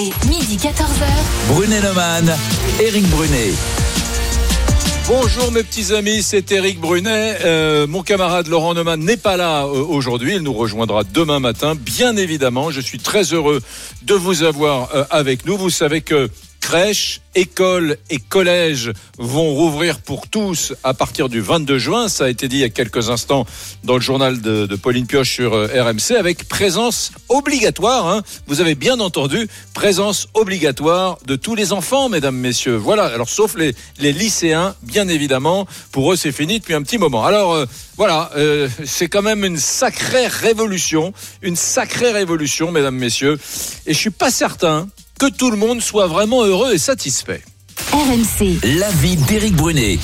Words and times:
RMC, 0.00 0.12
midi 0.28 0.56
14h. 0.56 1.48
Brunet-Neumann, 1.48 2.34
Éric 2.80 3.06
Brunet. 3.08 3.52
Bonjour 5.06 5.52
mes 5.52 5.62
petits 5.62 5.92
amis, 5.94 6.22
c'est 6.22 6.50
Éric 6.52 6.80
Brunet. 6.80 7.36
Euh, 7.44 7.86
mon 7.86 8.02
camarade 8.02 8.46
Laurent 8.46 8.72
Neumann 8.74 9.00
n'est 9.00 9.16
pas 9.18 9.36
là 9.36 9.64
euh, 9.64 9.84
aujourd'hui, 9.84 10.36
il 10.36 10.42
nous 10.42 10.52
rejoindra 10.52 11.04
demain 11.04 11.38
matin. 11.38 11.74
Bien 11.74 12.16
évidemment, 12.16 12.70
je 12.70 12.80
suis 12.80 12.98
très 12.98 13.24
heureux 13.34 13.60
de 14.02 14.14
vous 14.14 14.42
avoir 14.42 14.94
euh, 14.94 15.04
avec 15.10 15.44
nous. 15.44 15.58
Vous 15.58 15.70
savez 15.70 16.00
que 16.00 16.30
crèches, 16.60 17.20
écoles 17.34 17.96
et 18.10 18.18
collèges 18.18 18.92
vont 19.18 19.54
rouvrir 19.54 20.00
pour 20.00 20.28
tous 20.28 20.74
à 20.84 20.94
partir 20.94 21.28
du 21.28 21.40
22 21.40 21.78
juin. 21.78 22.08
Ça 22.08 22.24
a 22.24 22.28
été 22.28 22.48
dit 22.48 22.56
il 22.56 22.60
y 22.60 22.64
a 22.64 22.70
quelques 22.70 23.10
instants 23.10 23.46
dans 23.84 23.94
le 23.94 24.00
journal 24.00 24.40
de, 24.40 24.76
Pauline 24.76 25.06
Pioche 25.06 25.32
sur 25.32 25.54
euh, 25.54 25.66
RMC 25.82 26.16
avec 26.18 26.48
présence 26.48 27.12
obligatoire. 27.28 28.08
Hein. 28.08 28.22
Vous 28.46 28.60
avez 28.60 28.74
bien 28.74 29.00
entendu, 29.00 29.48
présence 29.74 30.28
obligatoire 30.34 31.18
de 31.26 31.36
tous 31.36 31.54
les 31.54 31.72
enfants, 31.72 32.08
mesdames, 32.08 32.36
messieurs. 32.36 32.76
Voilà, 32.76 33.06
alors 33.06 33.28
sauf 33.28 33.56
les, 33.56 33.74
les 33.98 34.12
lycéens, 34.12 34.74
bien 34.82 35.08
évidemment. 35.08 35.66
Pour 35.92 36.12
eux, 36.12 36.16
c'est 36.16 36.32
fini 36.32 36.58
depuis 36.58 36.74
un 36.74 36.82
petit 36.82 36.98
moment. 36.98 37.24
Alors 37.24 37.54
euh, 37.54 37.66
voilà, 37.96 38.30
euh, 38.36 38.68
c'est 38.84 39.08
quand 39.08 39.22
même 39.22 39.44
une 39.44 39.58
sacrée 39.58 40.26
révolution, 40.26 41.12
une 41.42 41.56
sacrée 41.56 42.12
révolution, 42.12 42.72
mesdames, 42.72 42.96
messieurs. 42.96 43.38
Et 43.86 43.92
je 43.92 43.98
suis 43.98 44.10
pas 44.10 44.30
certain 44.30 44.88
que 45.20 45.26
tout 45.26 45.50
le 45.50 45.58
monde 45.58 45.82
soit 45.82 46.06
vraiment 46.06 46.44
heureux 46.46 46.72
et 46.72 46.78
satisfait. 46.78 47.42
RMC, 47.92 48.60
L'avis 48.78 49.16
d'Éric 49.16 49.54
Brunet. 49.54 49.98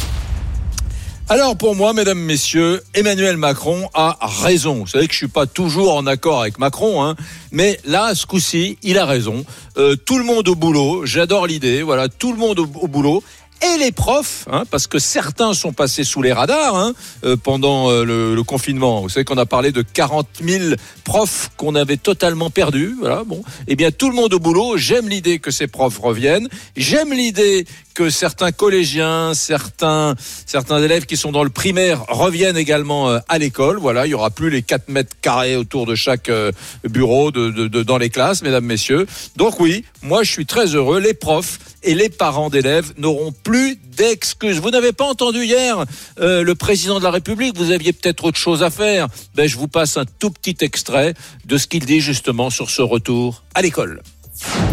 Alors 1.31 1.57
pour 1.57 1.75
moi, 1.75 1.95
mesdames, 1.95 2.19
messieurs, 2.19 2.83
Emmanuel 2.93 3.39
Macron 3.39 3.89
a 3.95 4.19
raison. 4.21 4.81
Vous 4.81 4.87
savez 4.87 5.07
que 5.07 5.15
je 5.15 5.19
suis 5.19 5.29
pas 5.29 5.47
toujours 5.47 5.97
en 5.97 6.07
accord 6.07 6.43
avec 6.43 6.59
Macron, 6.59 7.03
hein, 7.03 7.17
mais 7.51 7.81
là, 7.87 8.15
ce 8.15 8.27
coup-ci, 8.27 8.77
il 8.83 8.99
a 8.99 9.07
raison. 9.07 9.47
Euh, 9.79 9.97
tout 9.97 10.19
le 10.19 10.25
monde 10.25 10.49
au 10.49 10.55
boulot, 10.55 11.07
j'adore 11.07 11.47
l'idée, 11.47 11.81
voilà, 11.81 12.11
tout 12.11 12.33
le 12.33 12.39
monde 12.39 12.59
au, 12.59 12.69
au 12.83 12.87
boulot. 12.87 13.25
Et 13.63 13.79
les 13.79 13.91
profs, 13.91 14.47
hein, 14.53 14.65
parce 14.71 14.87
que 14.87 14.99
certains 14.99 15.55
sont 15.55 15.73
passés 15.73 16.05
sous 16.05 16.21
les 16.23 16.33
radars 16.33 16.77
hein, 16.77 16.93
euh, 17.25 17.37
pendant 17.37 17.91
euh, 17.91 18.05
le, 18.05 18.35
le 18.35 18.43
confinement. 18.43 19.01
Vous 19.01 19.09
savez 19.09 19.25
qu'on 19.25 19.39
a 19.39 19.47
parlé 19.47 19.73
de 19.73 19.81
40 19.83 20.27
000 20.47 20.75
profs 21.05 21.51
qu'on 21.57 21.75
avait 21.75 21.97
totalement 21.97 22.51
perdus. 22.51 22.95
Voilà, 23.01 23.25
bon. 23.25 23.43
Eh 23.67 23.75
bien, 23.75 23.91
tout 23.91 24.11
le 24.11 24.15
monde 24.15 24.35
au 24.35 24.39
boulot. 24.39 24.77
J'aime 24.77 25.09
l'idée 25.09 25.39
que 25.39 25.51
ces 25.51 25.67
profs 25.69 25.99
reviennent. 25.99 26.49
J'aime 26.77 27.13
l'idée 27.13 27.65
que 27.95 28.11
certains 28.11 28.53
collégiens, 28.53 29.33
certains, 29.33 30.15
certains 30.45 30.83
élèves 30.83 31.07
qui 31.07 31.17
sont 31.17 31.33
dans 31.33 31.43
le 31.45 31.49
primaire 31.49 32.05
reviennent 32.09 32.59
également 32.59 33.09
euh, 33.09 33.19
à 33.29 33.39
l'école. 33.39 33.79
Voilà, 33.79 34.07
il 34.07 34.11
y 34.11 34.15
aura 34.15 34.29
plus 34.29 34.51
les 34.51 34.63
4 34.63 34.89
mètres 34.89 35.17
carrés 35.23 35.57
autour 35.57 35.87
de 35.87 35.95
chaque 35.95 36.29
euh, 36.29 36.53
bureau 36.87 37.31
de, 37.31 37.49
de- 37.51 37.69
de- 37.69 37.83
dans 37.83 37.97
les 37.97 38.11
classes, 38.11 38.43
mesdames, 38.43 38.67
messieurs. 38.67 39.07
Donc 39.37 39.61
oui, 39.61 39.85
moi 40.03 40.25
je 40.25 40.31
suis 40.31 40.45
très 40.45 40.75
heureux. 40.75 41.01
Les 41.01 41.15
profs 41.15 41.59
et 41.87 41.95
les 41.95 42.09
parents 42.11 42.51
d'élèves 42.51 42.93
n'auront 42.99 43.33
plus 43.33 43.79
d'excuses. 43.97 44.59
Vous 44.59 44.71
n'avez 44.71 44.93
pas 44.93 45.07
entendu 45.07 45.45
hier 45.45 45.85
euh, 46.21 46.43
le 46.43 46.55
président 46.55 46.99
de 46.99 47.05
la 47.05 47.11
République, 47.11 47.57
vous 47.57 47.71
aviez 47.71 47.93
peut-être 47.93 48.25
autre 48.25 48.39
chose 48.39 48.63
à 48.63 48.71
faire. 48.71 49.07
Ben, 49.35 49.49
je 49.49 49.57
vous 49.57 49.69
passe 49.69 49.97
un 49.97 50.05
tout 50.19 50.31
petit 50.31 50.57
extrait 50.63 51.15
de 51.45 51.57
ce 51.57 51.67
qu'il 51.67 51.87
dit 51.87 52.01
justement 52.01 52.51
sur 52.51 52.69
ce 52.71 52.83
retour 52.83 53.45
à 53.55 53.63
l'école. 53.63 54.03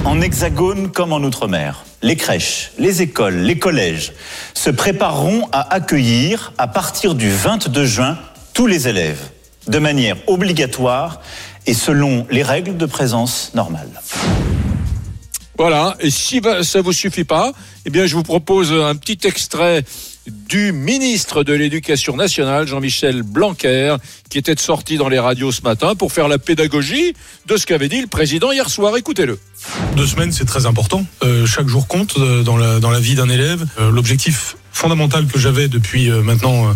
En 0.04 0.20
hexagone 0.20 0.92
comme 0.92 1.14
en 1.14 1.24
outre-mer, 1.24 1.86
les 2.02 2.18
crèches, 2.18 2.72
les 2.80 3.02
écoles, 3.02 3.38
les 3.38 3.58
collèges 3.58 4.12
se 4.54 4.70
prépareront 4.70 5.48
à 5.54 5.74
accueillir 5.74 6.52
à 6.58 6.68
partir 6.68 7.16
du 7.16 7.30
22 7.30 7.86
juin 7.86 8.18
tous 8.54 8.68
les 8.68 8.90
élèves 8.90 9.30
de 9.68 9.80
manière 9.80 10.18
obligatoire 10.28 11.22
et 11.66 11.74
selon 11.74 12.28
les 12.30 12.44
règles 12.44 12.76
de 12.76 12.86
présence 12.86 13.52
normale. 13.54 14.02
Voilà, 15.58 15.96
et 16.00 16.10
si 16.10 16.42
ça 16.64 16.82
vous 16.82 16.94
suffit 16.94 17.24
pas, 17.24 17.54
eh 17.86 17.90
bien 17.90 18.06
je 18.06 18.16
vous 18.16 18.24
propose 18.24 18.72
un 18.72 18.96
petit 18.96 19.28
extrait 19.28 19.84
du 20.28 20.72
ministre 20.72 21.44
de 21.44 21.54
l'Éducation 21.54 22.16
nationale, 22.16 22.68
Jean-Michel 22.68 23.24
Blanquer, 23.24 23.98
qui 24.30 24.38
était 24.38 24.56
sorti 24.58 24.98
dans 24.98 25.10
les 25.10 25.20
radios 25.20 25.52
ce 25.52 25.62
matin 25.62 25.96
pour 25.96 26.12
faire 26.12 26.28
la 26.28 26.38
pédagogie 26.38 27.14
de 27.46 27.58
ce 27.58 27.66
qu'avait 27.66 27.90
dit 27.90 28.02
le 28.02 28.08
président 28.08 28.52
hier 28.52 28.70
soir. 28.70 28.96
Écoutez-le. 28.96 29.38
Deux 29.96 30.08
semaines, 30.08 30.32
c'est 30.32 30.46
très 30.46 30.66
important. 30.66 31.06
Euh, 31.24 31.46
chaque 31.46 31.68
jour 31.68 31.88
compte 31.88 32.18
euh, 32.18 32.44
dans, 32.44 32.58
la, 32.58 33.00
vie 33.00 33.16
d'un 33.16 33.30
élève. 33.30 33.66
Euh, 33.80 33.92
L'objectif 33.92 34.56
fondamental 34.72 35.28
que 35.28 35.38
j'avais 35.38 35.68
depuis 35.68 36.10
maintenant 36.10 36.74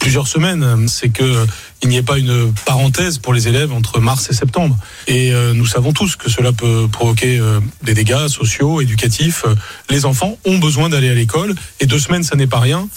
plusieurs 0.00 0.26
semaines, 0.26 0.64
euh, 0.64 0.86
c'est 0.88 1.10
que 1.10 1.22
euh, 1.22 1.46
il 1.82 1.88
n'y 1.88 1.96
ait 1.96 2.02
pas 2.02 2.18
une 2.18 2.52
parenthèse 2.66 3.18
pour 3.18 3.32
les 3.32 3.46
élèves 3.46 3.72
entre 3.72 4.00
mars 4.00 4.28
et 4.30 4.34
septembre. 4.34 4.76
Et 5.06 5.32
euh, 5.32 5.54
nous 5.54 5.66
savons 5.66 5.92
tous 5.92 6.16
que 6.16 6.28
cela 6.28 6.52
peut 6.52 6.88
provoquer 6.90 7.38
euh, 7.38 7.60
des 7.82 7.94
dégâts 7.94 8.26
sociaux, 8.26 8.80
éducatifs. 8.80 9.44
Les 9.88 10.04
enfants 10.04 10.36
ont 10.44 10.58
besoin 10.58 10.88
d'aller 10.88 11.10
à 11.10 11.14
l'école 11.14 11.54
et 11.78 11.86
deux 11.86 11.98
semaines, 11.98 12.24
ça 12.24 12.36
n'est 12.36 12.46
pas 12.48 12.58
rien. 12.58 12.88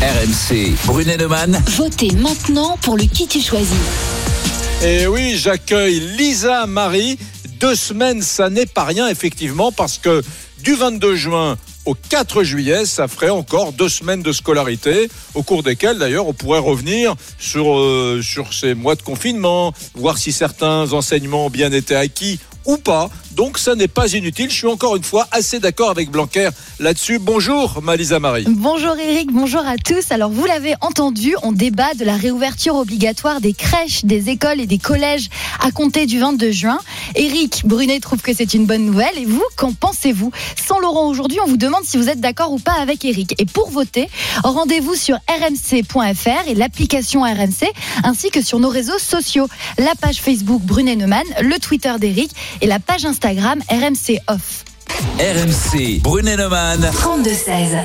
RMC, 0.00 0.74
Brunet-Neumann. 0.86 1.62
votez 1.76 2.10
maintenant 2.12 2.76
pour 2.82 2.96
le 2.96 3.04
qui 3.04 3.28
tu 3.28 3.40
choisis. 3.40 3.76
Et 4.82 5.06
oui, 5.06 5.38
j'accueille 5.38 6.00
Lisa 6.18 6.66
Marie. 6.66 7.18
Deux 7.60 7.74
semaines, 7.74 8.20
ça 8.20 8.50
n'est 8.50 8.66
pas 8.66 8.84
rien, 8.84 9.08
effectivement, 9.08 9.72
parce 9.72 9.96
que 9.96 10.22
du 10.62 10.74
22 10.74 11.16
juin 11.16 11.56
au 11.86 11.94
4 11.94 12.42
juillet, 12.42 12.84
ça 12.84 13.08
ferait 13.08 13.30
encore 13.30 13.72
deux 13.72 13.88
semaines 13.88 14.22
de 14.22 14.32
scolarité, 14.32 15.08
au 15.34 15.42
cours 15.42 15.62
desquelles, 15.62 15.98
d'ailleurs, 15.98 16.26
on 16.26 16.34
pourrait 16.34 16.58
revenir 16.58 17.14
sur, 17.38 17.78
euh, 17.78 18.20
sur 18.22 18.52
ces 18.52 18.74
mois 18.74 18.96
de 18.96 19.02
confinement, 19.02 19.72
voir 19.94 20.18
si 20.18 20.32
certains 20.32 20.92
enseignements 20.92 21.46
ont 21.46 21.50
bien 21.50 21.72
été 21.72 21.94
acquis 21.94 22.40
ou 22.66 22.76
pas. 22.76 23.10
Donc, 23.32 23.58
ça 23.58 23.74
n'est 23.74 23.88
pas 23.88 24.12
inutile. 24.14 24.48
Je 24.50 24.54
suis 24.54 24.66
encore 24.66 24.96
une 24.96 25.04
fois 25.04 25.28
assez 25.30 25.60
d'accord 25.60 25.90
avec 25.90 26.10
Blanquer 26.10 26.48
là-dessus. 26.80 27.18
Bonjour, 27.18 27.82
Malisa 27.82 28.18
Marie. 28.18 28.46
Bonjour 28.48 28.96
Eric, 28.96 29.30
bonjour 29.30 29.60
à 29.60 29.76
tous. 29.76 30.10
Alors 30.10 30.30
vous 30.30 30.46
l'avez 30.46 30.74
entendu, 30.80 31.34
on 31.42 31.52
débat 31.52 31.92
de 31.94 32.04
la 32.04 32.16
réouverture 32.16 32.76
obligatoire 32.76 33.40
des 33.40 33.52
crèches, 33.52 34.04
des 34.04 34.30
écoles 34.30 34.60
et 34.60 34.66
des 34.66 34.78
collèges 34.78 35.28
à 35.60 35.70
compter 35.70 36.06
du 36.06 36.18
22 36.18 36.50
juin. 36.50 36.78
Eric 37.14 37.62
Brunet 37.66 38.00
trouve 38.00 38.22
que 38.22 38.34
c'est 38.34 38.54
une 38.54 38.64
bonne 38.64 38.86
nouvelle 38.86 39.18
et 39.18 39.26
vous, 39.26 39.44
qu'en 39.56 39.72
pensez-vous? 39.72 40.30
Sans 40.66 40.78
Laurent 40.78 41.08
aujourd'hui, 41.08 41.38
on 41.44 41.46
vous 41.46 41.58
demande 41.58 41.84
si 41.84 41.98
vous 41.98 42.08
êtes 42.08 42.20
d'accord 42.20 42.52
ou 42.52 42.58
pas 42.58 42.80
avec 42.80 43.04
Eric. 43.04 43.34
Et 43.38 43.44
pour 43.44 43.70
voter, 43.70 44.08
rendez-vous 44.42 44.94
sur 44.94 45.16
rmc.fr 45.28 46.48
et 46.48 46.54
l'application 46.54 47.22
RMC 47.22 47.70
ainsi 48.04 48.30
que 48.30 48.42
sur 48.42 48.60
nos 48.60 48.70
réseaux 48.70 48.98
sociaux, 48.98 49.46
la 49.78 49.94
page 49.94 50.20
Facebook 50.20 50.62
Brunet 50.62 50.96
Neumann, 50.96 51.24
le 51.42 51.58
Twitter 51.58 51.92
d'Eric 52.00 52.30
et 52.60 52.66
la 52.66 52.78
page 52.78 53.04
Instagram 53.04 53.60
RMC 53.70 54.18
Off. 54.28 54.64
RMC, 55.18 56.00
Brunet-Neumann. 56.02 56.80
32-16. 56.92 57.78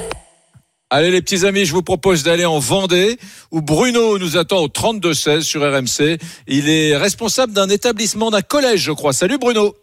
Allez 0.90 1.10
les 1.12 1.22
petits 1.22 1.46
amis, 1.46 1.66
je 1.66 1.72
vous 1.74 1.82
propose 1.84 2.24
d'aller 2.24 2.46
en 2.46 2.60
Vendée 2.60 3.18
où 3.52 3.62
Bruno 3.62 4.18
nous 4.18 4.36
attend 4.38 4.58
au 4.60 4.68
32-16 4.68 5.42
sur 5.42 5.62
RMC. 5.62 6.18
Il 6.48 6.70
est 6.70 6.98
responsable 6.98 7.54
d'un 7.54 7.70
établissement, 7.70 8.30
d'un 8.30 8.42
collège, 8.42 8.82
je 8.82 8.92
crois. 8.92 9.14
Salut 9.14 9.38
Bruno. 9.38 9.74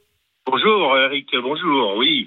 Bonjour 0.46 0.96
Eric, 0.98 1.26
bonjour, 1.42 1.96
oui. 1.96 2.26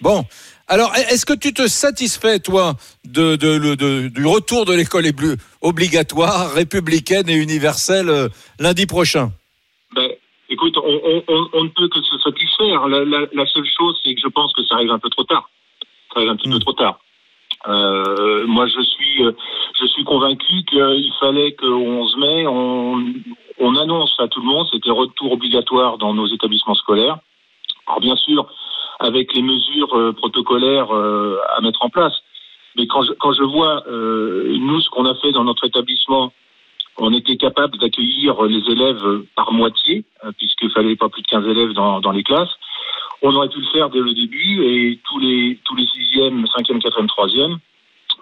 Bon, 0.00 0.24
alors 0.68 0.94
est-ce 0.96 1.26
que 1.26 1.32
tu 1.34 1.52
te 1.52 1.66
satisfais, 1.66 2.38
toi, 2.38 2.76
de, 3.06 3.36
de- 3.36 3.56
le- 3.56 3.76
de- 3.76 4.08
du 4.08 4.24
retour 4.26 4.64
de 4.64 4.72
l'école 4.72 5.04
obligatoire, 5.60 6.52
républicaine 6.52 7.28
et 7.28 7.34
universelle 7.34 8.08
euh, 8.08 8.28
lundi 8.58 8.86
prochain? 8.86 9.32
Écoute, 10.48 10.76
on, 10.78 11.00
on- 11.04 11.22
on- 11.28 11.48
on 11.52 11.64
ne 11.64 11.68
peut 11.68 11.88
que 11.88 12.00
se 12.02 12.18
satisfaire. 12.18 12.88
La, 12.88 13.04
la- 13.04 13.26
la 13.32 13.46
seule 13.46 13.66
chose, 13.66 13.98
c'est 14.02 14.14
que 14.14 14.20
je 14.20 14.28
pense 14.28 14.52
que 14.52 14.64
ça 14.64 14.74
arrive 14.76 14.90
un 14.90 14.98
peu 14.98 15.10
trop 15.10 15.24
tard. 15.24 15.48
Ça 16.12 16.20
arrive 16.20 16.30
un 16.30 16.36
petit 16.36 16.48
Mm. 16.48 16.52
peu 16.52 16.58
trop 16.60 16.72
tard. 16.72 16.98
Euh, 17.66 18.46
moi, 18.46 18.66
je 18.66 18.80
suis, 18.82 19.24
euh, 19.24 19.32
je 19.80 19.86
suis 19.86 20.04
convaincu 20.04 20.62
qu'il 20.64 21.12
fallait 21.18 21.52
qu'au 21.52 21.66
11 21.74 22.16
mai, 22.18 22.46
on, 22.46 23.04
on 23.58 23.76
annonce 23.76 24.14
à 24.20 24.28
tout 24.28 24.40
le 24.40 24.46
monde, 24.46 24.66
c'était 24.72 24.90
retour 24.90 25.32
obligatoire 25.32 25.98
dans 25.98 26.14
nos 26.14 26.26
établissements 26.26 26.76
scolaires. 26.76 27.18
Alors 27.86 28.00
bien 28.00 28.16
sûr, 28.16 28.46
avec 29.00 29.34
les 29.34 29.42
mesures 29.42 29.92
euh, 29.96 30.12
protocolaires 30.12 30.94
euh, 30.94 31.38
à 31.56 31.60
mettre 31.60 31.82
en 31.82 31.88
place. 31.88 32.14
Mais 32.76 32.86
quand 32.86 33.02
je, 33.02 33.12
quand 33.14 33.32
je 33.32 33.42
vois, 33.42 33.82
euh, 33.88 34.56
nous, 34.58 34.80
ce 34.80 34.88
qu'on 34.90 35.06
a 35.06 35.14
fait 35.16 35.32
dans 35.32 35.42
notre 35.44 35.64
établissement, 35.66 36.32
on 36.98 37.12
était 37.12 37.36
capable 37.36 37.78
d'accueillir 37.78 38.42
les 38.42 38.62
élèves 38.70 39.22
par 39.36 39.52
moitié, 39.52 40.04
euh, 40.24 40.32
puisqu'il 40.36 40.70
fallait 40.70 40.96
pas 40.96 41.08
plus 41.08 41.22
de 41.22 41.28
15 41.28 41.46
élèves 41.46 41.72
dans, 41.72 42.00
dans 42.00 42.10
les 42.10 42.22
classes. 42.22 42.50
On 43.22 43.34
aurait 43.34 43.48
pu 43.48 43.60
le 43.60 43.66
faire 43.66 43.90
dès 43.90 44.00
le 44.00 44.14
début 44.14 44.64
et 44.64 44.98
tous 45.08 45.18
les 45.18 45.58
tous 45.64 45.74
les 45.74 45.86
sixièmes, 45.86 46.44
cinquième, 46.56 46.80
quatrième, 46.80 47.08
troisième, 47.08 47.58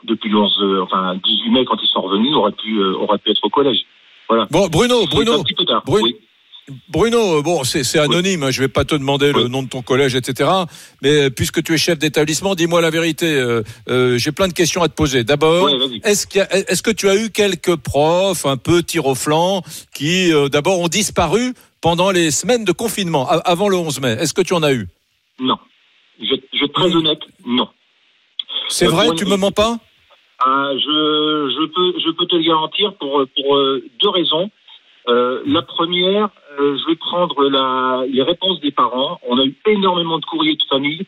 depuis 0.04 0.30
le 0.30 0.38
11, 0.38 0.58
euh, 0.60 0.82
enfin 0.82 1.16
18 1.22 1.50
mai 1.50 1.64
quand 1.64 1.76
ils 1.82 1.88
sont 1.88 2.00
revenus, 2.00 2.34
auraient 2.34 2.52
pu 2.52 2.78
euh, 2.78 2.94
auraient 2.94 3.18
pu 3.18 3.30
être 3.30 3.44
au 3.44 3.50
collège. 3.50 3.84
Voilà. 4.28 4.46
Bon, 4.50 4.68
Bruno, 4.68 5.06
Bruno, 5.06 5.34
un 5.34 5.42
petit 5.42 5.54
peu 5.54 5.64
tard. 5.64 5.82
Bruno. 5.86 6.04
Oui. 6.04 6.16
Bruno, 6.88 7.38
euh, 7.38 7.42
bon, 7.42 7.62
c'est 7.64 7.98
anonyme, 7.98 8.42
hein, 8.42 8.50
je 8.50 8.60
vais 8.60 8.68
pas 8.68 8.84
te 8.84 8.94
demander 8.96 9.32
le 9.32 9.46
nom 9.46 9.62
de 9.62 9.68
ton 9.68 9.82
collège, 9.82 10.16
etc. 10.16 10.50
Mais 11.00 11.26
euh, 11.26 11.30
puisque 11.30 11.62
tu 11.62 11.72
es 11.74 11.78
chef 11.78 11.98
d'établissement, 11.98 12.56
dis-moi 12.56 12.80
la 12.80 12.90
vérité. 12.90 13.26
euh, 13.36 13.62
euh, 13.88 14.18
J'ai 14.18 14.32
plein 14.32 14.48
de 14.48 14.52
questions 14.52 14.82
à 14.82 14.88
te 14.88 14.94
poser. 14.94 15.22
D'abord, 15.22 15.64
Ouais, 15.64 16.00
est-ce 16.02 16.26
est-ce 16.68 16.82
que 16.82 16.90
tu 16.90 17.08
as 17.08 17.14
eu 17.16 17.30
quelques 17.30 17.76
profs 17.76 18.46
un 18.46 18.56
peu 18.56 18.82
tir 18.82 19.06
au 19.06 19.14
flanc 19.14 19.62
qui, 19.94 20.32
euh, 20.32 20.48
d'abord, 20.48 20.80
ont 20.80 20.88
disparu 20.88 21.54
pendant 21.80 22.10
les 22.10 22.32
semaines 22.32 22.64
de 22.64 22.72
confinement, 22.72 23.28
avant 23.28 23.68
le 23.68 23.76
11 23.76 24.00
mai? 24.00 24.16
Est-ce 24.18 24.34
que 24.34 24.42
tu 24.42 24.52
en 24.54 24.62
as 24.64 24.72
eu? 24.72 24.88
Non. 25.38 25.58
Je, 26.20 26.34
je 26.52 26.66
très 26.66 26.96
honnête, 26.96 27.20
non. 27.46 27.68
C'est 28.68 28.86
vrai, 28.86 29.08
tu 29.16 29.24
me 29.26 29.36
mens 29.36 29.52
pas? 29.52 29.78
Ah, 30.40 30.70
je, 30.74 30.78
je, 30.80 31.66
peux, 31.66 32.00
je 32.04 32.10
peux 32.10 32.26
te 32.26 32.34
le 32.34 32.42
garantir 32.42 32.94
pour, 32.98 33.24
pour 33.36 33.56
deux 34.02 34.08
raisons. 34.08 34.50
Euh, 35.08 35.40
la 35.46 35.62
première, 35.62 36.30
euh, 36.58 36.76
je 36.78 36.86
vais 36.86 36.96
prendre 36.96 37.48
la, 37.48 38.04
les 38.08 38.22
réponses 38.22 38.60
des 38.60 38.70
parents. 38.70 39.18
On 39.28 39.38
a 39.38 39.44
eu 39.44 39.54
énormément 39.66 40.18
de 40.18 40.24
courriers 40.24 40.56
de 40.56 40.62
famille 40.68 41.06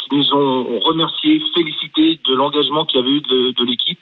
qui 0.00 0.14
nous 0.14 0.32
ont 0.34 0.78
remerciés, 0.80 1.42
félicités 1.54 2.20
de 2.26 2.34
l'engagement 2.34 2.84
qu'il 2.86 3.00
y 3.00 3.02
avait 3.02 3.12
eu 3.12 3.20
de, 3.20 3.50
de 3.52 3.64
l'équipe 3.64 3.98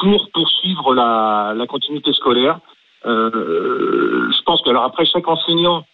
pour 0.00 0.30
poursuivre 0.30 0.94
la, 0.94 1.54
la 1.56 1.66
continuité 1.66 2.12
scolaire. 2.12 2.58
Euh, 3.06 4.30
je 4.30 4.42
pense 4.42 4.62
que 4.62 4.70
alors 4.70 4.84
après 4.84 5.06
chaque 5.06 5.28
enseignant 5.28 5.84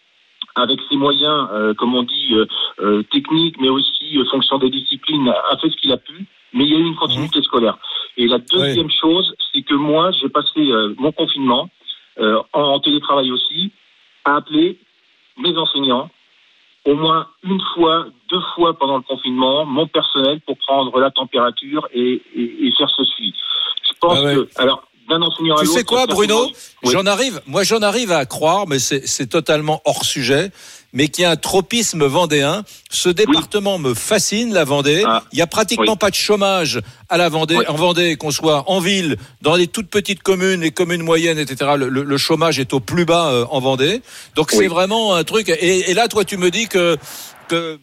avec 0.55 0.79
ses 0.89 0.97
moyens, 0.97 1.47
euh, 1.53 1.73
comme 1.73 1.95
on 1.95 2.03
dit, 2.03 2.29
euh, 2.33 2.45
euh, 2.81 3.03
techniques, 3.03 3.59
mais 3.59 3.69
aussi 3.69 4.17
euh, 4.17 4.25
fonction 4.25 4.57
des 4.57 4.69
disciplines, 4.69 5.29
a 5.29 5.57
fait 5.57 5.69
ce 5.69 5.77
qu'il 5.77 5.91
a 5.91 5.97
pu, 5.97 6.25
mais 6.53 6.65
il 6.65 6.71
y 6.71 6.75
a 6.75 6.79
eu 6.79 6.85
une 6.85 6.95
continuité 6.95 7.41
scolaire. 7.41 7.77
Et 8.17 8.27
la 8.27 8.39
deuxième 8.39 8.89
chose, 8.89 9.33
c'est 9.51 9.61
que 9.61 9.75
moi, 9.75 10.11
j'ai 10.11 10.29
passé 10.29 10.59
euh, 10.59 10.93
mon 10.97 11.11
confinement, 11.11 11.69
euh, 12.19 12.41
en, 12.53 12.61
en 12.61 12.79
télétravail 12.79 13.31
aussi, 13.31 13.71
à 14.25 14.35
appeler 14.37 14.77
mes 15.37 15.55
enseignants, 15.57 16.09
au 16.85 16.95
moins 16.95 17.27
une 17.43 17.61
fois, 17.73 18.07
deux 18.29 18.41
fois 18.55 18.77
pendant 18.77 18.97
le 18.97 19.03
confinement, 19.03 19.65
mon 19.65 19.87
personnel 19.87 20.39
pour 20.41 20.57
prendre 20.57 20.99
la 20.99 21.11
température 21.11 21.87
et, 21.93 22.21
et, 22.35 22.67
et 22.67 22.71
faire 22.77 22.89
ce 22.89 23.03
suivi. 23.03 23.33
Je 23.87 23.93
pense 23.99 24.17
Ah 24.19 24.23
ouais. 24.23 24.35
que, 24.35 24.49
alors, 24.61 24.87
Tu 25.59 25.65
sais 25.67 25.83
quoi, 25.83 26.05
Bruno 26.07 26.47
Oui. 26.83 26.91
J'en 26.91 27.05
arrive, 27.05 27.41
moi 27.45 27.63
j'en 27.63 27.81
arrive 27.81 28.11
à 28.11 28.25
croire, 28.25 28.67
mais 28.67 28.79
c'est 28.79 29.27
totalement 29.27 29.81
hors 29.85 30.05
sujet, 30.05 30.51
mais 30.93 31.07
qu'il 31.07 31.23
y 31.23 31.25
a 31.25 31.31
un 31.31 31.35
tropisme 31.35 32.05
vendéen. 32.05 32.63
Ce 32.89 33.09
département 33.09 33.77
me 33.77 33.93
fascine, 33.93 34.53
la 34.53 34.63
Vendée. 34.63 35.03
Ah, 35.05 35.23
Il 35.31 35.39
y 35.39 35.41
a 35.41 35.47
pratiquement 35.47 35.93
oui. 35.93 35.97
pas 35.97 36.09
de 36.09 36.15
chômage 36.15 36.81
à 37.09 37.17
la 37.17 37.29
Vendée, 37.29 37.59
en 37.67 37.75
Vendée, 37.75 38.15
qu'on 38.15 38.31
soit 38.31 38.69
en 38.69 38.79
ville, 38.79 39.17
dans 39.41 39.55
les 39.55 39.67
toutes 39.67 39.89
petites 39.89 40.23
communes, 40.23 40.61
les 40.61 40.71
communes 40.71 41.03
moyennes, 41.03 41.39
etc. 41.39 41.71
Le, 41.77 42.17
chômage 42.17 42.59
est 42.59 42.73
au 42.73 42.79
plus 42.79 43.05
bas 43.05 43.29
euh, 43.29 43.45
en 43.49 43.59
Vendée. 43.59 44.01
Donc 44.35 44.51
c'est 44.51 44.67
vraiment 44.67 45.15
un 45.15 45.23
truc. 45.23 45.49
Et, 45.49 45.91
et 45.91 45.93
là, 45.93 46.07
toi, 46.07 46.25
tu 46.25 46.37
me 46.37 46.51
dis 46.51 46.67
que 46.67 46.97
que 47.47 47.79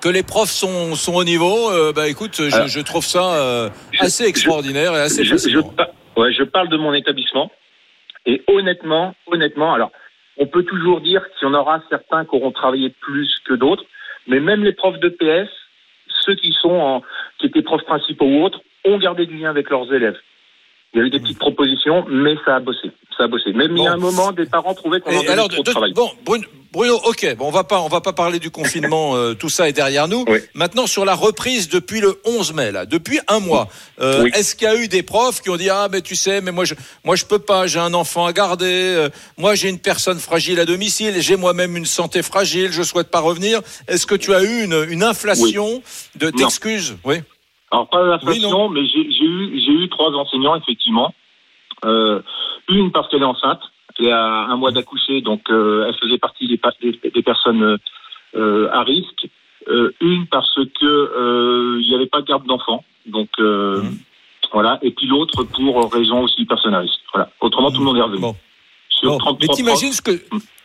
que 0.00 0.08
les 0.08 0.22
profs 0.22 0.50
sont, 0.50 0.94
sont 0.94 1.14
au 1.14 1.24
niveau, 1.24 1.70
euh, 1.70 1.92
bah 1.92 2.08
écoute, 2.08 2.36
je, 2.36 2.54
Alors, 2.54 2.68
je 2.68 2.80
trouve 2.80 3.04
ça 3.04 3.32
euh, 3.32 3.68
assez 3.98 4.24
extraordinaire 4.24 4.94
et 4.94 5.00
assez 5.00 5.24
je, 5.24 5.34
fascinant. 5.34 5.72
Ouais, 6.18 6.32
je 6.32 6.42
parle 6.44 6.68
de 6.68 6.76
mon 6.76 6.92
établissement. 6.94 7.50
Et 8.26 8.42
honnêtement, 8.46 9.14
honnêtement, 9.26 9.72
alors, 9.72 9.90
on 10.36 10.46
peut 10.46 10.64
toujours 10.64 11.00
dire 11.00 11.22
qu'il 11.38 11.48
y 11.48 11.50
en 11.50 11.54
aura 11.54 11.82
certains 11.88 12.24
qui 12.24 12.36
auront 12.36 12.52
travaillé 12.52 12.90
plus 12.90 13.30
que 13.46 13.54
d'autres, 13.54 13.84
mais 14.26 14.40
même 14.40 14.62
les 14.64 14.72
profs 14.72 14.98
de 15.00 15.08
PS, 15.08 15.48
ceux 16.26 16.34
qui 16.34 16.52
sont 16.52 16.70
en, 16.70 17.02
qui 17.38 17.46
étaient 17.46 17.62
profs 17.62 17.84
principaux 17.84 18.26
ou 18.26 18.42
autres, 18.44 18.60
ont 18.84 18.98
gardé 18.98 19.26
du 19.26 19.36
lien 19.38 19.50
avec 19.50 19.70
leurs 19.70 19.92
élèves. 19.92 20.18
Il 20.92 21.00
y 21.00 21.02
a 21.02 21.06
eu 21.06 21.10
des 21.10 21.20
petites 21.20 21.38
propositions, 21.38 22.04
mais 22.08 22.36
ça 22.44 22.56
a 22.56 22.60
bossé. 22.60 22.90
Ça 23.16 23.24
a 23.24 23.26
bossé. 23.26 23.52
Même 23.52 23.76
il 23.76 23.82
y 23.82 23.86
a 23.86 23.92
un 23.92 23.96
moment, 23.96 24.32
des 24.32 24.46
parents 24.46 24.74
trouvaient 24.74 25.00
qu'on 25.00 25.10
en 25.14 25.20
avait 25.20 25.36
trop 25.36 25.48
de 25.48 25.56
de- 25.62 25.70
travail. 25.70 25.92
bon, 25.92 26.08
Bruno, 26.24 26.46
Bruno, 26.70 26.96
ok, 27.04 27.36
bon, 27.36 27.46
on 27.46 27.50
va 27.50 27.64
pas, 27.64 27.80
on 27.80 27.88
va 27.88 28.02
pas 28.02 28.12
parler 28.12 28.38
du 28.38 28.50
confinement, 28.50 29.16
euh, 29.16 29.34
tout 29.34 29.48
ça 29.48 29.68
est 29.68 29.72
derrière 29.72 30.06
nous. 30.06 30.24
Oui. 30.28 30.40
Maintenant, 30.54 30.86
sur 30.86 31.04
la 31.06 31.14
reprise 31.14 31.68
depuis 31.68 32.00
le 32.00 32.20
11 32.26 32.52
mai, 32.52 32.72
là, 32.72 32.84
depuis 32.84 33.20
un 33.26 33.40
mois, 33.40 33.68
euh, 34.00 34.24
Oui. 34.24 34.30
est-ce 34.34 34.54
qu'il 34.54 34.68
y 34.68 34.70
a 34.70 34.76
eu 34.76 34.86
des 34.86 35.02
profs 35.02 35.40
qui 35.40 35.48
ont 35.48 35.56
dit 35.56 35.70
ah 35.70 35.88
mais 35.90 36.02
tu 36.02 36.14
sais, 36.14 36.40
mais 36.42 36.52
moi 36.52 36.64
je, 36.66 36.74
moi 37.04 37.16
je 37.16 37.24
peux 37.24 37.38
pas, 37.38 37.66
j'ai 37.66 37.78
un 37.78 37.94
enfant 37.94 38.26
à 38.26 38.32
garder, 38.34 38.66
euh, 38.66 39.08
moi 39.38 39.54
j'ai 39.54 39.70
une 39.70 39.78
personne 39.78 40.18
fragile 40.18 40.60
à 40.60 40.66
domicile, 40.66 41.14
j'ai 41.20 41.36
moi-même 41.36 41.76
une 41.76 41.86
santé 41.86 42.22
fragile, 42.22 42.70
je 42.70 42.82
souhaite 42.82 43.10
pas 43.10 43.20
revenir. 43.20 43.60
Est-ce 43.86 44.06
que 44.06 44.14
tu 44.14 44.34
as 44.34 44.42
eu 44.42 44.64
une, 44.64 44.86
une 44.90 45.02
inflation 45.02 45.82
de 46.16 46.30
d'excuses? 46.30 46.96
Oui. 47.04 47.16
Alors 47.70 47.88
pas 47.88 48.02
non. 48.40 48.68
mais 48.68 48.80
j'ai 48.86 48.98
eu 49.24 49.60
j'ai 49.60 49.72
eu 49.72 49.88
trois 49.88 50.10
enseignants 50.10 50.56
effectivement. 50.56 51.14
Une 51.84 52.92
parce 52.92 53.08
qu'elle 53.08 53.22
est 53.22 53.24
enceinte, 53.24 53.60
elle 54.06 54.12
a 54.12 54.46
un 54.46 54.56
mois 54.56 54.70
d'accoucher, 54.70 55.20
donc 55.20 55.42
euh, 55.50 55.86
elle 55.88 55.94
faisait 55.96 56.18
partie 56.18 56.46
des, 56.48 56.56
pa- 56.58 56.72
des, 56.80 56.98
des 57.14 57.22
personnes 57.22 57.62
euh, 57.62 57.76
euh, 58.36 58.68
à 58.72 58.82
risque. 58.82 59.28
Une 60.00 60.26
parce 60.28 60.54
que 60.80 61.78
il 61.80 61.88
n'y 61.88 61.94
avait 61.94 62.06
pas 62.06 62.22
de 62.22 62.26
garde 62.26 62.46
d'enfants, 62.46 62.84
donc 63.06 63.28
Mhm. 63.38 63.98
voilà. 64.52 64.78
Et 64.82 64.92
puis 64.92 65.06
l'autre 65.06 65.42
pour 65.44 65.92
raison 65.92 66.22
aussi 66.22 66.44
personnelle. 66.46 66.88
Voilà. 67.12 67.30
Autrement 67.40 67.70
tout 67.70 67.80
le 67.80 67.84
monde 67.84 67.98
est 67.98 68.02
revenu. 68.02 68.20
Bon. 68.20 68.34
Sur 68.88 69.10
Bon, 69.10 69.18
33 69.18 69.46
mais 69.48 69.54
t'imagines 69.54 69.92
ce 69.92 70.00
que 70.00 70.12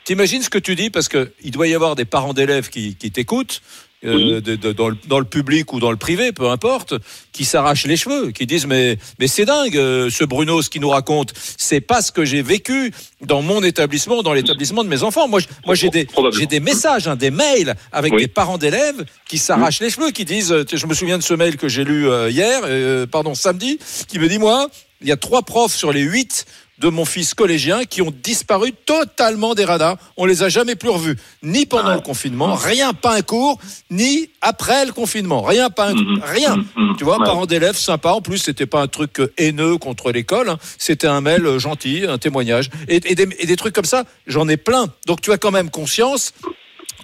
t'imagines 0.06 0.41
ce 0.41 0.50
que 0.50 0.57
tu 0.57 0.75
dis 0.75 0.89
parce 0.89 1.09
que 1.09 1.31
il 1.44 1.51
doit 1.51 1.68
y 1.68 1.74
avoir 1.75 1.95
des 1.95 2.06
parents 2.06 2.33
d'élèves 2.33 2.69
qui, 2.69 2.95
qui 2.95 3.12
t'écoutent 3.12 3.62
euh, 4.06 4.16
Oui. 4.16 4.42
de- 4.42 4.56
de- 4.56 4.72
dans, 4.74 4.90
le, 4.90 4.98
dans 5.08 5.20
le 5.20 5.26
public 5.26 5.72
ou 5.74 5.80
dans 5.80 5.92
le 5.92 5.98
privé, 5.98 6.32
peu 6.32 6.50
importe, 6.50 6.94
qui 7.32 7.46
s'arrachent 7.46 7.86
les 7.86 7.98
cheveux, 7.98 8.32
qui 8.32 8.46
disent 8.46 8.68
mais 8.68 8.98
mais 9.20 9.28
c'est 9.28 9.46
dingue 9.46 9.78
euh, 9.78 10.10
ce 10.10 10.24
Bruno 10.24 10.62
ce 10.62 10.70
qu'il 10.70 10.82
nous 10.82 10.90
raconte, 10.90 11.34
c'est 11.58 11.82
pas 11.82 12.02
ce 12.02 12.12
que 12.12 12.26
j'ai 12.26 12.42
vécu 12.42 12.92
dans 13.22 13.42
mon 13.42 13.64
établissement, 13.64 14.22
dans 14.24 14.34
l'établissement 14.34 14.84
de 14.84 14.90
mes 14.90 15.04
enfants. 15.04 15.28
Moi 15.28 15.40
moi 15.66 15.76
j'ai 15.76 15.90
des 15.90 16.08
j'ai 16.38 16.46
des 16.46 16.60
messages, 16.60 17.08
hein, 17.08 17.16
des 17.16 17.32
mails 17.32 17.76
avec 17.92 18.14
Oui. 18.14 18.22
des 18.22 18.28
parents 18.28 18.58
d'élèves 18.58 19.06
qui 19.28 19.38
s'arrachent 19.38 19.80
les 19.80 19.90
cheveux, 19.90 20.12
qui 20.12 20.26
disent 20.26 20.52
euh, 20.52 20.66
je 20.72 20.86
me 20.86 20.94
souviens 20.94 21.18
de 21.18 21.24
ce 21.24 21.34
mail 21.34 21.58
que 21.58 21.68
j'ai 21.70 21.84
lu 21.84 22.08
hier, 22.30 22.62
euh, 22.66 23.06
pardon 23.08 23.34
samedi, 23.36 23.80
qui 24.08 24.20
me 24.20 24.28
dit 24.28 24.38
moi 24.40 24.68
il 25.02 25.08
y 25.10 25.12
a 25.12 25.18
trois 25.18 25.42
profs 25.42 25.76
sur 25.76 25.92
les 25.92 26.02
huit 26.02 26.46
de 26.80 26.90
mon 26.90 27.06
fils 27.06 27.34
collégien 27.34 27.86
qui 27.86 28.02
ont 28.02 28.12
disparu 28.24 28.74
totalement 28.86 29.54
des 29.54 29.64
radars. 29.66 29.98
On 30.18 30.25
les 30.25 30.44
a 30.44 30.50
jamais 30.50 30.75
plus 30.75 30.90
revus, 30.90 31.18
ni 31.44 31.66
pendant 31.66 31.90
Ah. 31.90 31.96
le 31.96 32.02
confinement, 32.02 32.56
rien, 32.56 32.94
pas 32.94 33.16
un 33.16 33.22
cours, 33.22 33.60
ni 33.92 34.30
après 34.42 34.86
le 34.86 34.92
confinement, 34.92 35.42
rien, 35.44 35.70
pas 35.70 35.90
un, 35.90 35.94
Mhm. 35.94 36.22
rien. 36.24 36.56
Mhm. 36.58 36.66
Mhm. 36.75 36.96
Tu 36.98 37.04
vois, 37.04 37.20
Ouais. 37.20 37.25
parents 37.25 37.46
d'élèves, 37.46 37.75
sympa. 37.78 38.10
En 38.12 38.22
plus, 38.22 38.40
c'était 38.40 38.66
pas 38.66 38.81
un 38.81 38.88
truc 38.88 39.20
euh, 39.20 39.31
haineux 39.38 39.78
contre 39.78 40.12
l'école. 40.12 40.50
hein. 40.50 40.58
C'était 40.78 41.08
un 41.08 41.22
mail 41.22 41.46
euh, 41.46 41.60
gentil, 41.60 42.06
un 42.08 42.18
témoignage. 42.18 42.70
Et, 42.88 42.96
et 43.10 43.16
des, 43.16 43.28
et 43.40 43.46
des 43.46 43.56
trucs 43.56 43.74
comme 43.76 43.86
ça, 43.86 44.04
j'en 44.28 44.48
ai 44.50 44.58
plein. 44.58 44.88
Donc, 45.08 45.22
tu 45.22 45.31
as 45.31 45.38
quand 45.38 45.52
même 45.52 45.69
conscience 45.69 46.34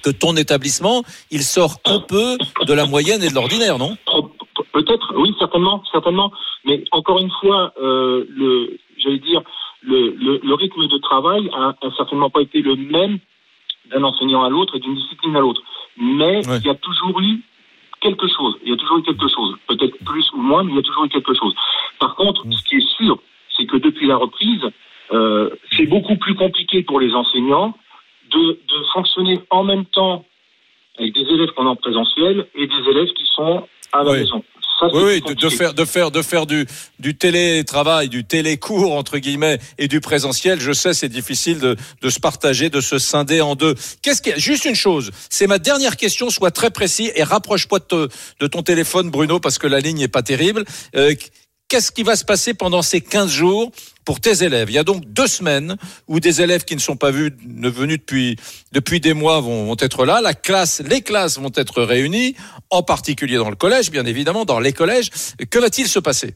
que 0.03 0.09
ton 0.09 0.35
établissement, 0.37 1.03
il 1.29 1.43
sort 1.43 1.79
un 1.85 1.99
peu 1.99 2.37
de 2.65 2.73
la 2.73 2.85
moyenne 2.85 3.21
et 3.23 3.29
de 3.29 3.33
l'ordinaire, 3.35 3.77
non? 3.77 3.97
Peut-être, 4.73 5.13
oui, 5.17 5.33
certainement, 5.39 5.83
certainement. 5.91 6.31
Mais 6.65 6.83
encore 6.91 7.19
une 7.19 7.31
fois, 7.41 7.73
euh, 7.81 8.25
le, 8.29 8.77
j'allais 8.99 9.19
dire, 9.19 9.41
le, 9.81 10.11
le, 10.11 10.39
le 10.43 10.53
rythme 10.53 10.87
de 10.87 10.97
travail 10.97 11.49
a, 11.53 11.75
a 11.81 11.91
certainement 11.97 12.29
pas 12.29 12.41
été 12.41 12.61
le 12.61 12.75
même 12.75 13.19
d'un 13.89 14.03
enseignant 14.03 14.43
à 14.43 14.49
l'autre 14.49 14.75
et 14.75 14.79
d'une 14.79 14.95
discipline 14.95 15.35
à 15.35 15.39
l'autre. 15.39 15.61
Mais 15.97 16.45
Ouais. 16.47 16.57
il 16.59 16.65
y 16.65 16.69
a 16.69 16.75
toujours 16.75 17.19
eu 17.21 17.39
quelque 18.01 18.27
chose. 18.27 18.55
Il 18.63 18.69
y 18.69 18.73
a 18.73 18.77
toujours 18.77 18.99
eu 18.99 19.03
quelque 19.03 19.27
chose. 19.27 19.55
Peut-être 19.67 19.97
plus 20.05 20.29
ou 20.33 20.37
moins, 20.41 20.63
mais 20.63 20.71
il 20.73 20.75
y 20.75 20.79
a 20.79 20.83
toujours 20.83 21.05
eu 21.05 21.09
quelque 21.09 21.33
chose. 21.33 21.53
Par 21.99 22.15
contre, 22.15 22.45
Mm. 22.45 22.51
ce 22.53 22.63
qui 22.65 22.75
est 22.77 22.89
sûr, 22.97 23.19
c'est 23.57 23.65
que 23.65 23.77
depuis 23.77 24.07
la 24.07 24.17
reprise, 24.17 24.61
euh, 25.11 25.49
c'est 25.75 25.85
beaucoup 25.87 26.15
plus 26.17 26.35
compliqué 26.35 26.83
pour 26.83 26.99
les 26.99 27.13
enseignants 27.15 27.75
de, 28.31 28.39
de 28.67 28.83
fonctionner 28.93 29.39
en 29.49 29.63
même 29.63 29.85
temps 29.85 30.25
avec 30.99 31.13
des 31.13 31.21
élèves 31.33 31.49
qu'on 31.51 31.65
a 31.65 31.69
en 31.69 31.75
présentiel 31.75 32.47
et 32.55 32.67
des 32.67 32.89
élèves 32.89 33.11
qui 33.13 33.25
sont 33.25 33.67
à 33.91 34.03
la 34.03 34.11
Oui. 34.11 34.19
maison. 34.19 34.43
Ça, 34.79 34.87
Oui, 34.93 35.21
oui, 35.25 35.35
de, 35.35 35.49
faire, 35.49 35.73
de 35.73 35.85
faire, 35.85 36.11
de 36.11 36.21
faire 36.21 36.45
du, 36.45 36.65
du 36.99 37.15
télétravail, 37.15 38.09
du 38.09 38.23
télécours 38.23 38.93
entre 38.93 39.17
guillemets, 39.17 39.59
et 39.77 39.87
du 39.87 39.99
présentiel. 39.99 40.59
Je 40.59 40.71
sais, 40.71 40.93
c'est 40.93 41.09
difficile 41.09 41.59
de, 41.59 41.75
de 42.01 42.09
se 42.09 42.19
partager, 42.19 42.69
de 42.69 42.81
se 42.81 42.97
scinder 42.97 43.41
en 43.41 43.55
deux. 43.55 43.75
Qu'est-ce 44.01 44.21
qu'il 44.21 44.31
y 44.31 44.35
a 44.35 44.39
Juste 44.39 44.65
une 44.65 44.75
chose. 44.75 45.11
C'est 45.29 45.47
ma 45.47 45.59
dernière 45.59 45.97
question. 45.97 46.29
Sois 46.29 46.51
très 46.51 46.71
précis 46.71 47.11
et 47.15 47.23
rapproche-toi 47.23 47.79
de 47.89 48.47
ton 48.47 48.63
téléphone, 48.63 49.09
Bruno, 49.09 49.39
parce 49.39 49.57
que 49.57 49.67
la 49.67 49.79
ligne 49.79 49.99
n'est 49.99 50.07
pas 50.07 50.23
terrible. 50.23 50.65
Euh, 50.95 51.13
Qu'est-ce 51.69 51.91
qui 51.91 52.01
va 52.01 52.15
se 52.15 52.25
passer 52.25 52.55
pendant 52.55 52.81
ces 52.81 52.99
15 52.99 53.31
jours 53.31 53.69
pour 54.03 54.19
tes 54.19 54.43
élèves? 54.43 54.71
Il 54.71 54.73
y 54.73 54.79
a 54.79 54.83
donc 54.83 55.05
deux 55.05 55.27
semaines 55.27 55.75
où 56.07 56.19
des 56.19 56.41
élèves 56.41 56.65
qui 56.65 56.73
ne 56.73 56.79
sont 56.79 56.97
pas 56.97 57.11
vus, 57.11 57.29
ne 57.45 57.69
venus 57.69 57.99
depuis 57.99 58.37
depuis 58.73 58.99
des 58.99 59.13
mois 59.13 59.39
vont, 59.39 59.65
vont 59.65 59.75
être 59.79 60.03
là. 60.03 60.19
La 60.19 60.33
classe, 60.33 60.81
les 60.89 61.01
classes 61.01 61.39
vont 61.39 61.51
être 61.55 61.83
réunies, 61.83 62.33
en 62.71 62.81
particulier 62.81 63.37
dans 63.37 63.51
le 63.51 63.55
collège, 63.55 63.91
bien 63.91 64.05
évidemment, 64.05 64.45
dans 64.45 64.59
les 64.59 64.73
collèges. 64.73 65.09
Que 65.51 65.59
va-t-il 65.59 65.87
se 65.87 65.99
passer? 65.99 66.33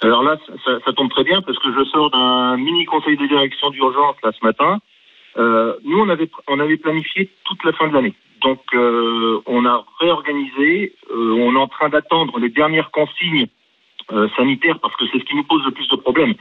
Alors 0.00 0.24
là, 0.24 0.36
ça, 0.64 0.72
ça 0.84 0.92
tombe 0.92 1.10
très 1.10 1.22
bien 1.22 1.40
parce 1.40 1.58
que 1.60 1.72
je 1.72 1.84
sors 1.90 2.10
d'un 2.10 2.56
mini 2.56 2.84
conseil 2.84 3.16
de 3.16 3.28
direction 3.28 3.70
d'urgence 3.70 4.16
là 4.24 4.32
ce 4.36 4.44
matin. 4.44 4.80
Euh, 5.36 5.74
nous, 5.84 6.00
on 6.00 6.08
avait 6.08 6.28
on 6.48 6.58
avait 6.58 6.78
planifié 6.78 7.30
toute 7.44 7.62
la 7.64 7.72
fin 7.74 7.86
de 7.86 7.94
l'année. 7.94 8.14
Donc, 8.42 8.58
euh, 8.74 9.40
on 9.46 9.64
a 9.66 9.86
réorganisé. 10.00 10.96
euh, 11.12 11.32
on 11.38 11.54
est 11.54 11.60
en 11.60 11.68
train 11.68 11.90
d'attendre 11.90 12.40
les 12.40 12.48
dernières 12.50 12.90
consignes 12.90 13.46
euh, 14.12 14.28
sanitaires 14.36 14.78
parce 14.80 14.94
que 14.96 15.04
c'est 15.12 15.18
ce 15.18 15.24
qui 15.24 15.34
nous 15.36 15.44
pose 15.44 15.62
le 15.64 15.70
plus 15.72 15.88
de 15.88 15.96
problèmes. 15.96 16.34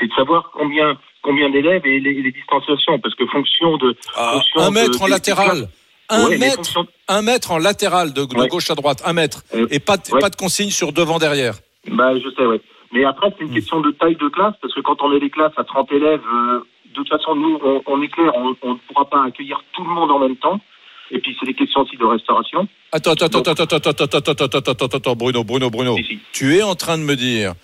C'est 0.00 0.06
de 0.08 0.12
savoir 0.14 0.50
combien 0.52 0.96
combien 1.22 1.50
d'élèves 1.50 1.84
et 1.86 1.98
les, 2.00 2.14
les 2.22 2.30
distanciations 2.32 2.98
parce 3.00 3.14
que 3.14 3.26
fonction 3.26 3.76
de 3.78 3.96
fonction 4.14 4.60
Un 4.60 4.68
de- 4.70 4.74
mètre 4.74 5.02
en 5.02 5.06
latéral. 5.06 5.68
Un 6.08 6.26
Ouais, 6.28 6.38
mètre, 6.38 6.84
un 7.08 7.22
mètre 7.22 7.50
en 7.50 7.58
latéral 7.58 8.12
de, 8.12 8.24
de 8.24 8.36
Ouais. 8.38 8.46
gauche 8.46 8.70
à 8.70 8.76
droite, 8.76 9.02
un 9.04 9.12
mètre, 9.12 9.42
Euh, 9.54 9.66
et 9.72 9.80
pas 9.80 9.96
de, 9.96 10.02
ouais. 10.12 10.20
pas 10.20 10.30
de 10.30 10.36
consigne 10.36 10.70
sur 10.70 10.92
devant 10.92 11.18
derrière. 11.18 11.54
Bah, 11.88 12.16
je 12.16 12.28
sais, 12.30 12.46
oui. 12.46 12.60
Mais 12.92 13.04
après, 13.04 13.34
c'est 13.36 13.44
une 13.44 13.52
question 13.52 13.80
de 13.80 13.90
taille 13.90 14.14
de 14.14 14.28
classe, 14.28 14.54
parce 14.62 14.72
que 14.72 14.80
quand 14.82 15.02
on 15.02 15.12
est 15.12 15.18
des 15.18 15.30
classes 15.30 15.52
à 15.56 15.64
30 15.64 15.90
élèves, 15.90 16.22
euh, 16.32 16.60
de 16.90 16.94
toute 16.94 17.08
façon, 17.08 17.34
nous, 17.34 17.58
on, 17.60 17.82
on 17.86 18.00
est 18.02 18.08
clair, 18.08 18.30
on 18.36 18.54
on 18.62 18.74
ne 18.74 18.78
pourra 18.86 19.04
pas 19.06 19.24
accueillir 19.24 19.60
tout 19.72 19.82
le 19.82 19.90
monde 19.90 20.12
en 20.12 20.20
même 20.20 20.36
temps. 20.36 20.60
Et 21.10 21.18
puis 21.20 21.36
c'est 21.38 21.46
des 21.46 21.54
questions 21.54 21.82
aussi 21.82 21.96
de 21.96 22.04
restauration. 22.04 22.66
Attends, 22.92 23.12
attends, 23.12 23.26
attends, 23.26 23.40
attends, 23.52 23.62
attends, 23.62 23.76
attends, 23.76 24.04
attends, 24.04 24.16
attends, 24.16 24.44
attends, 24.44 24.58
attends, 24.58 24.70
attends, 24.86 24.96
attends, 24.96 25.16
Bruno, 25.16 25.44
Bruno, 25.44 25.70
Bruno. 25.70 25.96
Tu 26.32 26.56
es 26.56 26.62
en 26.62 26.74
train 26.74 26.98
de 26.98 27.02
me 27.04 27.14
dire 27.16 27.54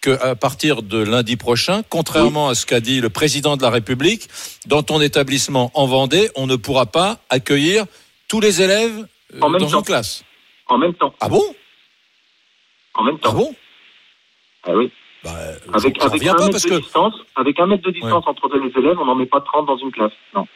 que 0.00 0.10
à 0.22 0.34
partir 0.36 0.82
de 0.82 0.98
lundi 0.98 1.36
prochain, 1.36 1.82
contrairement 1.90 2.48
à 2.48 2.54
ce 2.54 2.64
qu'a 2.66 2.80
dit 2.80 3.00
le 3.00 3.10
président 3.10 3.56
de 3.56 3.62
la 3.62 3.70
République, 3.70 4.28
dans 4.66 4.82
ton 4.82 5.00
établissement 5.00 5.70
en 5.74 5.86
Vendée, 5.86 6.30
on 6.36 6.46
ne 6.46 6.56
pourra 6.56 6.86
pas 6.86 7.18
accueillir 7.30 7.84
tous 8.28 8.40
les 8.40 8.62
élèves 8.62 9.06
euh, 9.34 9.40
En 9.40 9.50
même 9.50 9.60
dans 9.60 9.68
temps. 9.70 9.78
une 9.80 9.84
classe. 9.84 10.24
En 10.68 10.78
même 10.78 10.94
temps. 10.94 11.14
Ah 11.20 11.28
bon 11.28 11.42
En 12.94 13.02
même 13.04 13.16
Ah 13.22 13.26
temps. 13.28 13.34
bon 13.34 13.54
Ah 14.64 14.70
oui. 14.74 14.90
bah, 15.24 15.30
Avec, 15.74 15.96
un 16.00 16.08
pas 16.08 16.16
mètre 16.16 16.48
de 16.48 16.78
distance, 16.80 17.14
avec 17.36 17.58
un 17.58 17.66
mètre 17.66 17.82
de 17.82 17.90
distance 17.90 18.24
entre 18.26 18.48
les 18.56 18.70
élèves, 18.80 18.96
on 19.00 19.04
n'en 19.04 19.14
met 19.16 19.26
pas 19.26 19.40
30 19.40 19.66
dans 19.66 19.78
une 19.78 19.90
classe. 19.90 20.12
Non. 20.34 20.46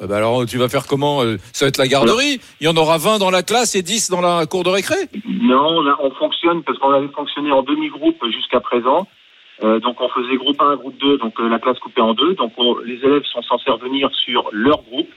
Euh, 0.00 0.06
bah 0.06 0.16
alors 0.16 0.46
tu 0.46 0.58
vas 0.58 0.68
faire 0.68 0.86
comment 0.86 1.22
euh, 1.22 1.36
Ça 1.52 1.64
va 1.64 1.68
être 1.68 1.78
la 1.78 1.88
garderie? 1.88 2.40
Il 2.60 2.64
y 2.64 2.68
en 2.68 2.76
aura 2.76 2.98
20 2.98 3.18
dans 3.18 3.30
la 3.30 3.42
classe 3.42 3.74
et 3.74 3.82
10 3.82 4.10
dans 4.10 4.20
la 4.20 4.46
cour 4.46 4.64
de 4.64 4.70
récré? 4.70 4.96
Non, 5.26 5.82
on, 6.00 6.10
fonctionne 6.12 6.62
parce 6.62 6.78
qu'on 6.78 6.92
avait 6.92 7.08
fonctionné 7.08 7.52
en 7.52 7.62
demi-groupe 7.62 8.24
jusqu'à 8.30 8.60
présent. 8.60 9.06
Euh, 9.62 9.78
donc 9.80 10.00
on 10.00 10.08
faisait 10.08 10.36
groupe 10.36 10.60
1, 10.60 10.76
groupe 10.76 10.96
2, 10.98 11.18
donc 11.18 11.34
la 11.38 11.58
classe 11.58 11.78
coupée 11.78 12.00
en 12.00 12.14
deux. 12.14 12.34
Donc 12.34 12.52
on- 12.56 12.78
les 12.78 12.96
élèves 12.96 13.24
sont 13.24 13.42
censés 13.42 13.70
revenir 13.70 14.10
sur 14.24 14.48
leur 14.52 14.82
groupe. 14.82 15.08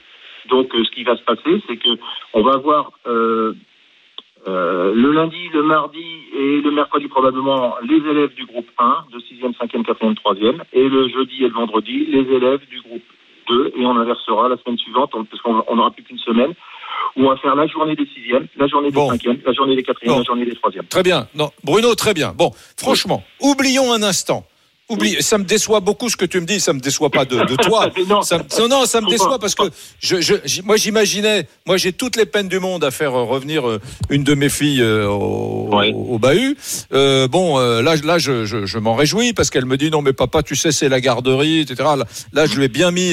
Donc 0.50 0.68
ce 0.72 0.90
qui 0.90 1.04
va 1.04 1.16
se 1.16 1.22
passer, 1.22 1.62
c'est 1.66 1.78
que 1.78 1.88
on 2.34 2.42
va 2.42 2.52
avoir 2.52 2.92
le 3.06 3.56
lundi, 5.12 5.48
le 5.54 5.62
mardi 5.62 6.04
et 6.36 6.60
le 6.60 6.70
mercredi 6.70 7.08
probablement 7.08 7.76
les 7.82 7.96
élèves 7.96 8.34
du 8.34 8.44
groupe 8.44 8.68
1, 8.78 9.06
de 9.10 9.18
6e, 9.20 9.54
5e, 9.54 9.82
4e, 9.82 10.14
3e, 10.14 10.60
et 10.74 10.86
le 10.86 11.08
jeudi 11.08 11.44
et 11.44 11.48
le 11.48 11.54
vendredi 11.54 12.04
les 12.06 12.30
élèves 12.30 12.60
du 12.68 12.82
groupe 12.82 13.02
2, 13.48 13.72
et 13.76 13.84
on 13.86 13.96
inversera 13.96 14.48
la 14.48 14.56
semaine 14.58 14.78
suivante, 14.78 15.10
parce 15.30 15.42
qu'on 15.42 15.62
on 15.68 15.76
n'aura 15.76 15.90
plus 15.90 16.02
qu'une 16.02 16.18
semaine, 16.18 16.52
où 17.16 17.24
on 17.24 17.28
va 17.28 17.36
faire 17.36 17.54
la 17.54 17.66
journée 17.66 17.94
des 17.96 18.04
6e, 18.04 18.46
la 18.56 18.66
journée 18.66 18.88
des 18.90 18.94
Bon. 18.94 19.10
5e, 19.12 19.38
la 19.44 19.52
journée 19.52 19.76
des 19.76 19.82
4e, 19.82 20.06
Bon. 20.06 20.18
la 20.18 20.24
journée 20.24 20.44
des 20.44 20.52
3e. 20.54 20.86
Très 20.88 21.02
bien. 21.02 21.28
Non, 21.34 21.50
Bruno, 21.62 21.94
très 21.94 22.14
bien. 22.14 22.32
Bon, 22.36 22.50
franchement, 22.76 23.22
oublions 23.40 23.92
un 23.92 24.02
instant. 24.02 24.44
Oublie, 24.90 25.16
ça 25.22 25.38
me 25.38 25.44
déçoit 25.44 25.80
beaucoup 25.80 26.10
ce 26.10 26.16
que 26.16 26.26
tu 26.26 26.38
me 26.40 26.46
dis, 26.46 26.60
ça 26.60 26.74
me 26.74 26.80
déçoit 26.80 27.08
pas 27.10 27.24
de, 27.24 27.36
de 27.44 27.56
toi. 27.56 27.90
Non. 28.06 28.20
Ça 28.22 28.38
non, 28.58 28.68
non, 28.68 28.84
ça 28.86 29.00
me 29.00 29.08
déçoit 29.08 29.38
parce 29.38 29.54
que 29.54 29.62
je, 29.98 30.20
je, 30.20 30.60
moi 30.62 30.76
j'imaginais, 30.76 31.48
moi 31.64 31.78
j'ai 31.78 31.92
toutes 31.92 32.16
les 32.16 32.26
peines 32.26 32.48
du 32.48 32.58
monde 32.58 32.84
à 32.84 32.90
faire 32.90 33.14
euh, 33.14 33.22
revenir 33.24 33.66
euh, 33.66 33.80
une 34.10 34.24
de 34.24 34.34
mes 34.34 34.50
filles 34.50 34.82
euh, 34.82 35.06
au, 35.08 35.68
Ouais. 35.74 35.90
au 35.94 36.18
bahut. 36.18 36.54
Euh, 36.92 37.26
bon, 37.28 37.58
là, 37.58 37.96
là, 37.96 38.18
je, 38.18 38.44
je, 38.44 38.66
je 38.66 38.78
m'en 38.78 38.94
réjouis 38.94 39.32
parce 39.32 39.48
qu'elle 39.48 39.64
me 39.64 39.78
dit 39.78 39.90
non 39.90 40.02
mais 40.02 40.12
papa, 40.12 40.42
tu 40.42 40.54
sais 40.54 40.70
c'est 40.70 40.90
la 40.90 41.00
garderie, 41.00 41.60
etc. 41.60 41.88
Là, 42.34 42.44
je 42.46 42.54
lui 42.56 42.64
ai 42.64 42.68
bien 42.68 42.90
mis, 42.90 43.12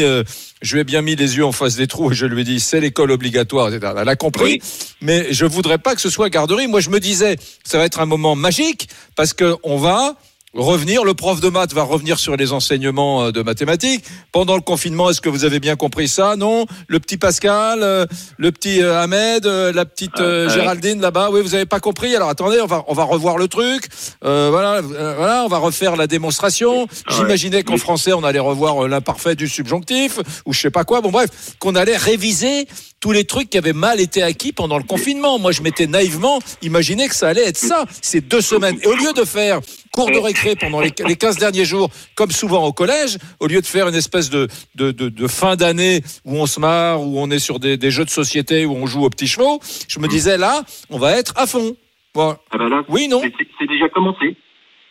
je 0.62 0.74
lui 0.74 0.82
ai 0.82 0.84
bien 0.84 1.02
mis 1.02 1.16
les 1.16 1.38
yeux 1.38 1.46
en 1.46 1.54
face 1.54 1.76
des 1.78 1.88
trous 1.88 2.12
et 2.12 2.16
je 2.16 2.26
lui 2.26 2.42
ai 2.42 2.44
dit 2.44 2.60
c'est 2.60 2.82
l'école 2.82 3.12
obligatoire, 3.12 3.74
etc. 3.74 3.94
Elle 3.98 4.10
a 4.10 4.16
compris, 4.18 4.62
mais 5.00 5.28
je 5.32 5.46
voudrais 5.46 5.78
pas 5.78 5.96
que 5.96 6.02
ce 6.02 6.10
soit 6.10 6.30
garderie. 6.30 6.68
Moi, 6.68 6.82
je 6.82 6.90
me 6.90 7.00
disais 7.00 7.38
ça 7.64 7.78
va 7.78 7.86
être 7.86 8.02
un 8.02 8.06
moment 8.06 8.36
magique 8.36 8.90
parce 9.16 9.34
que 9.34 9.56
on 9.64 9.78
va 9.78 10.16
revenir, 10.54 11.04
le 11.04 11.14
prof 11.14 11.40
de 11.40 11.50
maths 11.50 11.74
va 11.74 11.84
revenir 11.84 12.20
sur 12.20 12.36
les 12.36 12.52
enseignements 12.52 13.26
euh, 13.26 13.32
de 13.32 13.42
mathématiques. 13.42 14.04
Pendant 14.32 14.56
le 14.56 14.62
confinement, 14.62 15.10
est-ce 15.10 15.22
que 15.22 15.30
vous 15.30 15.46
avez 15.46 15.60
bien 15.60 15.76
compris 15.76 16.08
ça? 16.08 16.36
Non? 16.36 16.66
Le 16.88 17.00
petit 17.00 17.18
Pascal, 17.18 17.80
euh, 17.84 18.06
le 18.38 18.52
petit 18.52 18.82
euh, 18.82 19.02
Ahmed, 19.02 19.46
la 19.46 19.86
petite 19.86 20.20
euh, 20.20 20.48
Ah, 20.50 20.54
ouais. 20.54 20.60
Géraldine 20.60 21.02
là-bas, 21.02 21.30
oui, 21.32 21.42
vous 21.42 21.56
avez 21.56 21.66
pas 21.66 21.80
compris 21.80 22.16
Alors 22.16 22.30
attendez, 22.30 22.60
on 22.62 22.68
va 22.68 22.84
on 22.88 22.94
va 22.94 23.04
revoir 23.04 23.38
le 23.38 23.48
truc. 23.48 23.88
Euh, 24.24 24.50
voilà, 24.52 24.82
voilà, 24.82 25.44
on 25.46 25.48
va 25.48 25.58
refaire 25.58 25.96
la 25.96 26.08
démonstration. 26.08 26.88
J'imaginais 27.10 27.64
qu'en 27.64 27.78
français, 27.78 28.14
on 28.14 28.24
allait 28.24 28.40
revoir 28.40 28.88
l'imparfait 28.88 29.36
du 29.36 29.48
subjonctif 29.48 30.20
ou 30.46 30.54
je 30.54 30.60
sais 30.60 30.72
pas 30.72 30.84
quoi. 30.84 31.02
Bon 31.02 31.12
bref, 31.12 31.30
qu'on 31.60 31.76
allait 31.76 31.98
réviser 31.98 32.68
tous 33.00 33.12
les 33.12 33.26
trucs 33.26 33.50
qui 33.50 33.58
avaient 33.58 33.74
mal 33.74 34.00
été 34.00 34.22
acquis 34.22 34.52
pendant 34.52 34.78
le 34.78 34.84
confinement. 34.84 35.40
Moi, 35.40 35.52
je 35.52 35.62
m'étais 35.62 35.88
naïvement 35.88 36.40
imaginé 36.62 37.08
que 37.08 37.16
ça 37.16 37.30
allait 37.30 37.48
être 37.48 37.58
ça, 37.58 37.86
ces 38.02 38.22
deux 38.22 38.42
semaines. 38.42 38.78
Et 38.84 38.88
au 38.88 38.96
lieu 38.96 39.12
de 39.14 39.26
faire 39.26 39.60
cours 39.92 40.10
de 40.10 40.18
récré 40.18 40.56
pendant 40.56 40.80
les, 40.82 40.92
les 41.06 41.16
15 41.16 41.38
derniers 41.38 41.66
jours, 41.66 41.90
comme 42.16 42.32
souvent 42.32 42.66
au 42.66 42.72
collège, 42.74 43.18
au 43.40 43.48
lieu 43.48 43.62
de 43.62 43.66
faire 43.66 43.88
une 43.88 43.96
espèce 43.96 44.30
de, 44.30 44.48
de, 44.76 44.92
de, 44.92 45.10
de 45.10 45.28
fin 45.28 45.56
d'année 45.56 46.02
où 46.26 46.38
on 46.38 46.46
se 46.46 46.60
marre, 46.60 47.02
où 47.02 47.20
on 47.20 47.30
est 47.30 47.40
sur 47.40 47.60
des, 47.60 47.78
des 47.78 47.92
jeux 47.92 48.06
de 48.06 48.10
société, 48.10 48.66
où 48.66 48.74
on 48.76 48.86
joue 48.88 49.04
aux 49.04 49.10
petits 49.10 49.28
chevaux, 49.28 49.60
je 49.88 50.00
me 50.00 50.08
disais 50.08 50.38
là, 50.38 50.62
on 50.90 50.98
va 50.98 51.12
être 51.18 51.34
à 51.38 51.46
fond. 51.46 51.76
Bon. 52.14 52.36
Ah 52.52 52.58
ben 52.58 52.70
là, 52.70 52.84
Oui, 52.90 53.08
non 53.08 53.22
c'est- 53.22 53.68
déjà 53.68 53.88
commencé. 53.90 54.36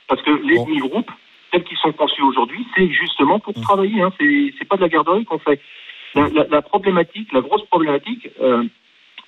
Parce 0.09 0.23
que 0.23 0.30
les 0.47 0.57
Bon. 0.57 0.64
demi-groupes, 0.66 1.11
tels 1.52 1.64
qu'ils 1.64 1.76
sont 1.78 1.92
conçus 1.92 2.23
aujourd'hui, 2.23 2.66
c'est 2.76 2.88
justement 2.92 3.38
pour 3.40 3.57
Mm. 3.59 3.62
travailler. 3.62 4.00
Hein. 4.02 4.12
C'est 4.19 4.52
c'est 4.59 4.64
pas 4.66 4.76
de 4.76 4.80
la 4.83 4.88
garderie 4.88 5.25
qu'on 5.25 5.38
fait. 5.38 5.61
La, 6.14 6.28
la- 6.28 6.47
la 6.50 6.62
problématique, 6.62 7.28
la 7.33 7.40
grosse 7.40 7.64
problématique, 7.66 8.28
euh, 8.40 8.64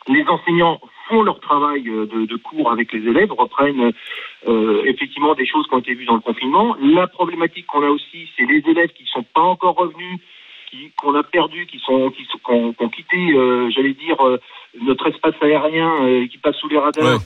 les 0.09 0.25
enseignants 0.25 0.81
font 1.13 1.23
leur 1.23 1.41
travail 1.41 1.87
euh, 1.89 2.07
de, 2.07 2.25
de 2.27 2.37
cours 2.37 2.71
avec 2.73 2.93
les 2.93 3.01
élèves, 3.01 3.31
reprennent 3.33 3.93
euh, 4.49 4.83
effectivement 4.87 5.35
des 5.35 5.47
choses 5.47 5.67
qui 5.69 5.75
ont 5.75 5.81
été 5.81 5.95
vues 5.95 6.07
dans 6.07 6.15
le 6.15 6.21
confinement. 6.21 6.75
La 6.81 7.07
problématique 7.07 7.67
qu'on 7.67 7.83
a 7.83 7.91
aussi, 7.91 8.29
c'est 8.37 8.47
les 8.47 8.63
élèves 8.67 8.93
qui 8.97 9.05
sont 9.13 9.25
pas 9.35 9.43
encore 9.43 9.77
revenus, 9.77 10.19
qu'on 10.97 11.15
a 11.15 11.23
perdus, 11.23 11.67
qui 11.67 11.79
sont 11.81 12.11
qui 12.11 12.25
ont, 12.49 12.73
qui 12.73 12.83
ont 12.83 12.89
quitté, 12.89 13.19
euh, 13.35 13.71
j'allais 13.75 13.93
dire, 13.93 14.17
notre 14.81 15.07
espace 15.09 15.35
aérien, 15.43 16.27
qui 16.31 16.39
passe 16.39 16.57
sous 16.57 16.69
les 16.69 16.79
radars. 16.79 17.05
Ouais. 17.05 17.25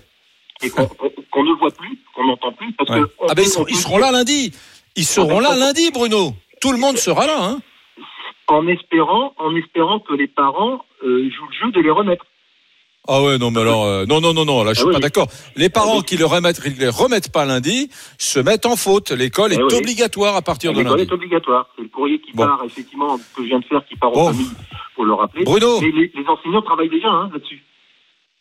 Et 0.62 0.70
qu'on 0.70 1.44
ne 1.44 1.52
voit 1.52 1.70
plus, 1.70 1.96
qu'on 2.14 2.24
n'entend 2.26 2.52
plus, 2.52 2.72
parce 2.72 2.90
Ouais. 2.90 3.00
que 3.02 3.06
Ah 3.28 3.34
ben 3.36 3.42
ils, 3.42 3.48
seront, 3.48 3.66
ils 3.68 4.00
là 4.00 4.10
lundi. 4.10 4.52
Ils 4.96 5.04
seront 5.04 5.38
là 5.38 5.54
lundi, 5.54 5.90
Bruno. 5.92 6.32
Tout 6.60 6.72
le 6.72 6.78
monde 6.78 6.96
sera 6.96 7.26
là. 7.26 7.38
Hein 7.40 7.58
en 8.48 8.66
espérant, 8.68 9.34
en 9.38 9.54
espérant 9.56 9.98
que 10.00 10.14
les 10.14 10.28
parents 10.28 10.84
euh, 11.04 11.28
jouent 11.30 11.48
le 11.50 11.66
jeu 11.66 11.70
de 11.72 11.80
les 11.80 11.90
remettre. 11.90 12.24
Ah 13.08 13.22
ouais, 13.22 13.38
non, 13.38 13.50
mais 13.50 13.60
alors, 13.60 13.84
euh, 13.84 14.04
non, 14.06 14.20
non, 14.20 14.34
non, 14.34 14.44
non, 14.44 14.64
là, 14.64 14.72
je 14.72 14.78
suis 14.78 14.84
Ah 14.84 14.88
oui. 14.88 14.94
pas 14.94 15.00
d'accord. 15.00 15.28
Les 15.54 15.68
parents 15.68 15.94
Ah 15.94 15.98
oui. 15.98 16.04
qui 16.04 16.16
le 16.16 16.26
remettent, 16.26 16.60
les 16.64 16.88
remettent 16.88 17.30
pas 17.32 17.44
lundi, 17.44 17.88
se 18.18 18.40
mettent 18.40 18.66
en 18.66 18.76
faute. 18.76 19.10
L'école 19.12 19.52
est 19.52 19.56
Eh 19.58 19.62
oui. 19.62 19.74
obligatoire 19.78 20.34
à 20.36 20.42
partir 20.42 20.72
de 20.72 20.78
L'école 20.78 20.98
lundi. 20.98 21.08
est 21.10 21.14
obligatoire. 21.14 21.68
C'est 21.76 21.82
le 21.82 21.88
courrier 21.88 22.20
qui 22.20 22.32
Bon. 22.32 22.44
part, 22.44 22.62
effectivement, 22.64 23.16
que 23.16 23.42
je 23.42 23.48
viens 23.48 23.60
de 23.60 23.64
faire, 23.64 23.84
qui 23.88 23.96
part 23.96 24.10
Bon. 24.10 24.24
aux 24.30 24.32
familles, 24.32 24.50
pour 24.94 25.04
le 25.04 25.14
rappeler. 25.14 25.44
Bruno. 25.44 25.80
Les, 25.80 25.92
les 25.92 26.26
enseignants 26.28 26.62
travaillent 26.62 26.88
déjà 26.90 27.08
hein, 27.08 27.30
là-dessus. 27.32 27.62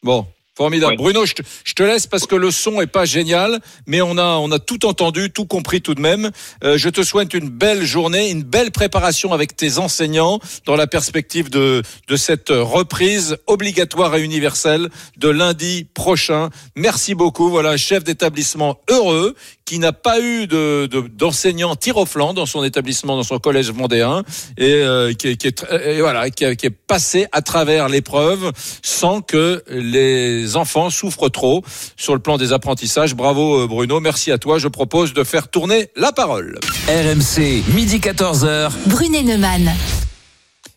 Bon, 0.03 0.25
formidable. 0.55 0.95
Bruno, 0.95 1.25
je 1.25 1.33
te, 1.33 1.41
je 1.63 1.73
te 1.73 1.83
laisse 1.83 2.07
parce 2.07 2.25
que 2.25 2.35
le 2.35 2.51
son 2.51 2.81
est 2.81 2.87
pas 2.87 3.05
génial, 3.05 3.59
mais 3.87 4.01
on 4.01 4.17
a, 4.17 4.37
on 4.37 4.51
a 4.51 4.59
tout 4.59 4.85
entendu, 4.85 5.29
tout 5.29 5.45
compris 5.45 5.81
tout 5.81 5.95
de 5.95 6.01
même. 6.01 6.31
Euh, 6.63 6.77
je 6.77 6.89
te 6.89 7.03
souhaite 7.03 7.33
une 7.33 7.49
belle 7.49 7.83
journée, 7.83 8.29
une 8.29 8.43
belle 8.43 8.71
préparation 8.71 9.33
avec 9.33 9.55
tes 9.55 9.77
enseignants 9.77 10.39
dans 10.65 10.75
la 10.75 10.87
perspective 10.87 11.49
de, 11.49 11.83
de 12.07 12.15
cette 12.15 12.49
reprise 12.49 13.37
obligatoire 13.47 14.15
et 14.15 14.23
universelle 14.23 14.89
de 15.17 15.29
lundi 15.29 15.87
prochain. 15.93 16.49
Merci 16.75 17.15
beaucoup. 17.15 17.49
Voilà, 17.49 17.77
chef 17.77 18.03
d'établissement 18.03 18.79
heureux 18.89 19.35
qui 19.65 19.79
n'a 19.79 19.93
pas 19.93 20.19
eu 20.21 20.45
de, 20.45 20.85
de- 20.85 21.07
d'enseignant 21.07 21.75
tir 21.75 21.97
au 21.97 22.05
flanc 22.05 22.35
dans 22.35 22.45
son 22.45 22.63
établissement, 22.63 23.15
dans 23.17 23.23
son 23.23 23.39
collège 23.39 23.71
vendéen, 23.71 24.23
et 24.59 24.73
euh, 24.75 25.11
qui, 25.13 25.29
est- 25.29 25.37
qui 25.37 25.47
est, 25.47 25.65
et 25.87 26.01
voilà, 26.01 26.29
qui, 26.29 26.45
a- 26.45 26.53
qui 26.55 26.67
est 26.67 26.69
passé 26.69 27.25
à 27.31 27.41
travers 27.41 27.89
l'épreuve 27.89 28.51
sans 28.83 29.21
que 29.21 29.63
les 29.69 30.55
enfants 30.55 30.91
souffrent 30.91 31.29
trop 31.29 31.63
sur 31.97 32.13
le 32.13 32.19
plan 32.19 32.37
des 32.37 32.53
apprentissages. 32.53 33.15
Bravo 33.15 33.63
euh, 33.63 33.67
Bruno, 33.67 33.99
merci 33.99 34.31
à 34.31 34.37
toi. 34.37 34.59
Je 34.59 34.67
propose 34.67 35.13
de 35.13 35.23
faire 35.23 35.47
tourner 35.49 35.89
la 35.95 36.11
parole. 36.11 36.59
RMC, 36.87 37.63
midi 37.73 37.97
14h. 37.97 38.71
Brunet 38.85 39.23
Neumann. 39.23 39.71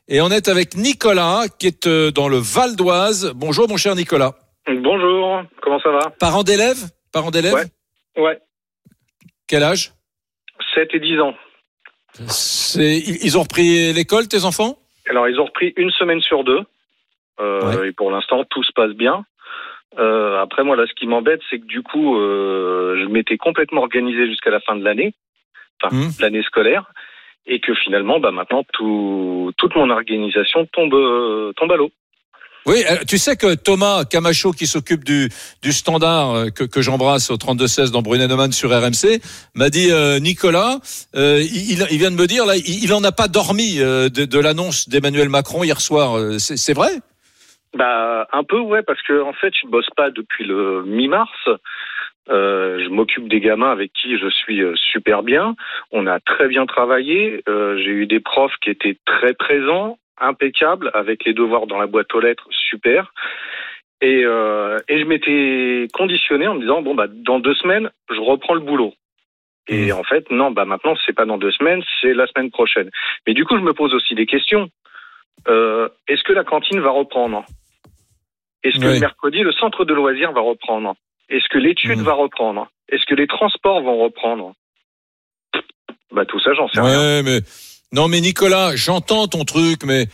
Et 0.09 0.23
on 0.23 0.31
est 0.31 0.49
avec 0.49 0.79
Nicolas 0.79 1.43
qui 1.59 1.67
est 1.67 1.87
euh, 1.87 2.11
dans 2.11 2.29
le 2.29 2.39
Val 2.39 2.75
d'Oise. 2.75 3.33
Bonjour 3.37 3.69
mon 3.69 3.77
cher 3.77 3.95
Nicolas. 3.95 4.35
Bonjour, 4.67 5.43
comment 5.63 5.79
ça 5.83 5.91
va? 5.91 6.11
Parent 6.19 6.43
d'élève? 6.43 6.79
Parent 7.13 7.31
d'élève? 7.31 7.53
Ouais. 7.53 7.65
Ouais, 8.17 8.39
Quel 9.49 9.63
âge? 9.63 9.93
7 10.75 10.91
et 10.95 11.01
10 11.01 11.21
ans. 11.21 11.35
C'est, 12.13 12.99
ils 12.99 13.39
ont 13.39 13.43
repris 13.43 13.93
l'école, 13.93 14.29
tes 14.29 14.45
enfants? 14.45 14.79
Alors, 15.09 15.29
ils 15.29 15.41
ont 15.41 15.47
repris 15.47 15.73
une 15.77 15.91
semaine 15.91 16.21
sur 16.21 16.45
deux. 16.45 16.61
Euh, 17.41 17.85
Et 17.85 17.93
pour 17.93 18.11
l'instant, 18.11 18.45
tout 18.45 18.63
se 18.63 18.73
passe 18.73 18.93
bien. 18.93 19.25
Euh, 19.99 20.41
après, 20.41 20.65
moi, 20.65 20.77
là, 20.77 20.87
ce 20.87 20.93
qui 20.95 21.07
m'embête, 21.07 21.41
c'est 21.49 21.59
que 21.61 21.65
du 21.67 21.83
coup, 21.83 22.19
euh, 22.19 23.01
je 23.01 23.07
m'étais 23.07 23.37
complètement 23.39 23.81
organisé 23.83 24.27
jusqu'à 24.27 24.51
la 24.51 24.61
fin 24.61 24.77
de 24.77 24.85
l'année, 24.85 25.15
enfin, 25.83 25.95
Mhm. 25.97 26.11
l'année 26.21 26.43
scolaire, 26.43 26.93
et 27.47 27.61
que 27.61 27.75
finalement, 27.75 28.21
bah, 28.21 28.33
maintenant, 28.33 28.65
tout, 28.75 29.53
toute 29.57 29.75
mon 29.77 29.89
organisation 29.91 30.67
tombe, 30.67 31.55
tombe 31.57 31.73
à 31.73 31.77
l'eau. 31.77 31.91
Oui, 32.67 32.85
euh, 32.91 32.97
tu 33.07 33.17
sais 33.17 33.37
que 33.37 33.55
Thomas 33.55 34.05
Camacho, 34.05 34.53
qui 34.53 34.67
s'occupe 34.67 35.05
du, 35.05 35.31
du 35.63 35.73
standard 35.73 36.35
euh, 36.35 36.49
que, 36.51 36.65
que 36.65 36.83
j'embrasse 36.83 37.31
au 37.31 37.37
32-16 37.37 37.93
dans 37.93 38.03
Brunet-Neumann 38.03 38.53
sur 38.53 38.71
RMC, 38.71 39.21
m'a 39.55 39.71
dit 39.71 39.91
euh, 39.91 40.19
Nicolas, 40.19 40.79
euh, 41.15 41.41
il, 41.41 41.87
il 41.91 41.99
vient 41.99 42.11
de 42.11 42.17
me 42.17 42.27
dire 42.27 42.45
là, 42.45 42.57
il, 42.57 42.85
il 42.85 42.93
en 42.93 43.03
a 43.05 43.13
pas 43.13 43.29
dormi 43.29 43.81
euh, 43.81 44.11
de, 44.11 44.25
de 44.27 44.39
l'annonce 44.39 44.89
d'Emmanuel 44.89 45.29
Macron 45.31 45.65
hier 45.65 45.81
soir. 45.81 46.19
Euh, 46.19 46.39
C'est 46.39 46.75
vrai? 46.75 46.91
Bah 47.75 48.27
un 48.33 48.45
peu 48.45 48.59
ouais 48.59 48.83
parce 48.83 49.01
que 49.03 49.21
en 49.23 49.35
fait 49.35 49.53
je 49.63 49.69
bosse 49.69 49.91
pas 49.95 50.11
depuis 50.11 50.45
le 50.45 50.85
mi-mars. 50.85 51.31
Euh, 52.31 52.79
je 52.85 52.89
m'occupe 52.91 53.29
des 53.29 53.41
gamins 53.41 53.71
avec 53.71 53.93
qui 53.93 54.19
je 54.19 54.29
suis 54.29 54.61
super 54.93 55.23
bien. 55.23 55.55
On 55.93 56.07
a 56.07 56.21
très 56.21 56.49
bien 56.49 56.67
travaillé. 56.67 57.43
Euh, 57.49 57.77
J'ai 57.79 57.91
eu 57.91 58.07
des 58.07 58.21
profs 58.21 58.57
qui 58.63 58.71
étaient 58.71 58.99
très 59.07 59.35
présents. 59.35 59.99
Impeccable, 60.21 60.91
avec 60.95 61.25
les 61.25 61.35
devoirs 61.35 61.67
dans 61.67 61.79
la 61.79 61.87
boîte 61.87 62.13
aux 62.15 62.21
lettres, 62.21 62.47
super. 62.51 63.13
Et, 64.01 64.23
euh, 64.25 64.79
et 64.89 65.01
je 65.01 65.05
m'étais 65.05 65.89
conditionné 65.93 66.47
en 66.47 66.55
me 66.55 66.61
disant 66.61 66.83
bon 66.83 66.95
bah 66.95 67.07
dans 67.09 67.41
deux 67.41 67.55
semaines 67.55 67.91
je 68.11 68.21
reprends 68.21 68.55
le 68.55 68.61
boulot. 68.61 68.95
Et 69.67 69.91
en 69.93 70.05
fait 70.05 70.31
non 70.31 70.53
bah 70.53 70.65
maintenant 70.65 70.95
c'est 71.05 71.13
pas 71.13 71.25
dans 71.27 71.37
deux 71.37 71.51
semaines 71.51 71.83
c'est 72.01 72.15
la 72.15 72.27
semaine 72.29 72.51
prochaine. 72.51 72.91
Mais 73.27 73.35
du 73.35 73.45
coup 73.45 73.57
je 73.57 73.63
me 73.63 73.73
pose 73.75 73.93
aussi 73.95 74.15
des 74.15 74.27
questions. 74.27 74.69
Euh, 75.49 75.89
Est-ce 76.07 76.23
que 76.23 76.33
la 76.33 76.45
cantine 76.45 76.79
va 76.81 76.91
reprendre? 76.91 77.45
Est-ce 78.63 78.79
que 78.79 78.87
Oui. 78.87 78.95
le 78.95 79.01
mercredi 79.01 79.41
le 79.43 79.53
centre 79.53 79.85
de 79.85 79.95
loisirs 79.95 80.31
va 80.33 80.43
reprendre? 80.43 80.95
Est-ce 81.29 81.49
que 81.49 81.59
l'étude 81.59 81.99
Mhm. 81.99 82.05
va 82.05 82.13
reprendre? 82.13 82.71
Est-ce 82.89 83.05
que 83.05 83.17
les 83.17 83.27
transports 83.27 83.83
vont 83.83 83.99
reprendre? 83.99 84.55
Bah 86.13 86.25
tout 86.25 86.39
ça 86.41 86.55
j'en 86.55 86.69
sais 86.69 86.81
rien. 86.81 86.99
Ouais, 86.99 87.23
mais 87.25 87.41
non, 87.93 88.09
mais 88.09 88.21
Nicolas, 88.21 88.77
j'entends 88.77 89.29
ton 89.29 89.45
truc, 89.45 89.83
mais 89.85 90.09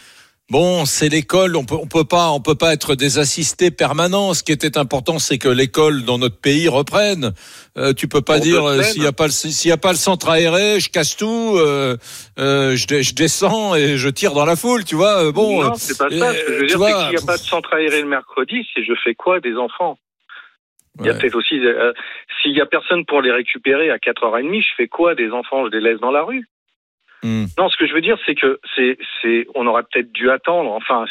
bon, 0.48 0.84
c'est 0.84 1.08
l'école. 1.08 1.56
On 1.56 1.64
peut, 1.64 1.74
on 1.74 1.86
peut 1.86 2.04
pas, 2.04 2.30
on 2.30 2.40
peut 2.40 2.54
pas 2.54 2.72
être 2.72 2.94
des 2.94 3.18
assistés 3.18 3.72
permanents. 3.72 4.32
Ce 4.32 4.44
qui 4.44 4.52
était 4.52 4.78
important, 4.78 5.18
c'est 5.18 5.38
que 5.38 5.48
l'école 5.48 6.04
dans 6.04 6.18
notre 6.18 6.40
pays 6.40 6.68
reprenne. 6.68 7.32
Euh, 7.76 7.92
tu 7.92 8.06
peux 8.06 8.22
pas 8.22 8.38
dire 8.38 8.64
euh, 8.64 8.82
s'il 8.82 9.02
y 9.02 9.06
a 9.06 9.12
pas 9.12 9.26
le, 9.26 9.32
s'il 9.32 9.68
y 9.68 9.72
a 9.72 9.76
pas 9.76 9.90
le 9.90 9.98
centre 9.98 10.28
aéré, 10.28 10.78
je 10.78 10.88
casse 10.88 11.16
tout, 11.16 11.54
euh, 11.56 11.96
euh, 12.38 12.76
je, 12.76 13.02
je 13.02 13.14
descends 13.14 13.74
et 13.74 13.96
je 13.96 14.08
tire 14.08 14.34
dans 14.34 14.44
la 14.44 14.54
foule. 14.54 14.84
Tu 14.84 14.94
vois, 14.94 15.24
euh, 15.24 15.32
bon. 15.32 15.64
non, 15.64 15.74
c'est 15.74 15.98
pas 15.98 16.10
ça. 16.10 16.32
Ce 16.32 16.46
que 16.46 16.52
je 16.52 16.60
veux 16.60 16.66
dire, 16.66 16.78
vois, 16.78 16.90
c'est 16.90 17.06
qu'il 17.06 17.16
n'y 17.16 17.22
a 17.24 17.26
pas 17.26 17.36
de 17.36 17.42
centre 17.42 17.74
aéré 17.74 18.00
le 18.02 18.08
mercredi, 18.08 18.64
c'est 18.72 18.84
je 18.84 18.94
fais 19.02 19.16
quoi 19.16 19.40
des 19.40 19.56
enfants? 19.56 19.98
Il 21.00 21.06
y 21.06 21.08
a 21.08 21.12
ouais. 21.12 21.18
peut-être 21.18 21.34
aussi, 21.34 21.58
euh, 21.58 21.92
s'il 22.40 22.52
y 22.52 22.60
a 22.60 22.66
personne 22.66 23.04
pour 23.04 23.20
les 23.20 23.32
récupérer 23.32 23.90
à 23.90 23.96
4h30, 23.96 24.62
je 24.62 24.74
fais 24.76 24.86
quoi 24.86 25.16
des 25.16 25.32
enfants? 25.32 25.64
Je 25.66 25.76
les 25.76 25.80
laisse 25.80 25.98
dans 25.98 26.12
la 26.12 26.22
rue 26.22 26.46
Hmm. 27.24 27.46
Non, 27.58 27.70
ce 27.70 27.76
que 27.78 27.86
je 27.86 27.94
veux 27.94 28.02
dire, 28.02 28.18
c'est 28.26 28.34
que 28.34 28.60
c'est, 28.76 28.98
c'est, 29.22 29.46
on 29.54 29.66
aurait 29.66 29.82
peut-être 29.90 30.12
dû 30.12 30.30
attendre. 30.30 30.70
Enfin, 30.72 31.06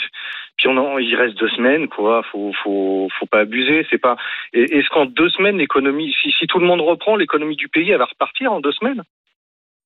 puis 0.58 0.68
on 0.68 0.78
en, 0.78 1.00
il 1.00 1.16
reste 1.16 1.36
deux 1.40 1.50
semaines, 1.50 1.88
quoi. 1.88 2.22
Faut, 2.32 2.54
faut, 2.64 3.10
faut 3.20 3.26
pas 3.26 3.40
abuser. 3.40 3.86
C'est 3.90 3.98
pas. 3.98 4.16
et- 4.54 4.78
Est-ce 4.78 4.88
qu'en 4.90 5.06
deux 5.08 5.30
semaines, 5.30 5.58
l'économie, 5.58 6.16
si, 6.22 6.32
si 6.32 6.46
tout 6.46 6.60
le 6.60 6.68
monde 6.68 6.82
reprend, 6.82 7.16
l'économie 7.16 7.56
du 7.56 7.68
pays, 7.68 7.90
elle 7.90 7.98
va 7.98 8.06
repartir 8.06 8.54
en 8.54 8.60
deux 8.62 8.72
semaines 8.74 9.02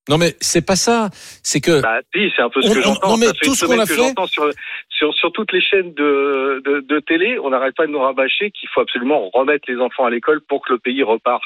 Non, 0.10 0.18
mais 0.18 0.36
c'est 0.42 0.66
pas 0.66 0.76
ça. 0.76 1.10
C'est 1.44 1.62
que 1.62 1.82
Bah, 1.82 2.00
si, 2.14 2.30
c'est 2.36 2.42
un 2.42 2.50
peu 2.50 2.62
ce 2.62 2.74
que 2.74 2.80
on- 2.80 2.82
j'entends. 2.82 3.10
non, 3.12 3.18
mais 3.18 3.28
Ça 3.28 3.34
fait 3.34 3.46
tout 3.46 3.56
ce 3.56 3.66
qu'on 3.66 3.80
a 3.80 3.86
que 3.86 3.94
fait- 3.96 4.28
sur, 4.28 4.50
sur, 4.90 5.14
sur 5.14 5.32
toutes 5.32 5.54
les 5.54 5.62
chaînes 5.62 5.94
de, 5.94 6.62
de, 6.66 6.82
de 6.82 7.00
télé, 7.00 7.40
on 7.40 7.52
n'arrête 7.52 7.76
pas 7.78 7.88
de 7.88 7.92
nous 7.94 8.00
rabâcher 8.02 8.52
qu'il 8.52 8.68
faut 8.74 8.82
absolument 8.82 9.30
remettre 9.34 9.72
les 9.72 9.80
enfants 9.80 10.04
à 10.06 10.10
l'école 10.10 10.42
pour 10.42 10.62
que 10.66 10.74
le 10.74 10.80
pays 10.80 11.04
reparte. 11.04 11.44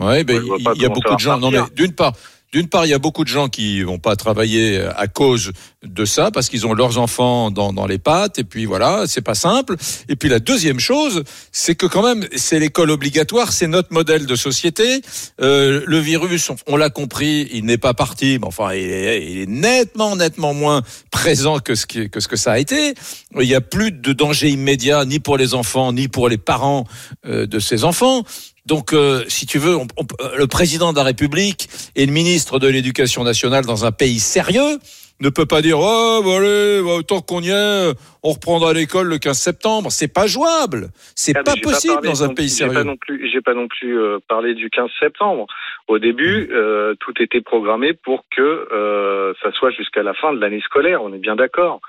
Ouais, 0.00 0.22
ben, 0.22 0.40
il 0.40 0.62
il 0.76 0.82
y 0.82 0.86
a 0.86 0.88
beaucoup 0.88 1.14
de 1.14 1.18
gens. 1.20 1.38
Non, 1.38 1.50
mais 1.50 1.58
d'une 1.74 1.94
part, 1.96 2.12
d'une 2.52 2.68
part, 2.68 2.84
il 2.84 2.90
y 2.90 2.94
a 2.94 2.98
beaucoup 2.98 3.24
de 3.24 3.28
gens 3.28 3.48
qui 3.48 3.82
vont 3.82 3.98
pas 3.98 4.14
travailler 4.14 4.78
à 4.96 5.08
cause 5.08 5.52
de 5.82 6.04
ça 6.04 6.30
parce 6.30 6.48
qu'ils 6.48 6.66
ont 6.66 6.74
leurs 6.74 6.98
enfants 6.98 7.50
dans, 7.50 7.72
dans 7.72 7.86
les 7.86 7.98
pattes 7.98 8.38
et 8.38 8.44
puis 8.44 8.66
voilà, 8.66 9.04
c'est 9.06 9.22
pas 9.22 9.34
simple. 9.34 9.76
Et 10.08 10.16
puis 10.16 10.28
la 10.28 10.38
deuxième 10.38 10.78
chose, 10.78 11.24
c'est 11.50 11.74
que 11.74 11.86
quand 11.86 12.02
même, 12.02 12.26
c'est 12.36 12.58
l'école 12.58 12.90
obligatoire, 12.90 13.52
c'est 13.52 13.66
notre 13.66 13.92
modèle 13.92 14.26
de 14.26 14.36
société. 14.36 15.00
Euh, 15.40 15.82
le 15.86 15.98
virus, 15.98 16.50
on, 16.66 16.76
l'a 16.76 16.90
compris, 16.90 17.48
il 17.52 17.64
n'est 17.64 17.78
pas 17.78 17.94
parti, 17.94 18.38
mais 18.38 18.46
enfin, 18.46 18.74
il 18.74 18.90
est, 18.90 19.26
il 19.30 19.38
est 19.38 19.48
nettement, 19.48 20.14
nettement 20.16 20.54
moins 20.54 20.82
présent 21.10 21.58
que 21.58 21.74
ce 21.74 21.86
qui, 21.86 22.10
que 22.10 22.20
ce 22.20 22.28
que 22.28 22.36
ça 22.36 22.52
a 22.52 22.58
été. 22.58 22.94
Il 23.40 23.48
y 23.48 23.54
a 23.54 23.60
plus 23.60 23.92
de 23.92 24.12
danger 24.12 24.50
immédiat 24.50 25.04
ni 25.04 25.20
pour 25.20 25.36
les 25.38 25.54
enfants 25.54 25.92
ni 25.92 26.08
pour 26.08 26.28
les 26.28 26.38
parents 26.38 26.84
euh, 27.26 27.46
de 27.46 27.58
ces 27.58 27.84
enfants. 27.84 28.24
Donc, 28.66 28.92
euh, 28.92 29.24
si 29.28 29.46
tu 29.46 29.58
veux, 29.58 29.74
on- 29.76 29.86
on- 29.98 30.06
euh, 30.24 30.36
le 30.38 30.46
président 30.46 30.92
de 30.92 30.96
la 30.96 31.02
République 31.04 31.68
et 31.96 32.06
le 32.06 32.12
ministre 32.12 32.58
de 32.58 32.68
l'Éducation 32.68 33.24
nationale 33.24 33.64
dans 33.64 33.84
un 33.84 33.92
pays 33.92 34.20
sérieux 34.20 34.78
ne 35.20 35.28
peut 35.30 35.46
pas 35.46 35.62
dire 35.62 35.78
oh 35.78 36.20
bah 36.24 36.36
allez, 36.38 36.80
bah, 36.82 37.02
tant 37.06 37.20
qu'on 37.20 37.40
y 37.42 37.50
est, 37.50 37.92
on 38.22 38.30
reprendra 38.30 38.72
l'école 38.72 39.08
le 39.08 39.18
15 39.18 39.38
septembre. 39.38 39.90
C'est 39.92 40.12
pas 40.12 40.26
jouable. 40.26 40.88
C'est 41.14 41.36
Ah, 41.36 41.42
pas 41.44 41.54
possible 41.62 41.94
parlé 41.94 42.08
dans 42.08 42.24
un 42.24 42.34
pays 42.34 42.48
J'ai 42.48 42.66
pas 42.66 42.72
sérieux. 42.72 42.84
non 42.84 42.96
plus, 42.96 43.30
j'ai 43.32 43.40
pas 43.40 43.54
non 43.54 43.68
plus 43.68 43.98
euh, 44.00 44.18
parlé 44.28 44.54
du 44.54 44.68
15 44.70 44.90
septembre. 45.00 45.46
Au 45.88 45.98
début, 45.98 46.48
euh, 46.52 46.94
tout 47.00 47.14
était 47.20 47.40
programmé 47.40 47.92
pour 47.94 48.24
que 48.36 48.42
euh, 48.72 49.32
ça 49.42 49.52
soit 49.52 49.70
jusqu'à 49.70 50.02
la 50.02 50.14
fin 50.14 50.32
de 50.32 50.40
l'année 50.40 50.60
scolaire. 50.64 51.02
On 51.02 51.12
est 51.12 51.18
bien 51.18 51.36
d'accord. 51.36 51.80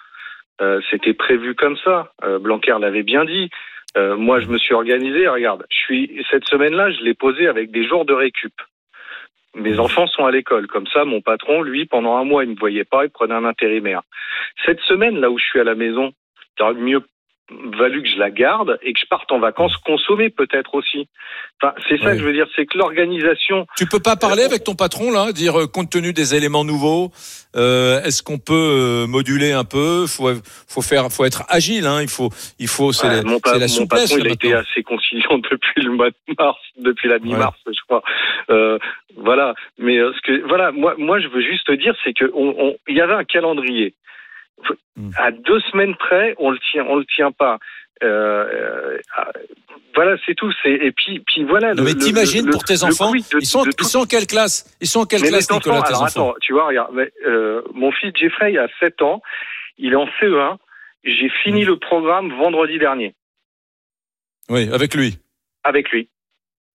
Euh, 0.62 0.80
C'était 0.91 1.13
prévu 1.15 1.56
comme 1.56 1.78
ça. 1.84 2.12
Euh, 2.24 2.38
Blanquer 2.39 2.76
l'avait 2.80 3.04
bien 3.04 3.26
dit. 3.26 3.50
Euh, 3.97 4.15
moi, 4.15 4.39
je 4.39 4.47
me 4.47 4.58
suis 4.58 4.73
organisé. 4.73 5.27
Regarde, 5.27 5.65
je 5.69 5.77
suis 5.77 6.25
cette 6.32 6.45
semaine-là, 6.45 6.91
je 6.91 7.03
l'ai 7.03 7.13
posé 7.13 7.47
avec 7.47 7.71
des 7.71 7.88
jours 7.88 8.06
de 8.06 8.13
récup. 8.13 8.53
Mes 9.56 9.79
enfants 9.79 10.08
sont 10.08 10.25
à 10.25 10.32
l'école. 10.32 10.67
Comme 10.67 10.88
ça, 10.88 11.06
mon 11.06 11.21
patron, 11.21 11.62
lui, 11.62 11.86
pendant 11.86 12.17
un 12.17 12.23
mois, 12.23 12.43
il 12.43 12.49
ne 12.49 12.56
me 12.56 12.60
voyait 12.60 12.86
pas, 12.86 13.06
il 13.06 13.12
prenait 13.12 13.36
un 13.36 13.45
intérimaire. 13.45 14.01
Cette 14.65 14.79
semaine, 14.82 15.19
là 15.19 15.29
où 15.29 15.38
je 15.38 15.43
suis 15.43 15.60
à 15.60 15.63
la 15.63 15.75
maison, 15.75 16.12
il 16.58 16.63
aurait 16.63 16.73
mieux 16.73 17.01
valu 17.78 18.04
que 18.04 18.10
je 18.10 18.18
la 18.18 18.30
garde 18.30 18.78
et 18.82 18.94
que 18.94 19.00
je 19.00 19.06
parte 19.08 19.32
en 19.32 19.39
vacances 19.39 19.76
consommer 19.86 20.30
peut-être 20.30 20.76
aussi. 20.76 21.08
Enfin, 21.62 21.74
c'est 21.88 21.98
ça 22.00 22.06
Ouais. 22.08 22.12
que 22.13 22.20
je 22.20 22.24
veux 22.26 22.34
dire, 22.34 22.48
c'est 22.56 22.66
que 22.66 22.78
l'organisation. 22.78 23.66
Tu 23.78 23.86
peux 23.86 24.00
pas 24.00 24.16
parler 24.16 24.44
avec 24.44 24.63
ton 24.63 24.76
patron 24.76 25.12
là, 25.12 25.32
dire 25.32 25.60
euh, 25.60 25.68
compte 25.68 25.89
tenu 25.89 26.13
des 26.13 26.36
éléments 26.36 26.63
nouveaux, 26.63 27.12
euh, 27.56 28.02
est-ce 28.04 28.22
qu'on 28.24 28.38
peut 28.39 28.54
euh, 28.54 29.08
moduler 29.08 29.52
un 29.52 29.63
peu? 29.63 30.06
Faut 30.08 30.30
faut 30.68 30.82
faire, 30.82 31.10
faut 31.12 31.26
être 31.26 31.44
agile. 31.50 31.86
Hein. 31.86 32.02
Il 32.02 32.10
faut, 32.10 32.30
il 32.60 32.68
faut, 32.68 32.92
c'est 32.92 33.08
Ouais, 33.08 33.16
la, 33.18 33.24
mon, 33.24 33.39
pa- 33.39 33.58
la 33.58 33.68
mon 33.80 33.88
patron, 33.88 34.18
il 34.20 34.28
a 34.28 34.32
été 34.32 34.54
assez 34.54 34.84
conciliant 34.84 35.38
depuis 35.52 35.82
le 35.82 35.92
mois 35.92 36.10
de 36.10 36.16
mars, 36.38 36.60
depuis 36.78 37.08
la 37.10 37.20
mi-mars, 37.20 37.58
je 37.68 37.80
crois. 37.88 38.04
Euh, 38.50 38.78
voilà. 39.18 39.54
Mais 39.78 39.98
euh, 39.98 40.12
ce 40.16 40.22
que, 40.22 40.48
voilà, 40.48 40.72
moi, 40.72 40.96
moi, 40.98 41.20
je 41.20 41.28
veux 41.28 41.42
juste 41.42 41.66
te 41.68 41.74
dire, 41.74 41.96
c'est 42.04 42.13
que 42.13 42.26
on, 42.34 42.56
on- 42.58 42.76
il 42.88 42.96
y 42.98 43.02
avait 43.02 43.13
un 43.13 43.24
calendrier. 43.24 43.94
Hmm. 44.96 45.10
À 45.18 45.32
deux 45.32 45.60
semaines 45.72 45.96
près, 45.96 46.36
on 46.38 46.52
le 46.52 46.60
tient, 46.72 46.86
on 46.88 46.96
le 46.98 47.06
tient 47.06 47.32
pas. 47.32 47.58
Euh, 48.04 49.00
euh, 49.20 49.32
voilà, 49.96 50.18
c'est 50.26 50.36
tout. 50.36 50.52
Et 50.66 50.92
puis, 50.92 51.20
puis 51.22 51.44
voilà. 51.44 51.74
Non, 51.74 51.84
mais 51.84 51.94
le- 51.94 51.98
t'imagines 51.98 52.46
le- 52.46 52.52
pour 52.52 52.63
tes 52.63 52.76
le 52.76 52.84
enfants, 52.86 53.12
de- 53.12 53.18
ils 53.39 53.46
sont, 53.46 53.63
de 53.63 53.70
ils 53.70 53.76
tout- 53.76 53.84
sont 53.86 54.00
en 54.00 54.06
quelle 54.06 54.28
classe? 54.28 54.76
Ils 54.82 54.88
sont 54.88 55.00
en 55.02 55.06
quelle 55.06 55.22
mais 55.22 55.30
classe, 55.30 55.50
Nicolas, 55.52 55.76
enfants, 55.78 55.82
tes 55.84 55.89
alors 55.89 56.04
enfants? 56.04 56.30
attends, 56.32 56.36
tu 56.42 56.54
vois, 56.54 56.68
regarde, 56.68 56.92
mais, 56.94 57.12
euh, 57.26 57.62
mon 57.74 57.92
fils 57.92 58.12
Jeffrey 58.16 58.56
a 58.58 58.68
7 58.80 59.02
ans, 59.02 59.22
il 59.78 59.94
est 59.94 59.96
en 59.96 60.08
CE1. 60.20 60.58
J'ai 61.04 61.30
fini 61.44 61.66
le 61.66 61.78
programme 61.78 62.32
vendredi 62.38 62.78
dernier 62.78 63.13
Oui, 64.50 64.70
avec 64.72 64.94
lui. 64.96 65.18
avec 65.63 65.89
lui. 65.92 66.10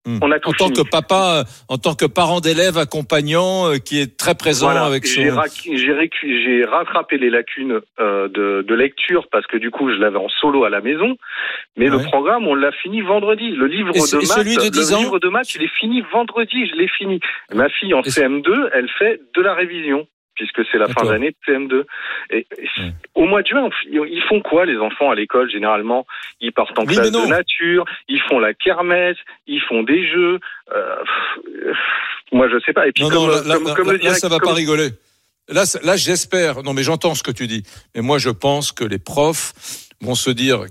Hmm. 0.08 0.20
On 0.22 0.32
a 0.32 0.40
tout 0.40 0.50
en 0.50 0.54
tant 0.54 0.66
fini. 0.68 0.78
que 0.84 0.90
papa, 0.90 1.40
euh, 1.40 1.44
en 1.68 1.78
tant 1.78 1.94
que 1.94 2.06
parent 2.06 2.40
d'élève 2.40 2.78
accompagnant, 2.78 3.68
euh, 3.70 3.78
qui 3.78 4.00
est 4.00 4.18
très 4.18 4.36
présent 4.36 4.68
Voilà. 4.68 4.86
avec 4.86 5.06
son. 5.06 5.22
J'ai 5.22 5.78
j'ai 5.78 5.92
récu- 5.94 6.44
j'ai 6.46 6.64
rattrapé 6.66 7.18
les 7.18 7.30
lacunes 7.30 7.82
euh, 8.00 8.30
de, 8.30 8.64
de 8.66 8.74
lecture 8.74 9.28
parce 9.32 9.46
que 9.48 9.58
du 9.58 9.70
coup 9.70 9.90
je 9.92 9.96
l'avais 9.98 10.18
en 10.18 10.30
solo 10.30 10.64
à 10.64 10.70
la 10.70 10.80
maison. 10.80 11.18
Mais 11.76 11.90
le 11.90 12.00
programme 12.00 12.48
on 12.48 12.56
l'a 12.56 12.72
fini 12.72 13.02
vendredi. 13.02 13.52
Le 13.52 13.68
livre 13.68 13.90
Et 13.96 14.00
de 14.00 14.06
et 14.16 14.18
maths, 14.20 14.38
celui 14.38 14.56
de 14.56 14.70
10 14.70 14.92
le 14.92 14.96
ans 14.96 15.00
livre 15.00 15.20
de 15.20 15.28
maths, 15.30 15.54
il 15.56 15.64
est 15.64 15.76
fini 15.80 16.02
vendredi. 16.14 16.66
Je 16.68 16.76
l'ai 16.76 16.88
fini. 16.88 17.20
Ma 17.54 17.68
fille 17.70 17.94
en 17.94 18.02
Et 18.02 18.10
ce- 18.10 18.22
CM2, 18.22 18.70
elle 18.74 18.90
fait 18.98 19.20
de 19.36 19.42
la 19.42 19.54
révision 19.56 20.08
puisque 20.38 20.62
c'est 20.72 20.78
la 20.78 20.88
fin 20.88 21.06
d'année 21.06 21.32
de 21.32 21.36
CM2. 21.46 21.84
Et, 22.32 22.46
Ouais. 22.78 22.94
au 23.16 23.26
mois 23.26 23.42
de 23.42 23.48
juin, 23.48 23.70
ils 23.92 24.24
font 24.30 24.40
quoi 24.42 24.66
les 24.66 24.78
enfants 24.78 25.10
à 25.12 25.16
l'école 25.16 25.50
généralement? 25.50 26.06
Ils 26.42 26.52
partent 26.54 26.78
en 26.80 26.86
Oui, 26.86 26.94
classe 26.96 27.12
de 27.12 27.28
nature, 27.28 27.86
ils 28.08 28.22
font 28.22 28.40
la 28.40 28.54
kermesse, 28.54 29.18
ils 29.48 29.62
font 29.62 29.84
des 29.84 30.08
jeux. 30.08 30.40
Euh, 30.76 30.96
pff, 31.66 31.78
moi 32.32 32.48
je 32.50 32.60
sais 32.66 32.74
pas. 32.74 32.88
Et 32.88 32.92
puis 32.92 33.04
Non, 33.04 33.10
comme, 33.10 33.18
non, 33.20 33.28
là, 33.28 33.42
là, 33.46 33.56
comme- 33.56 33.68
là, 33.68 33.74
comme 33.76 33.88
là, 33.88 33.94
le 33.94 34.00
là, 34.04 34.14
ça 34.14 34.28
va 34.28 34.36
direct- 34.38 34.46
pas 34.46 34.54
rigoler. 34.54 34.90
Là, 35.50 35.64
là, 35.84 35.96
j'espère. 35.96 36.62
Non, 36.64 36.74
mais 36.74 36.84
j'entends 36.84 37.16
ce 37.16 37.24
que 37.24 37.32
tu 37.32 37.48
dis. 37.48 37.64
Mais 37.96 38.02
moi, 38.02 38.18
je 38.18 38.30
pense 38.30 38.72
que 38.74 38.84
les 38.84 39.00
profs 39.00 39.54
vont 40.02 40.16
se 40.16 40.30
dire 40.30 40.66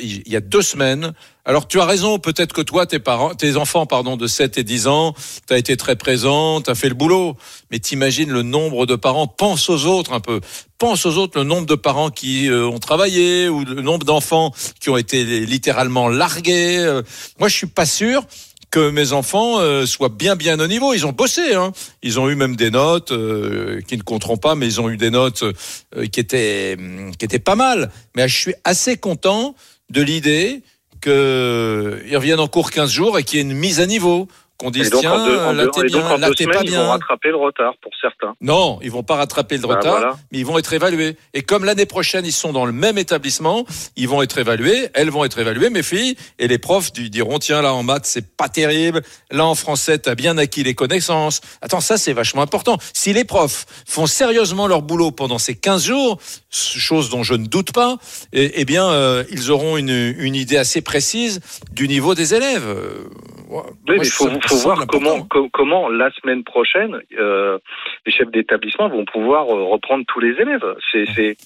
il 0.00 0.28
y 0.28 0.36
a 0.36 0.40
deux 0.40 0.62
semaines. 0.62 1.12
Alors, 1.44 1.66
tu 1.66 1.80
as 1.80 1.84
raison. 1.84 2.18
Peut-être 2.18 2.52
que 2.52 2.60
toi, 2.60 2.86
tes 2.86 2.98
parents, 2.98 3.34
tes 3.34 3.56
enfants, 3.56 3.86
pardon, 3.86 4.16
de 4.16 4.26
7 4.26 4.58
et 4.58 4.64
10 4.64 4.86
ans, 4.86 5.14
tu 5.48 5.54
as 5.54 5.58
été 5.58 5.76
très 5.76 5.96
présent, 5.96 6.60
tu 6.60 6.70
as 6.70 6.74
fait 6.74 6.88
le 6.88 6.94
boulot. 6.94 7.36
Mais 7.70 7.78
t'imagines 7.78 8.30
le 8.30 8.42
nombre 8.42 8.86
de 8.86 8.94
parents. 8.94 9.26
Pense 9.26 9.68
aux 9.70 9.86
autres 9.86 10.12
un 10.12 10.20
peu. 10.20 10.40
Pense 10.78 11.06
aux 11.06 11.16
autres, 11.16 11.38
le 11.38 11.44
nombre 11.44 11.66
de 11.66 11.74
parents 11.74 12.10
qui 12.10 12.48
euh, 12.48 12.66
ont 12.66 12.78
travaillé 12.78 13.48
ou 13.48 13.64
le 13.64 13.82
nombre 13.82 14.04
d'enfants 14.04 14.52
qui 14.80 14.90
ont 14.90 14.96
été 14.96 15.24
littéralement 15.46 16.08
largués. 16.08 16.78
Euh, 16.78 17.02
Moi, 17.38 17.48
je 17.48 17.56
suis 17.56 17.66
pas 17.66 17.86
sûr 17.86 18.24
que 18.70 18.90
mes 18.90 19.12
enfants 19.12 19.58
euh, 19.58 19.84
soient 19.84 20.08
bien 20.08 20.36
bien 20.36 20.58
au 20.60 20.66
niveau. 20.66 20.94
Ils 20.94 21.06
ont 21.06 21.12
bossé, 21.12 21.54
hein. 21.54 21.72
Ils 22.02 22.20
ont 22.20 22.28
eu 22.28 22.36
même 22.36 22.56
des 22.56 22.70
notes 22.70 23.12
euh, 23.12 23.80
qui 23.82 23.96
ne 23.96 24.02
compteront 24.02 24.36
pas, 24.36 24.54
mais 24.54 24.66
ils 24.66 24.80
ont 24.80 24.88
eu 24.88 24.96
des 24.96 25.10
notes 25.10 25.42
euh, 25.42 26.06
qui 26.06 26.20
étaient 26.20 26.76
hum, 26.78 27.10
qui 27.16 27.24
étaient 27.24 27.38
pas 27.38 27.56
mal. 27.56 27.90
Mais 28.16 28.28
je 28.28 28.36
suis 28.36 28.54
assez 28.64 28.96
content 28.96 29.54
de 29.90 30.02
l'idée 30.02 30.62
qu'ils 31.02 32.16
reviennent 32.16 32.40
en 32.40 32.48
cours 32.48 32.70
15 32.70 32.90
jours 32.90 33.18
et 33.18 33.24
qu'il 33.24 33.38
y 33.38 33.40
ait 33.40 33.44
une 33.44 33.56
mise 33.56 33.80
à 33.80 33.86
niveau 33.86 34.28
qu'on 34.60 34.70
dise 34.70 34.90
donc, 34.90 35.00
tiens, 35.00 35.12
en 35.14 35.24
deux, 35.26 35.38
en 35.38 35.52
là 35.52 35.66
t'es 35.72 35.84
bien, 35.84 36.06
en 36.06 36.16
là 36.18 36.28
t'es 36.36 36.44
pas 36.44 36.60
ils 36.62 36.70
vont 36.70 36.76
bien. 36.76 36.86
rattraper 36.88 37.28
le 37.30 37.36
retard 37.36 37.72
pour 37.82 37.92
certains. 38.00 38.34
Non, 38.40 38.78
ils 38.82 38.90
vont 38.90 39.02
pas 39.02 39.16
rattraper 39.16 39.56
le 39.56 39.62
Bah, 39.66 39.76
retard, 39.76 39.92
voilà. 39.98 40.16
mais 40.30 40.38
ils 40.38 40.46
vont 40.46 40.58
être 40.58 40.72
évalués. 40.72 41.16
Et 41.34 41.42
comme 41.42 41.64
l'année 41.64 41.86
prochaine 41.86 42.26
ils 42.26 42.32
sont 42.32 42.52
dans 42.52 42.66
le 42.66 42.72
même 42.72 42.98
établissement, 42.98 43.64
ils 43.96 44.06
vont 44.08 44.22
être 44.22 44.38
évalués, 44.38 44.88
elles 44.94 45.10
vont 45.10 45.24
être 45.24 45.38
évaluées, 45.38 45.70
mes 45.70 45.82
filles, 45.82 46.16
et 46.38 46.46
les 46.46 46.58
profs 46.58 46.92
diront 46.92 47.38
tiens 47.38 47.62
là 47.62 47.72
en 47.74 47.82
maths 47.82 48.04
c'est 48.06 48.36
pas 48.36 48.48
terrible, 48.50 49.02
là 49.30 49.46
en 49.46 49.54
français 49.54 49.98
t'as 49.98 50.14
bien 50.14 50.36
acquis 50.38 50.62
les 50.62 50.74
connaissances. 50.74 51.40
Attends 51.62 51.80
ça 51.80 51.96
c'est 51.96 52.12
vachement 52.12 52.42
important. 52.42 52.76
Si 52.92 53.12
les 53.14 53.24
profs 53.24 53.64
font 53.86 54.06
sérieusement 54.06 54.66
leur 54.66 54.82
boulot 54.82 55.10
pendant 55.10 55.38
ces 55.38 55.54
15 55.54 55.84
jours, 55.84 56.18
chose 56.50 57.08
dont 57.10 57.22
je 57.22 57.34
ne 57.34 57.46
doute 57.46 57.72
pas, 57.72 57.96
eh, 58.32 58.52
eh 58.60 58.64
bien 58.64 58.88
euh, 58.90 59.24
ils 59.30 59.50
auront 59.50 59.76
une, 59.76 60.14
une 60.18 60.34
idée 60.34 60.56
assez 60.58 60.82
précise 60.82 61.40
du 61.72 61.88
niveau 61.88 62.14
des 62.14 62.34
élèves. 62.34 62.64
Euh, 62.66 63.08
ouais, 63.48 63.62
Oui, 63.88 63.96
mais 63.98 64.06
il 64.06 64.10
faut, 64.10 64.28
faut 64.50 64.62
voir 64.68 64.86
comment, 64.86 65.22
co- 65.28 65.48
comment 65.50 65.88
la 65.88 66.10
semaine 66.12 66.44
prochaine, 66.44 67.00
euh, 67.18 67.58
les 68.06 68.12
chefs 68.12 68.30
d'établissement 68.30 68.88
vont 68.88 69.04
pouvoir 69.04 69.44
euh, 69.48 69.64
reprendre 69.64 70.04
tous 70.06 70.20
les 70.20 70.40
élèves. 70.40 70.74
C'est, 70.90 71.06
c'est, 71.14 71.36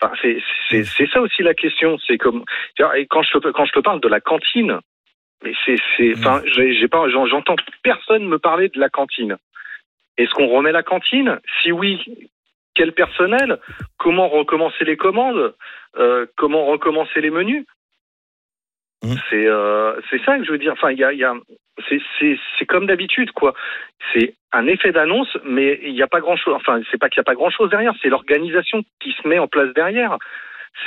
enfin, 0.00 0.12
c'est, 0.20 0.38
c'est, 0.70 1.06
ça 1.10 1.20
aussi 1.20 1.42
la 1.42 1.54
question. 1.54 1.98
C'est 2.06 2.18
comme, 2.18 2.44
et 2.96 3.06
quand 3.06 3.22
je 3.22 3.38
te, 3.38 3.48
quand 3.48 3.64
je 3.64 3.72
te 3.72 3.80
parle 3.80 4.00
de 4.00 4.08
la 4.08 4.20
cantine, 4.20 4.78
mais 5.42 5.52
c'est, 5.64 5.76
c'est, 5.96 6.12
enfin, 6.18 6.42
j'ai, 6.46 6.88
pas, 6.88 7.08
j'en- 7.08 7.26
j'entends 7.26 7.56
personne 7.82 8.26
me 8.26 8.38
parler 8.38 8.68
de 8.68 8.78
la 8.78 8.88
cantine. 8.88 9.36
Est-ce 10.18 10.30
qu'on 10.34 10.48
remet 10.48 10.72
la 10.72 10.82
cantine? 10.82 11.40
Si 11.62 11.72
oui, 11.72 11.98
quel 12.74 12.92
personnel? 12.92 13.58
Comment 13.98 14.28
recommencer 14.28 14.84
les 14.84 14.96
commandes? 14.96 15.54
Euh, 15.96 16.26
Comment 16.36 16.66
recommencer 16.66 17.20
les 17.20 17.30
menus? 17.30 17.64
Mhm. 19.02 19.16
C'est 19.30 19.46
euh, 19.46 20.00
c'est 20.10 20.22
ça 20.24 20.38
que 20.38 20.44
je 20.44 20.52
veux 20.52 20.58
dire. 20.58 20.72
Enfin, 20.74 20.90
il 20.92 20.98
y 20.98 21.04
a, 21.04 21.12
y 21.12 21.24
a 21.24 21.34
c'est 21.88 22.66
comme 22.66 22.86
d'habitude 22.86 23.32
quoi. 23.32 23.54
C'est 24.12 24.34
un 24.52 24.66
effet 24.66 24.92
d'annonce, 24.92 25.36
mais 25.44 25.80
il 25.82 25.92
n'y 25.94 26.02
a 26.02 26.06
pas 26.08 26.20
grand 26.20 26.36
chose. 26.36 26.54
Enfin, 26.54 26.80
c'est 26.90 26.98
pas 26.98 27.08
qu'il 27.08 27.20
n'y 27.20 27.24
a 27.24 27.30
pas 27.30 27.34
grand 27.34 27.50
chose 27.50 27.70
derrière. 27.70 27.94
C'est 28.02 28.08
l'organisation 28.08 28.82
qui 29.00 29.12
se 29.12 29.26
met 29.26 29.38
en 29.38 29.48
place 29.48 29.72
derrière. 29.74 30.16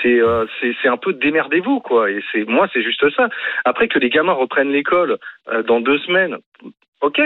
C'est 0.02 0.20
euh, 0.20 0.46
c'est 0.60 0.76
c'est 0.82 0.88
un 0.88 0.98
peu 0.98 1.14
démerdez-vous 1.14 1.80
quoi. 1.80 2.10
Et 2.12 2.24
c'est 2.32 2.46
moi 2.46 2.68
c'est 2.74 2.82
juste 2.84 3.08
ça. 3.16 3.30
Après 3.66 3.88
que 3.88 4.00
les 4.00 4.10
gamins 4.10 4.34
reprennent 4.34 4.72
l'école 4.72 5.18
euh, 5.50 5.64
dans 5.64 5.80
deux 5.80 5.98
semaines, 6.00 6.38
ok. 7.02 7.22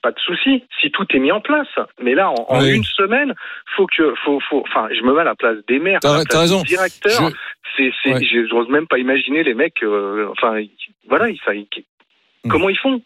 Pas 0.00 0.12
de 0.12 0.18
souci, 0.20 0.62
si 0.80 0.92
tout 0.92 1.04
est 1.10 1.18
mis 1.18 1.32
en 1.32 1.40
place. 1.40 1.66
Mais 2.00 2.14
là, 2.14 2.30
en, 2.30 2.34
en 2.48 2.60
Oui. 2.62 2.76
une 2.76 2.84
semaine, 2.84 3.34
faut 3.74 3.86
que, 3.86 4.14
faut, 4.24 4.38
faut, 4.48 4.60
enfin, 4.60 4.88
je 4.92 5.02
me 5.02 5.12
mets 5.12 5.22
à 5.22 5.24
la 5.24 5.34
place 5.34 5.56
des 5.66 5.80
maires, 5.80 5.98
à 6.04 6.18
la 6.18 6.24
place 6.24 6.36
raison. 6.40 6.58
des 6.62 6.68
directeurs. 6.68 7.30
Je- 7.30 7.34
C'est, 7.76 7.92
c'est, 8.04 8.12
Ouais. 8.14 8.46
j'ose 8.48 8.68
même 8.68 8.86
pas 8.86 8.98
imaginer 8.98 9.42
les 9.42 9.54
mecs, 9.54 9.82
euh, 9.82 10.28
enfin, 10.30 10.60
ils- 10.60 10.70
voilà, 11.08 11.28
ils, 11.30 11.40
Hmm. 12.48 12.52
comment 12.52 12.68
ils 12.68 12.78
font 12.78 13.00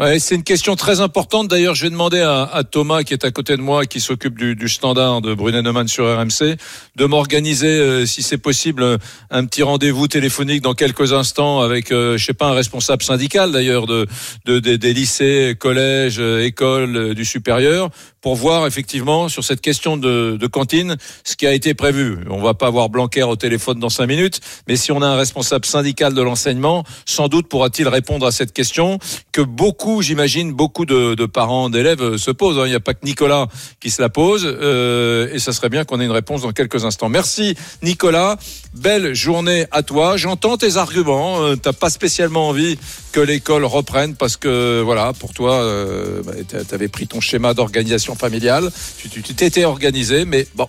Ouais, 0.00 0.18
c'est 0.18 0.34
une 0.34 0.42
question 0.42 0.74
très 0.74 1.00
importante. 1.00 1.48
D'ailleurs, 1.48 1.74
je 1.76 1.84
vais 1.84 1.90
demander 1.90 2.20
à, 2.20 2.42
à 2.44 2.64
Thomas, 2.64 3.02
qui 3.04 3.12
est 3.12 3.24
à 3.26 3.30
côté 3.30 3.56
de 3.56 3.62
moi, 3.62 3.84
qui 3.84 4.00
s'occupe 4.00 4.36
du, 4.36 4.56
du 4.56 4.68
standard 4.68 5.20
de 5.20 5.32
Brunet-Neumann 5.34 5.86
sur 5.86 6.06
RMC, 6.06 6.56
de 6.96 7.04
m'organiser, 7.04 7.68
euh, 7.78 8.06
si 8.06 8.22
c'est 8.22 8.38
possible, 8.38 8.98
un 9.30 9.44
petit 9.44 9.62
rendez-vous 9.62 10.08
téléphonique 10.08 10.62
dans 10.62 10.72
quelques 10.74 11.12
instants 11.12 11.60
avec, 11.60 11.92
euh, 11.92 12.16
je 12.16 12.24
sais 12.24 12.32
pas, 12.34 12.46
un 12.46 12.54
responsable 12.54 13.02
syndical 13.02 13.52
d'ailleurs 13.52 13.86
de, 13.86 14.06
de- 14.46 14.58
des- 14.60 14.78
des 14.78 14.94
lycées, 14.94 15.54
collèges, 15.60 16.18
euh, 16.18 16.42
écoles 16.42 16.96
euh, 16.96 17.14
du 17.14 17.24
supérieur, 17.26 17.90
pour 18.22 18.36
voir 18.36 18.66
effectivement 18.66 19.28
sur 19.28 19.44
cette 19.44 19.60
question 19.60 19.96
de, 19.96 20.38
de 20.40 20.46
cantine 20.46 20.96
ce 21.24 21.36
qui 21.36 21.46
a 21.46 21.52
été 21.52 21.74
prévu. 21.74 22.18
On 22.30 22.40
va 22.40 22.54
pas 22.54 22.68
avoir 22.68 22.88
Blanquer 22.88 23.24
au 23.24 23.36
téléphone 23.36 23.78
dans 23.78 23.90
cinq 23.90 24.06
minutes, 24.06 24.40
mais 24.68 24.76
si 24.76 24.92
on 24.92 25.02
a 25.02 25.06
un 25.06 25.16
responsable 25.16 25.66
syndical 25.66 26.14
de 26.14 26.22
l'enseignement, 26.22 26.84
sans 27.04 27.28
doute 27.28 27.48
pourra-t-il 27.48 27.88
répondre 27.88 28.24
à 28.24 28.32
cette 28.32 28.52
question 28.52 28.98
que 29.32 29.42
beaucoup, 29.42 30.02
j'imagine, 30.02 30.52
beaucoup 30.52 30.86
de, 30.86 31.14
de 31.14 31.26
parents 31.26 31.68
d'élèves 31.68 32.16
se 32.16 32.30
posent. 32.30 32.60
Il 32.64 32.70
n'y 32.70 32.76
a 32.76 32.80
pas 32.80 32.94
que 32.94 33.04
Nicolas 33.04 33.48
qui 33.80 33.90
se 33.90 34.00
la 34.00 34.08
pose, 34.08 34.44
euh, 34.46 35.28
et 35.32 35.38
ça 35.38 35.52
serait 35.52 35.68
bien 35.68 35.84
qu'on 35.84 36.00
ait 36.00 36.04
une 36.04 36.12
réponse 36.12 36.42
dans 36.42 36.52
quelques 36.52 36.84
instants. 36.84 37.08
Merci 37.08 37.56
Nicolas, 37.82 38.36
belle 38.74 39.14
journée 39.14 39.66
à 39.72 39.82
toi. 39.82 40.16
J'entends 40.16 40.56
tes 40.56 40.76
arguments. 40.76 41.42
Euh, 41.42 41.56
T'as 41.56 41.72
pas 41.72 41.90
spécialement 41.90 42.48
envie 42.48 42.78
que 43.12 43.20
l'école 43.20 43.64
reprenne 43.64 44.14
parce 44.14 44.36
que 44.36 44.80
voilà, 44.80 45.12
pour 45.12 45.32
toi, 45.32 45.54
euh, 45.54 46.22
bah, 46.24 46.32
tu 46.48 46.74
avais 46.74 46.88
pris 46.88 47.06
ton 47.06 47.20
schéma 47.20 47.54
d'organisation 47.54 48.11
familiale, 48.14 48.70
tu 48.98 49.22
t'étais 49.22 49.64
organisé, 49.64 50.24
mais 50.24 50.46
bon. 50.54 50.68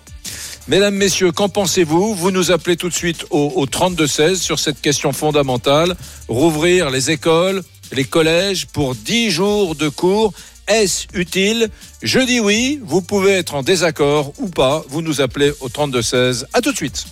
Mesdames, 0.66 0.94
Messieurs, 0.94 1.30
qu'en 1.30 1.50
pensez-vous? 1.50 2.14
Vous 2.14 2.30
nous 2.30 2.50
appelez 2.50 2.76
tout 2.76 2.88
de 2.88 2.94
suite 2.94 3.26
au, 3.30 3.52
au 3.54 3.66
32-16 3.66 4.36
sur 4.36 4.58
cette 4.58 4.80
question 4.80 5.12
fondamentale. 5.12 5.94
Rouvrir 6.26 6.88
les 6.90 7.10
écoles, 7.10 7.62
les 7.92 8.04
collèges 8.04 8.66
pour 8.66 8.94
10 8.94 9.30
jours 9.30 9.74
de 9.74 9.90
cours. 9.90 10.32
Est-ce 10.66 11.06
utile? 11.12 11.68
Je 12.02 12.20
dis 12.20 12.40
oui. 12.40 12.80
Vous 12.82 13.02
pouvez 13.02 13.32
être 13.32 13.54
en 13.54 13.62
désaccord 13.62 14.32
ou 14.38 14.48
pas. 14.48 14.82
Vous 14.88 15.02
nous 15.02 15.20
appelez 15.20 15.52
au 15.60 15.68
32-16. 15.68 16.44
À 16.54 16.62
tout 16.62 16.72
de 16.72 16.76
suite. 16.76 17.04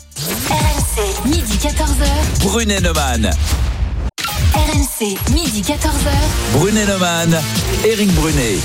RMC, 0.49 1.29
midi 1.29 1.59
14h. 1.62 2.40
Brunet-Neumann. 2.40 3.31
RMC, 4.55 5.18
midi 5.35 5.61
14h. 5.61 6.11
Brunet-Neumann. 6.55 7.38
Eric 7.85 8.11
Brunet. 8.14 8.57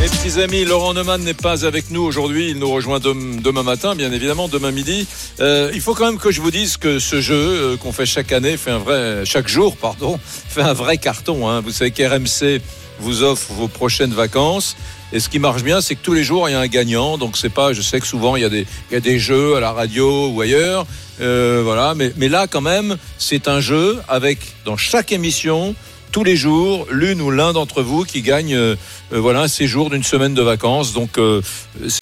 Mes 0.00 0.08
petits 0.10 0.38
amis, 0.40 0.64
Laurent 0.64 0.92
Neumann 0.92 1.22
n'est 1.22 1.32
pas 1.34 1.64
avec 1.64 1.90
nous 1.90 2.02
aujourd'hui. 2.02 2.50
Il 2.50 2.58
nous 2.58 2.70
rejoint 2.70 2.98
dem- 2.98 3.40
demain 3.40 3.62
matin, 3.62 3.94
bien 3.94 4.12
évidemment, 4.12 4.48
demain 4.48 4.70
midi. 4.70 5.06
Euh, 5.40 5.70
il 5.72 5.80
faut 5.80 5.94
quand 5.94 6.06
même 6.06 6.18
que 6.18 6.30
je 6.30 6.40
vous 6.42 6.50
dise 6.50 6.76
que 6.76 6.98
ce 6.98 7.20
jeu 7.22 7.34
euh, 7.34 7.76
qu'on 7.78 7.92
fait 7.92 8.04
chaque 8.04 8.30
année 8.32 8.56
fait 8.58 8.70
un 8.70 8.78
vrai, 8.78 9.22
chaque 9.24 9.48
jour, 9.48 9.76
pardon, 9.76 10.18
fait 10.48 10.60
un 10.62 10.74
vrai 10.74 10.98
carton. 10.98 11.48
hein. 11.48 11.60
Vous 11.62 11.70
savez 11.70 11.90
qu'RMC 11.90 12.60
vous 13.00 13.22
offre 13.22 13.52
vos 13.54 13.68
prochaines 13.68 14.12
vacances. 14.12 14.76
Et 15.12 15.20
ce 15.20 15.28
qui 15.28 15.38
marche 15.38 15.62
bien, 15.62 15.80
c'est 15.80 15.94
que 15.94 16.02
tous 16.02 16.12
les 16.12 16.24
jours, 16.24 16.48
il 16.48 16.52
y 16.52 16.54
a 16.54 16.60
un 16.60 16.66
gagnant. 16.66 17.16
Donc, 17.16 17.36
c'est 17.38 17.48
pas, 17.48 17.72
je 17.72 17.80
sais 17.80 17.98
que 18.00 18.06
souvent, 18.06 18.36
il 18.36 18.42
y 18.42 18.44
a 18.44 18.48
des, 18.50 18.66
il 18.90 18.94
y 18.94 18.96
a 18.96 19.00
des 19.00 19.18
jeux 19.18 19.56
à 19.56 19.60
la 19.60 19.72
radio 19.72 20.28
ou 20.28 20.40
ailleurs. 20.40 20.86
Euh, 21.20 21.60
voilà. 21.64 21.94
Mais 21.94 22.28
là, 22.28 22.46
quand 22.46 22.60
même, 22.60 22.96
c'est 23.18 23.48
un 23.48 23.60
jeu 23.60 23.98
avec, 24.08 24.38
dans 24.64 24.76
chaque 24.76 25.12
émission, 25.12 25.74
tous 26.14 26.22
les 26.22 26.36
jours, 26.36 26.86
l'une 26.92 27.20
ou 27.20 27.32
l'un 27.32 27.52
d'entre 27.52 27.82
vous 27.82 28.04
qui 28.04 28.22
gagne 28.22 28.54
euh, 28.54 28.76
euh, 29.12 29.18
voilà, 29.18 29.40
un 29.40 29.48
séjour 29.48 29.90
d'une 29.90 30.04
semaine 30.04 30.32
de 30.32 30.42
vacances. 30.42 30.92
Donc, 30.92 31.18
euh, 31.18 31.42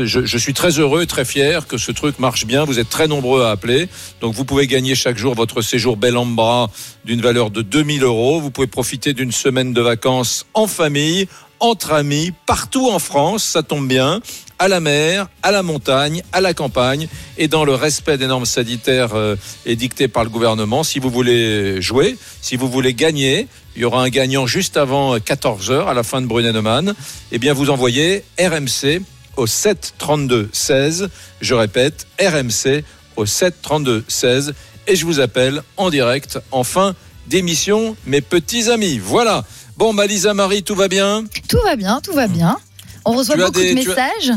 je, 0.01 0.37
suis 0.37 0.53
très 0.53 0.79
heureux 0.79 1.07
très 1.07 1.25
fier 1.25 1.67
que 1.67 1.79
ce 1.79 1.93
truc 1.93 2.19
marche 2.19 2.45
bien. 2.45 2.67
Vous 2.67 2.79
êtes 2.79 2.91
très 2.91 3.09
nombreux 3.09 3.43
à 3.43 3.53
appeler. 3.53 3.89
Donc, 4.21 4.35
vous 4.35 4.45
pouvez 4.45 4.67
gagner 4.67 4.95
chaque 4.95 5.17
jour 5.17 5.35
votre 5.35 5.63
séjour 5.63 5.97
bel 5.97 6.19
en 6.19 6.27
bras 6.27 6.69
d'une 7.07 7.23
valeur 7.23 7.49
de 7.49 7.63
2000 7.63 8.03
euros. 8.03 8.39
Vous 8.39 8.51
pouvez 8.51 8.67
profiter 8.67 9.15
d'une 9.15 9.33
semaine 9.33 9.73
de 9.73 9.81
vacances 9.81 10.45
en 10.53 10.67
famille, 10.67 11.27
entre 11.59 11.93
amis, 11.93 12.33
partout 12.45 12.91
en 12.91 12.99
France. 12.99 13.43
Ça 13.45 13.63
tombe 13.63 13.89
bien. 13.89 14.21
À 14.63 14.69
la 14.69 14.79
mer, 14.79 15.27
à 15.43 15.51
la 15.51 15.65
montagne, 15.65 16.23
à 16.33 16.41
la 16.41 16.55
campagne 16.55 17.09
et 17.37 17.49
dans 17.49 17.65
le 17.65 17.75
respect 17.75 18.17
des 18.17 18.29
normes 18.29 18.47
sanitaires 18.47 19.11
euh, 19.15 19.35
édictées 19.67 20.07
par 20.07 20.23
le 20.23 20.31
gouvernement. 20.31 20.85
Si 20.85 21.01
vous 21.01 21.11
voulez 21.11 21.83
jouer, 21.83 22.17
si 22.41 22.55
vous 22.55 22.71
voulez 22.71 22.95
gagner, 22.95 23.49
il 23.75 23.83
y 23.83 23.85
aura 23.85 24.05
un 24.05 24.09
gagnant 24.09 24.47
juste 24.47 24.77
avant 24.77 25.17
14h 25.17 25.89
à 25.89 25.95
la 25.95 26.05
fin 26.05 26.23
de 26.23 26.29
Brunet-Neumann. 26.29 26.95
Eh 27.33 27.39
bien, 27.41 27.55
vous 27.55 27.71
envoyez 27.71 28.23
RMC 28.39 29.03
au 29.37 29.49
7 29.49 29.95
32 29.99 30.49
16. 30.53 31.09
Je 31.41 31.55
répète, 31.55 32.07
RMC 32.21 32.85
au 33.17 33.27
7 33.27 33.57
32 33.63 34.05
16. 34.07 34.55
Et 34.87 34.95
je 34.95 35.05
vous 35.05 35.19
appelle 35.19 35.63
en 35.77 35.91
direct 35.91 36.39
en 36.53 36.63
fin 36.63 36.95
d'émission, 37.27 37.97
mes 38.07 38.21
petits 38.21 38.71
amis. 38.71 38.99
Voilà. 39.03 39.45
Bon, 39.77 39.93
bah, 39.93 40.07
Lisa 40.07 40.35
Marie, 40.35 40.63
tout 40.63 40.77
va 40.77 40.87
bien? 40.87 41.25
Tout 41.49 41.59
va 41.65 41.75
bien, 41.75 42.01
tout 42.01 42.13
va 42.13 42.29
bien. 42.29 42.57
On 43.05 43.17
reçoit 43.17 43.35
Tu 43.35 43.41
beaucoup 43.41 43.59
des- 43.59 43.71
de 43.71 43.75
messages. 43.75 44.33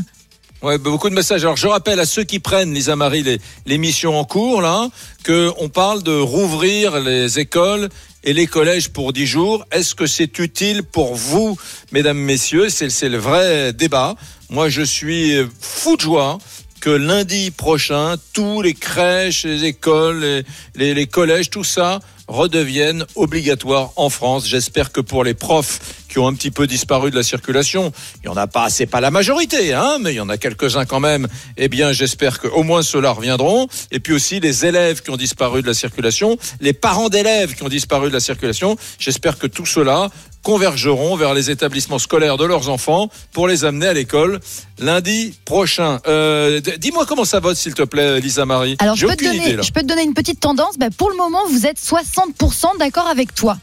Bah, 0.66 0.80
beaucoup 0.80 1.12
de 1.12 1.14
messages. 1.14 1.44
Alors, 1.44 1.58
je 1.58 1.68
rappelle 1.68 2.00
à 2.00 2.08
ceux 2.08 2.24
qui 2.24 2.40
prennent, 2.40 2.74
Lisa 2.74 2.96
Marie, 2.96 3.22
les- 3.22 3.40
l'émission 3.68 4.20
en 4.20 4.26
cours, 4.26 4.64
là, 4.64 4.90
que 5.24 5.52
on 5.60 5.70
parle 5.70 6.02
de 6.02 6.18
rouvrir 6.18 7.00
les 7.02 7.38
écoles 7.38 7.88
et 8.24 8.34
les 8.34 8.48
collèges 8.48 8.90
pour 8.90 9.14
10 9.14 9.28
jours. 9.28 9.64
Est-ce 9.72 9.94
que 9.94 10.08
c'est 10.08 10.40
utile 10.40 10.82
pour 10.82 11.14
vous, 11.14 11.56
mesdames, 11.92 12.18
messieurs? 12.18 12.70
C'est 12.70 13.10
le 13.10 13.20
vrai 13.20 13.74
débat. 13.74 14.16
Moi, 14.50 14.70
je 14.70 14.82
suis 14.82 15.36
fou 15.62 15.98
de 15.98 16.02
joie 16.02 16.40
que 16.82 16.90
lundi 16.90 17.52
prochain, 17.52 18.16
tous 18.34 18.64
les 18.64 18.74
crèches, 18.74 19.44
les 19.46 19.66
écoles, 19.66 20.20
les, 20.22 20.44
les- 20.76 20.94
les 20.96 21.06
collèges, 21.06 21.52
tout 21.52 21.64
ça 21.64 22.00
redeviennent 22.28 23.06
obligatoires 23.16 23.92
en 23.96 24.10
France. 24.10 24.48
J'espère 24.48 24.92
que 24.92 25.02
pour 25.02 25.24
les 25.24 25.34
profs 25.34 25.80
qui 26.10 26.20
ont 26.20 26.28
un 26.28 26.34
petit 26.34 26.52
peu 26.52 26.68
disparu 26.68 27.12
de 27.12 27.16
la 27.16 27.24
circulation, 27.24 27.92
il 28.24 28.28
y 28.28 28.30
en 28.30 28.38
a 28.38 28.48
pas, 28.48 28.70
c'est 28.70 28.86
pas 28.86 29.02
la 29.02 29.12
majorité, 29.12 29.74
hein, 29.74 29.98
mais 30.00 30.14
il 30.14 30.18
y 30.18 30.22
en 30.22 30.30
a 30.30 30.38
quelques-uns 30.38 30.86
quand 30.86 31.00
même. 31.00 31.28
Eh 31.58 31.68
bien, 31.68 31.92
j'espère 31.92 32.40
que 32.40 32.48
au 32.48 32.64
moins 32.64 32.84
ceux-là 32.84 33.12
reviendront. 33.12 33.68
Et 33.92 34.00
puis 34.00 34.14
aussi 34.14 34.40
les 34.40 34.66
élèves 34.66 35.02
qui 35.02 35.10
ont 35.10 35.18
disparu 35.18 35.62
de 35.62 35.68
la 35.68 35.74
circulation, 35.74 36.38
les 36.62 36.74
parents 36.74 37.10
d'élèves 37.10 37.56
qui 37.56 37.64
ont 37.64 37.70
disparu 37.70 38.10
de 38.10 38.14
la 38.14 38.20
circulation. 38.20 38.78
J'espère 39.00 39.38
que 39.38 39.48
tout 39.48 39.66
cela 39.66 40.10
convergeront 40.46 41.16
vers 41.18 41.34
les 41.34 41.50
établissements 41.50 41.98
scolaires 41.98 42.38
de 42.38 42.46
leurs 42.46 42.70
enfants 42.70 43.10
pour 43.34 43.48
les 43.48 43.66
amener 43.66 43.88
à 43.88 43.94
l'école 43.94 44.40
lundi 44.78 45.34
prochain. 45.44 46.00
Euh, 46.08 46.62
Dis-moi 46.78 47.08
comment 47.08 47.26
ça 47.26 47.40
vote, 47.40 47.58
s'il 47.58 47.74
te 47.74 47.82
plaît, 47.82 48.20
Lisa 48.22 48.46
Marie. 48.46 48.76
Alors, 48.78 48.96
je 48.96 49.02
J'ai 49.02 49.08
peux, 49.08 49.16
te 49.16 49.26
aucune 49.26 49.32
donner, 49.40 49.48
idée, 49.48 49.56
là. 49.58 49.64
je 49.64 49.72
peux 49.72 49.82
te 49.82 49.88
donner 49.88 50.04
une 50.04 50.14
petite 50.14 50.40
tendance. 50.40 50.78
Bah, 50.78 50.90
pour 50.96 51.10
le 51.10 51.18
moment, 51.18 51.40
vous 51.50 51.66
êtes 51.66 51.80
60% 51.80 52.78
d'accord 52.78 53.08
avec 53.08 53.34
toi. 53.34 53.58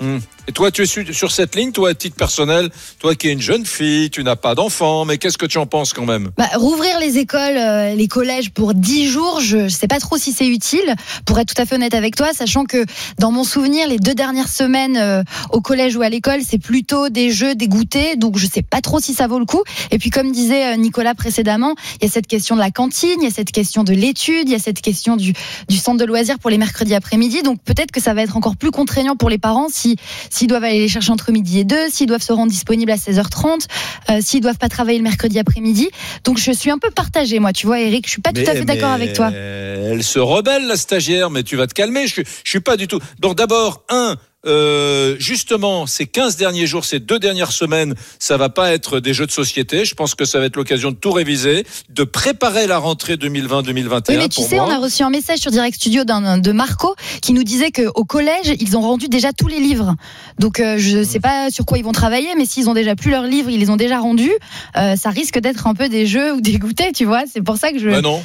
Hmm. 0.00 0.18
Et 0.48 0.52
toi, 0.52 0.72
tu 0.72 0.82
es 0.82 0.86
sur, 0.86 1.30
cette 1.30 1.54
ligne, 1.54 1.70
toi, 1.70 1.90
à 1.90 1.94
titre 1.94 2.16
personnel, 2.16 2.68
toi 2.98 3.14
qui 3.14 3.28
es 3.28 3.32
une 3.32 3.40
jeune 3.40 3.64
fille, 3.64 4.10
tu 4.10 4.24
n'as 4.24 4.34
pas 4.34 4.56
d'enfant, 4.56 5.04
mais 5.04 5.16
qu'est-ce 5.16 5.38
que 5.38 5.46
tu 5.46 5.58
en 5.58 5.66
penses 5.66 5.92
quand 5.92 6.04
même? 6.04 6.30
Bah, 6.36 6.48
rouvrir 6.56 6.98
les 6.98 7.18
écoles, 7.18 7.56
euh, 7.56 7.94
les 7.94 8.08
collèges 8.08 8.50
pour 8.50 8.74
10 8.74 9.08
jours, 9.08 9.38
je 9.40 9.58
ne 9.58 9.68
sais 9.68 9.86
pas 9.86 10.00
trop 10.00 10.18
si 10.18 10.32
c'est 10.32 10.48
utile, 10.48 10.96
pour 11.26 11.38
être 11.38 11.54
tout 11.54 11.62
à 11.62 11.64
fait 11.64 11.76
honnête 11.76 11.94
avec 11.94 12.16
toi, 12.16 12.32
sachant 12.32 12.64
que 12.64 12.84
dans 13.20 13.30
mon 13.30 13.44
souvenir, 13.44 13.86
les 13.86 13.98
deux 13.98 14.14
dernières 14.14 14.48
semaines 14.48 14.96
euh, 14.96 15.22
au 15.50 15.60
collège 15.60 15.94
ou 15.94 16.02
à 16.02 16.08
l'école, 16.08 16.40
c'est 16.44 16.58
plutôt 16.58 17.08
des 17.08 17.30
jeux, 17.30 17.54
des 17.54 17.68
goûters, 17.68 18.16
donc 18.16 18.36
je 18.36 18.46
sais 18.46 18.62
pas 18.62 18.80
trop 18.80 18.98
si 18.98 19.14
ça 19.14 19.28
vaut 19.28 19.38
le 19.38 19.46
coup. 19.46 19.62
Et 19.92 19.98
puis 19.98 20.10
comme 20.10 20.32
disait 20.32 20.74
euh, 20.74 20.76
Nicolas 20.76 21.14
précédemment, 21.14 21.76
il 22.00 22.06
y 22.06 22.08
a 22.08 22.10
cette 22.10 22.26
question 22.26 22.56
de 22.56 22.60
la 22.60 22.72
cantine, 22.72 23.18
il 23.20 23.24
y 23.24 23.28
a 23.28 23.34
cette 23.34 23.52
question 23.52 23.84
de 23.84 23.92
l'étude, 23.92 24.48
il 24.48 24.52
y 24.52 24.56
a 24.56 24.58
cette 24.58 24.80
question 24.80 25.16
du, 25.16 25.34
du 25.68 25.76
centre 25.76 25.98
de 25.98 26.04
loisirs 26.04 26.40
pour 26.40 26.50
les 26.50 26.58
mercredis 26.58 26.96
après-midi, 26.96 27.42
donc 27.42 27.62
peut-être 27.62 27.92
que 27.92 28.00
ça 28.00 28.12
va 28.12 28.22
être 28.22 28.36
encore 28.36 28.56
plus 28.56 28.72
contraignant 28.72 29.14
pour 29.14 29.30
les 29.30 29.38
parents 29.38 29.68
si 29.70 29.96
s'ils 30.32 30.48
doivent 30.48 30.64
aller 30.64 30.78
les 30.78 30.88
chercher 30.88 31.12
entre 31.12 31.30
midi 31.30 31.58
et 31.58 31.64
deux, 31.64 31.90
s'ils 31.90 32.06
doivent 32.06 32.22
se 32.22 32.32
rendre 32.32 32.50
disponibles 32.50 32.90
à 32.90 32.96
16h30, 32.96 33.66
euh, 34.10 34.18
s'ils 34.20 34.40
doivent 34.40 34.58
pas 34.58 34.68
travailler 34.68 34.98
le 34.98 35.04
mercredi 35.04 35.38
après-midi. 35.38 35.90
Donc 36.24 36.38
je 36.38 36.52
suis 36.52 36.70
un 36.70 36.78
peu 36.78 36.90
partagée, 36.90 37.38
moi, 37.38 37.52
tu 37.52 37.66
vois, 37.66 37.80
Eric, 37.80 38.06
je 38.06 38.12
suis 38.12 38.22
pas 38.22 38.32
tout 38.32 38.40
à 38.40 38.54
fait 38.54 38.64
d'accord 38.64 38.90
avec 38.90 39.12
toi. 39.12 39.30
Elle 39.32 40.02
se 40.02 40.18
rebelle, 40.18 40.66
la 40.66 40.76
stagiaire, 40.76 41.30
mais 41.30 41.42
tu 41.42 41.56
vas 41.56 41.66
te 41.66 41.74
calmer. 41.74 42.06
Je, 42.06 42.22
je 42.22 42.50
suis 42.50 42.60
pas 42.60 42.76
du 42.76 42.88
tout. 42.88 42.98
Donc 43.18 43.36
d'abord, 43.36 43.84
un, 43.90 44.16
euh, 44.46 45.16
justement, 45.18 45.86
ces 45.86 46.06
15 46.06 46.36
derniers 46.36 46.66
jours, 46.66 46.84
ces 46.84 46.98
deux 46.98 47.18
dernières 47.18 47.52
semaines, 47.52 47.94
ça 48.18 48.36
va 48.36 48.48
pas 48.48 48.72
être 48.72 49.00
des 49.00 49.14
jeux 49.14 49.26
de 49.26 49.30
société. 49.30 49.84
Je 49.84 49.94
pense 49.94 50.14
que 50.14 50.24
ça 50.24 50.38
va 50.38 50.46
être 50.46 50.56
l'occasion 50.56 50.90
de 50.90 50.96
tout 50.96 51.12
réviser, 51.12 51.64
de 51.90 52.04
préparer 52.04 52.66
la 52.66 52.78
rentrée 52.78 53.14
2020-2021. 53.16 54.02
Oui, 54.08 54.16
mais 54.16 54.28
tu 54.28 54.40
pour 54.40 54.48
sais, 54.48 54.56
moi. 54.56 54.66
on 54.68 54.70
a 54.70 54.78
reçu 54.78 55.02
un 55.02 55.10
message 55.10 55.38
sur 55.38 55.50
Direct 55.50 55.76
Studio 55.76 56.04
de 56.04 56.52
Marco 56.52 56.94
qui 57.20 57.32
nous 57.32 57.44
disait 57.44 57.70
qu'au 57.70 58.04
collège, 58.04 58.54
ils 58.60 58.76
ont 58.76 58.82
rendu 58.82 59.08
déjà 59.08 59.32
tous 59.32 59.48
les 59.48 59.60
livres. 59.60 59.94
Donc, 60.38 60.60
euh, 60.60 60.76
je 60.78 61.04
sais 61.04 61.20
pas 61.20 61.50
sur 61.50 61.64
quoi 61.64 61.78
ils 61.78 61.84
vont 61.84 61.92
travailler, 61.92 62.28
mais 62.36 62.46
s'ils 62.46 62.68
ont 62.68 62.74
déjà 62.74 62.96
plus 62.96 63.10
leurs 63.10 63.24
livres, 63.24 63.50
ils 63.50 63.60
les 63.60 63.70
ont 63.70 63.76
déjà 63.76 63.98
rendus, 63.98 64.32
euh, 64.76 64.96
ça 64.96 65.10
risque 65.10 65.38
d'être 65.38 65.66
un 65.66 65.74
peu 65.74 65.88
des 65.88 66.06
jeux 66.06 66.32
ou 66.34 66.40
des 66.40 66.58
goûters, 66.58 66.92
tu 66.94 67.04
vois. 67.04 67.22
C'est 67.32 67.42
pour 67.42 67.56
ça 67.56 67.72
que 67.72 67.78
je. 67.78 67.88
Ben 67.88 68.00
non. 68.00 68.22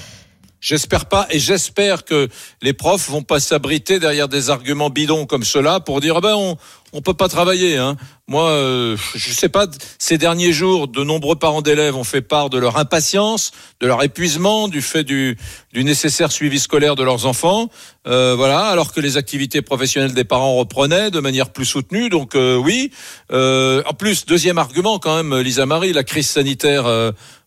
J'espère 0.59 1.05
pas, 1.05 1.27
et 1.29 1.39
j'espère 1.39 2.03
que 2.03 2.29
les 2.61 2.73
profs 2.73 3.09
vont 3.09 3.21
pas 3.21 3.39
s'abriter 3.39 3.99
derrière 3.99 4.27
des 4.27 4.49
arguments 4.49 4.89
bidons 4.89 5.25
comme 5.25 5.43
cela 5.43 5.79
pour 5.79 6.01
dire 6.01 6.15
ah 6.17 6.21
ben 6.21 6.35
on 6.35 6.57
on 6.93 7.01
peut 7.01 7.13
pas 7.13 7.27
travailler. 7.27 7.77
Hein. 7.77 7.97
Moi, 8.27 8.49
euh, 8.49 8.97
je 9.13 9.31
sais 9.31 9.49
pas. 9.49 9.67
Ces 9.99 10.17
derniers 10.17 10.53
jours, 10.53 10.87
de 10.87 11.03
nombreux 11.03 11.35
parents 11.35 11.61
d'élèves 11.61 11.95
ont 11.95 12.03
fait 12.03 12.21
part 12.21 12.49
de 12.49 12.57
leur 12.57 12.77
impatience, 12.77 13.51
de 13.81 13.87
leur 13.87 14.01
épuisement, 14.03 14.67
du 14.67 14.81
fait 14.81 15.03
du, 15.03 15.37
du 15.73 15.83
nécessaire 15.83 16.31
suivi 16.31 16.59
scolaire 16.59 16.95
de 16.95 17.03
leurs 17.03 17.25
enfants. 17.25 17.69
Euh, 18.07 18.35
voilà, 18.35 18.67
alors 18.67 18.93
que 18.93 19.01
les 19.01 19.17
activités 19.17 19.61
professionnelles 19.61 20.13
des 20.13 20.23
parents 20.23 20.55
reprenaient 20.55 21.11
de 21.11 21.19
manière 21.19 21.51
plus 21.51 21.65
soutenue. 21.65 22.09
Donc 22.09 22.35
euh, 22.35 22.55
oui. 22.55 22.91
Euh, 23.31 23.83
en 23.85 23.93
plus, 23.93 24.25
deuxième 24.25 24.57
argument 24.57 24.97
quand 24.97 25.15
même, 25.21 25.37
Lisa 25.41 25.65
Marie, 25.65 25.93
la 25.93 26.03
crise 26.03 26.29
sanitaire. 26.29 26.85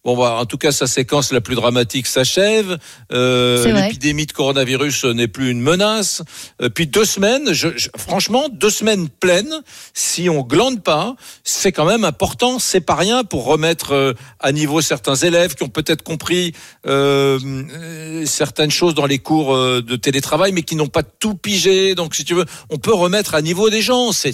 Bon, 0.03 0.17
bah, 0.17 0.37
en 0.41 0.47
tout 0.47 0.57
cas, 0.57 0.73
sa 0.73 0.87
séquence 0.87 1.31
la 1.31 1.43
plus 1.43 1.55
dramatique 1.57 2.07
s'achève. 2.07 2.79
Euh. 3.13 3.63
L'épidémie 3.83 4.25
de 4.25 4.33
coronavirus 4.33 5.05
n'est 5.05 5.29
plus 5.29 5.51
une 5.51 5.61
menace. 5.61 6.23
Euh, 6.63 6.71
puis 6.71 6.87
deux 6.87 7.05
semaines, 7.05 7.53
je, 7.53 7.69
je- 7.77 7.89
franchement, 7.99 8.49
deux 8.51 8.71
semaines 8.71 9.11
pleines, 9.11 9.61
si 9.93 10.31
on 10.31 10.41
glande 10.41 10.83
pas, 10.83 11.17
c'est 11.45 11.71
quand 11.71 11.85
même 11.85 12.05
important. 12.05 12.59
C'est 12.59 12.81
pas 12.81 12.95
rien 12.95 13.25
pour 13.25 13.45
remettre 13.45 13.93
euh, 13.93 14.15
à 14.39 14.53
niveau 14.53 14.81
certains 14.81 15.17
élèves 15.17 15.55
qui 15.55 15.65
ont 15.65 15.69
peut-être 15.69 16.03
compris 16.03 16.55
euh, 16.87 17.39
euh, 17.45 18.25
certaines 18.25 18.71
choses 18.71 18.95
dans 18.95 19.05
les 19.07 19.19
cours 19.19 19.55
de 19.55 19.97
télétravail, 19.97 20.53
mais 20.53 20.63
qui 20.63 20.77
n'ont 20.77 20.87
pas 20.87 21.03
tout 21.03 21.35
pigé. 21.35 21.95
Donc, 21.95 22.15
si 22.15 22.25
tu 22.25 22.33
veux, 22.35 22.47
on 22.71 22.79
peut 22.79 22.95
remettre 22.95 23.35
à 23.35 23.43
niveau 23.43 23.69
des 23.69 23.83
gens. 23.83 24.13
C'est. 24.13 24.33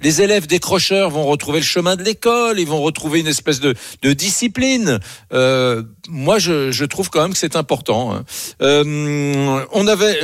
Les 0.00 0.22
élèves 0.22 0.46
décrocheurs 0.46 1.10
vont 1.10 1.24
retrouver 1.26 1.58
le 1.58 1.64
chemin 1.64 1.96
de 1.96 2.04
l'école. 2.04 2.60
Ils 2.60 2.68
vont 2.68 2.82
retrouver 2.82 3.18
une 3.18 3.26
espèce 3.26 3.58
de, 3.58 3.74
de 4.02 4.12
discipline. 4.12 5.00
Euh, 5.32 5.82
moi, 6.08 6.38
je, 6.38 6.70
je 6.70 6.84
trouve 6.84 7.10
quand 7.10 7.22
même 7.22 7.32
que 7.32 7.38
c'est 7.38 7.56
important. 7.56 8.14
hein. 8.14 8.24
Euh, 8.62 9.64
on 9.72 9.86
avait 9.86 10.18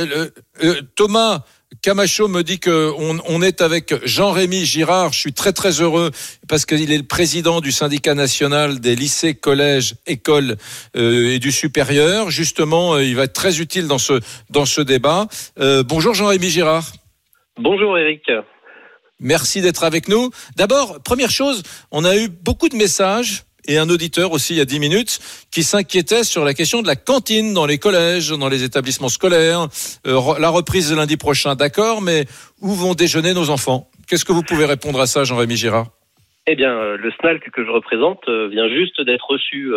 euh, 0.63 0.81
Thomas. 0.95 1.43
Camacho 1.81 2.27
me 2.27 2.41
dit 2.41 2.59
que 2.59 2.93
on, 2.97 3.19
on 3.27 3.41
est 3.41 3.59
avec 3.61 3.93
Jean-Rémy 4.05 4.65
Girard. 4.65 5.11
Je 5.13 5.19
suis 5.19 5.33
très 5.33 5.51
très 5.51 5.81
heureux 5.81 6.11
parce 6.47 6.65
qu'il 6.65 6.91
est 6.91 6.97
le 6.97 7.03
président 7.03 7.59
du 7.59 7.71
syndicat 7.71 8.13
national 8.13 8.79
des 8.79 8.95
lycées, 8.95 9.35
collèges, 9.35 9.95
écoles 10.07 10.55
euh, 10.95 11.33
et 11.33 11.39
du 11.39 11.51
supérieur. 11.51 12.29
Justement, 12.29 12.93
euh, 12.93 13.03
il 13.03 13.15
va 13.15 13.23
être 13.23 13.33
très 13.33 13.59
utile 13.59 13.87
dans 13.87 13.97
ce 13.97 14.21
dans 14.49 14.65
ce 14.65 14.79
débat. 14.81 15.27
Euh, 15.59 15.83
bonjour 15.83 16.13
Jean-Rémy 16.13 16.49
Girard. 16.49 16.85
Bonjour 17.57 17.97
Eric. 17.97 18.23
Merci 19.19 19.61
d'être 19.61 19.83
avec 19.83 20.07
nous. 20.07 20.29
D'abord, 20.55 21.01
première 21.03 21.31
chose, 21.31 21.63
on 21.91 22.05
a 22.05 22.15
eu 22.15 22.29
beaucoup 22.29 22.69
de 22.69 22.75
messages 22.75 23.43
et 23.67 23.77
un 23.77 23.89
auditeur 23.89 24.31
aussi 24.31 24.53
il 24.53 24.57
y 24.57 24.61
a 24.61 24.65
10 24.65 24.79
minutes 24.79 25.19
qui 25.51 25.63
s'inquiétait 25.63 26.23
sur 26.23 26.43
la 26.43 26.53
question 26.53 26.81
de 26.81 26.87
la 26.87 26.95
cantine 26.95 27.53
dans 27.53 27.65
les 27.65 27.77
collèges, 27.77 28.29
dans 28.29 28.49
les 28.49 28.63
établissements 28.63 29.09
scolaires. 29.09 29.67
Euh, 30.07 30.19
la 30.39 30.49
reprise 30.49 30.89
de 30.89 30.95
lundi 30.95 31.17
prochain, 31.17 31.55
d'accord, 31.55 32.01
mais 32.01 32.25
où 32.61 32.69
vont 32.69 32.93
déjeuner 32.93 33.33
nos 33.33 33.49
enfants? 33.49 33.87
Qu'est-ce 34.07 34.25
que 34.25 34.33
vous 34.33 34.43
pouvez 34.43 34.65
répondre 34.65 34.99
à 34.99 35.07
ça, 35.07 35.23
Jean-Rémy 35.23 35.55
Girard? 35.55 35.87
Eh 36.47 36.55
bien, 36.55 36.77
euh, 36.77 36.95
le 36.95 37.11
SNALC 37.11 37.49
que 37.49 37.65
je 37.65 37.71
représente 37.71 38.29
euh, 38.29 38.47
vient 38.49 38.69
juste 38.69 39.01
d'être 39.01 39.25
reçu 39.27 39.73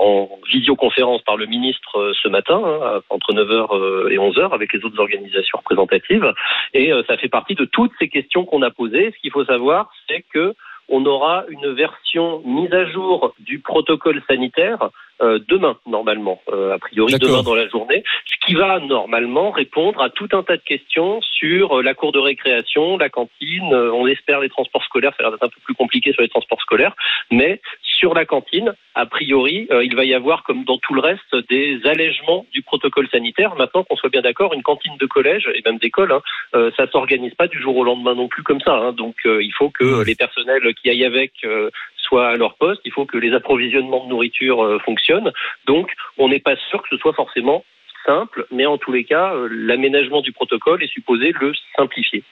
en 0.00 0.30
visioconférence 0.50 1.20
par 1.22 1.36
le 1.36 1.44
ministre 1.44 2.12
ce 2.22 2.28
matin, 2.28 2.62
hein, 2.64 3.00
entre 3.10 3.34
9h 3.34 4.10
et 4.10 4.16
11h, 4.16 4.54
avec 4.54 4.72
les 4.72 4.82
autres 4.84 4.98
organisations 4.98 5.58
représentatives. 5.58 6.32
Et 6.72 6.90
ça 7.06 7.18
fait 7.18 7.28
partie 7.28 7.54
de 7.54 7.66
toutes 7.66 7.92
ces 7.98 8.08
questions 8.08 8.46
qu'on 8.46 8.62
a 8.62 8.70
posées. 8.70 9.12
Ce 9.14 9.20
qu'il 9.20 9.32
faut 9.32 9.44
savoir, 9.44 9.90
c'est 10.08 10.24
que 10.32 10.54
on 10.88 11.04
aura 11.06 11.44
une 11.48 11.72
version 11.72 12.40
mise 12.44 12.72
à 12.72 12.86
jour 12.86 13.34
du 13.38 13.60
protocole 13.60 14.22
sanitaire 14.28 14.90
euh, 15.20 15.38
demain, 15.48 15.76
normalement, 15.86 16.40
euh, 16.48 16.74
a 16.74 16.78
priori 16.78 17.14
demain 17.18 17.42
dans 17.42 17.54
la 17.54 17.68
journée, 17.68 18.04
ce 18.26 18.46
qui 18.46 18.54
va 18.54 18.78
normalement 18.78 19.50
répondre 19.50 20.00
à 20.00 20.10
tout 20.10 20.28
un 20.32 20.42
tas 20.42 20.56
de 20.56 20.62
questions 20.62 21.20
sur 21.22 21.78
euh, 21.78 21.82
la 21.82 21.94
cour 21.94 22.12
de 22.12 22.18
récréation, 22.18 22.96
la 22.98 23.08
cantine, 23.08 23.74
on 23.74 24.06
espère 24.06 24.40
les 24.40 24.48
transports 24.48 24.84
scolaires, 24.84 25.12
ça 25.16 25.22
a 25.22 25.22
l'air 25.24 25.32
d'être 25.32 25.44
un 25.44 25.48
peu 25.48 25.60
plus 25.64 25.74
compliqué 25.74 26.12
sur 26.12 26.22
les 26.22 26.28
transports 26.28 26.60
scolaires, 26.60 26.94
mais 27.30 27.60
sur 27.82 28.14
la 28.14 28.24
cantine, 28.24 28.74
a 28.94 29.06
priori, 29.06 29.68
il 29.70 29.94
va 29.96 30.04
y 30.04 30.14
avoir, 30.14 30.44
comme 30.44 30.64
dans 30.64 30.78
tout 30.78 30.94
le 30.94 31.00
reste, 31.00 31.34
des 31.48 31.80
allègements 31.84 32.46
du 32.52 32.62
protocole 32.62 33.08
sanitaire. 33.08 33.54
Maintenant 33.56 33.84
qu'on 33.84 33.96
soit 33.96 34.10
bien 34.10 34.22
d'accord, 34.22 34.54
une 34.54 34.62
cantine 34.62 34.96
de 34.98 35.06
collège 35.06 35.48
et 35.54 35.62
même 35.64 35.78
d'école, 35.78 36.12
hein, 36.12 36.70
ça 36.76 36.88
s'organise 36.90 37.34
pas 37.34 37.48
du 37.48 37.60
jour 37.60 37.76
au 37.76 37.84
lendemain 37.84 38.14
non 38.14 38.28
plus 38.28 38.42
comme 38.42 38.60
ça. 38.60 38.74
hein. 38.74 38.92
Donc 38.92 39.16
il 39.24 39.52
faut 39.52 39.70
que 39.70 40.04
les 40.04 40.14
personnels 40.14 40.62
qui 40.80 40.90
aillent 40.90 41.04
avec 41.04 41.32
soient 42.08 42.28
à 42.28 42.36
leur 42.36 42.56
poste, 42.56 42.80
il 42.84 42.92
faut 42.92 43.06
que 43.06 43.18
les 43.18 43.32
approvisionnements 43.32 44.04
de 44.04 44.10
nourriture 44.10 44.64
euh, 44.64 44.78
fonctionnent. 44.80 45.32
Donc 45.66 45.92
on 46.16 46.28
n'est 46.28 46.40
pas 46.40 46.56
sûr 46.70 46.82
que 46.82 46.88
ce 46.90 46.96
soit 46.96 47.12
forcément 47.12 47.64
simple, 48.06 48.46
mais 48.50 48.66
en 48.66 48.78
tous 48.78 48.92
les 48.92 49.04
cas, 49.04 49.34
euh, 49.34 49.48
l'aménagement 49.50 50.22
du 50.22 50.32
protocole 50.32 50.82
est 50.82 50.92
supposé 50.92 51.32
le 51.40 51.52
simplifier. 51.76 52.24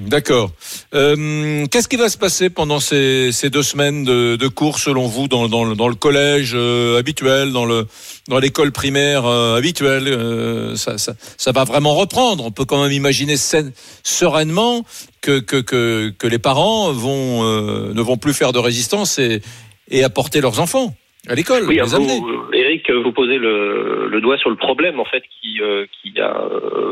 D'accord. 0.00 0.50
Euh, 0.94 1.66
Qu'est-ce 1.70 1.88
qui 1.88 1.96
va 1.96 2.08
se 2.08 2.16
passer 2.16 2.48
pendant 2.48 2.80
ces, 2.80 3.32
ces 3.32 3.50
deux 3.50 3.62
semaines 3.62 4.02
de, 4.04 4.36
de 4.36 4.48
cours, 4.48 4.78
selon 4.78 5.06
vous, 5.06 5.28
dans, 5.28 5.46
dans, 5.48 5.64
le- 5.64 5.74
dans 5.76 5.88
le 5.88 5.94
collège 5.94 6.52
euh, 6.54 6.98
habituel, 6.98 7.52
dans 7.52 7.66
le 7.66 7.86
dans 8.28 8.38
l'école 8.38 8.72
primaire 8.72 9.26
euh, 9.26 9.56
habituelle 9.58 10.04
euh, 10.08 10.74
ça, 10.76 10.96
ça, 10.98 11.12
ça 11.36 11.52
va 11.52 11.64
vraiment 11.64 11.94
reprendre. 11.94 12.44
On 12.46 12.50
peut 12.50 12.64
quand 12.64 12.82
même 12.82 12.92
imaginer 12.92 13.36
saine- 13.36 13.72
sereinement 14.02 14.84
que, 15.20 15.38
que, 15.40 15.56
que, 15.60 16.12
que 16.18 16.26
les 16.26 16.38
parents 16.38 16.92
vont 16.92 17.44
euh, 17.44 17.92
ne 17.92 18.00
vont 18.00 18.16
plus 18.16 18.32
faire 18.32 18.52
de 18.52 18.58
résistance 18.58 19.18
et, 19.18 19.42
et 19.90 20.02
apporter 20.02 20.40
leurs 20.40 20.60
enfants 20.60 20.94
à 21.28 21.34
l'école, 21.34 21.64
Oui, 21.68 21.74
les 21.74 21.82
vous, 21.82 21.94
amener. 21.94 22.18
euh, 22.18 22.54
Eric, 22.56 22.90
vous 22.90 23.12
posez 23.12 23.36
le, 23.36 24.08
le 24.08 24.20
doigt 24.22 24.38
sur 24.38 24.48
le 24.48 24.56
problème 24.56 24.98
en 24.98 25.04
fait 25.04 25.22
qui, 25.40 25.60
euh, 25.60 25.84
qui 26.00 26.18
a 26.18 26.32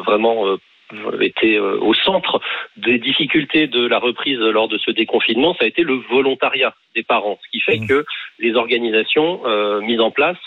vraiment 0.06 0.46
euh, 0.46 0.56
été 1.20 1.56
euh, 1.56 1.78
au 1.80 1.94
centre 1.94 2.40
des 2.76 2.98
difficultés 2.98 3.66
de 3.66 3.86
la 3.86 3.98
reprise 3.98 4.38
lors 4.38 4.68
de 4.68 4.78
ce 4.78 4.90
déconfinement, 4.90 5.54
ça 5.54 5.64
a 5.64 5.68
été 5.68 5.82
le 5.82 5.94
volontariat 6.10 6.74
des 6.94 7.02
parents, 7.02 7.38
ce 7.44 7.50
qui 7.50 7.60
fait 7.60 7.78
Mmh. 7.78 7.86
que 7.86 8.04
les 8.38 8.54
organisations 8.54 9.40
euh, 9.46 9.80
mises 9.80 10.00
en 10.00 10.10
place 10.10 10.38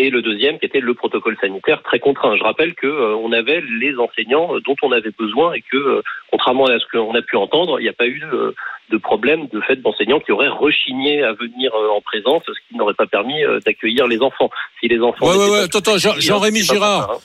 et 0.00 0.10
le 0.10 0.22
deuxième 0.22 0.60
qui 0.60 0.66
était 0.66 0.78
le 0.78 0.94
protocole 0.94 1.36
sanitaire 1.40 1.82
très 1.82 1.98
contraint. 1.98 2.36
Je 2.36 2.44
rappelle 2.44 2.74
que 2.74 2.86
euh, 2.86 3.16
on 3.16 3.32
avait 3.32 3.60
les 3.80 3.96
enseignants 3.98 4.54
euh, 4.54 4.60
dont 4.60 4.76
on 4.82 4.92
avait 4.92 5.10
besoin 5.18 5.52
et 5.54 5.60
que 5.60 5.76
euh, 5.76 6.02
contrairement 6.30 6.66
à 6.66 6.78
ce 6.78 6.84
qu'on 6.92 7.14
a 7.16 7.22
pu 7.22 7.36
entendre, 7.36 7.80
il 7.80 7.82
n'y 7.82 7.88
a 7.88 7.92
pas 7.94 8.06
eu 8.06 8.20
de, 8.20 8.54
de 8.90 8.96
problème 8.96 9.48
de 9.52 9.60
fait 9.62 9.74
d'enseignants 9.76 10.20
qui 10.20 10.30
auraient 10.30 10.46
rechigné 10.48 11.24
à 11.24 11.32
venir 11.32 11.74
euh, 11.74 11.88
en 11.90 12.00
présence, 12.00 12.44
ce 12.46 12.52
qui 12.68 12.76
n'aurait 12.76 12.94
pas 12.94 13.06
permis 13.06 13.42
euh, 13.42 13.58
d'accueillir 13.66 14.06
les 14.06 14.20
enfants. 14.22 14.50
Si 14.78 14.86
les 14.86 15.00
enfants 15.00 15.26
Ouais, 15.26 15.36
ouais, 15.36 15.50
ouais. 15.50 15.62
Attends, 15.64 15.98
Jean- 15.98 16.10
accueillis, 16.10 16.26
Jean-Rémy 16.26 16.60
pas 16.66 16.74
Girard. 16.74 17.10
hein. 17.10 17.18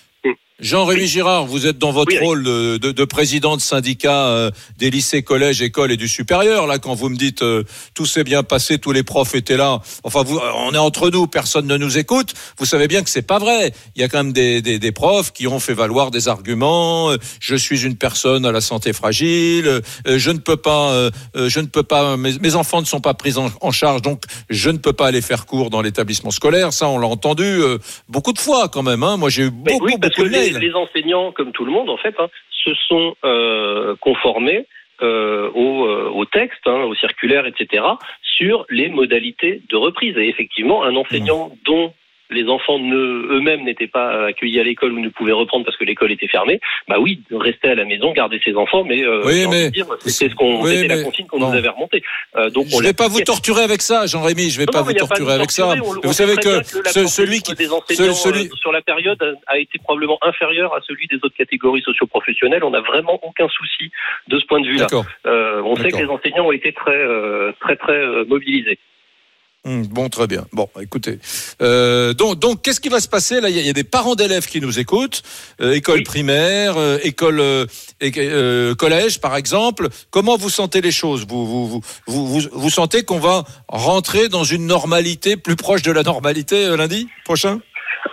Jean-Rémy 0.59 1.07
Girard, 1.07 1.45
vous 1.47 1.65
êtes 1.65 1.79
dans 1.79 1.91
votre 1.91 2.11
Oui, 2.11 2.17
oui. 2.21 2.25
rôle 2.25 2.43
de, 2.43 2.77
de- 2.77 2.91
de 2.91 3.05
président 3.05 3.57
de 3.57 3.61
syndicat 3.61 4.27
euh, 4.27 4.51
des 4.77 4.91
lycées, 4.91 5.23
collèges, 5.23 5.63
écoles 5.63 5.91
et 5.91 5.97
du 5.97 6.07
supérieur. 6.07 6.67
Là, 6.67 6.77
quand 6.77 6.93
vous 6.93 7.09
me 7.09 7.15
dites 7.17 7.41
euh, 7.41 7.63
tout 7.95 8.05
s'est 8.05 8.23
bien 8.23 8.43
passé, 8.43 8.77
tous 8.77 8.91
les 8.91 9.01
profs 9.01 9.33
étaient 9.33 9.57
là. 9.57 9.81
Enfin, 10.03 10.21
vous, 10.23 10.39
on 10.57 10.71
est 10.73 10.77
entre 10.77 11.09
nous, 11.09 11.25
personne 11.25 11.65
ne 11.65 11.75
nous 11.75 11.97
écoute. 11.97 12.35
Vous 12.59 12.65
savez 12.65 12.87
bien 12.87 13.01
que 13.01 13.09
c'est 13.09 13.23
pas 13.23 13.39
vrai. 13.39 13.73
Il 13.95 14.01
y 14.01 14.05
a 14.05 14.07
quand 14.09 14.19
même 14.19 14.31
des, 14.31 14.61
des, 14.61 14.77
des 14.77 14.91
profs 14.91 15.33
qui 15.33 15.47
ont 15.47 15.59
fait 15.59 15.73
valoir 15.73 16.11
des 16.11 16.27
arguments. 16.27 17.09
euh, 17.09 17.17
Je 17.39 17.55
suis 17.55 17.83
une 17.83 17.95
personne 17.95 18.45
à 18.45 18.51
la 18.51 18.61
santé 18.61 18.93
fragile. 18.93 19.67
euh, 19.67 19.81
Je 20.05 20.29
ne 20.29 20.37
peux 20.37 20.57
pas, 20.57 20.91
euh, 20.91 21.09
euh, 21.35 21.49
je 21.49 21.61
ne 21.61 21.65
peux 21.67 21.83
pas. 21.83 22.15
Mes, 22.15 22.37
mes 22.37 22.53
enfants 22.55 22.79
ne 22.79 22.85
sont 22.85 23.01
pas 23.01 23.15
pris 23.15 23.37
en, 23.37 23.49
en 23.59 23.71
charge, 23.71 24.03
donc 24.03 24.23
je 24.51 24.69
ne 24.69 24.77
peux 24.77 24.93
pas 24.93 25.07
aller 25.07 25.21
faire 25.21 25.47
cours 25.47 25.71
dans 25.71 25.81
l'établissement 25.81 26.31
scolaire. 26.31 26.73
Ça, 26.73 26.87
on 26.87 26.99
l'a 26.99 27.07
entendu 27.07 27.43
euh, 27.43 27.79
beaucoup 28.07 28.33
de 28.33 28.39
fois 28.39 28.69
quand 28.69 28.83
même. 28.83 29.01
Hein. 29.01 29.17
Moi, 29.17 29.29
j'ai 29.31 29.43
eu 29.45 29.49
beaucoup, 29.49 29.85
oui, 29.85 29.93
parce 29.99 30.13
que 30.13 30.21
beaucoup 30.21 30.29
de 30.31 30.42
les, 30.49 30.75
enseignants, 30.75 31.31
comme 31.31 31.51
tout 31.51 31.65
le 31.65 31.71
monde, 31.71 31.89
en 31.89 31.97
fait, 31.97 32.15
hein, 32.19 32.29
se 32.51 32.73
sont 32.87 33.15
euh, 33.23 33.95
conformés 33.99 34.67
euh, 35.01 35.49
au, 35.51 35.85
euh, 35.85 36.09
au 36.13 36.25
texte, 36.25 36.65
hein, 36.65 36.83
aux 36.83 36.95
circulaires, 36.95 37.45
etc., 37.45 37.83
sur 38.21 38.65
les 38.69 38.89
modalités 38.89 39.61
de 39.69 39.75
reprise. 39.75 40.17
Et 40.17 40.27
effectivement, 40.29 40.83
un 40.83 40.95
enseignant 40.95 41.49
Mmh. 41.49 41.57
dont 41.65 41.93
les 42.33 42.47
enfants 42.49 42.79
ne- 42.79 43.27
eux-mêmes 43.35 43.63
n'étaient 43.63 43.87
pas 43.87 44.25
accueillis 44.27 44.59
à 44.59 44.63
l'école 44.63 44.93
ou 44.93 44.99
ne 44.99 45.09
pouvaient 45.09 45.31
reprendre 45.31 45.63
parce 45.65 45.77
que 45.77 45.83
l'école 45.85 46.11
était 46.11 46.27
fermée, 46.27 46.59
bah 46.87 46.97
oui, 46.99 47.21
rester 47.31 47.69
à 47.69 47.75
la 47.75 47.85
maison, 47.85 48.11
garder 48.13 48.41
ses 48.43 48.55
enfants, 48.55 48.83
mais, 48.83 49.03
euh, 49.03 49.21
Oui, 49.25 49.45
mais- 49.49 49.71
c'était 50.05 50.29
ce 50.31 50.35
qu'on, 50.35 50.61
Oui, 50.63 50.87
la 50.87 51.01
consigne 51.03 51.25
qu'on 51.27 51.39
nous 51.39 51.53
avait 51.55 51.69
remontée. 51.69 52.03
Euh, 52.35 52.49
donc 52.49 52.65
Je 52.67 52.77
ne 52.77 52.83
vais 52.83 52.93
pas 52.93 53.07
vous 53.07 53.21
torturer 53.21 53.61
avec 53.63 53.81
ça, 53.81 54.05
Jean-Rémy. 54.05 54.49
Je 54.49 54.55
ne 54.55 54.59
vais 54.59 54.65
Non, 54.65 54.71
pas 54.73 54.79
non, 54.79 54.85
vous 54.85 54.93
pas 54.93 54.99
torturer 54.99 55.33
avec 55.33 55.51
ça. 55.51 55.63
torturer. 55.63 55.87
On- 55.87 55.99
on 56.03 56.07
vous 56.07 56.13
savez 56.13 56.35
que 56.35 56.63
ce- 56.63 57.07
celui 57.07 57.41
qui, 57.41 57.53
des 57.53 57.71
enseignants 57.71 58.13
celui, 58.13 58.47
euh, 58.47 58.55
sur 58.55 58.71
la 58.71 58.81
période 58.81 59.21
a, 59.47 59.53
a 59.53 59.57
été 59.59 59.77
probablement 59.79 60.17
inférieur 60.21 60.73
à 60.75 60.79
celui 60.87 61.07
des 61.07 61.17
autres 61.17 61.35
catégories 61.37 61.81
socioprofessionnelles. 61.81 62.63
On 62.63 62.71
n'a 62.71 62.81
vraiment 62.81 63.19
aucun 63.23 63.47
souci 63.49 63.91
de 64.27 64.39
ce 64.39 64.45
point 64.45 64.61
de 64.61 64.67
vue-là. 64.67 64.87
Euh, 65.25 65.61
on 65.63 65.75
sait 65.75 65.91
que 65.91 65.97
les 65.97 66.05
enseignants 66.07 66.47
ont 66.47 66.51
été 66.51 66.73
très, 66.73 66.99
très, 67.61 67.75
très 67.75 68.25
mobilisés. 68.25 68.79
Hum, 69.65 69.87
Bon, 69.87 70.09
très 70.09 70.27
bien. 70.27 70.45
Bon, 70.51 70.67
écoutez. 70.81 71.19
Euh, 71.61 72.13
donc, 72.13 72.37
donc, 72.37 72.61
qu'est-ce 72.61 72.81
qui 72.81 72.89
va 72.89 72.99
se 72.99 73.07
passer 73.07 73.39
là? 73.39 73.49
Il 73.49 73.55
y, 73.55 73.59
a- 73.59 73.61
il 73.61 73.67
y 73.67 73.69
a 73.69 73.73
des 73.73 73.85
parents 73.85 74.15
d'élèves 74.15 74.45
qui 74.45 74.59
nous 74.59 74.77
écoutent, 74.77 75.23
euh, 75.61 75.71
école 75.73 75.99
Oui. 75.99 76.03
primaire, 76.03 76.75
euh, 76.77 76.97
école, 77.01 77.39
euh, 77.39 77.65
euh, 78.03 78.75
collège, 78.75 79.21
par 79.21 79.37
exemple. 79.37 79.87
Comment 80.11 80.35
vous 80.35 80.49
sentez 80.49 80.81
les 80.81 80.91
choses? 80.91 81.25
Vous, 81.29 81.45
vous, 81.47 81.67
vous, 81.69 81.81
vous, 82.07 82.27
vous, 82.27 82.49
vous 82.51 82.69
sentez 82.69 83.03
qu'on 83.03 83.19
va 83.19 83.45
rentrer 83.69 84.27
dans 84.27 84.43
une 84.43 84.65
normalité 84.67 85.37
plus 85.37 85.55
proche 85.55 85.81
de 85.81 85.93
la 85.93 86.03
normalité 86.03 86.65
euh, 86.65 86.75
lundi 86.75 87.07
prochain? 87.23 87.61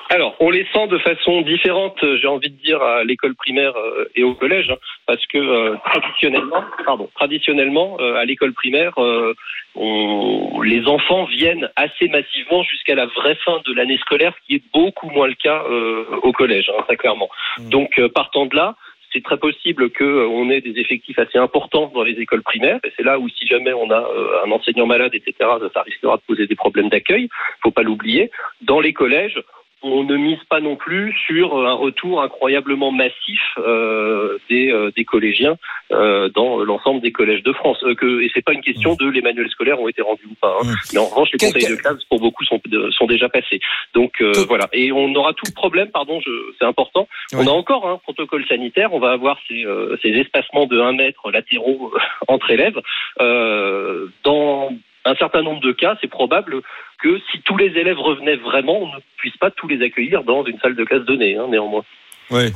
Alors, 0.09 0.37
on 0.41 0.51
les 0.51 0.67
sent 0.73 0.87
de 0.89 0.99
façon 0.99 1.43
différente, 1.43 2.03
euh, 2.03 2.17
j'ai 2.21 2.27
envie 2.29 2.51
de 2.51 2.57
dire, 2.63 2.83
à 2.83 3.05
l'école 3.05 3.35
primaire 3.35 3.77
euh, 3.77 4.11
et 4.15 4.23
au 4.23 4.35
collège, 4.35 4.71
hein, 4.71 4.77
parce 5.07 5.25
que 5.27 5.39
euh, 5.39 5.77
traditionnellement, 5.85 6.65
pardon, 6.85 7.09
traditionnellement, 7.15 7.97
euh, 8.01 8.15
à 8.17 8.25
l'école 8.25 8.53
primaire, 8.53 8.93
euh, 8.99 9.35
on- 9.77 10.61
les 10.63 10.87
enfants 10.87 11.25
viennent 11.25 11.71
assez 11.77 12.09
massivement 12.09 12.63
jusqu'à 12.65 12.95
la 12.95 13.07
vraie 13.07 13.37
fin 13.45 13.61
de 13.67 13.73
l'année 13.75 13.99
scolaire, 13.99 14.33
ce 14.41 14.47
qui 14.47 14.55
est 14.57 14.63
beaucoup 14.73 15.11
moins 15.11 15.29
le 15.29 15.35
cas 15.35 15.63
euh, 15.69 16.05
au 16.23 16.33
collège, 16.33 16.71
hein, 16.71 16.83
très 16.87 16.97
clairement. 16.97 17.29
Donc, 17.71 17.99
euh, 17.99 18.09
partant 18.09 18.47
de 18.47 18.57
là, 18.57 18.77
c'est 19.13 19.25
très 19.25 19.39
possible 19.39 19.91
qu'on 19.91 20.51
ait 20.51 20.61
des 20.61 20.79
effectifs 20.81 21.19
assez 21.19 21.37
importants 21.39 21.91
dans 21.93 22.05
les 22.05 22.13
écoles 22.21 22.43
primaires, 22.43 22.79
et 22.85 22.93
c'est 22.97 23.03
là 23.03 23.19
où 23.19 23.29
si 23.29 23.45
jamais 23.47 23.73
on 23.73 23.91
a 23.91 23.99
euh, 24.01 24.45
un 24.45 24.51
enseignant 24.53 24.87
malade, 24.87 25.13
etc., 25.15 25.35
ça 25.75 25.83
risquera 25.83 26.17
de 26.17 26.23
poser 26.29 26.47
des 26.47 26.55
problèmes 26.55 26.89
d'accueil, 26.91 27.29
faut 27.63 27.73
pas 27.73 27.83
l'oublier. 27.83 28.31
Dans 28.63 28.79
les 28.81 28.93
collèges, 28.93 29.41
on 29.83 30.05
ne 30.05 30.17
mise 30.17 30.43
pas 30.49 30.61
non 30.61 30.77
plus 30.77 31.15
sur 31.27 31.57
un 31.67 31.73
retour 31.73 32.23
incroyablement 32.23 32.93
massif 32.93 33.41
euh, 33.59 34.39
des, 34.51 34.71
euh, 34.71 34.91
des 34.97 35.05
collégiens 35.05 35.57
euh, 35.93 36.29
dans 36.29 36.59
l'ensemble 36.65 37.01
des 37.01 37.13
collèges 37.13 37.43
de 37.43 37.53
France. 37.53 37.79
Euh, 37.85 37.95
que, 37.95 38.21
et 38.23 38.31
c'est 38.35 38.45
pas 38.45 38.53
une 38.53 38.61
question 38.61 38.95
de 38.95 39.09
les 39.09 39.23
manuels 39.23 39.49
scolaires 39.51 39.81
ont 39.81 39.89
été 39.89 40.03
rendus 40.03 40.27
ou 40.31 40.35
pas. 40.41 40.57
hein. 40.61 40.65
Mmh. 40.65 40.75
Mais 40.93 40.99
en 40.99 41.07
revanche, 41.07 41.29
les 41.33 41.39
conseils 41.39 41.69
de 41.71 41.77
classe 41.77 42.05
pour 42.05 42.21
beaucoup 42.21 42.45
sont, 42.45 42.61
sont 42.91 43.07
déjà 43.07 43.29
passés. 43.29 43.61
Donc 43.95 44.21
euh, 44.21 44.33
voilà. 44.49 44.69
Et 44.73 44.93
on 44.93 45.15
aura 45.15 45.33
tout 45.33 45.45
le 45.49 45.55
problème, 45.55 45.89
pardon, 45.91 46.21
je- 46.21 46.53
c'est 46.59 46.67
important. 46.67 47.09
Oui. 47.33 47.39
On 47.43 47.47
a 47.47 47.51
encore 47.51 47.89
un 47.89 47.97
protocole 47.99 48.47
sanitaire. 48.47 48.93
On 48.93 48.99
va 49.01 49.13
avoir 49.13 49.39
ces, 49.49 49.65
euh, 49.65 49.97
ces 50.03 50.11
espacements 50.11 50.67
de 50.67 50.79
1 50.81 50.93
mètre 50.93 51.31
latéraux 51.31 51.93
euh, 51.95 51.99
entre 52.29 52.51
élèves. 52.51 52.79
Euh, 53.21 54.07
dans 54.25 54.71
un 55.05 55.15
certain 55.17 55.43
nombre 55.43 55.61
de 55.61 55.73
cas, 55.73 55.97
c'est 56.01 56.11
probable 56.11 56.61
que 57.03 57.19
si 57.31 57.41
tous 57.43 57.57
les 57.57 57.79
élèves 57.79 57.99
revenaient 57.99 58.37
vraiment, 58.37 58.83
on 58.83 58.87
ne 58.87 59.01
puisse 59.17 59.37
pas 59.37 59.51
tous 59.51 59.69
les 59.69 59.85
accueillir 59.85 60.25
dans 60.25 60.45
une 60.45 60.59
salle 60.61 60.77
de 60.77 60.85
classe 60.85 61.05
donnée, 61.05 61.37
hein, 61.37 61.47
néanmoins. 61.49 61.85
Oui. 62.31 62.53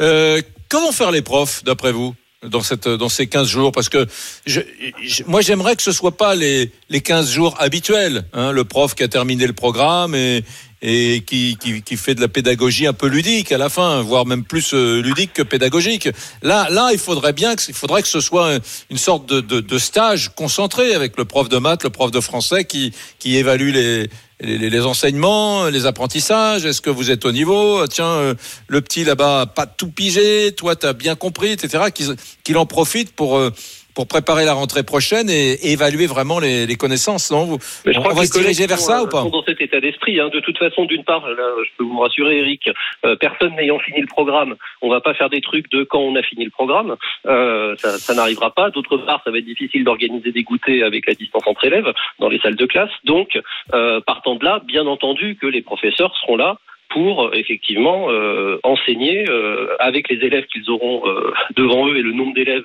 Euh, 0.00 0.40
comment 0.70 0.92
faire 0.92 1.10
les 1.10 1.22
profs, 1.22 1.64
d'après 1.64 1.92
vous? 1.92 2.14
Dans, 2.46 2.62
cette, 2.62 2.88
dans 2.88 3.08
ces 3.08 3.26
15 3.26 3.48
jours 3.48 3.72
Parce 3.72 3.88
que 3.88 4.06
je, 4.46 4.60
je- 5.02 5.24
moi, 5.26 5.40
j'aimerais 5.40 5.76
que 5.76 5.82
ce 5.82 5.92
soit 5.92 6.16
pas 6.16 6.34
les, 6.34 6.70
les 6.88 7.00
15 7.00 7.30
jours 7.30 7.54
habituels. 7.58 8.24
Hein, 8.32 8.52
le 8.52 8.64
prof 8.64 8.94
qui 8.94 9.02
a 9.02 9.08
terminé 9.08 9.46
le 9.46 9.52
programme 9.52 10.14
et, 10.14 10.44
et 10.80 11.22
qui, 11.26 11.56
qui, 11.60 11.82
qui 11.82 11.96
fait 11.96 12.14
de 12.14 12.20
la 12.20 12.28
pédagogie 12.28 12.86
un 12.86 12.92
peu 12.92 13.08
ludique 13.08 13.50
à 13.50 13.58
la 13.58 13.68
fin, 13.68 14.00
voire 14.02 14.24
même 14.26 14.44
plus 14.44 14.72
euh, 14.74 15.00
ludique 15.02 15.32
que 15.32 15.42
pédagogique. 15.42 16.08
Là, 16.42 16.68
là, 16.70 16.90
il 16.92 16.98
faudrait 16.98 17.32
bien 17.32 17.56
que, 17.56 17.62
il 17.68 17.74
faudrait 17.74 18.02
que 18.02 18.08
ce 18.08 18.20
soit 18.20 18.58
une 18.88 18.98
sorte 18.98 19.26
de, 19.26 19.40
de, 19.40 19.60
de 19.60 19.78
stage 19.78 20.30
concentré 20.36 20.94
avec 20.94 21.16
le 21.18 21.24
prof 21.24 21.48
de 21.48 21.58
maths, 21.58 21.82
le 21.82 21.90
prof 21.90 22.12
de 22.12 22.20
français 22.20 22.64
qui, 22.64 22.92
qui 23.18 23.36
évalue 23.36 23.72
les, 23.72 24.08
les, 24.40 24.70
les 24.70 24.80
enseignements, 24.86 25.66
les 25.66 25.86
apprentissages. 25.86 26.64
Est-ce 26.64 26.80
que 26.80 26.90
vous 26.90 27.10
êtes 27.10 27.24
au 27.24 27.32
niveau 27.32 27.86
Tiens, 27.86 28.06
euh, 28.06 28.34
le 28.68 28.80
petit 28.80 29.04
là-bas 29.04 29.46
pas 29.46 29.66
tout 29.66 29.90
pigé, 29.90 30.52
toi 30.52 30.76
t'as 30.76 30.92
bien 30.92 31.14
compris, 31.14 31.50
etc. 31.50 31.84
Qu'il 31.92 32.16
qu'il 32.44 32.56
en 32.56 32.66
profite 32.66 33.12
pour 33.12 33.36
euh, 33.36 33.52
pour 33.98 34.06
préparer 34.06 34.44
la 34.44 34.54
rentrée 34.54 34.84
prochaine 34.84 35.28
et, 35.28 35.54
et 35.54 35.72
évaluer 35.72 36.06
vraiment 36.06 36.38
les, 36.38 36.66
les 36.66 36.76
connaissances. 36.76 37.32
Non 37.32 37.42
vous, 37.46 37.58
Mais 37.84 37.92
je 37.92 37.98
on, 37.98 38.02
crois 38.02 38.12
que 38.12 38.18
va 38.18 38.22
les 38.22 38.28
se 38.28 38.38
diriger 38.38 38.68
vers 38.68 38.78
ça 38.78 38.98
sont, 38.98 39.06
ou 39.06 39.08
pas 39.08 39.22
sont 39.22 39.30
dans 39.30 39.42
cet 39.42 39.60
état 39.60 39.80
d'esprit. 39.80 40.20
hein. 40.20 40.28
De 40.32 40.38
toute 40.38 40.56
façon, 40.56 40.84
d'une 40.84 41.02
part, 41.02 41.28
là, 41.28 41.48
je 41.64 41.70
peux 41.76 41.82
vous 41.82 41.98
rassurer, 41.98 42.38
Eric, 42.38 42.70
euh, 43.04 43.16
personne 43.16 43.56
n'ayant 43.56 43.80
fini 43.80 44.00
le 44.00 44.06
programme, 44.06 44.54
on 44.82 44.88
va 44.88 45.00
pas 45.00 45.14
faire 45.14 45.30
des 45.30 45.40
trucs 45.40 45.68
de 45.72 45.82
quand 45.82 45.98
on 45.98 46.14
a 46.14 46.22
fini 46.22 46.44
le 46.44 46.52
programme. 46.52 46.94
Euh, 47.26 47.74
ça, 47.78 47.98
ça 47.98 48.14
n'arrivera 48.14 48.52
pas. 48.52 48.70
D'autre 48.70 48.98
part, 48.98 49.20
ça 49.24 49.32
va 49.32 49.38
être 49.38 49.44
difficile 49.44 49.82
d'organiser 49.82 50.30
des 50.30 50.44
goûters 50.44 50.84
avec 50.84 51.08
la 51.08 51.14
distance 51.14 51.42
entre 51.46 51.64
élèves 51.64 51.92
dans 52.20 52.28
les 52.28 52.38
salles 52.38 52.54
de 52.54 52.66
classe. 52.66 52.92
Donc, 53.02 53.36
euh, 53.74 54.00
partant 54.06 54.36
de 54.36 54.44
là, 54.44 54.60
bien 54.64 54.86
entendu 54.86 55.36
que 55.40 55.48
les 55.48 55.62
professeurs 55.62 56.14
seront 56.20 56.36
là 56.36 56.58
pour 56.90 57.26
euh, 57.26 57.30
effectivement 57.34 58.10
euh, 58.10 58.58
enseigner 58.62 59.28
euh, 59.28 59.76
avec 59.78 60.08
les 60.08 60.16
élèves 60.24 60.46
qu'ils 60.46 60.70
auront 60.70 61.06
euh, 61.06 61.32
devant 61.56 61.88
eux 61.88 61.96
et 61.96 62.02
le 62.02 62.12
nombre 62.12 62.34
d'élèves 62.34 62.64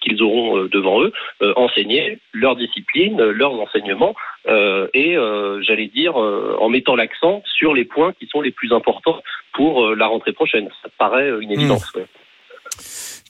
qu'ils 0.00 0.22
auront 0.22 0.58
euh, 0.58 0.68
devant 0.68 1.02
eux, 1.02 1.12
euh, 1.42 1.52
enseigner 1.56 2.18
leur 2.32 2.56
discipline, 2.56 3.20
leurs 3.22 3.54
enseignements 3.54 4.14
euh, 4.48 4.88
et 4.92 5.16
euh, 5.16 5.62
j'allais 5.62 5.88
dire 5.88 6.20
euh, 6.20 6.56
en 6.60 6.68
mettant 6.68 6.96
l'accent 6.96 7.42
sur 7.46 7.74
les 7.74 7.84
points 7.84 8.12
qui 8.18 8.26
sont 8.26 8.40
les 8.40 8.50
plus 8.50 8.72
importants 8.72 9.20
pour 9.52 9.86
euh, 9.86 9.94
la 9.94 10.06
rentrée 10.06 10.32
prochaine. 10.32 10.68
Ça 10.82 10.88
paraît 10.98 11.30
une 11.40 11.52
évidence. 11.52 11.92
ouais. 11.94 12.06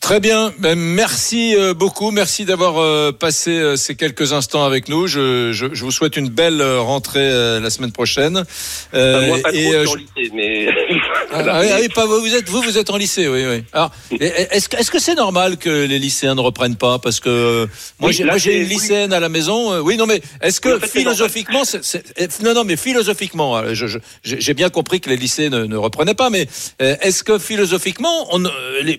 Très 0.04 0.20
bien, 0.20 0.52
Ben, 0.58 0.78
merci 0.78 1.56
euh, 1.56 1.72
beaucoup, 1.72 2.10
merci 2.10 2.44
d'avoir 2.44 2.76
euh, 2.76 3.10
passé 3.10 3.52
euh, 3.52 3.74
ces 3.76 3.94
quelques 3.94 4.34
instants 4.34 4.62
avec 4.62 4.90
nous. 4.90 5.06
Je, 5.06 5.50
je, 5.52 5.68
je 5.72 5.82
vous 5.82 5.90
souhaite 5.90 6.18
une 6.18 6.28
belle 6.28 6.60
rentrée 6.62 7.26
la 7.58 7.70
semaine 7.70 7.90
prochaine. 7.90 8.44
Euh, 8.92 9.16
Enfin, 9.16 9.26
moi, 9.28 9.38
pas 9.42 9.48
trop, 9.50 9.58
et, 9.58 9.72
je 9.72 9.86
suis 9.86 9.88
en 9.88 9.94
lycée, 9.94 10.30
mais 10.34 10.68
Ah, 11.32 11.42
ah 11.50 11.60
oui, 11.62 11.68
oui, 11.80 11.88
pas 11.88 12.04
vous, 12.04 12.34
êtes 12.34 12.48
vous, 12.50 12.60
vous 12.60 12.76
êtes 12.76 12.90
en 12.90 12.98
lycée, 12.98 13.28
oui, 13.28 13.44
oui. 13.48 13.64
Alors, 13.72 13.92
est-ce 14.20 14.68
que 14.68 14.76
est-ce 14.76 14.90
que 14.90 14.98
c'est 14.98 15.14
normal 15.14 15.56
que 15.56 15.70
les 15.86 15.98
lycéens 15.98 16.34
ne 16.34 16.40
reprennent 16.42 16.76
pas? 16.76 16.98
Parce 16.98 17.18
que 17.18 17.66
moi, 17.98 18.10
Oui, 18.10 18.14
j'ai 18.36 18.56
une 18.58 18.62
oui. 18.64 18.68
lycéenne 18.74 19.12
à 19.14 19.20
la 19.20 19.30
maison. 19.30 19.80
oui, 19.80 19.96
non, 19.96 20.04
mais 20.04 20.20
est-ce 20.42 20.60
que 20.60 20.68
Oui, 20.68 20.74
en 20.76 20.80
fait, 20.80 20.86
c'est 20.92 20.98
philosophiquement, 20.98 21.64
c'est- 21.64 21.82
c'est- 21.82 22.42
non, 22.42 22.52
non, 22.52 22.64
mais 22.64 22.76
philosophiquement, 22.76 23.72
je- 23.72 23.86
je- 23.86 23.98
j'ai 24.22 24.54
bien 24.54 24.68
compris 24.68 25.00
que 25.00 25.08
les 25.08 25.16
lycées 25.16 25.48
ne, 25.48 25.64
ne 25.64 25.76
reprenaient 25.78 26.14
pas, 26.14 26.28
mais 26.28 26.46
est-ce 26.78 27.24
que 27.24 27.38
philosophiquement, 27.38 28.28
on, 28.32 28.44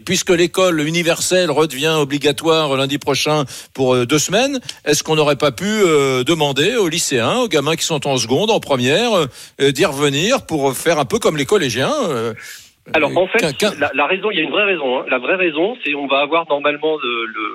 puisque 0.03 0.31
l'école 0.31 0.81
universelle 0.95 1.51
redevient 1.51 1.95
obligatoire 1.99 2.75
lundi 2.77 2.97
prochain 2.97 3.43
pour 3.73 3.93
euh, 3.95 4.05
deux 4.05 4.19
semaines, 4.19 4.59
est-ce 4.85 5.03
qu'on 5.03 5.15
n'aurait 5.15 5.35
pas 5.35 5.51
pu 5.51 5.65
euh, 5.67 6.23
demander 6.23 6.77
aux 6.77 6.87
lycéens, 6.87 7.39
aux 7.39 7.47
gamins 7.49 7.75
qui 7.75 7.83
sont 7.83 8.07
en 8.07 8.17
seconde, 8.17 8.49
en 8.49 8.61
première, 8.61 9.11
euh, 9.13 9.71
d'y 9.71 9.83
revenir 9.85 10.45
pour 10.45 10.73
faire 10.73 10.97
un 10.99 11.05
peu 11.05 11.19
comme 11.19 11.35
les 11.37 11.45
collégiens 11.45 11.91
Alors 12.93 13.11
en 13.17 13.27
fait, 13.27 13.41
la, 13.77 13.91
la 13.93 14.05
raison, 14.07 14.31
il 14.31 14.37
y 14.37 14.41
a 14.41 14.43
une 14.43 14.51
vraie 14.51 14.63
raison. 14.65 14.99
hein. 14.99 15.05
La 15.09 15.17
vraie 15.19 15.35
raison, 15.35 15.75
c'est 15.83 15.93
on 15.95 16.07
va 16.07 16.19
avoir 16.19 16.45
normalement 16.49 16.95
le, 17.03 17.25
le, 17.25 17.47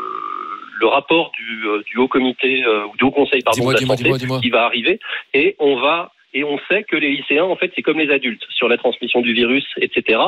le 0.81 0.87
rapport 0.87 1.31
du, 1.39 1.65
du 1.91 1.99
haut 1.99 2.09
comité 2.09 2.63
ou 2.93 2.97
du 2.99 3.05
haut 3.05 3.11
conseil 3.11 3.41
pardon 3.43 3.69
de 3.69 3.73
la 3.73 3.81
santé 3.97 4.11
qui 4.43 4.51
va 4.51 4.65
arriver 4.65 4.99
et 5.35 5.57
on 5.59 5.81
va 5.81 6.13
et 6.33 6.45
on 6.45 6.59
sait 6.69 6.85
que 6.85 6.97
les 6.97 7.11
lycéens, 7.11 7.45
en 7.45 7.57
fait, 7.57 7.73
c'est 7.75 7.83
comme 7.83 7.99
les 7.99 8.13
adultes 8.13 8.45
sur 8.51 8.69
la 8.69 8.77
transmission 8.77 9.21
du 9.21 9.33
virus, 9.33 9.67
etc. 9.81 10.19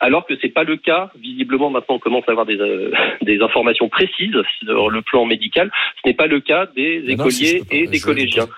Alors 0.00 0.26
que 0.26 0.34
c'est 0.40 0.48
pas 0.48 0.64
le 0.64 0.76
cas. 0.76 1.10
Visiblement, 1.20 1.70
maintenant, 1.70 1.96
on 1.96 1.98
commence 2.00 2.24
à 2.26 2.32
avoir 2.32 2.46
des, 2.46 2.60
euh, 2.60 2.92
des 3.22 3.40
informations 3.40 3.88
précises 3.88 4.36
sur 4.64 4.90
le 4.90 5.02
plan 5.02 5.24
médical. 5.24 5.70
Ce 6.02 6.08
n'est 6.08 6.14
pas 6.14 6.26
le 6.26 6.40
cas 6.40 6.66
des 6.74 7.02
Mais 7.06 7.14
non, 7.14 7.30
si, 7.30 7.46
je 7.46 7.56
écoliers 7.56 7.82
et 7.82 7.86
des 7.86 8.00
collégiens. 8.00 8.48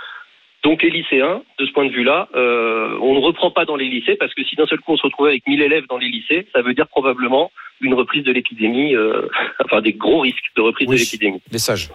Donc 0.63 0.83
les 0.83 0.89
lycéens, 0.89 1.43
de 1.59 1.67
ce 1.67 1.73
point 1.73 1.85
de 1.85 1.91
vue-là, 1.93 2.29
euh, 2.35 2.97
on 3.03 3.15
ne 3.15 3.21
reprend 3.21 3.51
pas 3.51 3.67
dans 3.67 3.77
les 3.77 3.87
lycées 3.87 4.17
parce 4.19 4.33
que 4.33 4.43
si 4.45 4.57
d'un 4.57 4.67
seul 4.67 4.81
coup 4.81 4.93
on 4.93 4.97
se 4.97 5.03
retrouve 5.03 5.27
avec 5.27 5.47
1000 5.47 5.61
élèves 5.61 5.85
dans 5.91 5.99
les 5.99 6.09
lycées, 6.09 6.47
ça 6.55 6.63
veut 6.63 6.73
dire 6.73 6.89
probablement 6.89 7.53
une 7.83 7.93
reprise 7.93 8.25
de 8.25 8.33
l'épidémie, 8.33 8.95
euh, 8.95 9.29
enfin 9.63 9.83
des 9.83 9.93
gros 9.93 10.21
risques 10.21 10.51
de 10.57 10.63
reprise 10.63 10.89
Oui. 10.89 10.97
de 10.97 11.01
l'épidémie. 11.01 11.43
Message. 11.53 11.91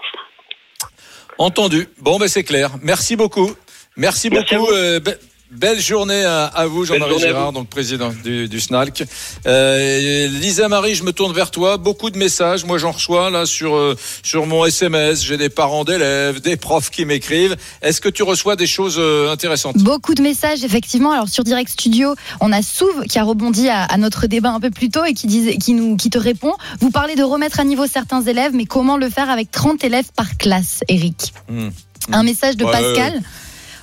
Entendu. 1.40 1.88
Bon, 2.00 2.20
ben 2.20 2.28
c'est 2.28 2.44
clair. 2.44 2.72
Merci 2.84 3.16
beaucoup. 3.16 3.56
Merci, 4.00 4.30
beaucoup. 4.30 4.72
euh, 4.72 5.00
be- 5.00 5.18
belle 5.52 5.80
journée 5.82 6.24
à, 6.24 6.46
à 6.46 6.68
vous, 6.68 6.86
Jean-Marie 6.86 7.16
vous. 7.34 7.52
donc 7.52 7.68
président 7.70 8.12
du, 8.24 8.48
du 8.48 8.60
SNALC. 8.60 9.04
Euh, 9.48 10.28
Lisa 10.28 10.68
Marie, 10.70 10.94
je 10.96 11.04
me 11.04 11.12
tourne 11.12 11.34
vers 11.34 11.50
toi. 11.52 11.78
Beaucoup 11.78 12.10
de 12.12 12.18
messages. 12.18 12.66
Moi, 12.66 12.78
j'en 12.78 12.92
reçois 12.92 13.30
là 13.32 13.46
sur 13.48 13.76
euh, 13.76 13.98
sur 14.24 14.46
mon 14.46 14.64
SMS. 14.66 15.24
J'ai 15.24 15.38
des 15.38 15.50
parents 15.50 15.84
d'élèves, 15.84 16.40
des 16.40 16.56
profs 16.56 16.92
qui 16.92 17.04
m'écrivent. 17.06 17.58
Est-ce 17.82 18.00
que 18.00 18.10
tu 18.10 18.22
reçois 18.24 18.56
des 18.56 18.68
choses 18.68 18.98
euh, 19.00 19.32
intéressantes? 19.32 19.78
Beaucoup 19.78 20.14
de 20.14 20.22
messages, 20.22 20.64
effectivement. 20.64 21.12
Alors 21.12 21.30
sur 21.30 21.44
Direct 21.44 21.72
Studio, 21.72 22.14
on 22.42 22.52
a 22.52 22.62
Souve 22.62 23.06
qui 23.10 23.18
a 23.20 23.24
rebondi 23.24 23.70
à, 23.70 23.84
à 23.86 23.98
notre 23.98 24.28
débat 24.28 24.52
un 24.52 24.60
peu 24.60 24.70
plus 24.70 24.90
tôt 24.90 25.04
et 25.04 25.14
qui, 25.14 25.26
disait, 25.28 25.58
qui, 25.58 25.74
nous, 25.74 25.98
qui 25.98 26.10
te 26.12 26.20
répond. 26.20 26.54
Vous 26.80 26.92
parlez 26.92 27.16
de 27.16 27.24
remettre 27.24 27.60
à 27.60 27.64
niveau 27.64 27.88
certains 27.88 28.22
élèves, 28.22 28.52
mais 28.54 28.66
comment 28.66 28.98
le 28.98 29.10
faire 29.10 29.30
avec 29.32 29.50
30 29.52 29.84
élèves 29.84 30.12
par 30.16 30.38
classe, 30.38 30.82
Eric? 30.88 31.34
Hmm. 31.50 31.70
Un 32.12 32.24
message 32.24 32.56
de 32.56 32.66
Ouais, 32.66 32.72
Pascal. 32.72 33.22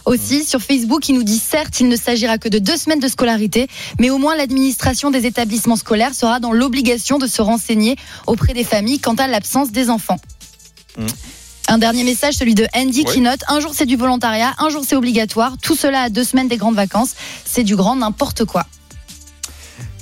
Aussi 0.07 0.45
sur 0.45 0.61
Facebook, 0.61 1.03
qui 1.03 1.13
nous 1.13 1.25
dit 1.25 1.39
certes, 1.39 1.81
il 1.81 1.89
ne 1.89 1.97
s'agira 1.97 2.39
que 2.39 2.49
de 2.49 2.61
deux 2.61 2.77
semaines 2.77 3.01
de 3.01 3.09
scolarité, 3.09 3.67
mais 3.99 4.09
au 4.09 4.19
moins 4.19 4.37
l'administration 4.37 5.11
des 5.11 5.27
établissements 5.27 5.77
scolaires 5.77 6.15
sera 6.15 6.39
dans 6.39 6.53
l'obligation 6.53 7.19
de 7.19 7.27
se 7.27 7.43
renseigner 7.43 7.97
auprès 8.29 8.55
des 8.55 8.63
familles 8.63 9.01
quant 9.01 9.17
à 9.17 9.27
l'absence 9.27 9.73
des 9.73 9.91
enfants. 9.91 10.19
Mm. 10.97 11.07
Un 11.69 11.79
dernier 11.79 12.05
message, 12.05 12.35
celui 12.35 12.55
de 12.55 12.69
Andy 12.77 13.05
qui 13.05 13.21
note 13.21 13.41
un 13.49 13.59
jour 13.59 13.73
c'est 13.75 13.87
du 13.87 13.97
volontariat, 13.97 14.55
un 14.59 14.69
jour 14.69 14.85
c'est 14.87 14.95
obligatoire, 14.95 15.57
tout 15.61 15.75
cela 15.75 16.03
à 16.03 16.09
deux 16.09 16.23
semaines 16.23 16.47
des 16.47 16.57
grandes 16.57 16.77
vacances, 16.77 17.15
c'est 17.45 17.65
du 17.65 17.75
grand 17.75 17.97
n'importe 17.97 18.45
quoi. 18.45 18.65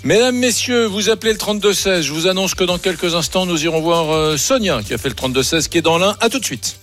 Mesdames, 0.02 0.36
messieurs, 0.36 0.84
vous 0.84 1.08
appelez 1.08 1.32
le 1.32 1.38
3216. 1.38 2.04
Je 2.04 2.12
vous 2.12 2.26
annonce 2.26 2.54
que 2.54 2.64
dans 2.64 2.76
quelques 2.76 3.14
instants, 3.14 3.46
nous 3.46 3.64
irons 3.64 3.80
voir 3.80 4.10
euh, 4.10 4.36
Sonia 4.36 4.82
qui 4.82 4.92
a 4.92 4.98
fait 4.98 5.08
le 5.08 5.14
3216 5.14 5.68
qui 5.68 5.78
est 5.78 5.82
dans 5.82 5.96
l'un. 5.96 6.14
À 6.20 6.28
tout 6.28 6.38
de 6.38 6.44
suite. 6.44 6.76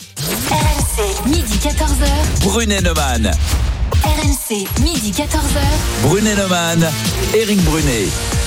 Midi 1.26 1.58
14h. 1.60 2.40
Brunet 2.44 2.82
Neumann. 2.84 3.26
RMC, 4.04 4.68
midi 4.82 5.12
14h. 5.12 5.62
Brunet 6.02 6.38
Neumann. 6.38 6.82
Eric 7.34 7.60
Brunet. 7.66 8.41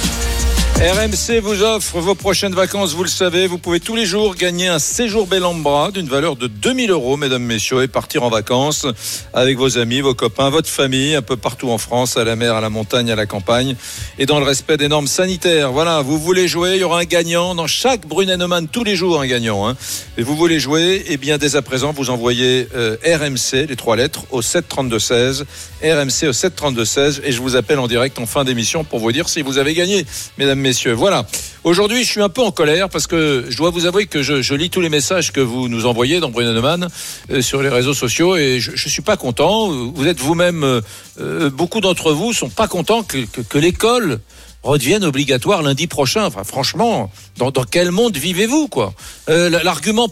RMC 0.81 1.39
vous 1.41 1.63
offre 1.63 2.01
vos 2.01 2.17
prochaines 2.17 2.53
vacances, 2.53 2.95
vous 2.95 3.05
le 3.05 3.09
savez. 3.09 3.47
Vous 3.47 3.59
pouvez 3.59 3.79
tous 3.79 3.95
les 3.95 4.05
jours 4.05 4.35
gagner 4.35 4.67
un 4.67 4.81
séjour 4.81 5.29
Bellambra 5.29 5.93
d'une 5.93 6.09
valeur 6.09 6.35
de 6.35 6.49
2000 6.49 6.91
euros, 6.91 7.17
mesdames, 7.17 7.45
messieurs, 7.45 7.85
et 7.85 7.89
partir 7.89 8.25
en 8.25 8.29
vacances 8.29 8.85
avec 9.33 9.57
vos 9.57 9.79
amis, 9.79 10.01
vos 10.01 10.15
copains, 10.15 10.51
votre 10.51 10.69
famille, 10.69 11.15
un 11.15 11.23
peu 11.23 11.37
partout 11.37 11.71
en 11.71 11.79
France, 11.79 12.17
à 12.17 12.25
la 12.25 12.35
mer, 12.35 12.57
à 12.57 12.61
la 12.61 12.71
montagne, 12.71 13.11
à 13.11 13.15
la 13.15 13.25
campagne, 13.25 13.77
et 14.19 14.27
dans 14.27 14.41
le 14.41 14.45
respect 14.45 14.77
des 14.77 14.89
normes 14.89 15.07
sanitaires. 15.07 15.71
Voilà, 15.71 16.03
vous 16.03 16.19
voulez 16.19 16.49
jouer, 16.49 16.73
il 16.75 16.81
y 16.81 16.85
aura 16.85 16.99
un 16.99 17.05
gagnant 17.05 17.55
dans 17.55 17.69
chaque 17.69 18.07
Brunet-Neumann, 18.07 18.67
tous 18.67 18.85
les 18.85 18.97
jours 18.97 19.21
un 19.21 19.27
gagnant. 19.27 19.69
Hein. 19.69 19.77
Et 20.19 20.23
vous 20.23 20.37
voulez 20.37 20.59
jouer, 20.59 21.05
eh 21.07 21.17
bien, 21.17 21.39
dès 21.39 21.55
à 21.55 21.63
présent, 21.63 21.93
vous 21.93 22.11
envoyez 22.11 22.69
euh, 22.75 22.97
RMC, 23.07 23.69
les 23.69 23.77
trois 23.77 23.95
lettres, 23.95 24.25
au 24.33 24.43
732-16, 24.43 25.45
RMC 25.83 26.29
au 26.29 26.33
732-16, 26.33 27.21
et 27.23 27.31
je 27.31 27.41
vous 27.41 27.55
appelle 27.55 27.79
en 27.79 27.87
direct 27.87 28.19
en 28.19 28.27
fin 28.27 28.45
d'émission 28.45 28.83
pour 28.83 28.99
vous 28.99 29.13
dire 29.13 29.29
si 29.29 29.41
vous 29.41 29.59
avez 29.59 29.73
gagné, 29.73 30.05
mesdames, 30.37 30.64
messieurs. 30.65 30.95
Voilà. 30.95 31.27
Aujourd'hui, 31.63 32.05
je 32.05 32.11
suis 32.11 32.23
un 32.23 32.31
peu 32.31 32.41
en 32.41 32.51
colère 32.51 32.89
parce 32.89 33.07
que 33.07 33.45
je 33.49 33.57
dois 33.57 33.69
vous 33.69 33.85
avouer 33.85 34.07
que 34.07 34.23
je, 34.23 34.55
lis 34.55 34.71
tous 34.71 34.81
les 34.81 34.89
messages 34.89 35.31
que 35.31 35.41
vous 35.41 35.69
nous 35.69 35.85
envoyez 35.85 36.19
dans 36.19 36.31
Bruno 36.31 36.55
Neumann 36.55 36.89
euh, 37.31 37.43
sur 37.43 37.63
les 37.63 37.69
réseaux 37.69 37.93
sociaux 37.93 38.35
et 38.37 38.61
je, 38.61 38.73
je 38.75 38.89
suis 38.89 39.03
pas 39.03 39.19
content. 39.19 39.69
Vous 39.69 40.07
êtes 40.07 40.21
vous-même, 40.21 40.65
euh, 40.65 40.81
euh, 41.21 41.51
beaucoup 41.51 41.83
d'entre 41.83 42.13
vous 42.13 42.33
sont 42.33 42.49
pas 42.49 42.67
contents 42.67 43.03
que 43.03 43.59
l'école 43.59 44.21
redevienne 44.65 45.05
obligatoire 45.05 45.63
lundi 45.63 45.87
prochain. 45.87 46.25
Enfin, 46.25 46.43
franchement, 46.43 47.11
dans, 47.37 47.53
quel 47.71 47.91
monde 47.91 48.17
vivez-vous, 48.17 48.69
quoi? 48.69 48.93
Euh, 49.29 49.49
L'argument 49.63 50.09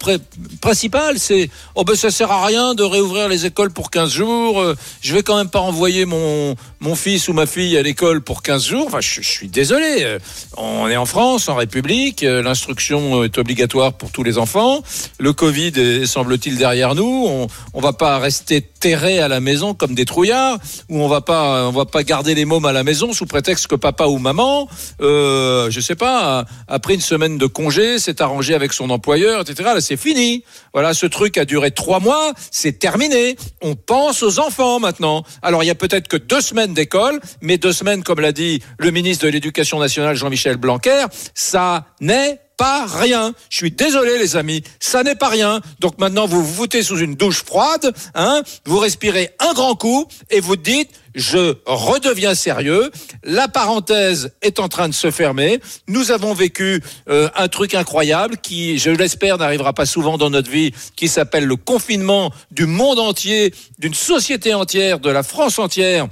principal, 0.61 1.19
c'est 1.19 1.51
oh 1.75 1.85
ben 1.85 1.97
ça 1.97 2.11
sert 2.11 2.31
à 2.31 2.47
rien 2.47 2.75
de 2.75 2.83
réouvrir 2.83 3.29
les 3.29 3.47
écoles 3.47 3.73
pour 3.73 3.91
15 3.91 4.11
jours. 4.13 4.61
euh, 4.61 4.77
je 5.01 5.15
vais 5.15 5.23
quand 5.23 5.37
même 5.37 5.51
pas 5.51 5.61
envoyer 5.61 6.05
mon 6.05 6.55
mon 6.81 6.95
fils 6.97 7.29
ou 7.29 7.33
ma 7.33 7.47
fille 7.47 7.77
à 7.79 7.83
l'école 7.83 8.21
pour 8.23 8.43
15 8.43 8.65
jours. 8.67 8.85
Enfin, 8.89 9.01
je, 9.01 9.21
suis 9.23 9.49
désolé. 9.49 9.99
euh, 10.01 10.19
On 10.57 10.89
est 10.89 10.97
en 10.97 11.07
France, 11.07 11.49
en 11.49 11.55
République. 11.55 12.23
euh, 12.25 12.43
L'instruction 12.43 13.25
est 13.25 13.39
obligatoire 13.39 13.93
pour 13.95 14.11
tous 14.11 14.23
les 14.25 14.37
enfants. 14.39 14.83
Le 15.19 15.33
Covid 15.33 15.73
est, 15.77 16.07
semble-t-il, 16.07 16.57
derrière 16.59 16.95
nous. 16.95 17.25
On, 17.29 17.47
on 17.75 17.81
va 17.81 17.93
pas 17.93 18.19
rester 18.19 18.61
terrés 18.61 19.21
à 19.21 19.29
la 19.29 19.41
maison 19.41 19.75
comme 19.75 19.95
des 19.95 20.05
trouillards, 20.05 20.59
ou 20.89 21.01
on 21.01 21.09
va 21.09 21.21
pas, 21.21 21.69
on 21.69 21.73
va 21.73 21.85
pas 21.87 22.03
garder 22.03 22.35
les 22.35 22.45
mômes 22.45 22.67
à 22.67 22.73
la 22.73 22.83
maison 22.83 23.13
sous 23.13 23.27
prétexte 23.27 23.69
que 23.69 23.77
papa 23.77 24.07
ou 24.07 24.19
maman, 24.19 24.42
euh, 25.01 25.71
je 25.71 25.81
sais 25.81 25.95
pas, 25.95 26.41
a, 26.41 26.45
a 26.69 26.79
pris 26.79 26.95
une 26.95 27.01
semaine 27.01 27.39
de 27.39 27.47
congé, 27.47 27.99
s'est 27.99 28.23
arrangé 28.23 28.55
avec 28.55 28.73
son 28.73 28.91
employeur, 28.91 29.41
etc. 29.43 29.71
Là, 29.75 29.81
c'est 29.81 29.97
fini. 29.97 30.45
Voilà, 30.73 30.95
ce 30.95 31.07
truc 31.07 31.39
a 31.39 31.45
duré 31.45 31.71
trois 31.71 32.01
mois, 32.01 32.33
c'est 32.51 32.79
terminé. 32.79 33.37
On 33.63 33.75
pense 33.75 34.23
aux 34.23 34.39
enfants 34.39 34.81
maintenant. 34.81 35.25
Alors, 35.43 35.63
il 35.63 35.67
y 35.67 35.71
a 35.71 35.75
peut-être 35.75 36.09
que 36.09 36.17
deux 36.17 36.41
semaines 36.41 36.75
d'école, 36.75 37.21
mais 37.41 37.59
deux 37.59 37.73
semaines, 37.73 38.03
comme 38.03 38.21
l'a 38.21 38.33
dit 38.33 38.63
le 38.79 38.91
ministre 38.91 39.27
de 39.27 39.31
l'Éducation 39.31 39.79
nationale 39.79 40.17
Jean-Michel 40.17 40.57
Blanquer, 40.57 41.07
ça 41.35 41.87
n'est 42.01 42.41
pas 42.63 42.87
rien. 42.87 43.35
Je 43.51 43.57
suis 43.57 43.73
désolé, 43.73 44.19
les 44.19 44.37
amis, 44.37 44.63
ça 44.79 45.03
n'est 45.03 45.17
pas 45.17 45.29
rien. 45.29 45.61
Donc 45.81 45.99
maintenant, 45.99 46.29
vous 46.29 46.45
vous 46.45 46.55
foutez 46.55 46.85
sous 46.85 46.99
une 46.99 47.17
douche 47.17 47.43
froide, 47.43 47.93
hein, 48.15 48.45
vous 48.67 48.79
respirez 48.79 49.31
un 49.41 49.53
grand 49.53 49.75
coup 49.75 50.07
et 50.31 50.39
vous 50.39 50.55
dites, 50.55 50.91
je 51.17 51.57
redeviens 51.67 52.37
sérieux. 52.37 52.93
La 53.25 53.49
parenthèse 53.49 54.31
est 54.43 54.61
en 54.61 54.69
train 54.69 54.89
de 54.89 54.95
se 54.95 55.11
fermer. 55.11 55.59
Nous 55.89 56.13
avons 56.13 56.35
vécu 56.35 56.81
euh, 57.09 57.29
un 57.35 57.49
truc 57.49 57.75
incroyable 57.75 58.37
qui, 58.37 58.79
je 58.79 58.91
l'espère, 58.91 59.39
n'arrivera 59.39 59.73
pas 59.73 59.85
souvent 59.85 60.17
dans 60.17 60.31
notre 60.31 60.49
vie, 60.49 60.73
qui 60.95 61.09
s'appelle 61.09 61.47
le 61.47 61.57
confinement 61.57 62.33
du 62.53 62.67
monde 62.67 63.01
entier, 63.01 63.53
d'une 63.81 63.93
société 63.93 64.55
entière, 64.55 65.01
de 65.01 65.11
la 65.11 65.25
France 65.25 65.59
entière 65.59 66.07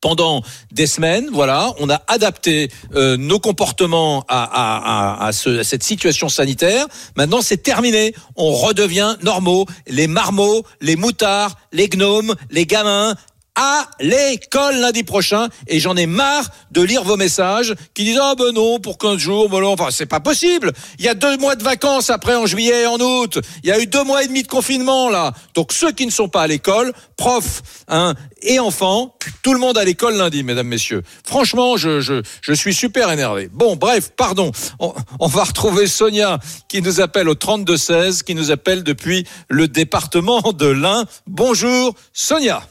pendant 0.00 0.42
des 0.72 0.86
semaines, 0.86 1.28
voilà, 1.32 1.72
on 1.80 1.88
a 1.90 2.00
adapté 2.06 2.70
euh, 2.94 3.16
nos 3.16 3.40
comportements 3.40 4.24
à, 4.28 4.44
à, 4.44 5.22
à, 5.24 5.26
à, 5.26 5.32
ce- 5.32 5.60
à 5.60 5.64
cette 5.64 5.82
situation 5.82 6.28
sanitaire. 6.28 6.86
Maintenant, 7.16 7.42
c'est 7.42 7.56
terminé. 7.62 8.14
On 8.36 8.52
redevient 8.52 9.16
normaux. 9.22 9.66
Les 9.86 10.06
marmots, 10.06 10.64
les 10.80 10.96
moutards, 10.96 11.56
les 11.72 11.88
gnomes, 11.88 12.34
les 12.50 12.66
gamins 12.66 13.14
à 13.56 13.88
l'école 14.00 14.76
lundi 14.76 15.02
prochain. 15.02 15.48
Et 15.66 15.80
j'en 15.80 15.96
ai 15.96 16.06
marre 16.06 16.48
de 16.70 16.82
lire 16.82 17.02
vos 17.02 17.16
messages 17.16 17.74
qui 17.94 18.04
disent 18.04 18.20
ah 18.22 18.34
ben 18.38 18.52
non 18.52 18.78
pour 18.78 18.98
15 18.98 19.16
jours 19.16 19.48
ben 19.48 19.60
non 19.60 19.72
enfin 19.72 19.88
c'est 19.90 20.06
pas 20.06 20.20
possible. 20.20 20.72
Il 20.98 21.04
y 21.04 21.08
a 21.08 21.14
deux 21.14 21.36
mois 21.38 21.56
de 21.56 21.64
vacances 21.64 22.10
après 22.10 22.36
en 22.36 22.46
juillet 22.46 22.82
et 22.82 22.86
en 22.86 22.98
août. 22.98 23.38
Il 23.64 23.68
y 23.68 23.72
a 23.72 23.80
eu 23.80 23.86
deux 23.86 24.04
mois 24.04 24.22
et 24.22 24.28
demi 24.28 24.42
de 24.42 24.48
confinement 24.48 25.08
là. 25.08 25.32
Donc 25.54 25.72
ceux 25.72 25.90
qui 25.90 26.06
ne 26.06 26.10
sont 26.10 26.28
pas 26.28 26.42
à 26.42 26.46
l'école 26.46 26.92
profs 27.16 27.62
hein, 27.88 28.14
et 28.42 28.60
enfants 28.60 29.14
tout 29.42 29.54
le 29.54 29.58
monde 29.58 29.78
à 29.78 29.84
l'école 29.84 30.16
lundi 30.16 30.42
mesdames 30.42 30.68
messieurs. 30.68 31.02
Franchement 31.24 31.76
je, 31.76 32.00
je, 32.00 32.22
je 32.42 32.52
suis 32.52 32.74
super 32.74 33.10
énervé. 33.10 33.48
Bon 33.52 33.76
bref 33.76 34.10
pardon. 34.16 34.52
On, 34.78 34.92
on 35.18 35.26
va 35.26 35.44
retrouver 35.44 35.86
Sonia 35.86 36.38
qui 36.68 36.82
nous 36.82 37.00
appelle 37.00 37.28
au 37.28 37.34
32 37.34 37.76
16 37.76 38.22
qui 38.22 38.34
nous 38.34 38.50
appelle 38.50 38.84
depuis 38.84 39.26
le 39.48 39.66
département 39.66 40.52
de 40.52 40.66
l'Ain. 40.66 41.06
Bonjour 41.26 41.94
Sonia 42.12 42.62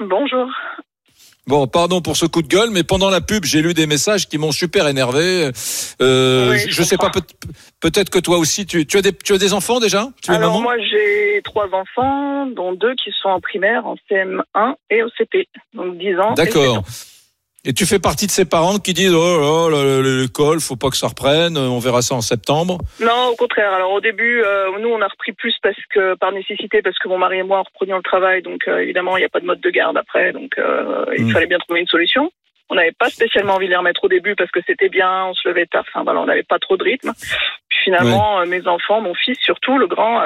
Bonjour. 0.00 0.46
Bon, 1.48 1.66
pardon 1.66 2.00
pour 2.00 2.16
ce 2.16 2.24
coup 2.24 2.40
de 2.40 2.46
gueule, 2.46 2.70
mais 2.70 2.84
pendant 2.84 3.10
la 3.10 3.20
pub, 3.20 3.44
j'ai 3.44 3.62
lu 3.62 3.74
des 3.74 3.88
messages 3.88 4.28
qui 4.28 4.38
m'ont 4.38 4.52
super 4.52 4.86
énervé. 4.86 5.50
Euh, 6.00 6.50
Oui, 6.52 6.58
je, 6.60 6.70
je 6.70 6.82
sais 6.84 6.96
pas, 6.96 7.10
peut- 7.10 7.20
peut-être 7.80 8.10
que 8.10 8.20
toi 8.20 8.38
aussi, 8.38 8.64
tu, 8.64 8.86
tu, 8.86 8.96
as 8.96 9.02
des, 9.02 9.12
tu 9.12 9.32
as 9.34 9.38
des 9.38 9.52
enfants 9.52 9.80
déjà? 9.80 10.06
Tu 10.22 10.30
es 10.30 10.34
Alors 10.36 10.52
maman? 10.52 10.62
moi 10.62 10.76
j'ai 10.78 11.40
trois 11.42 11.68
enfants, 11.74 12.46
dont 12.46 12.72
deux 12.74 12.94
qui 12.94 13.10
sont 13.20 13.28
en 13.28 13.40
primaire, 13.40 13.84
en 13.86 13.96
CM1 14.08 14.74
et 14.90 15.02
au 15.02 15.08
CP, 15.18 15.48
donc 15.74 15.98
10 15.98 16.14
ans. 16.20 16.34
D'accord. 16.34 16.84
7 17.64 17.68
ans. 17.68 17.70
Et 17.70 17.72
tu 17.74 17.86
fais 17.86 17.98
partie 18.00 18.26
de 18.26 18.30
ces 18.32 18.44
parents 18.44 18.78
qui 18.78 18.92
disent 18.92 19.14
oh 19.14 19.68
là 19.70 19.84
là, 19.84 20.02
l'école, 20.02 20.60
faut 20.60 20.76
pas 20.76 20.90
que 20.90 20.96
ça 20.96 21.08
reprenne, 21.08 21.56
on 21.56 21.78
verra 21.78 22.02
ça 22.02 22.14
en 22.14 22.20
septembre. 22.20 22.78
Non, 23.00 23.28
au 23.32 23.36
contraire. 23.36 23.72
Alors 23.72 23.92
au 23.92 24.00
début, 24.00 24.42
euh, 24.42 24.78
nous 24.80 24.88
on 24.88 25.00
a 25.00 25.06
repris 25.08 25.32
plus 25.32 25.54
parce 25.62 25.76
que 25.94 26.14
par 26.16 26.32
nécessité, 26.32 26.82
parce 26.82 26.98
que 26.98 27.08
mon 27.08 27.18
mari 27.18 27.38
et 27.38 27.42
moi 27.42 27.60
reprenions 27.62 27.96
le 27.96 28.02
travail, 28.02 28.42
donc 28.42 28.66
euh, 28.68 28.78
évidemment 28.78 29.16
il 29.16 29.20
n'y 29.20 29.26
a 29.26 29.28
pas 29.28 29.40
de 29.40 29.46
mode 29.46 29.60
de 29.60 29.70
garde 29.70 29.96
après, 29.96 30.32
donc 30.32 30.52
euh, 30.58 31.04
il 31.16 31.26
Mm. 31.26 31.30
fallait 31.30 31.46
bien 31.46 31.58
trouver 31.58 31.80
une 31.80 31.86
solution. 31.86 32.32
On 32.70 32.74
n'avait 32.74 32.92
pas 32.92 33.10
spécialement 33.10 33.54
envie 33.54 33.66
de 33.66 33.70
les 33.70 33.76
remettre 33.76 34.02
au 34.04 34.08
début 34.08 34.34
parce 34.34 34.50
que 34.50 34.60
c'était 34.66 34.88
bien, 34.88 35.26
on 35.26 35.34
se 35.34 35.46
levait 35.48 35.66
tard, 35.66 35.84
enfin 35.88 36.04
voilà, 36.04 36.20
on 36.20 36.26
n'avait 36.26 36.42
pas 36.42 36.58
trop 36.58 36.76
de 36.76 36.84
rythme. 36.84 37.12
Puis 37.68 37.78
finalement, 37.84 38.44
mes 38.46 38.66
enfants, 38.66 39.00
mon 39.02 39.14
fils 39.14 39.36
surtout, 39.40 39.76
le 39.78 39.86
grand, 39.86 40.20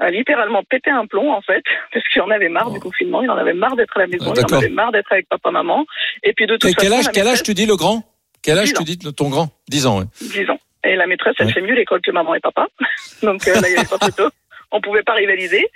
a, 0.00 0.10
littéralement 0.10 0.62
pété 0.64 0.90
un 0.90 1.06
plomb 1.06 1.32
en 1.32 1.40
fait, 1.42 1.62
parce 1.92 2.06
qu'il 2.08 2.22
en 2.22 2.30
avait 2.30 2.48
marre 2.48 2.70
du 2.70 2.80
confinement, 2.80 3.22
il 3.22 3.30
en 3.30 3.36
avait 3.36 3.52
marre 3.54 3.76
d'être 3.76 3.96
à 3.96 4.00
la 4.00 4.06
maison, 4.06 4.32
Ah, 4.36 4.40
il 4.48 4.54
en 4.54 4.58
avait 4.58 4.68
marre 4.68 4.92
d'être 4.92 5.12
avec 5.12 5.28
papa, 5.28 5.50
maman. 5.50 5.86
Et 6.22 6.32
puis 6.32 6.46
de 6.46 6.56
toute 6.56 6.70
Et 6.70 6.74
quel 6.74 6.88
façon, 6.88 6.98
âge, 7.00 7.06
la 7.06 7.12
quel 7.12 7.28
âge 7.28 7.42
tu 7.42 7.54
dis 7.54 7.66
le 7.66 7.76
grand? 7.76 8.02
Quel 8.42 8.58
âge 8.58 8.72
10 8.72 8.74
tu 8.74 8.84
dis 8.84 9.14
ton 9.14 9.28
grand? 9.28 9.48
10 9.68 9.86
ans, 9.86 9.98
ouais. 9.98 10.06
10 10.20 10.48
ans. 10.50 10.58
Et 10.82 10.96
la 10.96 11.06
maîtresse, 11.06 11.34
elle 11.38 11.46
Ouais. 11.46 11.52
fait 11.52 11.60
mieux 11.60 11.74
l'école 11.74 12.00
que 12.00 12.10
maman 12.10 12.34
et 12.34 12.40
papa. 12.40 12.66
Donc 13.22 13.46
euh, 13.46 13.54
là, 13.54 13.60
il 13.68 13.72
n'y 13.72 13.78
avait 13.78 13.86
pas 13.88 13.98
photo. 13.98 14.30
On 14.72 14.80
pouvait 14.80 15.02
pas 15.02 15.12
rivaliser. 15.14 15.66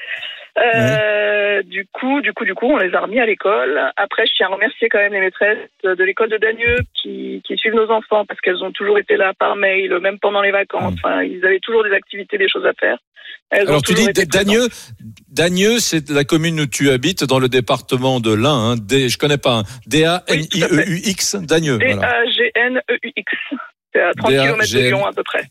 Euh, 0.59 1.63
Du 1.65 1.87
coup, 1.93 2.21
du 2.21 2.33
coup, 2.33 2.45
du 2.45 2.55
coup, 2.55 2.67
on 2.71 2.77
les 2.79 2.95
a 2.95 3.01
remis 3.01 3.21
à 3.21 3.27
l'école. 3.27 3.93
Après, 3.97 4.25
je 4.27 4.33
tiens 4.35 4.47
à 4.49 4.55
remercier 4.55 4.89
quand 4.89 4.99
même 4.99 5.13
les 5.13 5.21
maîtresses 5.21 5.59
de 5.83 6.05
l'école 6.05 6.31
de 6.31 6.37
Dagneux 6.37 6.79
qui, 6.95 7.43
qui 7.47 7.57
suivent 7.57 7.75
nos 7.75 7.91
enfants 7.91 8.25
parce 8.25 8.41
qu'elles 8.41 8.63
ont 8.63 8.73
toujours 8.73 8.99
été 8.99 9.17
là 9.17 9.33
par 9.39 9.57
mail, 9.57 9.99
même 10.01 10.19
pendant 10.19 10.41
les 10.43 10.53
vacances. 10.53 10.95
Enfin, 11.03 11.23
ils 11.23 11.45
avaient 11.45 11.61
toujours 11.61 11.85
des 11.85 11.93
activités, 11.93 12.39
des 12.39 12.49
choses 12.49 12.67
à 12.67 12.73
faire. 12.75 12.99
Elles 13.51 13.69
Alors 13.69 13.83
tu 13.83 13.95
dis. 13.95 14.07
Dagneux, 14.27 14.69
Dagneux, 15.29 15.79
c'est 15.79 16.11
la 16.11 16.25
commune 16.25 16.61
où 16.61 16.67
tu 16.67 16.91
habites 16.91 17.25
dans 17.25 17.39
le 17.39 17.49
département 17.49 18.19
de 18.21 18.33
l'Ain. 18.33 18.55
Hein, 18.73 18.77
D, 18.77 19.09
je 19.09 19.19
connais 19.19 19.39
pas. 19.39 19.59
hein. 19.59 19.65
D-A-N-I-E-U-X, 19.87 21.37
Dagneux. 21.37 21.79
Voilà. 21.79 21.97
D-A-G-N-E-U-X. 21.97 23.33
E 23.53 23.57
C'est 23.95 24.01
à 24.03 24.13
30 24.15 24.31
km 24.33 24.73
de. 24.73 24.79
Lyon 24.81 25.07
à 25.07 25.13
peu 25.13 25.23
près. 25.23 25.45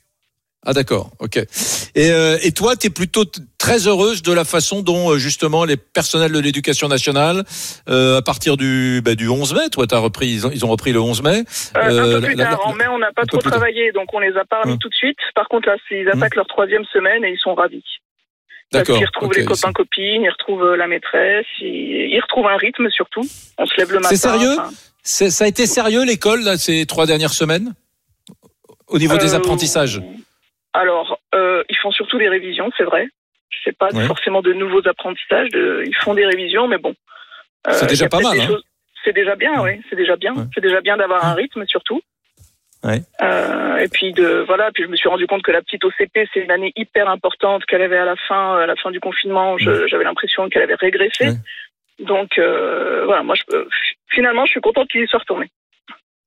Ah 0.66 0.74
d'accord, 0.74 1.12
ok. 1.20 1.38
Et, 1.38 2.10
euh, 2.12 2.38
et 2.42 2.52
toi, 2.54 2.76
tu 2.78 2.88
es 2.88 2.90
plutôt 2.90 3.26
très 3.64 3.88
heureuse 3.88 4.22
de 4.22 4.34
la 4.34 4.44
façon 4.44 4.82
dont 4.82 5.12
euh, 5.12 5.18
justement 5.18 5.64
les 5.64 5.78
personnels 5.78 6.34
de 6.34 6.40
l'éducation 6.40 6.90
nationale, 6.90 7.44
euh, 7.88 8.18
à 8.18 8.22
partir 8.22 8.58
du, 8.58 9.02
bah, 9.04 9.16
du 9.16 9.30
11 9.30 9.54
mai, 9.54 9.70
toi, 9.72 9.86
as 9.90 9.98
repris, 10.00 10.28
ils 10.28 10.46
ont, 10.46 10.52
ils 10.52 10.66
ont 10.66 10.68
repris 10.68 10.92
le 10.92 11.00
11 11.00 11.22
mai. 11.24 11.44
Euh, 11.78 12.18
un 12.18 12.20
peu 12.20 12.28
plus 12.28 12.36
la- 12.36 12.44
la- 12.44 12.50
tard. 12.58 12.68
En 12.68 12.74
mai, 12.74 12.88
on 12.90 12.98
n'a 13.00 13.14
pas 13.14 13.26
trop 13.26 13.38
travaillé, 13.38 13.94
donc 13.94 14.14
on 14.14 14.20
les 14.20 14.36
a 14.36 14.44
pas 14.44 14.62
remis 14.62 14.74
Hum. 14.74 14.80
tout 14.80 14.90
de 14.90 14.94
suite. 14.96 15.18
Par 15.34 15.48
contre, 15.48 15.70
là, 15.70 15.76
ils 15.92 16.10
attaquent 16.10 16.36
leur 16.36 16.48
troisième 16.48 16.84
semaine 16.92 17.24
et 17.24 17.32
ils 17.32 17.40
sont 17.40 17.54
ravis. 17.56 17.84
D'accord. 18.74 18.98
qu'ils 18.98 19.06
retrouvent 19.06 19.32
les 19.38 19.46
copains 19.46 19.72
copines, 19.72 20.24
ils 20.24 20.30
retrouvent 20.32 20.74
la 20.76 20.88
maîtresse, 20.88 21.46
ils, 21.62 22.10
ils 22.12 22.20
retrouvent 22.20 22.48
un 22.48 22.58
rythme 22.58 22.90
surtout. 22.90 23.22
On 23.60 23.66
se 23.68 23.78
lève 23.78 23.92
le 23.92 23.98
matin. 24.00 24.10
C'est 24.10 24.18
sérieux 24.18 24.56
enfin, 24.60 24.72
Ça 25.04 25.46
a 25.46 25.48
été 25.48 25.68
sérieux 25.68 26.04
l'école 26.04 26.58
ces 26.58 26.86
trois 26.88 27.06
dernières 27.06 27.34
semaines? 27.34 27.74
Au 28.88 28.98
niveau 28.98 29.18
des 29.18 29.36
apprentissages? 29.36 30.02
Alors, 30.74 31.20
euh, 31.36 31.64
ils 31.70 31.78
font 31.78 31.92
surtout 31.92 32.18
des 32.18 32.28
révisions, 32.30 32.70
c'est 32.78 32.84
vrai. 32.84 33.08
Sais 33.64 33.72
pas 33.72 33.90
Ouais. 33.94 34.06
forcément 34.06 34.42
de 34.42 34.54
nouveaux 34.54 34.86
apprentissages. 34.88 35.50
de- 35.50 35.84
ils 35.86 35.96
font 35.96 36.14
des 36.14 36.26
révisions, 36.26 36.68
mais 36.68 36.78
bon. 36.78 36.94
Euh, 37.68 37.72
C'est 37.74 37.88
déjà 37.88 38.10
pas 38.10 38.20
mal, 38.20 38.40
hein. 38.40 38.46
choses- 38.48 38.64
C'est 39.06 39.14
déjà 39.14 39.36
bien, 39.36 39.62
oui. 39.64 39.82
C'est 39.90 39.96
déjà 39.96 40.16
bien. 40.16 40.34
Ouais. 40.34 40.44
C'est 40.54 40.62
déjà 40.62 40.82
bien 40.82 40.98
d'avoir 40.98 41.24
un 41.26 41.34
rythme 41.34 41.66
surtout. 41.68 42.02
Ouais. 42.84 43.02
Euh, 43.22 43.78
et 43.78 43.88
puis 43.88 44.12
de 44.12 44.44
voilà, 44.46 44.70
puis 44.74 44.84
je 44.84 44.90
me 44.90 44.98
suis 44.98 45.08
rendu 45.08 45.26
compte 45.28 45.42
que 45.44 45.52
la 45.52 45.62
petite 45.62 45.84
OCP 45.86 46.28
c'est 46.34 46.42
une 46.42 46.52
année 46.52 46.74
hyper 46.76 47.10
importante 47.10 47.66
qu'elle 47.66 47.82
avait 47.82 47.98
à 47.98 48.04
la 48.06 48.16
fin, 48.28 48.58
à 48.58 48.66
la 48.66 48.76
fin 48.76 48.92
du 48.92 49.00
confinement. 49.00 49.58
J'avais 49.58 50.04
l'impression 50.04 50.50
qu'elle 50.50 50.64
avait 50.64 50.76
régressé. 50.76 51.30
Donc 52.00 52.38
euh, 52.38 53.06
voilà, 53.06 53.24
moi 53.24 53.36
je, 53.36 53.44
finalement 54.10 54.46
je 54.46 54.52
suis 54.52 54.62
contente 54.62 54.90
qu'il 54.90 55.02
y 55.02 55.08
soit 55.08 55.20
retourné. 55.20 55.50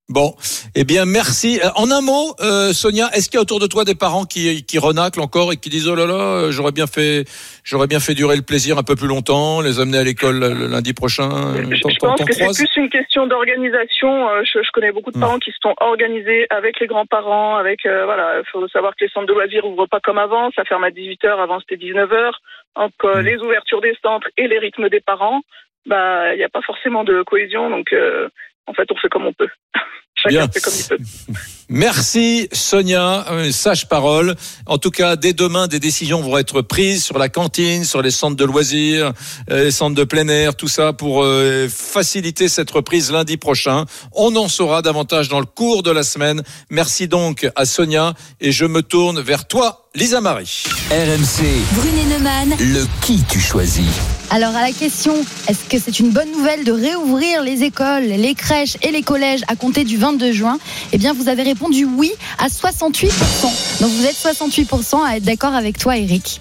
Bon, 0.08 0.34
eh 0.76 0.84
bien 0.84 1.04
merci. 1.04 1.58
Euh, 1.64 1.68
En 1.74 1.90
un 1.90 2.00
mot, 2.00 2.32
euh, 2.40 2.72
Sonia, 2.72 3.08
est-ce 3.12 3.28
qu'il 3.28 3.38
y 3.38 3.40
a 3.40 3.42
autour 3.42 3.58
de 3.58 3.66
toi 3.66 3.84
des 3.84 3.96
parents 3.96 4.24
qui, 4.24 4.64
qui 4.64 4.78
renaclent 4.78 5.20
encore 5.20 5.52
et 5.52 5.56
qui 5.56 5.68
disent 5.68 5.88
oh 5.88 5.96
là 5.96 6.06
là, 6.06 6.14
euh, 6.14 6.50
j'aurais 6.52 6.70
bien 6.70 6.86
fait, 6.86 7.24
j'aurais 7.64 7.88
bien 7.88 7.98
fait 7.98 8.14
durer 8.14 8.36
le 8.36 8.42
plaisir 8.42 8.78
un 8.78 8.84
peu 8.84 8.94
plus 8.94 9.08
longtemps, 9.08 9.60
les 9.62 9.80
amener 9.80 9.98
à 9.98 10.04
l'école 10.04 10.40
euh, 10.44 10.54
le 10.54 10.68
lundi 10.68 10.92
prochain. 10.92 11.56
Je, 11.72 11.80
T'en- 11.82 11.88
je 11.88 11.98
pense 11.98 12.22
que 12.24 12.32
c'est 12.32 12.46
plus 12.54 12.70
une 12.76 12.88
question 12.88 13.26
d'organisation. 13.26 14.28
Euh, 14.30 14.42
Je, 14.44 14.62
je 14.62 14.70
connais 14.72 14.92
beaucoup 14.92 15.10
de 15.10 15.18
Hmm. 15.18 15.22
parents 15.22 15.38
qui 15.40 15.50
se 15.50 15.58
sont 15.60 15.74
organisés 15.80 16.46
avec 16.50 16.78
les 16.78 16.86
grands-parents, 16.86 17.56
avec 17.56 17.84
euh, 17.84 18.04
voilà. 18.04 18.38
Il 18.38 18.48
faut 18.52 18.68
savoir 18.68 18.94
que 18.94 19.04
les 19.04 19.10
centres 19.10 19.26
de 19.26 19.32
loisirs 19.32 19.64
ouvrent 19.66 19.88
pas 19.88 19.98
comme 19.98 20.18
avant, 20.18 20.52
ça 20.54 20.62
ferme 20.64 20.84
à 20.84 20.92
18 20.92 21.20
h 21.24 21.42
Avant 21.42 21.58
c'était 21.58 21.78
19 21.78 22.08
h 22.08 22.30
Entre 22.76 23.06
euh, 23.06 23.22
Hmm. 23.22 23.26
les 23.26 23.36
ouvertures 23.38 23.80
des 23.80 23.96
centres 24.04 24.28
et 24.36 24.46
les 24.46 24.60
rythmes 24.60 24.88
des 24.88 25.00
parents, 25.00 25.40
bah 25.84 26.32
il 26.32 26.38
n'y 26.38 26.44
a 26.44 26.48
pas 26.48 26.62
forcément 26.62 27.02
de 27.02 27.24
cohésion. 27.24 27.70
Donc 27.70 27.92
euh, 27.92 28.28
en 28.66 28.74
fait, 28.74 28.86
on 28.90 28.96
fait 28.96 29.08
comme 29.08 29.26
on 29.26 29.32
peut. 29.32 29.48
Chacun 30.14 30.36
Bien. 30.36 30.48
fait 30.48 30.60
comme 30.60 30.74
il 30.76 30.84
peut. 30.84 30.98
Merci 31.68 32.48
Sonia, 32.52 33.26
euh, 33.30 33.50
sage 33.50 33.88
parole. 33.88 34.36
En 34.66 34.78
tout 34.78 34.90
cas, 34.90 35.16
dès 35.16 35.32
demain, 35.32 35.66
des 35.66 35.80
décisions 35.80 36.20
vont 36.22 36.38
être 36.38 36.62
prises 36.62 37.04
sur 37.04 37.18
la 37.18 37.28
cantine, 37.28 37.84
sur 37.84 38.02
les 38.02 38.12
centres 38.12 38.36
de 38.36 38.44
loisirs, 38.44 39.12
euh, 39.50 39.64
les 39.64 39.70
centres 39.72 39.96
de 39.96 40.04
plein 40.04 40.28
air, 40.28 40.54
tout 40.54 40.68
ça 40.68 40.92
pour 40.92 41.24
euh, 41.24 41.68
faciliter 41.68 42.48
cette 42.48 42.70
reprise 42.70 43.10
lundi 43.10 43.36
prochain. 43.36 43.84
On 44.12 44.36
en 44.36 44.48
saura 44.48 44.80
davantage 44.80 45.28
dans 45.28 45.40
le 45.40 45.46
cours 45.46 45.82
de 45.82 45.90
la 45.90 46.04
semaine. 46.04 46.42
Merci 46.70 47.08
donc 47.08 47.48
à 47.56 47.64
Sonia 47.64 48.14
et 48.40 48.52
je 48.52 48.64
me 48.64 48.82
tourne 48.82 49.20
vers 49.20 49.48
toi, 49.48 49.88
Lisa 49.94 50.20
Marie. 50.20 50.64
RMC, 50.90 51.44
Brunet 51.72 52.04
Neumann, 52.16 52.54
le 52.60 52.86
qui 53.04 53.24
tu 53.24 53.40
choisis 53.40 54.15
Alors 54.30 54.56
à 54.56 54.62
la 54.62 54.72
question, 54.72 55.14
est-ce 55.48 55.68
que 55.68 55.78
c'est 55.82 56.00
une 56.00 56.10
bonne 56.10 56.30
nouvelle 56.32 56.64
de 56.64 56.72
réouvrir 56.72 57.42
les 57.42 57.62
écoles, 57.62 58.04
les 58.04 58.34
crèches 58.34 58.76
et 58.82 58.90
les 58.90 59.02
collèges 59.02 59.42
à 59.46 59.54
compter 59.56 59.84
du 59.84 59.96
22 59.96 60.32
juin? 60.32 60.58
Eh 60.92 60.98
bien, 60.98 61.12
vous 61.12 61.28
avez 61.28 61.42
répondu 61.42 61.84
oui 61.84 62.12
à 62.38 62.48
68%. 62.48 63.10
Donc 63.80 63.90
vous 63.90 64.04
êtes 64.04 64.16
68% 64.16 65.04
à 65.04 65.16
être 65.16 65.22
d'accord 65.22 65.54
avec 65.54 65.78
toi, 65.78 65.96
Eric. 65.96 66.40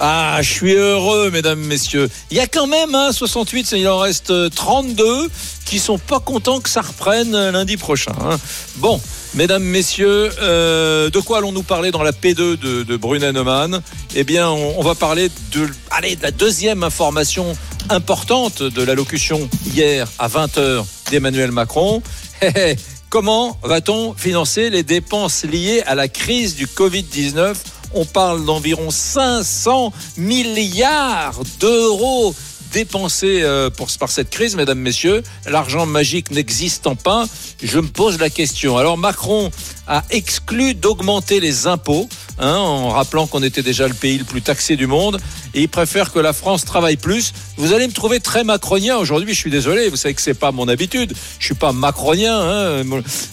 Ah, 0.00 0.38
je 0.40 0.50
suis 0.50 0.72
heureux, 0.72 1.30
mesdames, 1.30 1.60
messieurs. 1.60 2.10
Il 2.30 2.36
y 2.36 2.40
a 2.40 2.46
quand 2.48 2.66
même 2.66 2.94
hein, 2.94 3.12
68, 3.12 3.72
il 3.76 3.86
en 3.88 3.98
reste 3.98 4.30
euh, 4.30 4.48
32 4.48 5.28
qui 5.64 5.78
sont 5.78 5.98
pas 5.98 6.18
contents 6.18 6.60
que 6.60 6.68
ça 6.68 6.80
reprenne 6.80 7.34
euh, 7.34 7.52
lundi 7.52 7.76
prochain. 7.76 8.12
hein. 8.20 8.36
Bon, 8.76 9.00
mesdames, 9.34 9.62
messieurs, 9.62 10.30
euh, 10.40 11.10
de 11.10 11.20
quoi 11.20 11.38
allons-nous 11.38 11.62
parler 11.62 11.90
dans 11.90 12.02
la 12.02 12.12
P2 12.12 12.56
de, 12.56 12.82
de 12.82 12.96
Brunet-Neumann 12.96 13.82
Eh 14.14 14.24
bien, 14.24 14.48
on, 14.50 14.82
va 14.82 14.94
parler 14.94 15.30
de, 15.52 15.66
de 15.66 16.22
la 16.22 16.30
deuxième 16.30 16.82
information 16.82 17.56
importante 17.90 18.62
de 18.62 18.82
l'allocution 18.82 19.48
hier 19.74 20.08
à 20.18 20.28
20h 20.28 20.84
d'Emmanuel 21.10 21.52
Macron. 21.52 22.02
Hé, 22.40 22.52
hé, 22.54 22.76
Comment 23.12 23.58
va-t-on 23.62 24.14
financer 24.14 24.70
les 24.70 24.82
dépenses 24.82 25.44
liées 25.44 25.82
à 25.86 25.94
la 25.94 26.08
crise 26.08 26.54
du 26.54 26.66
Covid-19 26.66 27.56
On 27.92 28.06
parle 28.06 28.46
d'environ 28.46 28.90
500 28.90 29.92
milliards 30.16 31.38
d'euros 31.60 32.34
dépensés 32.72 33.40
euh, 33.42 33.70
pour, 33.70 33.88
par 33.98 34.10
cette 34.10 34.30
crise, 34.30 34.56
mesdames, 34.56 34.78
messieurs. 34.78 35.22
L'argent 35.46 35.86
magique 35.86 36.30
n'existant 36.30 36.96
pas, 36.96 37.26
je 37.62 37.78
me 37.78 37.88
pose 37.88 38.18
la 38.18 38.30
question. 38.30 38.76
Alors 38.76 38.98
Macron 38.98 39.50
a 39.86 40.02
exclu 40.10 40.74
d'augmenter 40.74 41.40
les 41.40 41.66
impôts, 41.66 42.08
hein, 42.38 42.56
en 42.56 42.90
rappelant 42.90 43.26
qu'on 43.26 43.42
était 43.42 43.62
déjà 43.62 43.88
le 43.88 43.94
pays 43.94 44.18
le 44.18 44.24
plus 44.24 44.42
taxé 44.42 44.76
du 44.76 44.86
monde, 44.86 45.20
et 45.54 45.62
il 45.62 45.68
préfère 45.68 46.12
que 46.12 46.18
la 46.18 46.32
France 46.32 46.64
travaille 46.64 46.96
plus. 46.96 47.32
Vous 47.56 47.72
allez 47.72 47.86
me 47.86 47.92
trouver 47.92 48.20
très 48.20 48.44
macronien 48.44 48.96
aujourd'hui, 48.96 49.34
je 49.34 49.38
suis 49.38 49.50
désolé, 49.50 49.88
vous 49.88 49.96
savez 49.96 50.14
que 50.14 50.22
c'est 50.22 50.34
pas 50.34 50.52
mon 50.52 50.68
habitude, 50.68 51.12
je 51.38 51.44
suis 51.44 51.54
pas 51.54 51.72
macronien, 51.72 52.38
hein, 52.38 52.82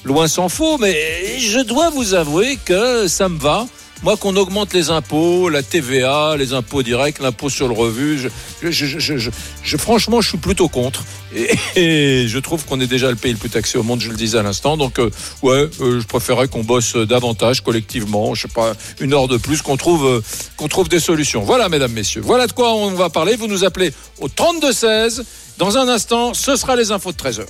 loin 0.04 0.28
s'en 0.28 0.50
faut, 0.50 0.78
mais 0.78 1.40
je 1.40 1.60
dois 1.60 1.90
vous 1.92 2.14
avouer 2.14 2.58
que 2.64 3.08
ça 3.08 3.30
me 3.30 3.40
va. 3.40 3.68
Moi, 4.02 4.16
qu'on 4.16 4.36
augmente 4.38 4.74
les 4.74 4.92
impôts, 4.92 5.50
la 5.50 5.62
TVA, 5.62 6.38
les 6.38 6.54
impôts 6.54 6.84
directs, 6.84 7.20
l'impôt 7.20 7.50
sur 7.50 7.68
le 7.68 7.74
revenu, 7.74 8.18
je, 8.62 9.78
franchement, 9.78 10.22
je 10.22 10.30
suis 10.30 10.38
plutôt 10.38 10.70
contre. 10.70 11.04
Et, 11.76 12.26
je 12.28 12.40
trouve 12.40 12.64
qu'on 12.66 12.80
est 12.80 12.88
déjà 12.88 13.10
le 13.10 13.18
pays 13.18 13.34
le 13.34 13.38
plus 13.38 13.50
taxé 13.50 13.78
au 13.78 13.84
monde, 13.84 14.00
je 14.00 14.10
le 14.10 14.16
disais 14.16 14.38
à 14.38 14.44
l'instant. 14.44 14.78
Donc, 14.78 15.00
euh, 15.00 15.10
ouais, 15.42 15.70
euh, 15.82 16.00
je 16.00 16.08
préférerais 16.08 16.48
qu'on 16.48 16.64
bosse 16.64 16.96
davantage 16.96 17.62
collectivement, 17.62 18.34
je 18.36 18.44
sais 18.44 18.54
pas, 18.54 18.74
une 19.02 19.14
heure 19.14 19.28
de 19.28 19.38
plus, 19.38 19.62
qu'on 19.62 19.76
trouve, 19.76 20.06
euh, 20.06 20.22
qu'on 20.56 20.70
trouve 20.70 20.88
des 20.88 21.02
solutions. 21.02 21.42
Voilà, 21.44 21.68
mesdames, 21.68 21.92
messieurs. 21.92 22.22
Voilà 22.24 22.48
de 22.48 22.54
quoi 22.54 22.74
on 22.74 22.92
va 22.92 23.10
parler. 23.10 23.36
Vous 23.36 23.48
nous 23.48 23.66
appelez 23.66 23.92
au 24.20 24.30
32-16. 24.30 25.24
Dans 25.58 25.78
un 25.78 25.90
instant, 25.90 26.34
ce 26.34 26.56
sera 26.56 26.78
les 26.78 26.92
infos 26.92 27.12
de 27.12 27.18
13h. 27.18 27.46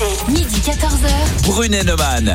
RMC, 0.00 0.30
midi 0.32 0.60
14h. 0.64 1.44
Brunet-Neumann, 1.46 2.32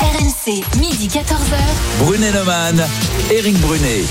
RMC, 0.00 0.62
midi 0.78 1.08
14h. 1.08 2.04
Brunet-Neumann, 2.04 2.84
Éric 3.30 3.58
Brunet. 3.60 4.04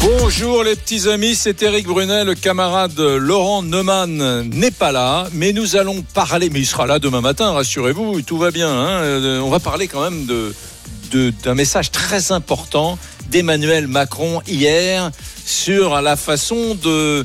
Bonjour 0.00 0.64
les 0.64 0.76
petits 0.76 1.08
amis, 1.10 1.34
c'est 1.34 1.62
Eric 1.62 1.86
Brunet, 1.86 2.24
le 2.24 2.34
camarade 2.34 2.98
Laurent 2.98 3.62
Neumann 3.62 4.44
n'est 4.48 4.70
pas 4.70 4.92
là, 4.92 5.26
mais 5.34 5.52
nous 5.52 5.76
allons 5.76 6.00
parler, 6.14 6.48
mais 6.48 6.60
il 6.60 6.66
sera 6.66 6.86
là 6.86 6.98
demain 6.98 7.20
matin, 7.20 7.50
rassurez-vous, 7.52 8.22
tout 8.22 8.38
va 8.38 8.50
bien. 8.50 8.70
hein. 8.70 8.88
Euh, 9.02 9.40
On 9.40 9.50
va 9.50 9.58
parler 9.60 9.86
quand 9.86 10.00
même 10.00 10.24
de 10.24 10.54
de- 11.10 11.32
d'un 11.44 11.54
message 11.54 11.90
très 11.92 12.32
important 12.32 12.98
d'Emmanuel 13.30 13.86
Macron 13.88 14.40
hier 14.48 15.10
sur 15.46 16.02
la 16.02 16.16
façon 16.16 16.74
de 16.74 17.24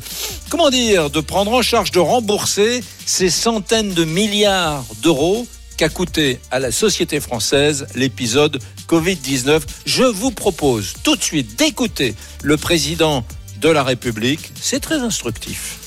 comment 0.49 0.69
dire 0.69 1.09
de 1.09 1.19
prendre 1.19 1.51
en 1.51 1.61
charge 1.61 1.91
de 1.91 1.99
rembourser 1.99 2.81
ces 3.05 3.29
centaines 3.29 3.93
de 3.93 4.05
milliards 4.05 4.85
d'euros 5.01 5.47
qu'a 5.75 5.89
coûté 5.89 6.39
à 6.51 6.59
la 6.59 6.71
société 6.71 7.19
française 7.19 7.87
l'épisode 7.95 8.59
Covid-19. 8.87 9.61
Je 9.85 10.03
vous 10.03 10.29
propose 10.29 10.93
tout 11.03 11.15
de 11.15 11.23
suite 11.23 11.57
d'écouter 11.57 12.13
le 12.43 12.55
président 12.57 13.25
de 13.59 13.69
la 13.69 13.83
République. 13.83 14.51
C'est 14.61 14.79
très 14.79 14.99
instructif. 14.99 15.77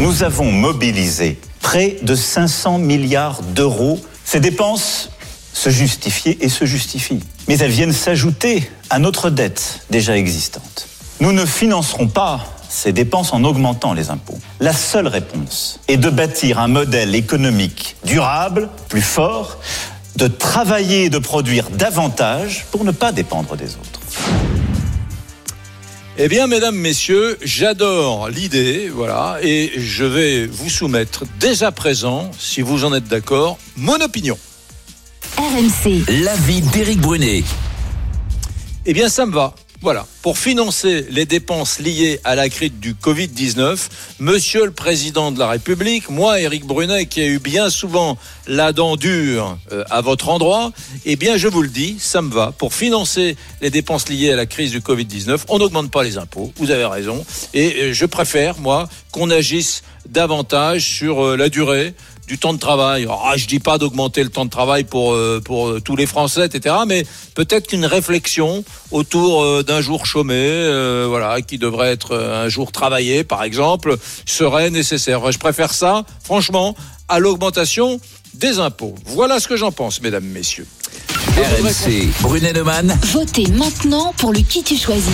Nous 0.00 0.24
avons 0.24 0.50
mobilisé 0.50 1.38
près 1.60 1.98
de 2.02 2.16
500 2.16 2.78
milliards 2.78 3.42
d'euros. 3.42 4.00
Ces 4.24 4.40
dépenses 4.40 5.10
se 5.52 5.70
justifiaient 5.70 6.38
et 6.40 6.48
se 6.48 6.64
justifient. 6.64 7.20
Mais 7.46 7.58
elles 7.58 7.70
viennent 7.70 7.92
s'ajouter 7.92 8.68
à 8.90 8.98
notre 8.98 9.30
dette 9.30 9.80
déjà 9.90 10.16
existante. 10.18 10.88
Nous 11.20 11.32
ne 11.32 11.46
financerons 11.46 12.08
pas 12.08 12.44
ces 12.68 12.92
dépenses 12.92 13.32
en 13.32 13.42
augmentant 13.44 13.94
les 13.94 14.10
impôts. 14.10 14.38
La 14.60 14.74
seule 14.74 15.06
réponse 15.06 15.80
est 15.88 15.96
de 15.96 16.10
bâtir 16.10 16.58
un 16.58 16.68
modèle 16.68 17.14
économique 17.14 17.96
durable, 18.04 18.68
plus 18.88 19.00
fort, 19.00 19.58
de 20.16 20.26
travailler 20.26 21.04
et 21.04 21.10
de 21.10 21.18
produire 21.18 21.70
davantage 21.70 22.66
pour 22.70 22.84
ne 22.84 22.90
pas 22.90 23.12
dépendre 23.12 23.56
des 23.56 23.76
autres. 23.76 24.00
Eh 26.18 26.28
bien, 26.28 26.46
mesdames, 26.46 26.76
messieurs, 26.76 27.38
j'adore 27.42 28.28
l'idée, 28.28 28.90
voilà, 28.92 29.38
et 29.42 29.72
je 29.76 30.04
vais 30.04 30.46
vous 30.46 30.70
soumettre 30.70 31.24
dès 31.38 31.62
à 31.62 31.72
présent, 31.72 32.30
si 32.38 32.62
vous 32.62 32.84
en 32.84 32.94
êtes 32.94 33.08
d'accord, 33.08 33.58
mon 33.76 34.00
opinion. 34.00 34.38
RMC. 35.36 36.04
L'avis 36.24 36.62
d'Éric 36.62 37.00
Brunet. 37.00 37.44
Eh 38.86 38.94
bien, 38.94 39.08
ça 39.08 39.26
me 39.26 39.32
va. 39.32 39.54
Voilà, 39.86 40.04
pour 40.20 40.36
financer 40.36 41.06
les 41.10 41.26
dépenses 41.26 41.78
liées 41.78 42.18
à 42.24 42.34
la 42.34 42.48
crise 42.48 42.72
du 42.72 42.94
Covid-19, 42.94 43.78
Monsieur 44.18 44.64
le 44.64 44.72
Président 44.72 45.30
de 45.30 45.38
la 45.38 45.46
République, 45.46 46.10
moi, 46.10 46.40
Éric 46.40 46.66
Brunet, 46.66 47.06
qui 47.06 47.20
ai 47.20 47.28
eu 47.28 47.38
bien 47.38 47.70
souvent 47.70 48.18
la 48.48 48.72
dent 48.72 48.96
dure 48.96 49.56
euh, 49.70 49.84
à 49.88 50.00
votre 50.00 50.28
endroit, 50.28 50.72
eh 51.04 51.14
bien, 51.14 51.36
je 51.36 51.46
vous 51.46 51.62
le 51.62 51.68
dis, 51.68 51.98
ça 52.00 52.20
me 52.20 52.34
va. 52.34 52.50
Pour 52.50 52.74
financer 52.74 53.36
les 53.60 53.70
dépenses 53.70 54.08
liées 54.08 54.32
à 54.32 54.34
la 54.34 54.46
crise 54.46 54.72
du 54.72 54.80
Covid-19, 54.80 55.42
on 55.50 55.60
n'augmente 55.60 55.92
pas 55.92 56.02
les 56.02 56.18
impôts, 56.18 56.52
vous 56.56 56.72
avez 56.72 56.86
raison, 56.86 57.24
et 57.54 57.76
euh, 57.76 57.92
je 57.92 58.06
préfère, 58.06 58.58
moi, 58.58 58.88
qu'on 59.12 59.30
agisse 59.30 59.84
davantage 60.08 60.82
sur 60.84 61.24
euh, 61.24 61.36
la 61.36 61.48
durée 61.48 61.94
du 62.26 62.38
temps 62.38 62.52
de 62.52 62.58
travail. 62.58 63.06
Ah, 63.08 63.36
je 63.36 63.46
dis 63.46 63.60
pas 63.60 63.78
d'augmenter 63.78 64.22
le 64.22 64.30
temps 64.30 64.44
de 64.44 64.50
travail 64.50 64.84
pour 64.84 65.12
euh, 65.12 65.40
pour 65.44 65.68
euh, 65.68 65.80
tous 65.80 65.96
les 65.96 66.06
Français, 66.06 66.46
etc. 66.46 66.74
Mais 66.86 67.04
peut-être 67.34 67.68
qu'une 67.68 67.86
réflexion 67.86 68.64
autour 68.90 69.42
euh, 69.42 69.62
d'un 69.62 69.80
jour 69.80 70.06
chômé, 70.06 70.36
voilà, 71.08 71.40
qui 71.42 71.58
devrait 71.58 71.90
être 71.90 72.16
un 72.16 72.48
jour 72.48 72.72
travaillé, 72.72 73.24
par 73.24 73.42
exemple, 73.42 73.96
serait 74.24 74.70
nécessaire. 74.70 75.30
Je 75.30 75.38
préfère 75.38 75.72
ça, 75.72 76.04
franchement, 76.22 76.74
à 77.08 77.18
l'augmentation 77.18 78.00
des 78.34 78.58
impôts. 78.58 78.94
Voilà 79.06 79.40
ce 79.40 79.48
que 79.48 79.56
j'en 79.56 79.72
pense, 79.72 80.00
mesdames, 80.00 80.24
messieurs. 80.24 80.66
RMC, 81.36 82.08
Brunet-Neumann. 82.22 82.98
Votez 83.12 83.46
maintenant 83.48 84.14
pour 84.16 84.32
le 84.32 84.38
qui 84.38 84.62
tu 84.62 84.74
choisis. 84.74 85.12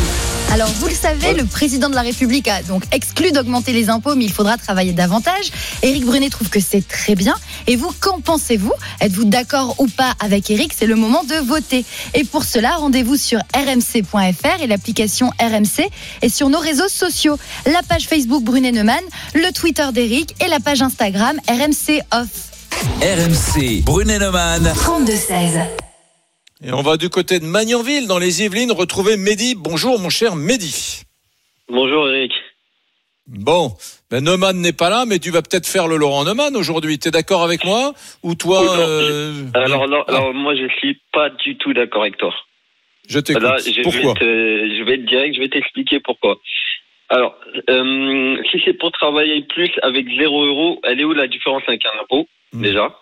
Alors, 0.52 0.68
vous 0.78 0.86
le 0.86 0.94
savez, 0.94 1.34
le 1.34 1.44
président 1.44 1.90
de 1.90 1.96
la 1.96 2.02
République 2.02 2.46
a 2.46 2.62
donc 2.62 2.84
exclu 2.92 3.32
d'augmenter 3.32 3.72
les 3.72 3.90
impôts, 3.90 4.14
mais 4.14 4.26
il 4.26 4.32
faudra 4.32 4.56
travailler 4.56 4.92
davantage. 4.92 5.50
Éric 5.82 6.04
Brunet 6.04 6.30
trouve 6.30 6.48
que 6.48 6.60
c'est 6.60 6.86
très 6.86 7.16
bien. 7.16 7.34
Et 7.66 7.74
vous, 7.74 7.90
qu'en 7.98 8.20
pensez-vous? 8.20 8.72
Êtes-vous 9.00 9.24
d'accord 9.24 9.74
ou 9.78 9.88
pas 9.88 10.12
avec 10.20 10.48
Éric? 10.48 10.72
C'est 10.78 10.86
le 10.86 10.94
moment 10.94 11.24
de 11.24 11.34
voter. 11.44 11.84
Et 12.14 12.22
pour 12.22 12.44
cela, 12.44 12.76
rendez-vous 12.76 13.16
sur 13.16 13.40
rmc.fr 13.52 14.62
et 14.62 14.68
l'application 14.68 15.30
RMC 15.40 15.88
et 16.22 16.28
sur 16.28 16.48
nos 16.50 16.60
réseaux 16.60 16.88
sociaux. 16.88 17.36
La 17.66 17.82
page 17.82 18.06
Facebook 18.06 18.44
Brunet 18.44 18.70
Neumann, 18.70 19.02
le 19.34 19.50
Twitter 19.50 19.86
d'Éric 19.92 20.36
et 20.40 20.46
la 20.46 20.60
page 20.60 20.82
Instagram 20.82 21.36
RMC 21.48 22.00
Off. 22.12 22.28
RMC, 23.00 23.82
Brunet-Neumann. 23.82 24.72
32-16. 24.76 25.91
Et 26.64 26.72
on 26.72 26.82
va 26.82 26.96
du 26.96 27.08
côté 27.08 27.40
de 27.40 27.44
Magnanville, 27.44 28.06
dans 28.06 28.18
les 28.18 28.44
Yvelines, 28.44 28.72
retrouver 28.72 29.16
Mehdi. 29.16 29.54
Bonjour, 29.56 29.98
mon 29.98 30.10
cher 30.10 30.36
Mehdi. 30.36 31.02
Bonjour 31.68 32.08
Eric. 32.08 32.32
Bon, 33.26 33.72
ben 34.10 34.22
Neumann 34.22 34.56
n'est 34.60 34.72
pas 34.72 34.90
là, 34.90 35.04
mais 35.06 35.18
tu 35.18 35.30
vas 35.30 35.42
peut-être 35.42 35.66
faire 35.66 35.88
le 35.88 35.96
Laurent 35.96 36.24
Neumann 36.24 36.56
aujourd'hui. 36.56 36.98
T'es 36.98 37.10
d'accord 37.10 37.42
avec 37.42 37.64
moi? 37.64 37.92
Ou 38.22 38.34
toi 38.34 38.62
euh, 38.78 39.44
Alors, 39.54 39.84
alors, 39.84 40.04
Ah, 40.08 40.12
alors, 40.12 40.34
moi 40.34 40.54
je 40.54 40.68
suis 40.78 41.00
pas 41.12 41.30
du 41.30 41.56
tout 41.56 41.72
d'accord 41.72 42.02
avec 42.02 42.16
toi. 42.16 42.32
Je 43.08 43.18
t'écoute. 43.18 43.42
Pourquoi 43.82 44.12
vais, 44.14 44.20
te, 44.20 44.76
je 44.78 44.84
vais 44.84 44.94
être 44.94 45.06
direct, 45.06 45.34
je 45.34 45.40
vais 45.40 45.48
t'expliquer 45.48 45.98
pourquoi. 46.00 46.38
Alors, 47.08 47.34
euh, 47.70 48.36
si 48.50 48.60
c'est 48.64 48.74
pour 48.74 48.92
travailler 48.92 49.42
plus 49.42 49.70
avec 49.82 50.06
0 50.16 50.44
euros, 50.44 50.80
elle 50.84 51.00
est 51.00 51.04
où 51.04 51.12
la 51.12 51.26
différence 51.26 51.62
avec 51.66 51.84
un 51.86 52.00
impôt 52.02 52.26
Hmm. 52.54 52.60
déjà? 52.62 52.94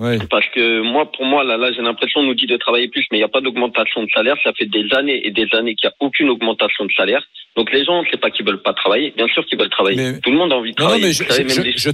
Ouais. 0.00 0.18
Parce 0.30 0.46
que 0.54 0.80
moi, 0.80 1.10
pour 1.12 1.26
moi, 1.26 1.44
là, 1.44 1.56
là 1.58 1.70
j'ai 1.72 1.82
l'impression, 1.82 2.20
on 2.20 2.24
nous 2.24 2.34
dit 2.34 2.46
de 2.46 2.56
travailler 2.56 2.88
plus, 2.88 3.04
mais 3.12 3.18
il 3.18 3.20
n'y 3.20 3.24
a 3.24 3.28
pas 3.28 3.40
d'augmentation 3.42 4.02
de 4.02 4.08
salaire. 4.14 4.36
Ça 4.42 4.52
fait 4.54 4.66
des 4.66 4.86
années 4.96 5.20
et 5.26 5.30
des 5.30 5.46
années 5.52 5.74
qu'il 5.74 5.88
n'y 5.88 5.92
a 5.92 5.94
aucune 6.00 6.30
augmentation 6.30 6.86
de 6.86 6.90
salaire. 6.96 7.22
Donc 7.56 7.70
les 7.72 7.84
gens, 7.84 8.02
c'est 8.10 8.20
pas 8.20 8.30
qu'ils 8.30 8.46
veulent 8.46 8.62
pas 8.62 8.72
travailler. 8.72 9.12
Bien 9.16 9.28
sûr 9.28 9.44
qu'ils 9.46 9.58
veulent 9.58 9.68
travailler. 9.70 9.96
Mais- 10.12 10.18
Tout 10.20 10.30
le 10.30 10.38
monde 10.38 10.52
a 10.52 10.56
envie 10.56 10.72
de 10.72 10.80
Non, 10.80 10.88
non, 10.88 10.98
travailler. 10.98 11.06
mais 11.08 11.12
je, 11.12 11.78
je- 11.78 11.90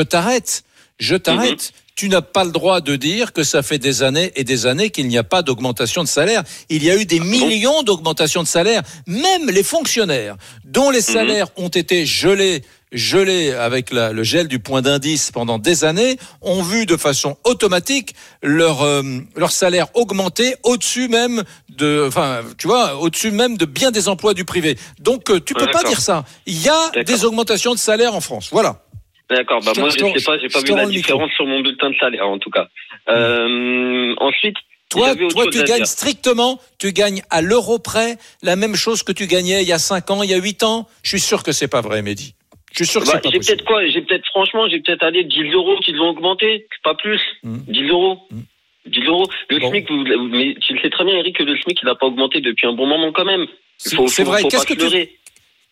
t'arrête. 0.00 0.64
Je 0.98 1.14
t'arrête. 1.16 1.72
Mhm. 1.74 1.80
Tu 1.96 2.08
n'as 2.08 2.22
pas 2.22 2.44
le 2.44 2.52
droit 2.52 2.80
de 2.80 2.96
dire 2.96 3.34
que 3.34 3.42
ça 3.42 3.62
fait 3.62 3.76
des 3.78 4.02
années 4.02 4.30
et 4.34 4.42
des 4.44 4.66
années 4.66 4.88
qu'il 4.88 5.06
n'y 5.08 5.18
a 5.18 5.22
pas 5.24 5.42
d'augmentation 5.42 6.02
de 6.02 6.08
salaire. 6.08 6.42
Il 6.70 6.82
y 6.82 6.90
a 6.90 6.96
eu 6.98 7.04
des 7.04 7.18
Ah 7.20 7.24
millions 7.24 7.82
d'augmentations 7.82 8.42
de 8.42 8.46
salaire. 8.48 8.80
Même 9.06 9.50
les 9.52 9.62
fonctionnaires 9.62 10.36
dont 10.64 10.88
les 10.90 10.98
Mhm. 10.98 11.14
salaires 11.16 11.46
ont 11.58 11.68
été 11.68 12.06
gelés 12.06 12.62
gelés 12.92 13.52
avec 13.52 13.92
la- 13.92 14.12
le 14.12 14.22
gel 14.22 14.48
du 14.48 14.58
point 14.58 14.82
d'indice 14.82 15.30
pendant 15.30 15.58
des 15.58 15.84
années, 15.84 16.16
ont 16.42 16.62
vu 16.62 16.86
de 16.86 16.96
façon 16.96 17.36
automatique 17.44 18.14
leur 18.42 18.82
euh, 18.82 19.02
leur 19.36 19.50
salaire 19.52 19.86
augmenter 19.94 20.54
au-dessus 20.64 21.08
même 21.08 21.42
de, 21.68 22.04
enfin, 22.08 22.40
tu 22.58 22.66
vois, 22.66 22.96
au-dessus 23.00 23.30
même 23.30 23.56
de 23.56 23.64
bien 23.64 23.90
des 23.90 24.08
emplois 24.08 24.34
du 24.34 24.44
privé. 24.44 24.76
Donc, 24.98 25.30
euh, 25.30 25.40
tu 25.40 25.54
peux 25.54 25.66
pas 25.66 25.82
dire 25.84 26.00
ça. 26.00 26.24
Il 26.46 26.60
y 26.60 26.68
a 26.68 27.02
des 27.04 27.24
augmentations 27.24 27.74
de 27.74 27.78
salaire 27.78 28.14
en 28.14 28.20
France. 28.20 28.48
Voilà. 28.52 28.82
D'accord, 29.30 29.60
bah 29.64 29.70
Je 29.76 29.80
moi 29.80 29.90
je 29.90 29.94
sais 29.94 30.24
pas, 30.24 30.38
j'ai 30.40 30.48
pas 30.48 30.60
vu 30.60 30.70
la 30.74 30.86
micro. 30.86 30.90
différence 30.90 31.30
sur 31.36 31.46
mon 31.46 31.60
bulletin 31.60 31.90
de 31.90 31.96
salaire 32.00 32.26
en 32.26 32.38
tout 32.40 32.50
cas. 32.50 32.66
Euh, 33.08 34.14
ensuite, 34.18 34.56
Toi, 34.88 35.14
toi, 35.30 35.44
tu 35.52 35.62
gagnes 35.62 35.84
strictement, 35.84 36.58
tu 36.78 36.92
gagnes 36.92 37.22
à 37.30 37.40
l'euro 37.40 37.78
près 37.78 38.18
la 38.42 38.56
même 38.56 38.74
chose 38.74 39.04
que 39.04 39.12
tu 39.12 39.28
gagnais 39.28 39.62
il 39.62 39.68
y 39.68 39.72
a 39.72 39.78
5 39.78 40.10
ans, 40.10 40.22
il 40.24 40.30
y 40.30 40.34
a 40.34 40.38
8 40.38 40.64
ans. 40.64 40.88
Je 41.04 41.10
suis 41.10 41.20
sûr 41.20 41.44
que 41.44 41.52
c'est 41.52 41.68
pas 41.68 41.80
vrai, 41.80 42.02
Mehdi. 42.02 42.34
Je 42.72 42.84
suis 42.84 42.86
sûr 42.86 43.00
que 43.02 43.06
Bah, 43.06 43.12
c'est 43.14 43.22
pas 43.22 43.30
j'ai 43.32 43.38
peut-être 43.40 43.64
quoi 43.64 43.86
J'ai 43.86 44.00
peut-être 44.02 44.26
franchement, 44.26 44.68
j'ai 44.68 44.80
peut-être 44.80 45.02
allé 45.02 45.24
10 45.24 45.50
euros 45.52 45.76
qu'ils 45.80 46.00
ont 46.00 46.08
augmenté, 46.10 46.66
pas 46.84 46.94
plus. 46.94 47.20
Mm. 47.42 47.58
10 47.68 47.88
euros. 47.88 48.18
Mm. 48.30 48.40
10 48.86 49.00
euros. 49.06 49.26
Le 49.50 49.58
Bon. 49.58 49.70
SMIC, 49.70 49.90
vous, 49.90 50.04
mais 50.28 50.54
tu 50.60 50.74
le 50.74 50.80
sais 50.80 50.90
très 50.90 51.04
bien, 51.04 51.16
Eric, 51.16 51.36
que 51.36 51.42
le 51.42 51.56
SMIC 51.58 51.78
il 51.82 51.86
n'a 51.86 51.94
pas 51.94 52.06
augmenté 52.06 52.40
depuis 52.40 52.66
un 52.66 52.72
bon 52.72 52.86
moment 52.86 53.12
quand 53.12 53.24
même. 53.24 53.46
C'est 53.78 53.96
vrai. 54.24 54.42
Qu'est-ce 54.44 54.66
que 54.66 54.74
tu 54.74 55.08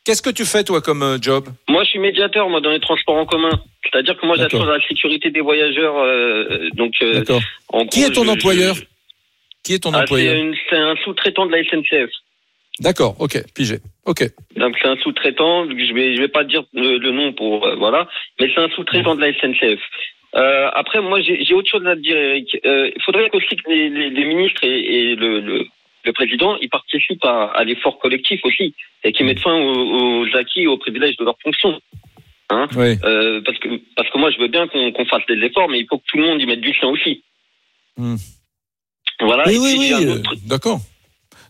qu'est-ce 0.05 0.23
que 0.23 0.31
tu 0.31 0.45
fais 0.47 0.65
toi 0.65 0.81
comme 0.81 1.03
euh, 1.03 1.19
job? 1.21 1.49
Moi, 1.69 1.85
je 1.85 1.91
suis 1.91 1.99
médiateur, 1.99 2.49
moi, 2.49 2.61
dans 2.61 2.71
les 2.71 2.81
transports 2.81 3.17
en 3.17 3.27
commun. 3.27 3.51
C'est-à-dire 3.85 4.17
que 4.19 4.27
moi, 4.27 4.37
j'assure 4.37 4.65
la 4.67 4.81
sécurité 4.89 5.31
des 5.31 5.41
voyageurs. 5.41 5.97
euh, 5.99 6.69
donc, 6.75 6.95
euh, 7.03 7.23
en 7.69 7.87
Qui 7.87 8.01
gros, 8.01 8.11
est 8.11 8.13
ton 8.15 8.25
je- 8.25 8.31
employeur? 8.31 8.75
Je- 8.75 8.85
Qui 9.65 9.75
est 9.75 9.79
ton 9.83 9.93
Ah, 9.93 10.03
employeur? 10.03 10.55
c'est 10.71 10.77
un 10.77 10.97
sous-traitant 11.05 11.45
de 11.47 11.53
la 11.53 11.59
SNCF. 11.65 12.11
D'accord. 12.81 13.17
Ok. 13.21 13.43
Pigé. 13.55 13.79
Ok. 14.07 14.23
Donc 14.57 14.77
c'est 14.81 14.89
un 14.89 14.97
sous-traitant, 14.99 15.65
je 15.69 15.93
vais 15.95 16.15
je 16.17 16.21
vais 16.21 16.29
pas 16.29 16.45
dire 16.45 16.63
le, 16.73 16.99
le 16.99 17.11
nom 17.11 17.33
pour 17.33 17.67
euh, 17.67 17.75
voilà, 17.77 18.09
mais 18.41 18.49
c'est 18.55 18.61
un 18.61 18.69
sous-traitant 18.71 19.15
de 19.17 19.21
la 19.21 19.33
SNCF. 19.33 19.81
Euh, 20.37 20.71
après 20.75 21.01
moi 21.01 21.21
j'ai 21.21 21.55
autre 21.55 21.69
chose 21.71 21.87
à 21.87 21.95
te 21.97 22.01
dire 22.01 22.17
Eric. 22.17 22.57
Euh, 22.65 22.91
Il 22.95 23.03
faudrait 23.03 23.29
aussi 23.33 23.57
que 23.57 23.69
les, 23.71 23.89
les, 23.91 24.11
les 24.11 24.25
ministres 24.25 24.63
et, 24.63 24.79
et 25.11 25.17
le, 25.17 25.41
le, 25.41 25.67
le 26.05 26.13
président 26.13 26.57
ils 26.61 26.69
participent 26.69 27.25
à, 27.25 27.47
à 27.55 27.65
l'effort 27.65 27.99
collectif 27.99 28.41
aussi 28.45 28.75
et 29.05 29.13
qu'ils 29.13 29.27
mettent 29.27 29.41
fin 29.41 29.55
aux, 29.57 30.23
aux 30.23 30.37
acquis 30.37 30.63
et 30.63 30.67
aux 30.67 30.79
privilèges 30.79 31.17
de 31.17 31.25
leur 31.25 31.37
fonction. 31.43 31.81
Hein 32.51 32.67
Oui. 32.77 32.97
parce 33.45 33.59
que 33.59 33.69
parce 33.97 34.09
que 34.11 34.19
moi 34.19 34.31
je 34.31 34.39
veux 34.39 34.49
bien 34.49 34.69
qu'on 34.69 35.05
fasse 35.07 35.27
des 35.29 35.39
efforts, 35.45 35.69
mais 35.69 35.81
il 35.81 35.87
faut 35.89 35.99
que 35.99 36.05
tout 36.07 36.17
le 36.19 36.25
monde 36.25 36.41
y 36.41 36.47
mette 36.47 36.61
du 36.61 36.73
sien 36.75 36.89
aussi. 36.89 37.23
Hmm. 37.97 38.17
Voilà. 39.21 39.45
oui, 39.47 39.55
et 39.57 39.59
oui, 39.59 39.93
oui. 39.99 40.07
autre. 40.13 40.35
D'accord. 40.47 40.79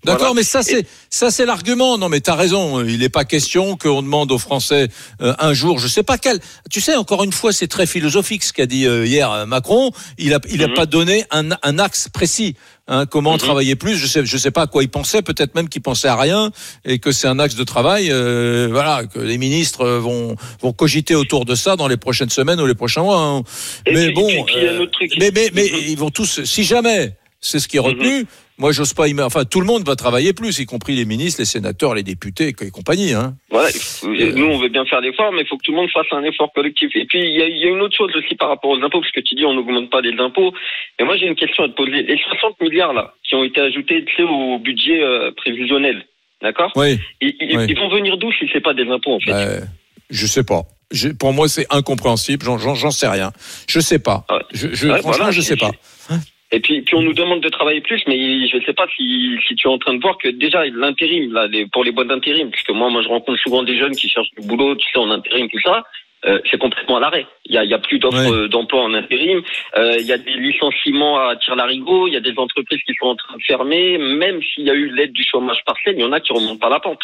D'accord, 0.04 0.18
Voilà. 0.28 0.34
mais 0.34 0.42
ça 0.44 0.62
c'est 0.62 0.86
ça 1.10 1.30
c'est 1.30 1.44
l'argument. 1.44 1.98
Non, 1.98 2.08
mais 2.08 2.20
t'as 2.20 2.34
raison. 2.36 2.84
Il 2.84 3.00
n'est 3.00 3.08
pas 3.08 3.24
question 3.24 3.76
qu'on 3.76 4.00
demande 4.02 4.30
aux 4.32 4.38
Français 4.38 4.88
euh, 5.20 5.34
un 5.38 5.52
jour, 5.54 5.78
je 5.78 5.88
sais 5.88 6.02
pas 6.04 6.18
quel. 6.18 6.38
Tu 6.70 6.80
sais, 6.80 6.94
encore 6.96 7.24
une 7.24 7.32
fois, 7.32 7.52
c'est 7.52 7.66
très 7.68 7.86
philosophique 7.86 8.44
ce 8.44 8.52
qu'a 8.52 8.66
dit 8.66 8.86
euh, 8.86 9.06
hier 9.06 9.30
euh, 9.30 9.46
Macron. 9.46 9.90
Il 10.18 10.34
a 10.34 10.40
il 10.50 10.62
a 10.62 10.68
Mhm. 10.68 10.74
pas 10.74 10.86
donné 10.86 11.24
un, 11.30 11.50
un 11.62 11.78
axe 11.78 12.08
précis. 12.08 12.54
Hein, 12.90 13.04
comment 13.04 13.32
Mhm. 13.32 13.38
travailler 13.38 13.74
plus 13.76 13.96
Je 13.96 14.06
sais 14.06 14.24
je 14.24 14.36
sais 14.38 14.50
pas 14.50 14.62
à 14.62 14.66
quoi 14.66 14.82
il 14.82 14.88
pensait. 14.88 15.20
Peut-être 15.20 15.54
même 15.54 15.68
qu'il 15.68 15.82
pensait 15.82 16.08
à 16.08 16.16
rien 16.16 16.52
et 16.84 16.98
que 17.00 17.10
c'est 17.12 17.26
un 17.28 17.38
axe 17.38 17.54
de 17.56 17.64
travail. 17.64 18.08
euh, 18.10 18.68
voilà, 18.70 19.04
que 19.04 19.18
les 19.18 19.36
ministres 19.36 19.82
euh, 19.82 19.98
vont 19.98 20.36
vont 20.62 20.72
cogiter 20.72 21.14
autour 21.14 21.44
de 21.44 21.54
ça 21.54 21.76
dans 21.76 21.88
les 21.88 21.96
prochaines 21.96 22.30
semaines 22.30 22.60
ou 22.60 22.66
les 22.66 22.74
prochains 22.74 23.02
mois. 23.02 23.20
hein. 23.20 23.42
Mais 23.92 24.06
puis- 24.06 24.14
bon, 24.14 24.26
puis- 24.44 24.54
puis 24.54 24.66
euh, 24.66 24.86
mais 25.18 25.30
mais 25.34 25.50
mais 25.52 25.70
Mhm. 25.72 25.78
ils 25.88 25.98
vont 25.98 26.10
tous. 26.10 26.44
Si 26.44 26.64
jamais 26.64 27.14
c'est 27.40 27.58
ce 27.58 27.68
qui 27.68 27.76
est 27.76 27.80
retenu. 27.80 28.26
Moi, 28.58 28.72
j'ose 28.72 28.92
pas. 28.92 29.04
Enfin, 29.24 29.44
tout 29.44 29.60
le 29.60 29.66
monde 29.66 29.86
va 29.86 29.94
travailler 29.94 30.32
plus, 30.32 30.58
y 30.58 30.66
compris 30.66 30.96
les 30.96 31.04
ministres, 31.04 31.40
les 31.40 31.44
sénateurs, 31.46 31.94
les 31.94 32.02
députés 32.02 32.48
et 32.48 32.70
compagnie. 32.70 33.12
Hein. 33.12 33.34
Il 33.52 33.80
faut- 33.80 34.08
nous 34.08 34.46
on 34.46 34.58
veut 34.58 34.68
bien 34.68 34.84
faire 34.84 35.00
l'effort, 35.00 35.32
mais 35.32 35.42
il 35.42 35.46
faut 35.46 35.56
que 35.56 35.62
tout 35.62 35.70
le 35.70 35.76
monde 35.76 35.90
fasse 35.92 36.06
un 36.12 36.24
effort 36.24 36.52
collectif. 36.52 36.90
Et 36.96 37.04
puis 37.04 37.20
il 37.20 37.36
y 37.38 37.42
a, 37.42 37.46
il 37.46 37.56
y 37.58 37.64
a 37.64 37.68
une 37.68 37.80
autre 37.80 37.96
chose 37.96 38.10
aussi 38.16 38.34
par 38.34 38.48
rapport 38.48 38.70
aux 38.70 38.82
impôts, 38.82 39.00
parce 39.00 39.12
que 39.12 39.20
tu 39.20 39.34
dis 39.36 39.44
on 39.44 39.54
n'augmente 39.54 39.90
pas 39.90 40.00
les 40.00 40.18
impôts. 40.18 40.52
Et 40.98 41.04
moi 41.04 41.16
j'ai 41.16 41.26
une 41.26 41.36
question 41.36 41.64
à 41.64 41.68
te 41.68 41.74
poser. 41.74 42.02
Les 42.02 42.18
60 42.18 42.60
milliards 42.60 42.92
là 42.92 43.14
qui 43.28 43.34
ont 43.36 43.44
été 43.44 43.60
ajoutés 43.60 44.04
tu 44.04 44.16
sais, 44.16 44.22
au 44.24 44.58
budget 44.58 45.00
euh, 45.02 45.30
prévisionnel, 45.36 46.04
d'accord? 46.42 46.72
Oui. 46.76 46.98
ils, 47.20 47.34
ils- 47.40 47.56
Oui. 47.58 47.66
ils 47.68 47.76
vont 47.78 47.88
venir 47.90 48.16
d'où 48.16 48.32
si 48.32 48.46
c'est 48.52 48.60
pas 48.60 48.74
des 48.74 48.88
impôts 48.88 49.14
en 49.14 49.20
fait? 49.20 49.32
Euh, 49.32 49.60
je 50.10 50.26
sais 50.26 50.42
pas. 50.44 50.62
Je- 50.90 51.10
pour 51.10 51.32
moi, 51.32 51.48
c'est 51.48 51.66
incompréhensible. 51.70 52.44
J'en- 52.44 52.90
sais 52.90 53.08
rien. 53.08 53.30
Je 53.68 53.78
sais 53.78 53.98
pas. 53.98 54.24
Ouais. 54.30 54.38
Je, 54.52 54.68
je- 54.72 54.88
Ouais, 54.88 54.98
franchement, 55.00 55.24
voilà, 55.26 55.30
je 55.32 55.42
sais 55.42 55.56
pas. 55.56 55.70
Et 56.50 56.60
puis, 56.60 56.80
puis 56.82 56.94
on 56.96 57.02
nous 57.02 57.12
demande 57.12 57.40
de 57.42 57.48
travailler 57.50 57.80
plus, 57.82 58.02
mais 58.06 58.46
je 58.48 58.56
ne 58.56 58.62
sais 58.62 58.72
pas 58.72 58.86
si, 58.96 59.36
si 59.46 59.54
tu 59.54 59.68
es 59.68 59.70
en 59.70 59.78
train 59.78 59.94
de 59.94 60.00
voir 60.00 60.16
que 60.16 60.28
déjà 60.28 60.64
l'intérim, 60.66 61.32
là, 61.32 61.46
les, 61.46 61.66
pour 61.66 61.84
les 61.84 61.92
boîtes 61.92 62.08
d'intérim, 62.08 62.50
puisque 62.50 62.70
moi, 62.70 62.88
moi, 62.88 63.02
je 63.02 63.08
rencontre 63.08 63.38
souvent 63.40 63.62
des 63.62 63.76
jeunes 63.78 63.94
qui 63.94 64.08
cherchent 64.08 64.30
du 64.38 64.46
boulot, 64.46 64.74
tu 64.76 64.86
sais, 64.90 64.98
en 64.98 65.10
intérim, 65.10 65.48
tout 65.50 65.60
ça. 65.62 65.84
euh, 66.24 66.40
c'est 66.50 66.58
complètement 66.58 66.96
à 66.96 67.00
l'arrêt. 67.00 67.26
Il 67.46 67.54
y 67.54 67.58
a, 67.58 67.64
y 67.64 67.74
a 67.74 67.78
plus 67.78 67.98
d'offres 67.98 68.32
euh, 68.32 68.48
d'emploi 68.48 68.82
en 68.82 68.94
intérim. 68.94 69.42
Euh, 69.76 69.96
il 70.00 70.06
y 70.06 70.12
a 70.12 70.18
des 70.18 70.32
licenciements 70.32 71.18
à 71.18 71.36
tire-larigot. 71.36 72.08
Il 72.08 72.14
y 72.14 72.16
a 72.16 72.20
des 72.20 72.34
entreprises 72.36 72.80
qui 72.86 72.94
sont 72.98 73.06
en 73.08 73.16
train 73.16 73.36
de 73.36 73.42
fermer. 73.42 73.98
Même 73.98 74.40
s'il 74.42 74.64
y 74.64 74.70
a 74.70 74.74
eu 74.74 74.88
l'aide 74.94 75.12
du 75.12 75.24
chômage 75.24 75.58
partiel, 75.64 75.94
il 75.96 76.00
y 76.00 76.04
en 76.04 76.12
a 76.12 76.20
qui 76.20 76.32
remontent 76.32 76.58
pas 76.58 76.70
la 76.70 76.80
pente. 76.80 77.00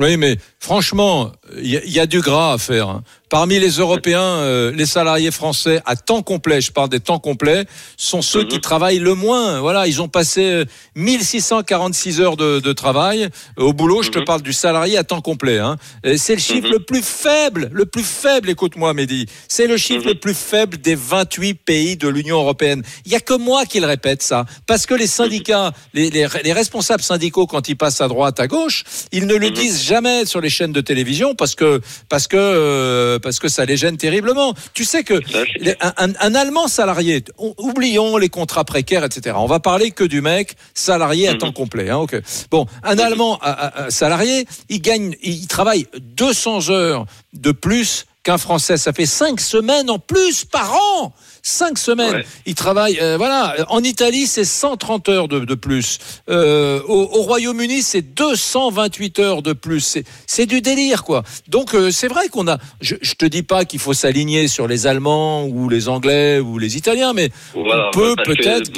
Oui, 0.00 0.16
mais 0.16 0.34
franchement, 0.58 1.30
il 1.56 1.66
y, 1.66 1.92
y 1.92 2.00
a 2.00 2.06
du 2.06 2.20
gras 2.20 2.54
à 2.54 2.58
faire. 2.58 2.98
Parmi 3.34 3.58
les 3.58 3.78
Européens, 3.78 4.22
euh, 4.22 4.70
les 4.70 4.86
salariés 4.86 5.32
français 5.32 5.82
à 5.86 5.96
temps 5.96 6.22
complet, 6.22 6.60
je 6.60 6.70
parle 6.70 6.88
des 6.88 7.00
temps 7.00 7.18
complets, 7.18 7.64
sont 7.96 8.22
ceux 8.22 8.42
Mhm. 8.42 8.46
qui 8.48 8.60
travaillent 8.60 9.00
le 9.00 9.14
moins. 9.16 9.58
Voilà, 9.58 9.88
ils 9.88 10.00
ont 10.00 10.06
passé 10.06 10.42
euh, 10.44 10.64
1646 10.94 12.20
heures 12.20 12.36
de, 12.36 12.60
de 12.60 12.72
travail 12.72 13.28
au 13.56 13.72
boulot. 13.72 14.04
Je 14.04 14.10
te 14.10 14.20
Mhm. 14.20 14.24
parle 14.24 14.42
du 14.42 14.52
salarié 14.52 14.96
à 14.98 15.02
temps 15.02 15.20
complet. 15.20 15.58
Hein. 15.58 15.78
C'est 16.16 16.36
le 16.36 16.40
chiffre 16.40 16.68
Mhm. 16.68 16.74
le 16.74 16.78
plus 16.78 17.02
faible, 17.02 17.70
le 17.72 17.86
plus 17.86 18.04
faible. 18.04 18.50
Écoute-moi, 18.50 18.94
Mehdi. 18.94 19.26
C'est 19.48 19.66
le 19.66 19.78
chiffre 19.78 20.02
Mhm. 20.04 20.12
le 20.12 20.14
plus 20.14 20.34
faible 20.34 20.76
des 20.76 20.94
28 20.94 21.54
pays 21.54 21.96
de 21.96 22.06
l'Union 22.06 22.36
européenne. 22.38 22.84
Il 23.04 23.10
y 23.10 23.16
a 23.16 23.20
que 23.20 23.34
moi 23.34 23.66
qui 23.66 23.80
le 23.80 23.86
répète 23.88 24.22
ça, 24.22 24.44
parce 24.68 24.86
que 24.86 24.94
les 24.94 25.08
syndicats, 25.08 25.72
les, 25.92 26.08
les- 26.08 26.28
les 26.44 26.52
responsables 26.52 27.02
syndicaux, 27.02 27.48
quand 27.48 27.68
ils 27.68 27.76
passent 27.76 28.00
à 28.00 28.06
droite, 28.06 28.38
à 28.38 28.46
gauche, 28.46 28.84
ils 29.10 29.26
ne 29.26 29.34
le 29.34 29.48
Mhm. 29.48 29.54
disent 29.54 29.82
jamais 29.82 30.24
sur 30.24 30.40
les 30.40 30.50
chaînes 30.50 30.72
de 30.72 30.80
télévision 30.80 31.34
parce 31.34 31.56
que 31.56 31.80
parce 32.08 32.28
que 32.28 32.36
euh, 32.38 33.18
parce 33.24 33.40
que 33.40 33.48
ça 33.48 33.64
les 33.64 33.76
gêne 33.76 33.96
terriblement. 33.96 34.54
Tu 34.74 34.84
sais 34.84 35.02
que 35.02 35.14
Ça, 35.14 35.38
c'est- 35.44 35.58
les- 35.64 35.76
un, 35.80 35.92
un- 35.96 36.12
un 36.20 36.34
Allemand 36.36 36.68
salarié, 36.68 37.24
on- 37.38 37.54
oublions 37.58 38.16
les 38.18 38.28
contrats 38.28 38.64
précaires, 38.64 39.02
etc. 39.02 39.34
On 39.38 39.46
va 39.46 39.58
parler 39.58 39.90
que 39.90 40.04
du 40.04 40.20
mec 40.20 40.54
salarié 40.74 41.26
à 41.28 41.32
Mhm. 41.32 41.38
temps 41.38 41.52
complet. 41.52 41.88
Hein. 41.90 42.04
Bon, 42.50 42.66
un 42.84 42.98
Allemand 42.98 43.38
à- 43.42 43.50
à- 43.50 43.82
à 43.86 43.90
salarié, 43.90 44.46
il 44.68 44.80
gagne, 44.82 45.16
il 45.22 45.46
travaille 45.48 45.86
200 45.98 46.68
heures 46.70 47.06
de 47.32 47.50
plus 47.50 48.04
qu'un 48.22 48.38
Français. 48.38 48.76
Ça 48.76 48.92
fait 48.92 49.06
5 49.06 49.40
semaines 49.40 49.90
en 49.90 49.98
plus 49.98 50.44
par 50.44 50.74
an. 50.74 51.12
5 51.44 51.78
semaines. 51.78 52.14
Ouais. 52.14 52.26
Il 52.46 52.54
travaille, 52.54 52.98
euh, 53.00 53.16
voilà. 53.18 53.54
En 53.68 53.82
Italie, 53.82 54.26
c'est 54.26 54.44
130 54.44 55.08
heures 55.10 55.28
de, 55.28 55.40
de 55.40 55.54
plus. 55.54 55.98
Euh, 56.30 56.80
au, 56.88 57.02
au 57.12 57.22
Royaume-Uni, 57.22 57.82
c'est 57.82 58.00
228 58.00 59.18
heures 59.18 59.42
de 59.42 59.52
plus. 59.52 59.98
C'est, 60.26 60.46
du 60.46 60.62
délire, 60.62 61.04
quoi. 61.04 61.22
Donc, 61.48 61.74
euh, 61.74 61.90
c'est 61.90 62.08
vrai 62.08 62.28
qu'on 62.28 62.48
a. 62.48 62.58
Je, 62.80 62.96
je 63.00 63.14
te 63.14 63.26
dis 63.26 63.42
pas 63.42 63.66
qu'il 63.66 63.78
faut 63.78 63.92
s'aligner 63.92 64.48
sur 64.48 64.66
les 64.66 64.86
Allemands 64.86 65.44
ou 65.44 65.68
les 65.68 65.88
Anglais 65.88 66.40
ou 66.40 66.58
les 66.58 66.76
Italiens, 66.78 67.12
mais 67.12 67.30
Voilà, 67.52 67.88
on 67.88 67.90
peut 67.92 68.14
peut-être. 68.24 68.70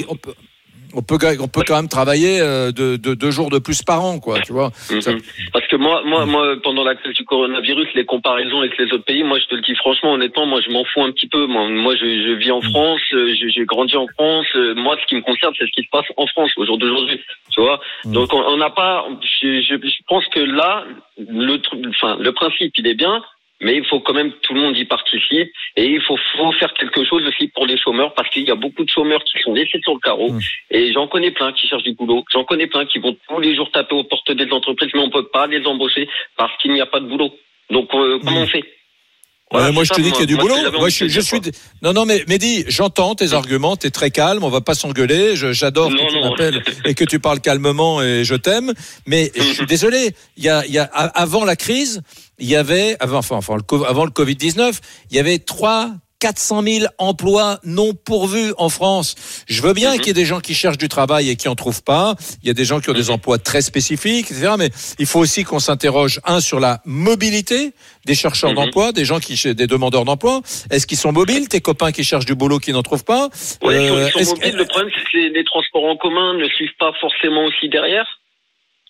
On 0.97 1.03
peut, 1.03 1.19
on 1.41 1.47
quand 1.67 1.77
même 1.77 1.89
travailler 1.89 2.41
euh, 2.41 2.73
de, 2.73 2.97
de- 2.97 3.15
deux 3.15 3.31
jours 3.31 3.51
de 3.51 3.59
plus 3.59 3.83
par 3.83 4.03
an, 4.05 4.19
quoi. 4.19 4.41
Tu 4.41 4.53
vois. 4.53 4.71
Mhm. 4.91 5.01
Ça- 5.03 5.13
Parce 5.53 5.67
que 5.67 5.77
moi, 5.77 6.03
moi, 6.07 6.25
moi, 6.27 6.55
pendant 6.63 6.85
la 6.85 6.95
crise 6.95 7.15
du 7.15 7.25
coronavirus, 7.25 7.89
les 7.95 8.05
comparaisons 8.07 8.61
avec 8.61 8.79
les 8.79 8.87
autres 8.93 9.05
pays, 9.05 9.23
moi, 9.23 9.39
je 9.39 9.45
te 9.47 9.55
le 9.55 9.61
dis 9.61 9.75
franchement, 9.77 10.13
honnêtement, 10.15 10.47
moi, 10.47 10.61
je 10.67 10.71
m'en 10.71 10.85
fous 10.85 11.03
un 11.03 11.13
petit 11.13 11.29
peu. 11.29 11.47
Moi, 11.47 11.69
moi, 11.69 11.95
je, 11.97 12.05
je 12.07 12.33
vis 12.33 12.51
en 12.51 12.63
France, 12.63 13.01
euh, 13.13 13.35
j'ai 13.35 13.65
grandi 13.67 13.97
en 13.97 14.07
France. 14.19 14.47
euh, 14.57 14.75
Moi, 14.75 14.97
ce 15.01 15.07
qui 15.07 15.17
me 15.17 15.21
concerne, 15.21 15.53
c'est 15.59 15.67
ce 15.67 15.73
qui 15.73 15.83
se 15.83 15.91
passe 15.93 16.07
en 16.17 16.27
France 16.29 16.51
au 16.57 16.65
jour 16.65 16.79
d'aujourd'hui. 16.79 17.21
Tu 17.53 17.61
vois. 17.61 17.79
Mm. 18.05 18.13
Donc, 18.13 18.33
on 18.33 18.57
n'a 18.57 18.71
pas. 18.71 19.07
Je, 19.43 19.61
je, 19.61 19.75
je 19.77 20.03
pense 20.09 20.25
que 20.29 20.41
là, 20.41 20.85
le, 21.19 21.57
tru- 21.59 21.89
enfin, 21.91 22.17
le 22.19 22.33
principe, 22.33 22.73
il 22.79 22.87
est 22.87 22.95
bien. 22.95 23.23
Mais 23.63 23.77
il 23.77 23.87
faut 23.87 24.01
quand 24.01 24.13
même 24.13 24.31
que 24.33 24.39
tout 24.43 24.53
le 24.53 24.61
monde 24.61 24.77
y 24.77 24.85
participe 24.85 25.49
et 25.77 25.87
il 25.87 26.01
faut, 26.03 26.19
faut 26.37 26.53
faire 26.53 26.73
quelque 26.75 27.05
chose 27.05 27.23
aussi 27.27 27.49
pour 27.49 27.65
les 27.67 27.79
chômeurs 27.79 28.13
parce 28.15 28.29
qu'il 28.31 28.43
y 28.47 28.51
a 28.51 28.55
beaucoup 28.55 28.85
de 28.85 28.91
chômeurs 28.91 29.25
qui 29.25 29.39
sont 29.43 29.55
laissés 29.55 29.81
sur 29.83 29.95
le 29.95 30.01
carreau 30.01 30.31
Mm. 30.31 30.41
et 30.73 30.93
j'en 30.93 31.09
connais 31.09 31.31
plein 31.31 31.53
qui 31.55 31.67
cherchent 31.67 31.83
du 31.85 31.95
boulot. 31.95 32.23
J'en 32.33 32.45
connais 32.45 32.67
plein 32.67 32.85
qui 32.85 32.99
vont 32.99 33.17
tous 33.29 33.41
les 33.41 33.57
jours 33.57 33.71
taper 33.73 33.95
aux 33.95 34.05
portes 34.05 34.31
des 34.33 34.51
entreprises 34.53 34.91
mais 34.95 35.01
on 35.01 35.11
peut 35.11 35.29
pas 35.29 35.47
les 35.47 35.65
embaucher 35.67 36.07
parce 36.37 36.53
qu'il 36.61 36.73
n'y 36.73 36.81
a 36.83 36.87
pas 36.87 37.01
de 37.01 37.07
boulot. 37.07 37.33
Donc 37.71 37.89
euh, 37.95 38.19
comment 38.23 38.41
Mm. 38.41 38.43
on 38.43 38.47
fait? 38.47 38.65
Ouais, 39.53 39.71
moi, 39.71 39.85
je 39.85 39.93
te 39.93 40.01
dis 40.01 40.11
qu'il 40.11 40.23
y 40.23 40.23
a 40.25 40.27
du 40.27 40.37
boulot. 40.37 40.57
Moi, 40.73 40.89
je, 40.89 40.95
suis- 40.97 41.09
je 41.09 41.21
suis. 41.21 41.41
Non, 41.81 41.93
non, 41.93 42.05
mais 42.05 42.25
Mehdi, 42.27 42.65
j'entends 42.67 43.15
tes 43.15 43.33
arguments. 43.33 43.77
T'es 43.77 43.91
très 43.91 44.11
calme. 44.11 44.43
On 44.43 44.49
va 44.49 44.61
pas 44.61 44.75
s'engueuler. 44.75 45.37
J'adore 45.37 45.91
que 45.91 46.11
tu 46.11 46.19
m'appelles 46.21 46.65
et 46.85 46.95
que 46.95 47.05
tu 47.05 47.21
parles 47.21 47.41
calmement 47.41 48.03
et 48.03 48.25
je 48.25 48.35
t'aime. 48.35 48.73
Mais 49.07 49.31
je 49.37 49.43
suis 49.43 49.67
désolé. 49.67 50.11
Il 50.37 50.43
y 50.43 50.49
a, 50.49 50.67
il 50.67 50.73
y 50.73 50.79
a- 50.79 50.83
avant 50.83 51.45
la 51.45 51.55
crise, 51.55 52.03
il 52.39 52.49
y 52.49 52.57
avait 52.57 52.97
avant, 53.01 53.18
enfin, 53.18 53.37
enfin, 53.37 53.57
avant 53.89 54.05
le 54.05 54.11
Covid 54.11 54.37
19, 54.37 54.80
il 55.11 55.16
y 55.16 55.20
avait 55.20 55.39
trois. 55.39 55.91
400 56.18 56.62
000 56.62 56.87
emplois 56.97 57.61
non 57.62 57.93
pourvus 57.93 58.55
en 58.57 58.70
France. 58.70 59.16
Je 59.49 59.61
veux 59.61 59.74
bien 59.74 59.93
Mhm. 59.93 59.99
qu'il 59.99 60.07
y 60.07 60.11
ait 60.12 60.14
des 60.14 60.24
gens 60.24 60.41
qui 60.41 60.55
cherchent 60.55 60.78
du 60.78 60.89
travail 60.89 61.28
et 61.28 61.37
qui 61.37 61.47
en 61.47 61.55
trouvent 61.55 61.82
pas. 61.82 62.16
Il 62.43 62.47
y 62.47 62.51
a 62.51 62.55
des 62.55 62.64
gens 62.64 62.80
qui 62.80 62.89
ont 62.89 62.95
des 62.95 63.09
Mhm. 63.09 63.16
emplois 63.16 63.37
très 63.39 63.61
spécifiques, 63.61 64.30
etc. 64.30 64.55
Mais 64.59 64.70
il 64.99 65.05
faut 65.05 65.20
aussi 65.20 65.45
qu'on 65.45 65.59
s'interroge 65.59 66.18
un 66.24 66.41
sur 66.41 66.59
la 66.59 66.80
mobilité 66.87 67.74
des 68.07 68.14
chercheurs 68.14 68.49
Mhm. 68.51 68.57
d'emploi, 68.57 68.93
des 68.93 69.05
gens 69.05 69.20
qui 69.20 69.34
des 69.55 69.66
demandeurs 69.66 70.07
d'emploi. 70.07 70.41
Est-ce 70.70 70.87
qu'ils 70.87 70.97
sont 70.97 71.12
mobiles 71.12 71.49
Tes 71.49 71.61
copains 71.61 71.93
qui 71.93 72.03
cherchent 72.03 72.24
du 72.24 72.34
boulot 72.34 72.61
qui 72.61 72.72
n'en 72.72 72.82
trouvent 72.82 73.05
pas? 73.05 73.28
Ouais, 73.62 73.84
ils 73.84 73.89
sont- 73.89 73.95
Euh, 73.95 74.07
ils 74.09 74.12
sont 74.12 74.18
est-ce- 74.20 74.30
mobiles. 74.30 74.57
Le 74.57 74.64
problème, 74.64 74.91
c'est 74.97 75.05
que 75.05 75.18
les, 75.18 75.28
les 75.28 75.45
transports 75.45 75.84
en 75.84 75.99
commun 75.99 76.32
ne 76.39 76.49
suivent 76.49 76.76
pas 76.78 76.93
forcément 76.99 77.45
aussi 77.45 77.68
derrière. 77.68 78.07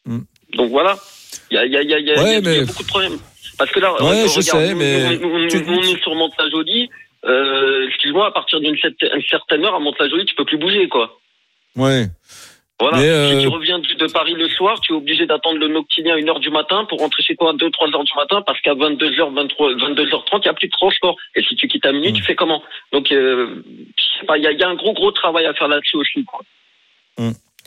Mm. 0.07 0.21
Donc 0.55 0.71
voilà, 0.71 0.97
il 1.51 1.57
y 1.57 1.59
a, 1.59 1.67
il 1.67 1.73
y 1.73 1.77
a, 1.77 1.83
il 1.83 1.91
y 1.91 1.95
a, 1.95 1.99
il 1.99 2.07
y 2.07 2.13
a- 2.13 2.23
Ouais, 2.23 2.33
y 2.35 2.37
a 2.37 2.41
mais- 2.41 2.65
beaucoup 2.65 2.85
de 2.85 2.89
problèmes. 2.89 3.19
Parce 3.59 3.71
que 3.71 3.81
là, 3.81 3.93
Ouais, 3.95 3.99
regarde, 4.01 4.29
je 4.29 4.41
sais, 4.41 4.75
mais 4.75 5.17
nous, 5.19 5.49
tu- 5.49 5.65
on 5.69 5.83
est 5.83 6.03
sur 6.03 6.15
Mantes-la-Jolie. 6.15 6.89
Euh, 7.25 7.87
excuse-moi, 7.89 8.27
à 8.27 8.31
partir 8.31 8.61
d'une 8.61 8.77
certaine, 9.29 9.65
heure 9.65 9.75
à 9.75 9.81
Mantes-la-Jolie, 9.81 10.27
tu 10.27 10.35
peux 10.35 10.45
plus 10.45 10.59
bouger, 10.59 10.89
quoi. 10.89 11.19
Ouais. 11.77 12.07
Voilà. 12.79 12.99
Euh, 12.99 13.31
Si 13.37 13.41
tu 13.41 13.49
reviens 13.49 13.79
de, 13.79 14.13
Paris 14.13 14.35
le 14.35 14.49
soir, 14.51 14.79
tu 14.81 14.93
es 14.93 14.97
obligé 14.97 15.25
d'attendre 15.25 15.59
le 15.59 15.69
noctilien 15.69 16.15
à 16.15 16.19
1h 16.19 16.41
du 16.41 16.51
matin 16.51 16.85
pour 16.85 16.99
rentrer 17.01 17.23
chez 17.23 17.35
toi 17.35 17.51
à 17.51 17.53
2-3 17.55 17.95
heures 17.95 18.05
du 18.05 18.13
matin 18.15 18.43
parce 18.47 18.61
qu'à 18.61 18.75
22h, 18.75 19.33
23, 19.33 19.73
22h30, 19.77 20.41
il 20.41 20.41
n'y 20.43 20.49
a 20.49 20.55
plus 20.55 20.67
de 20.69 20.73
transport. 20.73 21.17
Et 21.35 21.43
si 21.43 21.57
tu 21.57 21.69
quittes 21.69 21.87
à 21.87 21.93
minuit, 21.93 22.13
tu 22.13 22.23
fais 22.23 22.35
comment? 22.35 22.63
Donc, 22.93 23.11
euh, 23.13 23.63
il 24.37 24.41
y 24.43 24.43
y 24.59 24.63
a 24.63 24.69
un 24.69 24.75
gros, 24.75 24.93
gros 24.93 25.11
travail 25.11 25.47
à 25.47 25.55
faire 25.55 25.69
là-dessus 25.69 25.97
aussi, 25.97 26.25
quoi. 26.25 26.41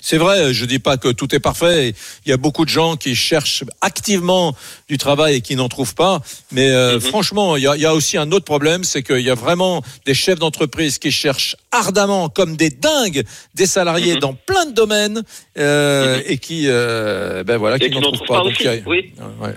C'est 0.02 0.18
vrai, 0.18 0.54
je 0.54 0.66
dis 0.66 0.80
pas 0.80 0.98
que 0.98 1.10
tout 1.10 1.34
est 1.36 1.40
parfait. 1.40 1.94
Il 2.26 2.30
y 2.30 2.34
a 2.34 2.38
beaucoup 2.38 2.66
de 2.66 2.70
gens 2.70 2.96
qui 2.96 3.16
cherchent 3.16 3.64
activement 3.82 4.56
du 4.88 4.98
travail 4.98 5.36
et 5.36 5.42
qui 5.42 5.56
n'en 5.56 5.70
trouvent 5.70 5.96
pas. 5.96 6.22
Mais 6.52 6.70
euh, 6.70 6.96
Mhm. 6.96 7.02
franchement, 7.02 7.56
il 7.58 7.64
y, 7.64 7.68
a, 7.68 7.76
il 7.76 7.82
y 7.82 7.86
a 7.86 7.94
aussi 7.94 8.18
un 8.18 8.32
autre 8.32 8.46
problème, 8.46 8.84
c'est 8.84 9.04
qu'il 9.04 9.20
y 9.22 9.30
a 9.30 9.36
vraiment 9.36 9.82
des 10.06 10.14
chefs 10.14 10.40
d'entreprise 10.40 10.98
qui 11.00 11.12
cherchent 11.12 11.56
ardemment, 11.72 12.30
comme 12.30 12.56
des 12.56 12.70
dingues, 12.70 13.24
des 13.56 13.66
salariés 13.68 14.14
Mhm. 14.16 14.20
dans 14.20 14.34
plein 14.34 14.66
de 14.66 14.74
domaines 14.74 15.24
euh, 15.58 16.18
Mhm. 16.18 16.24
et 16.28 16.38
qui, 16.38 16.64
euh, 16.68 17.44
ben 17.44 17.58
voilà, 17.58 17.76
Et 17.76 17.80
qui 17.80 17.90
qui 17.90 17.96
n'en 17.96 18.02
trouvent 18.02 18.28
pas. 18.28 18.42
aussi, 18.44 18.68
a- 18.68 18.76
oui. 18.88 19.14
Ouais. 19.42 19.54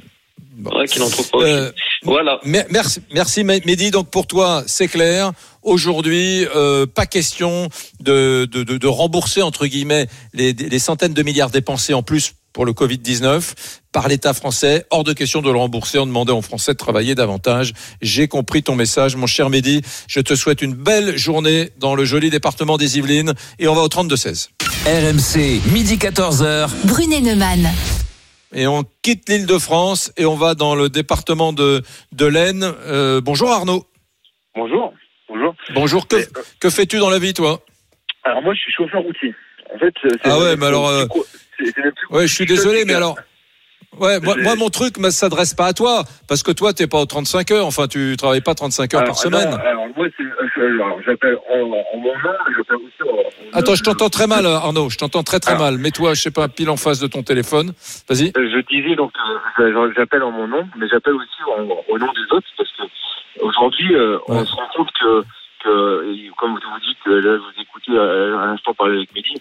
Bon. 0.62 0.78
Ouais, 0.78 0.86
qui 0.86 0.98
n'en 1.00 1.10
trouve 1.10 1.28
pas 1.30 1.38
aussi. 1.38 1.50
Euh, 1.50 1.70
Voilà. 2.04 2.38
Mer- 2.44 2.66
Merci, 2.70 3.00
merci 3.12 3.44
Mehdi. 3.44 3.90
Donc 3.90 4.10
pour 4.10 4.26
toi, 4.26 4.62
c'est 4.66 4.88
clair. 4.88 5.32
Aujourd'hui, 5.62 6.46
euh, 6.56 6.86
pas 6.86 7.06
question 7.06 7.68
de, 8.00 8.48
de, 8.50 8.62
de, 8.62 8.76
de 8.78 8.86
rembourser 8.86 9.42
entre 9.42 9.66
guillemets 9.66 10.06
les, 10.32 10.52
les 10.52 10.78
centaines 10.78 11.14
de 11.14 11.22
milliards 11.22 11.50
dépensés 11.50 11.94
en 11.94 12.02
plus 12.02 12.34
pour 12.52 12.64
le 12.66 12.72
Covid 12.72 12.98
19 12.98 13.54
par 13.92 14.08
l'État 14.08 14.34
français. 14.34 14.84
Hors 14.90 15.04
de 15.04 15.12
question 15.12 15.40
de 15.40 15.50
le 15.50 15.56
rembourser. 15.58 15.98
On 15.98 16.06
demandait 16.06 16.32
aux 16.32 16.42
Français 16.42 16.72
de 16.72 16.76
travailler 16.78 17.14
davantage. 17.14 17.72
J'ai 18.02 18.28
compris 18.28 18.62
ton 18.62 18.74
message, 18.74 19.16
mon 19.16 19.26
cher 19.26 19.48
Mehdi. 19.50 19.80
Je 20.06 20.20
te 20.20 20.34
souhaite 20.34 20.62
une 20.62 20.74
belle 20.74 21.16
journée 21.16 21.70
dans 21.78 21.94
le 21.94 22.04
joli 22.04 22.28
département 22.30 22.76
des 22.76 22.98
Yvelines 22.98 23.32
et 23.58 23.68
on 23.68 23.74
va 23.74 23.82
au 23.82 23.88
32 23.88 24.16
16. 24.16 24.50
RMC, 24.84 25.60
midi 25.72 25.96
14h. 25.96 26.68
Brunet 26.84 27.20
Neumann. 27.20 27.70
Et 28.55 28.66
on 28.66 28.84
quitte 29.03 29.28
l'île 29.28 29.46
de 29.46 29.59
France 29.59 30.12
et 30.16 30.26
on 30.26 30.34
va 30.36 30.55
dans 30.55 30.74
le 30.74 30.88
département 30.88 31.53
de, 31.53 31.82
de 32.12 32.26
l'Aisne. 32.26 32.64
Euh, 32.86 33.20
bonjour 33.20 33.50
Arnaud. 33.50 33.86
Bonjour. 34.55 34.92
Bonjour. 35.28 35.55
Bonjour. 35.74 36.07
Que, 36.09 36.16
euh, 36.16 36.70
fais-tu 36.70 36.98
dans 36.98 37.09
la 37.11 37.18
vie, 37.18 37.32
toi? 37.32 37.61
Alors 38.24 38.42
moi, 38.42 38.53
je 38.55 38.61
suis 38.61 38.72
chauffeur 38.72 39.00
routier. 39.03 39.34
En 39.74 39.78
fait, 39.78 39.94
c'est- 40.03 40.18
Ah 40.24 40.38
ouais, 40.38 40.57
mais 40.57 40.66
alors, 40.66 40.88
euh, 40.88 41.07
Ouais, 42.11 42.26
je 42.26 42.34
suis 42.34 42.46
désolé, 42.46 42.84
mais 42.84 42.92
euh, 42.94 42.98
alors. 42.98 43.16
Ouais, 44.01 44.18
moi, 44.20 44.57
mon 44.57 44.70
truc 44.70 44.97
ne 44.99 45.11
s'adresse 45.11 45.53
pas 45.55 45.66
à 45.66 45.72
toi, 45.74 46.03
parce 46.28 46.43
que 46.43 46.51
toi, 46.51 46.72
t'es 46.72 46.86
pas 46.86 46.99
aux 46.99 47.07
35 47.07 47.51
heures. 47.51 47.66
Enfin, 47.66 47.86
tu 47.88 48.16
travailles 48.16 48.40
pas 48.40 48.55
35 48.55 48.95
heures 48.95 49.01
alors, 49.03 49.14
par 49.14 49.18
semaine. 49.22 49.51
non, 49.51 49.57
alors 49.59 49.86
moi, 49.95 50.07
euh, 50.07 51.03
j'appelle 51.05 51.36
en, 51.51 51.59
en 51.61 51.99
mon 51.99 52.12
nom, 52.14 52.34
j'appelle 52.57 52.76
aussi 52.76 53.03
en, 53.03 53.16
en 53.16 53.59
Attends, 53.59 53.74
je 53.74 53.82
t'entends 53.82 54.09
très 54.09 54.26
mal, 54.26 54.47
Arnaud. 54.47 54.88
Je 54.88 54.97
t'entends 54.97 55.22
très 55.22 55.40
très 55.40 55.53
Alors. 55.53 55.64
mal. 55.64 55.78
Mets-toi, 55.78 56.14
je 56.14 56.22
sais 56.22 56.30
pas, 56.30 56.49
pile 56.49 56.70
en 56.70 56.78
face 56.78 57.01
de 57.01 57.07
ton 57.07 57.22
téléphone. 57.22 57.72
Vas-y. 58.09 58.28
Euh, 58.36 58.49
Je 58.51 58.61
disais 58.74 58.97
donc, 58.97 59.12
euh, 59.61 59.93
j'appelle 59.95 60.22
en 60.22 60.30
mon 60.30 60.49
nom, 60.49 60.66
mais 60.78 60.88
j'appelle 60.88 61.14
aussi 61.14 61.43
en- 61.59 61.93
au 61.93 61.99
nom 61.99 62.07
des 62.12 62.34
autres, 62.34 62.47
parce 62.57 62.70
que 62.70 62.82
aujourd'hui, 63.45 63.95
euh, 63.95 64.18
on 64.26 64.45
se 64.45 64.55
rend 64.55 64.68
compte 64.74 64.90
que, 64.99 65.22
que, 65.64 66.30
comme 66.38 66.53
vous 66.55 66.80
dites, 66.80 67.07
là, 67.07 67.36
vous 67.36 67.61
écoutez 67.62 67.93
à 67.99 68.47
l'instant 68.47 68.72
parler 68.74 68.97
avec 68.97 69.14
Mehdi, 69.14 69.34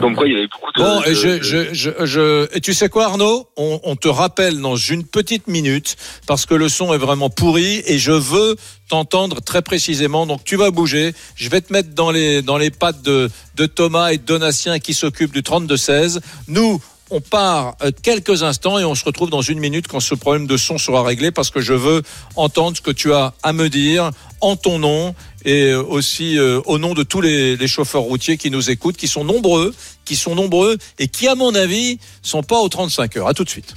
comme 0.00 0.14
quoi 0.14 0.26
il 0.26 0.34
y 0.34 0.36
avait 0.36 0.46
beaucoup 0.48 0.70
de... 0.72 0.82
Bon, 0.82 1.02
et 1.04 1.10
de- 1.10 1.14
je, 1.14 1.28
de- 1.28 1.42
je, 1.42 1.74
je, 1.74 1.90
je- 2.06 2.56
et 2.56 2.60
tu 2.60 2.74
sais 2.74 2.88
quoi, 2.88 3.06
Arnaud? 3.06 3.48
On, 3.56 3.80
on 3.84 3.96
te 3.96 4.08
rappelle 4.08 4.60
dans 4.60 4.76
une 4.76 5.04
petite 5.04 5.46
minute 5.46 5.96
parce 6.26 6.44
que 6.46 6.54
le 6.54 6.68
son 6.68 6.92
est 6.92 6.98
vraiment 6.98 7.30
pourri 7.30 7.82
et 7.86 7.98
je 7.98 8.12
veux 8.12 8.56
t'entendre 8.88 9.40
très 9.40 9.62
précisément. 9.62 10.26
Donc 10.26 10.44
tu 10.44 10.56
vas 10.56 10.70
bouger. 10.70 11.14
Je 11.36 11.48
vais 11.48 11.60
te 11.62 11.72
mettre 11.72 11.90
dans 11.94 12.10
les 12.10 12.42
dans 12.42 12.58
les 12.58 12.70
pattes 12.70 13.02
de, 13.02 13.30
de 13.56 13.66
Thomas 13.66 14.10
et 14.10 14.18
de 14.18 14.22
Donatien 14.24 14.78
qui 14.78 14.92
s'occupent 14.94 15.32
du 15.32 15.40
32-16. 15.42 16.20
Nous, 16.48 16.80
On 17.10 17.20
part 17.20 17.76
euh, 17.82 17.90
quelques 18.02 18.42
instants 18.42 18.78
et 18.78 18.84
on 18.84 18.94
se 18.94 19.04
retrouve 19.04 19.30
dans 19.30 19.40
une 19.40 19.58
minute 19.58 19.88
quand 19.88 20.00
ce 20.00 20.14
problème 20.14 20.46
de 20.46 20.56
son 20.56 20.76
sera 20.76 21.02
réglé 21.02 21.30
parce 21.30 21.50
que 21.50 21.60
je 21.60 21.72
veux 21.72 22.02
entendre 22.36 22.76
ce 22.76 22.82
que 22.82 22.90
tu 22.90 23.14
as 23.14 23.32
à 23.42 23.52
me 23.52 23.68
dire 23.68 24.10
en 24.40 24.56
ton 24.56 24.78
nom 24.78 25.14
et 25.44 25.70
euh, 25.70 25.82
aussi 25.82 26.38
euh, 26.38 26.60
au 26.66 26.78
nom 26.78 26.94
de 26.94 27.02
tous 27.02 27.20
les, 27.20 27.56
les 27.56 27.68
chauffeurs 27.68 28.02
routiers 28.02 28.36
qui 28.36 28.50
nous 28.50 28.70
écoutent, 28.70 28.96
qui 28.96 29.08
sont 29.08 29.24
nombreux, 29.24 29.74
qui 30.04 30.16
sont 30.16 30.34
nombreux 30.34 30.76
et 30.98 31.08
qui, 31.08 31.28
à 31.28 31.34
mon 31.34 31.54
avis, 31.54 31.98
sont 32.22 32.42
pas 32.42 32.58
aux 32.58 32.68
35 32.68 33.16
heures. 33.16 33.28
À 33.28 33.34
tout 33.34 33.44
de 33.44 33.50
suite. 33.50 33.74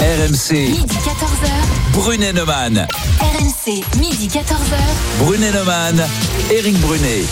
RMC, 0.00 0.52
Midi 0.52 0.96
14h. 0.96 1.72
Brunet 1.92 2.32
Neumann. 2.32 2.86
RMC, 3.20 3.82
midi 3.98 4.28
14h. 4.28 4.76
Brunet 5.18 5.52
Neumann, 5.52 6.04
Eric 6.50 6.78
Brunet. 6.80 7.22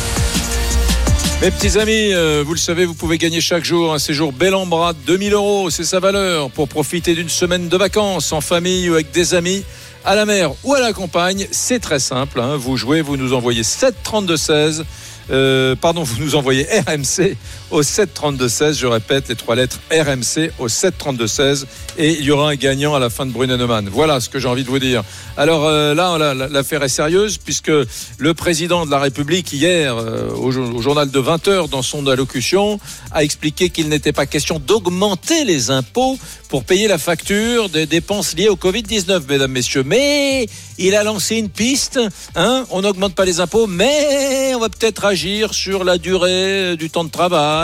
Mes 1.41 1.51
petits 1.51 1.78
amis, 1.78 2.12
euh, 2.12 2.45
vous 2.45 2.53
le 2.53 2.59
savez, 2.59 2.84
vous 2.84 2.93
pouvez 2.93 3.16
gagner 3.16 3.41
chaque 3.41 3.64
jour 3.64 3.95
un 3.95 3.99
séjour 3.99 4.30
bel 4.30 4.55
en 4.55 4.66
bras, 4.66 4.93
2000 4.93 5.32
euros, 5.32 5.70
c'est 5.70 5.84
sa 5.84 5.99
valeur, 5.99 6.51
pour 6.51 6.68
profiter 6.68 7.14
d'une 7.14 7.30
semaine 7.30 7.70
de 7.70 7.76
vacances 7.78 8.30
en 8.32 8.43
famille 8.43 8.91
ou 8.91 8.93
avec 8.93 9.11
des 9.11 9.32
amis 9.32 9.64
à 10.05 10.14
la 10.14 10.26
mer 10.26 10.53
ou 10.64 10.74
à 10.74 10.80
la 10.80 10.93
campagne. 10.93 11.47
C'est 11.51 11.78
très 11.78 11.99
simple, 11.99 12.41
hein. 12.41 12.57
vous 12.57 12.76
jouez, 12.76 13.01
vous 13.01 13.16
nous 13.16 13.32
envoyez 13.32 13.62
732-16. 13.62 14.84
Euh, 15.30 15.74
pardon, 15.76 16.03
vous 16.03 16.22
nous 16.22 16.34
envoyez 16.34 16.66
RMC 16.86 17.38
au 17.71 17.83
732-16. 17.83 18.75
Je 18.79 18.87
répète 18.87 19.29
les 19.29 19.37
trois 19.37 19.55
lettres 19.57 19.81
RMC 19.93 20.51
au 20.59 20.68
732-16. 20.68 21.64
Et 21.99 22.12
il 22.12 22.25
y 22.25 22.31
aura 22.31 22.51
un 22.51 22.55
gagnant 22.55 22.95
à 22.95 22.99
la 22.99 23.11
fin 23.11 23.27
de 23.27 23.33
Brunet-Neumann. 23.33 23.89
Voilà 23.93 24.21
ce 24.21 24.29
que 24.29 24.39
j'ai 24.39 24.49
envie 24.49 24.64
de 24.64 24.68
vous 24.71 24.79
dire. 24.79 25.03
Alors 25.37 25.66
euh, 25.66 25.95
là, 25.95 26.16
la- 26.18 26.35
la- 26.35 26.49
l'affaire 26.49 26.83
est 26.83 26.89
sérieuse 26.89 27.37
puisque 27.39 27.71
le 28.18 28.35
président 28.35 28.87
de 28.87 28.91
la 28.91 28.99
République, 28.99 29.53
hier, 29.53 29.97
euh, 29.97 30.31
au 30.35 30.51
journal 30.81 31.11
de 31.11 31.21
20h, 31.21 31.68
dans 31.68 31.83
son 31.83 32.07
allocution, 32.07 32.81
a 33.12 33.23
expliqué 33.25 33.71
qu'il 33.71 33.89
n'était 33.89 34.12
pas 34.12 34.27
question 34.27 34.59
d'augmenter 34.59 35.45
les 35.45 35.71
impôts 35.71 36.18
pour 36.49 36.64
payer 36.64 36.89
la 36.89 36.99
facture 36.99 37.68
des 37.68 37.87
dépenses 37.87 38.35
liées 38.35 38.49
au 38.49 38.57
Covid-19, 38.57 39.23
mesdames, 39.29 39.53
messieurs. 39.53 39.85
Mais 39.85 40.47
il 40.79 40.95
a 40.97 41.05
lancé 41.05 41.37
une 41.37 41.49
piste. 41.51 42.01
Hein, 42.35 42.64
on 42.71 42.83
n'augmente 42.83 43.14
pas 43.14 43.25
les 43.25 43.41
impôts, 43.41 43.66
mais 43.66 44.53
on 44.55 44.59
va 44.61 44.68
peut-être 44.68 45.05
agir 45.05 45.55
sur 45.55 45.85
la 45.85 45.99
durée 45.99 46.77
du 46.77 46.91
temps 46.91 47.05
de 47.05 47.11
travail 47.11 47.60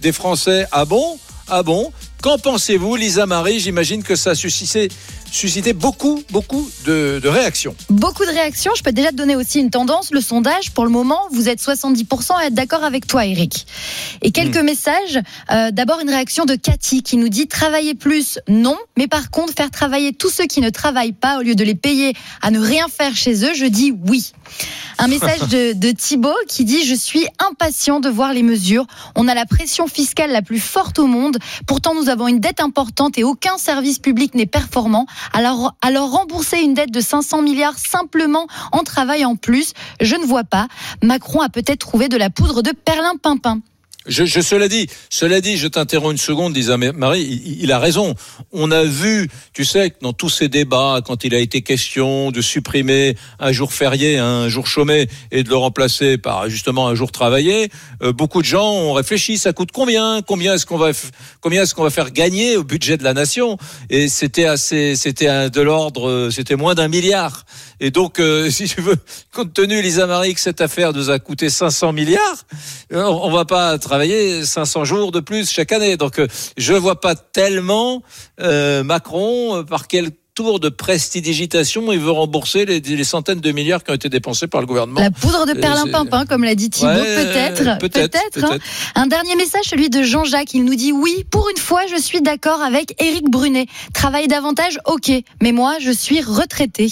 des 0.00 0.12
Français. 0.12 0.66
Ah 0.72 0.84
bon? 0.84 1.18
Ah 1.48 1.62
bon? 1.62 1.92
Qu'en 2.22 2.38
pensez-vous, 2.38 2.96
Lisa 2.96 3.26
Marie? 3.26 3.60
J'imagine 3.60 4.02
que 4.02 4.16
ça 4.16 4.30
a 4.30 4.34
suscité, 4.34 4.88
suscité 5.30 5.72
beaucoup, 5.72 6.22
beaucoup 6.30 6.68
de, 6.84 7.20
de 7.22 7.28
réactions. 7.28 7.74
Beaucoup 7.90 8.24
de 8.24 8.30
réactions. 8.30 8.72
Je 8.76 8.82
peux 8.82 8.92
déjà 8.92 9.10
te 9.10 9.16
donner 9.16 9.36
aussi 9.36 9.60
une 9.60 9.70
tendance. 9.70 10.10
Le 10.10 10.20
sondage, 10.20 10.70
pour 10.72 10.84
le 10.84 10.90
moment, 10.90 11.20
vous 11.32 11.48
êtes 11.48 11.60
70% 11.60 12.36
à 12.36 12.46
être 12.46 12.54
d'accord 12.54 12.84
avec 12.84 13.06
toi, 13.06 13.26
Eric. 13.26 13.66
Et 14.22 14.30
quelques 14.30 14.58
messages. 14.58 15.20
Euh, 15.50 15.70
D'abord, 15.70 16.00
une 16.00 16.10
réaction 16.10 16.44
de 16.44 16.54
Cathy 16.54 17.02
qui 17.02 17.16
nous 17.16 17.28
dit 17.28 17.46
travailler 17.46 17.94
plus, 17.94 18.38
non. 18.48 18.76
Mais 18.96 19.06
par 19.06 19.30
contre, 19.30 19.52
faire 19.54 19.70
travailler 19.70 20.12
tous 20.12 20.30
ceux 20.30 20.46
qui 20.46 20.60
ne 20.60 20.70
travaillent 20.70 21.12
pas 21.12 21.38
au 21.38 21.42
lieu 21.42 21.54
de 21.54 21.64
les 21.64 21.74
payer 21.74 22.14
à 22.42 22.50
ne 22.50 22.58
rien 22.58 22.86
faire 22.88 23.14
chez 23.14 23.44
eux, 23.44 23.54
je 23.54 23.66
dis 23.66 23.94
oui. 24.08 24.32
Un 24.98 25.08
message 25.08 25.40
de, 25.48 25.72
de 25.72 25.90
Thibaut 25.90 26.34
qui 26.48 26.64
dit 26.64 26.84
Je 26.84 26.94
suis 26.94 27.26
impatient 27.48 28.00
de 28.00 28.08
voir 28.08 28.32
les 28.32 28.42
mesures. 28.42 28.86
On 29.14 29.28
a 29.28 29.34
la 29.34 29.46
pression 29.46 29.86
fiscale 29.86 30.30
la 30.30 30.42
plus 30.42 30.60
forte 30.60 30.98
au 30.98 31.06
monde. 31.06 31.38
Pourtant, 31.66 31.94
nous 31.94 32.08
avons 32.08 32.28
une 32.28 32.40
dette 32.40 32.60
importante 32.60 33.18
et 33.18 33.24
aucun 33.24 33.58
service 33.58 33.98
public 33.98 34.34
n'est 34.34 34.46
performant. 34.46 35.06
Alors, 35.32 35.74
alors 35.82 36.10
rembourser 36.10 36.60
une 36.60 36.74
dette 36.74 36.90
de 36.90 37.00
500 37.00 37.42
milliards 37.42 37.78
simplement 37.78 38.46
en 38.72 38.84
travaillant 38.84 39.36
plus, 39.36 39.72
je 40.00 40.16
ne 40.16 40.24
vois 40.24 40.44
pas. 40.44 40.68
Macron 41.02 41.40
a 41.40 41.48
peut-être 41.48 41.80
trouvé 41.80 42.08
de 42.08 42.16
la 42.16 42.30
poudre 42.30 42.62
de 42.62 42.72
perlimpinpin. 42.72 43.60
Je, 44.08 44.24
je 44.24 44.40
cela 44.40 44.68
dit, 44.68 44.88
cela 45.10 45.42
dit, 45.42 45.58
je 45.58 45.68
t'interromps 45.68 46.12
une 46.12 46.18
seconde, 46.18 46.56
Lisa 46.56 46.78
Marie, 46.78 47.58
il, 47.60 47.70
a 47.72 47.78
raison. 47.78 48.14
On 48.52 48.70
a 48.70 48.82
vu, 48.82 49.28
tu 49.52 49.66
sais, 49.66 49.92
dans 50.00 50.14
tous 50.14 50.30
ces 50.30 50.48
débats, 50.48 51.00
quand 51.04 51.24
il 51.24 51.34
a 51.34 51.38
été 51.38 51.60
question 51.60 52.30
de 52.30 52.40
supprimer 52.40 53.16
un 53.38 53.52
jour 53.52 53.72
férié, 53.72 54.16
un 54.16 54.48
jour 54.48 54.66
chômé, 54.66 55.08
et 55.30 55.42
de 55.42 55.50
le 55.50 55.56
remplacer 55.56 56.16
par 56.16 56.48
justement 56.48 56.88
un 56.88 56.94
jour 56.94 57.12
travaillé, 57.12 57.68
euh, 58.02 58.12
beaucoup 58.14 58.40
de 58.40 58.46
gens 58.46 58.72
ont 58.72 58.94
réfléchi. 58.94 59.36
Ça 59.36 59.52
coûte 59.52 59.72
combien? 59.72 60.22
Combien 60.22 60.54
est-ce 60.54 60.64
qu'on 60.64 60.78
va, 60.78 60.92
combien 61.42 61.62
est-ce 61.62 61.74
qu'on 61.74 61.84
va 61.84 61.90
faire 61.90 62.10
gagner 62.10 62.56
au 62.56 62.64
budget 62.64 62.96
de 62.96 63.04
la 63.04 63.12
nation? 63.12 63.58
Et 63.90 64.08
c'était 64.08 64.46
assez, 64.46 64.96
c'était 64.96 65.50
de 65.50 65.60
l'ordre, 65.60 66.08
euh, 66.08 66.30
c'était 66.30 66.56
moins 66.56 66.74
d'un 66.74 66.88
milliard. 66.88 67.44
Et 67.80 67.90
donc, 67.90 68.18
euh, 68.18 68.50
si 68.50 68.66
tu 68.66 68.80
veux, 68.80 68.96
compte 69.32 69.52
tenu, 69.52 69.80
Lisa 69.82 70.06
Marie, 70.06 70.34
que 70.34 70.40
cette 70.40 70.60
affaire 70.60 70.92
nous 70.92 71.10
a 71.10 71.18
coûté 71.18 71.50
500 71.50 71.92
milliards, 71.92 72.44
euh, 72.92 73.02
on 73.04 73.30
va 73.30 73.44
pas 73.44 73.78
travailler 73.78 74.44
500 74.44 74.84
jours 74.84 75.12
de 75.12 75.20
plus 75.20 75.50
chaque 75.50 75.72
année. 75.72 75.96
Donc, 75.96 76.18
euh, 76.18 76.26
je 76.56 76.74
vois 76.74 77.00
pas 77.00 77.14
tellement 77.14 78.02
euh, 78.40 78.82
Macron 78.82 79.58
euh, 79.58 79.62
par 79.62 79.88
quel 79.88 80.10
tour 80.34 80.60
de 80.60 80.68
prestidigitation 80.68 81.90
il 81.90 81.98
veut 81.98 82.12
rembourser 82.12 82.64
les, 82.64 82.78
les 82.78 83.02
centaines 83.02 83.40
de 83.40 83.50
milliards 83.50 83.82
qui 83.82 83.90
ont 83.90 83.94
été 83.94 84.08
dépensés 84.08 84.46
par 84.46 84.60
le 84.60 84.68
gouvernement. 84.68 85.00
La 85.00 85.10
poudre 85.10 85.46
de 85.46 85.52
perlimpinpin, 85.52 86.26
comme 86.26 86.44
l'a 86.44 86.54
dit 86.54 86.70
Thibaut, 86.70 86.90
Ouais, 86.90 87.24
peut-être. 87.24 87.78
peut-être, 87.78 88.16
hein. 88.16 88.30
peut-être. 88.32 88.62
Un 88.94 89.08
dernier 89.08 89.34
message, 89.34 89.64
celui 89.64 89.90
de 89.90 90.04
Jean-Jacques. 90.04 90.54
Il 90.54 90.64
nous 90.64 90.76
dit 90.76 90.92
Oui, 90.92 91.24
pour 91.28 91.48
une 91.50 91.56
fois, 91.56 91.80
je 91.90 92.00
suis 92.00 92.22
d'accord 92.22 92.62
avec 92.62 92.94
Éric 93.02 93.28
Brunet. 93.28 93.66
Travailler 93.92 94.28
davantage, 94.28 94.78
ok. 94.84 95.10
Mais 95.42 95.50
moi, 95.50 95.78
je 95.80 95.90
suis 95.90 96.20
retraité. 96.20 96.88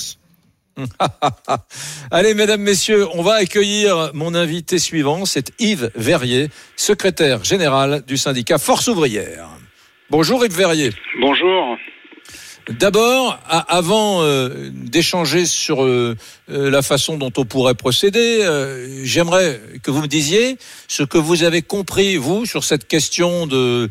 Allez, 2.11 2.35
mesdames, 2.35 2.61
messieurs, 2.61 3.07
on 3.15 3.23
va 3.23 3.35
accueillir 3.35 4.11
mon 4.15 4.35
invité 4.35 4.79
suivant. 4.79 5.25
C'est 5.25 5.53
Yves 5.59 5.91
Verrier, 5.95 6.51
secrétaire 6.77 7.45
général 7.45 8.03
du 8.07 8.17
syndicat 8.17 8.59
Force 8.59 8.89
ouvrière. 8.89 9.49
Bonjour 10.11 10.45
Yves 10.45 10.57
Verrier. 10.57 10.93
Bonjour. 11.21 11.77
D'abord, 12.69 13.39
avant 13.47 14.23
euh, 14.23 14.71
d'échanger 14.73 15.47
sur 15.47 15.85
euh, 15.85 16.17
euh, 16.51 16.69
la 16.69 16.83
façon 16.83 17.17
dont 17.17 17.33
on 17.37 17.45
pourrait 17.45 17.77
procéder, 17.77 18.41
euh, 18.43 19.05
j'aimerais 19.05 19.61
que 19.85 19.93
vous 19.93 20.03
me 20.03 20.09
disiez 20.09 20.59
ce 20.89 21.05
que 21.05 21.17
vous 21.17 21.45
avez 21.45 21.63
compris, 21.63 22.17
vous, 22.17 22.45
sur 22.45 22.65
cette 22.65 22.89
question 22.89 23.47
de, 23.47 23.89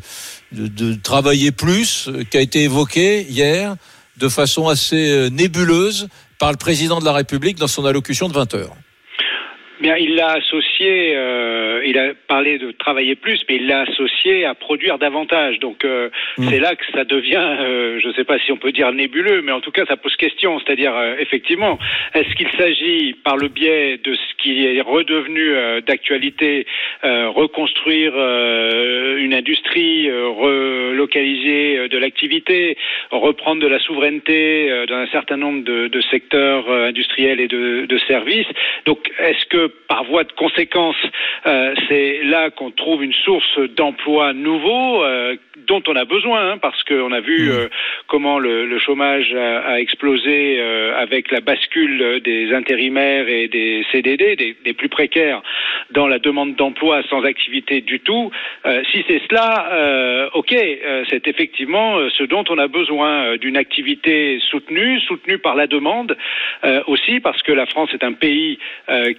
de, 0.52 0.66
de 0.66 0.94
travailler 0.94 1.52
plus, 1.52 2.10
qui 2.30 2.36
a 2.36 2.42
été 2.42 2.64
évoquée 2.64 3.22
hier 3.30 3.76
de 4.18 4.28
façon 4.28 4.68
assez 4.68 5.28
nébuleuse 5.30 6.08
par 6.38 6.50
le 6.50 6.56
président 6.56 7.00
de 7.00 7.04
la 7.04 7.12
République 7.12 7.58
dans 7.58 7.68
son 7.68 7.84
allocution 7.84 8.28
de 8.28 8.34
20 8.34 8.54
heures. 8.54 8.76
Bien, 9.78 9.96
il 9.98 10.14
l'a 10.14 10.32
associé, 10.32 11.12
euh, 11.16 11.82
il 11.84 11.98
a 11.98 12.14
parlé 12.28 12.56
de 12.56 12.70
travailler 12.72 13.14
plus, 13.14 13.44
mais 13.46 13.56
il 13.56 13.66
l'a 13.66 13.80
associé 13.80 14.46
à 14.46 14.54
produire 14.54 14.98
davantage. 14.98 15.58
Donc 15.58 15.84
euh, 15.84 16.08
c'est 16.48 16.58
là 16.60 16.74
que 16.76 16.84
ça 16.94 17.04
devient, 17.04 17.36
euh, 17.60 18.00
je 18.00 18.08
ne 18.08 18.12
sais 18.14 18.24
pas 18.24 18.38
si 18.38 18.52
on 18.52 18.56
peut 18.56 18.72
dire 18.72 18.90
nébuleux, 18.92 19.42
mais 19.42 19.52
en 19.52 19.60
tout 19.60 19.72
cas 19.72 19.84
ça 19.84 19.98
pose 19.98 20.16
question. 20.16 20.58
C'est-à-dire 20.60 20.96
euh, 20.96 21.16
effectivement, 21.18 21.78
est-ce 22.14 22.34
qu'il 22.36 22.48
s'agit 22.52 23.14
par 23.22 23.36
le 23.36 23.48
biais 23.48 23.98
de 24.02 24.14
ce 24.14 24.34
qui 24.38 24.64
est 24.64 24.80
redevenu 24.80 25.50
euh, 25.50 25.82
d'actualité, 25.82 26.66
euh, 27.04 27.28
reconstruire 27.28 28.14
euh, 28.16 29.18
une 29.18 29.34
industrie, 29.34 30.08
euh, 30.08 30.28
relocaliser 30.28 31.76
euh, 31.76 31.88
de 31.88 31.98
l'activité, 31.98 32.78
reprendre 33.10 33.60
de 33.60 33.68
la 33.68 33.78
souveraineté 33.80 34.70
euh, 34.70 34.86
dans 34.86 34.96
un 34.96 35.06
certain 35.08 35.36
nombre 35.36 35.64
de, 35.64 35.88
de 35.88 36.00
secteurs 36.00 36.70
industriels 36.70 37.40
et 37.40 37.48
de, 37.48 37.84
de 37.84 37.98
services? 37.98 38.48
Donc, 38.86 39.10
est-ce 39.18 39.44
que 39.46 39.65
par 39.88 40.04
voie 40.04 40.24
de 40.24 40.32
conséquence, 40.32 40.96
euh, 41.46 41.74
c'est 41.88 42.20
là 42.24 42.50
qu'on 42.50 42.70
trouve 42.70 43.04
une 43.04 43.12
source 43.12 43.58
d'emplois 43.76 44.32
nouveaux 44.32 45.04
euh, 45.04 45.36
dont 45.66 45.82
on 45.86 45.96
a 45.96 46.04
besoin, 46.04 46.52
hein, 46.52 46.58
parce 46.58 46.82
qu'on 46.84 47.12
a 47.12 47.20
vu 47.20 47.50
euh, 47.50 47.68
comment 48.06 48.38
le, 48.38 48.66
le 48.66 48.78
chômage 48.78 49.34
a, 49.34 49.60
a 49.60 49.80
explosé 49.80 50.60
avec 50.96 51.30
la 51.30 51.40
bascule 51.40 52.20
des 52.22 52.52
intérimaires 52.52 53.28
et 53.28 53.48
des 53.48 53.84
CDD, 53.90 54.36
des, 54.36 54.56
des 54.64 54.72
plus 54.72 54.88
précaires, 54.88 55.42
dans 55.90 56.06
la 56.06 56.18
demande 56.18 56.54
d'emploi 56.56 57.02
sans 57.08 57.22
activité 57.24 57.80
du 57.80 58.00
tout. 58.00 58.30
Si 58.92 59.04
c'est 59.08 59.20
cela, 59.28 60.30
ok, 60.34 60.54
c'est 61.10 61.26
effectivement 61.28 61.98
ce 62.10 62.24
dont 62.24 62.44
on 62.48 62.58
a 62.58 62.68
besoin 62.68 63.36
d'une 63.36 63.56
activité 63.56 64.38
soutenue, 64.50 65.00
soutenue 65.00 65.38
par 65.38 65.56
la 65.56 65.66
demande, 65.66 66.16
aussi 66.86 67.20
parce 67.20 67.42
que 67.42 67.52
la 67.52 67.66
France 67.66 67.90
est 67.92 68.04
un 68.04 68.12
pays 68.12 68.58
euh, 68.88 69.12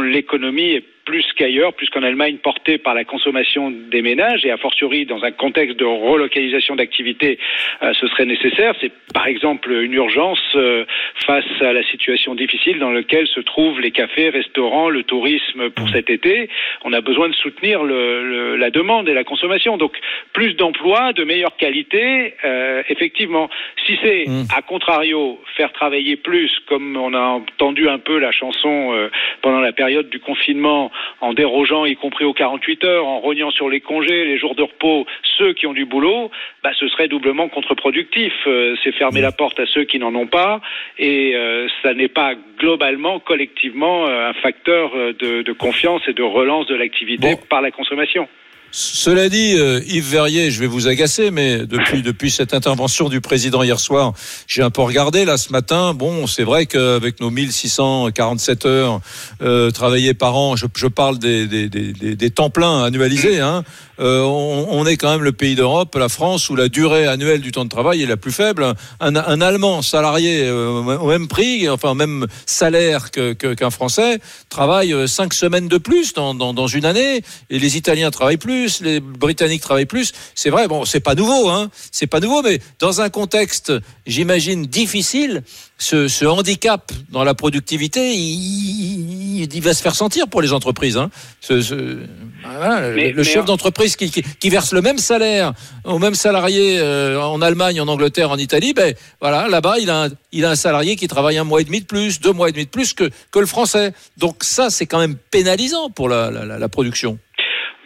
l'économie 0.00 0.70
est 0.70 0.84
plus 1.08 1.24
qu'ailleurs, 1.36 1.72
plus 1.72 1.88
qu'en 1.88 2.02
Allemagne, 2.02 2.36
portée 2.36 2.76
par 2.76 2.92
la 2.92 3.02
consommation 3.02 3.70
des 3.70 4.02
ménages 4.02 4.44
et 4.44 4.50
a 4.50 4.58
fortiori 4.58 5.06
dans 5.06 5.24
un 5.24 5.30
contexte 5.30 5.78
de 5.78 5.86
relocalisation 5.86 6.76
d'activités, 6.76 7.38
euh, 7.82 7.94
ce 7.94 8.06
serait 8.08 8.26
nécessaire. 8.26 8.74
C'est 8.78 8.92
par 9.14 9.26
exemple 9.26 9.72
une 9.72 9.94
urgence 9.94 10.42
euh, 10.54 10.84
face 11.26 11.46
à 11.62 11.72
la 11.72 11.82
situation 11.84 12.34
difficile 12.34 12.78
dans 12.78 12.90
laquelle 12.90 13.26
se 13.26 13.40
trouvent 13.40 13.80
les 13.80 13.90
cafés, 13.90 14.28
restaurants, 14.28 14.90
le 14.90 15.02
tourisme 15.02 15.70
pour 15.70 15.88
cet 15.88 16.10
été. 16.10 16.50
On 16.84 16.92
a 16.92 17.00
besoin 17.00 17.30
de 17.30 17.34
soutenir 17.34 17.84
le, 17.84 18.28
le, 18.28 18.56
la 18.56 18.68
demande 18.68 19.08
et 19.08 19.14
la 19.14 19.24
consommation. 19.24 19.78
Donc 19.78 19.96
plus 20.34 20.52
d'emplois, 20.56 21.14
de 21.14 21.24
meilleure 21.24 21.56
qualité, 21.56 22.34
euh, 22.44 22.82
effectivement. 22.90 23.48
Si 23.86 23.98
c'est 24.02 24.26
à 24.54 24.60
contrario 24.60 25.40
faire 25.56 25.72
travailler 25.72 26.16
plus, 26.16 26.52
comme 26.68 26.98
on 26.98 27.14
a 27.14 27.20
entendu 27.20 27.88
un 27.88 27.98
peu 27.98 28.18
la 28.18 28.30
chanson 28.30 28.92
euh, 28.92 29.08
pendant 29.40 29.60
la 29.60 29.72
période 29.72 30.10
du 30.10 30.20
confinement, 30.20 30.92
en 31.20 31.32
dérogeant, 31.32 31.84
y 31.84 31.96
compris 31.96 32.24
aux 32.24 32.32
48 32.32 32.84
heures, 32.84 33.06
en 33.06 33.20
rognant 33.20 33.50
sur 33.50 33.68
les 33.68 33.80
congés, 33.80 34.24
les 34.24 34.38
jours 34.38 34.54
de 34.54 34.62
repos, 34.62 35.06
ceux 35.36 35.52
qui 35.52 35.66
ont 35.66 35.72
du 35.72 35.84
boulot, 35.84 36.30
bah, 36.62 36.70
ce 36.78 36.88
serait 36.88 37.08
doublement 37.08 37.48
contre-productif. 37.48 38.32
Euh, 38.46 38.76
c'est 38.82 38.92
fermer 38.92 39.20
la 39.20 39.32
porte 39.32 39.58
à 39.60 39.66
ceux 39.66 39.84
qui 39.84 39.98
n'en 39.98 40.14
ont 40.14 40.26
pas, 40.26 40.60
et 40.98 41.34
euh, 41.34 41.68
ça 41.82 41.94
n'est 41.94 42.08
pas 42.08 42.34
globalement, 42.58 43.20
collectivement, 43.20 44.06
euh, 44.06 44.30
un 44.30 44.34
facteur 44.34 44.92
euh, 44.94 45.12
de, 45.12 45.42
de 45.42 45.52
confiance 45.52 46.02
et 46.08 46.12
de 46.12 46.22
relance 46.22 46.66
de 46.66 46.74
l'activité 46.74 47.36
par 47.48 47.60
la 47.60 47.70
consommation. 47.70 48.28
Cela 48.70 49.28
dit, 49.30 49.54
euh, 49.56 49.80
Yves 49.86 50.10
Verrier, 50.10 50.50
je 50.50 50.60
vais 50.60 50.66
vous 50.66 50.88
agacer, 50.88 51.30
mais 51.30 51.66
depuis 51.66 52.02
depuis 52.02 52.30
cette 52.30 52.52
intervention 52.52 53.08
du 53.08 53.20
président 53.22 53.62
hier 53.62 53.80
soir, 53.80 54.12
j'ai 54.46 54.62
un 54.62 54.68
peu 54.70 54.82
regardé 54.82 55.24
là 55.24 55.38
ce 55.38 55.50
matin. 55.52 55.94
Bon, 55.94 56.26
c'est 56.26 56.44
vrai 56.44 56.66
qu'avec 56.66 57.18
nos 57.20 57.30
1647 57.30 58.66
heures 58.66 59.00
euh, 59.40 59.70
travaillées 59.70 60.12
par 60.14 60.36
an, 60.36 60.54
je, 60.54 60.86
parle 60.86 61.18
des, 61.18 61.46
des- 61.46 61.68
des 61.68 62.30
temps 62.30 62.50
pleins 62.50 62.84
annualisés. 62.84 63.40
Hein, 63.40 63.64
euh, 64.00 64.22
on, 64.22 64.86
est 64.86 64.96
quand 64.96 65.10
même 65.10 65.22
le 65.22 65.32
pays 65.32 65.54
d'Europe, 65.54 65.94
la 65.96 66.08
France, 66.08 66.50
où 66.50 66.56
la 66.56 66.68
durée 66.68 67.06
annuelle 67.06 67.40
du 67.40 67.52
temps 67.52 67.64
de 67.64 67.70
travail 67.70 68.02
est 68.02 68.06
la 68.06 68.16
plus 68.16 68.32
faible. 68.32 68.74
Un, 69.00 69.14
Allemand 69.40 69.82
salarié 69.82 70.44
euh, 70.44 70.98
au 70.98 71.08
même 71.08 71.28
prix, 71.28 71.68
enfin 71.68 71.94
même 71.94 72.26
salaire 72.46 73.10
qu'un 73.10 73.70
Français, 73.70 74.18
travaille 74.48 74.92
euh, 74.92 75.06
cinq 75.06 75.34
semaines 75.34 75.68
de 75.68 75.78
plus 75.78 76.12
dans, 76.12 76.34
dans, 76.34 76.54
dans 76.54 76.66
une 76.66 76.84
année, 76.84 77.22
et 77.50 77.58
les 77.58 77.76
Italiens 77.76 78.10
travaillent 78.10 78.36
plus, 78.36 78.80
les 78.80 79.00
Britanniques 79.00 79.62
travaillent 79.62 79.86
plus. 79.86 80.12
C'est 80.34 80.50
vrai, 80.50 80.68
bon, 80.68 80.84
c'est 80.84 81.00
pas 81.00 81.14
nouveau, 81.14 81.48
hein, 81.48 81.70
c'est 81.92 82.06
pas 82.06 82.20
nouveau, 82.20 82.42
mais 82.42 82.60
dans 82.78 83.00
un 83.00 83.10
contexte, 83.10 83.72
j'imagine 84.06 84.66
difficile, 84.66 85.42
ce, 85.78 86.08
ce 86.08 86.24
handicap 86.24 86.90
dans 87.10 87.22
la 87.24 87.34
productivité, 87.34 88.12
il, 88.14 89.60
va 89.62 89.74
se 89.74 89.82
faire 89.82 89.94
sentir 89.94 90.28
pour 90.28 90.42
les 90.42 90.52
entreprises. 90.52 90.96
Hein. 90.96 91.10
Ce- 91.40 91.60
ce- 91.60 91.98
voilà, 92.44 92.90
Mais- 92.90 93.06
le, 93.06 93.10
le 93.10 93.16
mais 93.18 93.24
chef 93.24 93.42
en- 93.42 93.44
d'entreprise 93.46 93.96
qui, 93.96 94.10
qui, 94.10 94.22
qui 94.22 94.50
verse 94.50 94.72
le 94.72 94.82
même 94.82 94.98
salaire 94.98 95.52
au 95.84 95.98
même 95.98 96.14
salarié 96.14 96.78
euh, 96.80 97.20
en 97.20 97.40
Allemagne, 97.42 97.80
en 97.80 97.88
Angleterre, 97.88 98.30
en 98.30 98.38
Italie, 98.38 98.74
ben 98.74 98.94
voilà, 99.20 99.48
là-bas, 99.48 99.78
il 99.78 99.88
a 99.90 100.04
un, 100.04 100.08
il 100.32 100.44
a 100.44 100.50
un 100.50 100.56
salarié 100.56 100.96
qui 100.96 101.08
travaille 101.08 101.38
un 101.38 101.44
mois 101.44 101.60
et 101.60 101.64
demi 101.64 101.80
de 101.80 101.86
plus, 101.86 102.20
deux 102.20 102.32
mois 102.32 102.48
et 102.48 102.52
demi 102.52 102.64
de 102.64 102.70
plus 102.70 102.92
que 102.92 103.10
que 103.30 103.38
le 103.38 103.46
français. 103.46 103.92
Donc 104.16 104.42
ça, 104.44 104.70
c'est 104.70 104.86
quand 104.86 104.98
même 104.98 105.16
pénalisant 105.30 105.90
pour 105.90 106.08
la, 106.08 106.30
la, 106.30 106.44
la- 106.44 106.58
la 106.58 106.68
production. 106.68 107.18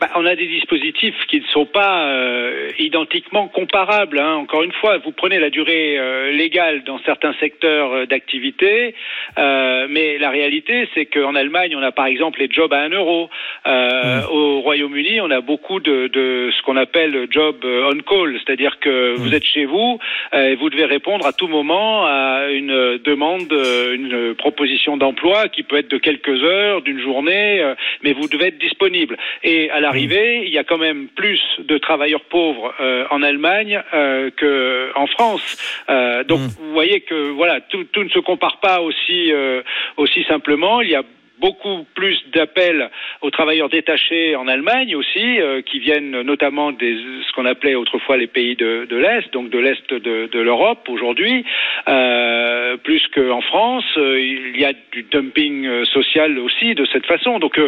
Bah, 0.02 0.08
on 0.16 0.26
a 0.26 0.34
des 0.34 0.48
dispositifs 0.48 1.14
qui 1.28 1.38
ne 1.38 1.46
sont 1.52 1.64
pas 1.64 2.08
euh, 2.08 2.70
identiquement 2.80 3.46
comparables. 3.46 4.18
hein. 4.18 4.34
Encore 4.34 4.64
une 4.64 4.72
fois, 4.72 4.98
vous 4.98 5.12
prenez 5.12 5.38
la 5.38 5.48
durée 5.48 5.96
euh, 5.96 6.32
légale 6.32 6.82
dans 6.82 6.98
certains 7.04 7.34
secteurs 7.34 7.92
euh, 7.92 8.06
d'activité, 8.06 8.96
euh, 9.38 9.86
mais 9.88 10.18
la 10.18 10.30
réalité, 10.30 10.88
c'est 10.92 11.06
qu'en 11.06 11.36
Allemagne, 11.36 11.76
on 11.76 11.82
a 11.84 11.92
par 11.92 12.06
exemple 12.06 12.40
les 12.40 12.50
jobs 12.50 12.72
à 12.72 12.80
1 12.80 12.88
euro. 12.88 13.30
Euh, 13.68 14.22
Au 14.28 14.60
Royaume-Uni, 14.62 15.20
on 15.20 15.30
a 15.30 15.40
beaucoup 15.40 15.78
de, 15.78 16.08
de 16.08 16.50
ce 16.50 16.62
qu'on 16.62 16.76
appelle 16.76 17.28
job 17.30 17.58
euh, 17.64 17.92
on 17.94 18.00
call, 18.00 18.40
c'est-à-dire 18.44 18.80
que 18.80 19.14
vous 19.18 19.32
êtes 19.32 19.44
chez 19.44 19.66
vous 19.66 20.00
euh, 20.34 20.48
et 20.48 20.56
vous 20.56 20.68
devez 20.68 20.86
répondre 20.86 21.24
à 21.28 21.32
tout 21.32 21.46
moment 21.46 22.06
à 22.06 22.48
une 22.50 22.98
demande, 23.04 23.52
une 23.52 24.34
proposition 24.34 24.96
d'emploi 24.96 25.46
qui 25.46 25.62
peut 25.62 25.76
être 25.76 25.92
de 25.92 25.98
quelques 25.98 26.42
heures, 26.42 26.82
d'une 26.82 26.98
journée, 26.98 27.60
euh, 27.60 27.76
mais 28.02 28.14
vous 28.14 28.26
devez 28.26 28.46
être 28.46 28.58
disponible. 28.58 29.16
Et 29.44 29.70
à 29.70 29.91
il 29.94 30.52
y 30.52 30.58
a 30.58 30.64
quand 30.64 30.78
même 30.78 31.08
plus 31.08 31.40
de 31.58 31.78
travailleurs 31.78 32.22
pauvres 32.22 32.74
euh, 32.80 33.04
en 33.10 33.22
Allemagne 33.22 33.82
euh, 33.94 34.30
qu'en 34.40 35.06
France. 35.06 35.56
Euh, 35.88 36.24
donc 36.24 36.40
vous 36.40 36.72
voyez 36.72 37.00
que 37.00 37.30
voilà, 37.30 37.60
tout, 37.60 37.84
tout 37.92 38.04
ne 38.04 38.08
se 38.08 38.18
compare 38.18 38.58
pas 38.60 38.80
aussi 38.80 39.32
euh, 39.32 39.62
aussi 39.96 40.24
simplement. 40.24 40.80
Il 40.80 40.90
y 40.90 40.94
a 40.94 41.02
beaucoup 41.40 41.84
plus 41.94 42.22
d'appels 42.32 42.88
aux 43.20 43.30
travailleurs 43.30 43.68
détachés 43.68 44.36
en 44.36 44.46
Allemagne 44.46 44.94
aussi, 44.94 45.40
euh, 45.40 45.60
qui 45.60 45.80
viennent 45.80 46.22
notamment 46.22 46.70
des 46.70 46.96
ce 47.26 47.32
qu'on 47.32 47.46
appelait 47.46 47.74
autrefois 47.74 48.16
les 48.16 48.28
pays 48.28 48.54
de, 48.54 48.86
de 48.88 48.96
l'Est, 48.96 49.32
donc 49.32 49.50
de 49.50 49.58
l'Est 49.58 49.92
de, 49.92 50.26
de 50.26 50.40
l'Europe 50.40 50.88
aujourd'hui, 50.88 51.44
euh, 51.88 52.76
plus 52.76 53.04
qu'en 53.08 53.40
France. 53.40 53.84
Euh, 53.96 54.20
Il 54.20 54.60
y 54.60 54.64
a 54.64 54.72
du 54.92 55.02
dumping 55.02 55.84
social 55.86 56.38
aussi 56.38 56.76
de 56.76 56.84
cette 56.92 57.06
façon. 57.06 57.40
Donc 57.40 57.58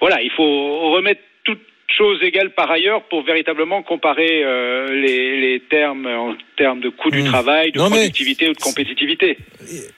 voilà, 0.00 0.22
il 0.22 0.30
faut 0.30 0.90
remettre 0.90 1.20
toutes 1.90 1.96
choses 2.06 2.22
égales 2.22 2.50
par 2.54 2.70
ailleurs 2.70 3.02
pour 3.08 3.24
véritablement 3.24 3.82
comparer 3.82 4.42
euh, 4.44 4.88
les, 4.90 5.40
les 5.40 5.60
termes 5.60 6.06
en 6.06 6.34
termes 6.56 6.80
de 6.80 6.90
coût 6.90 7.10
du 7.10 7.24
travail, 7.24 7.72
de 7.72 7.78
Non, 7.78 7.88
productivité 7.88 8.48
ou 8.48 8.52
de 8.52 8.58
compétitivité. 8.58 9.38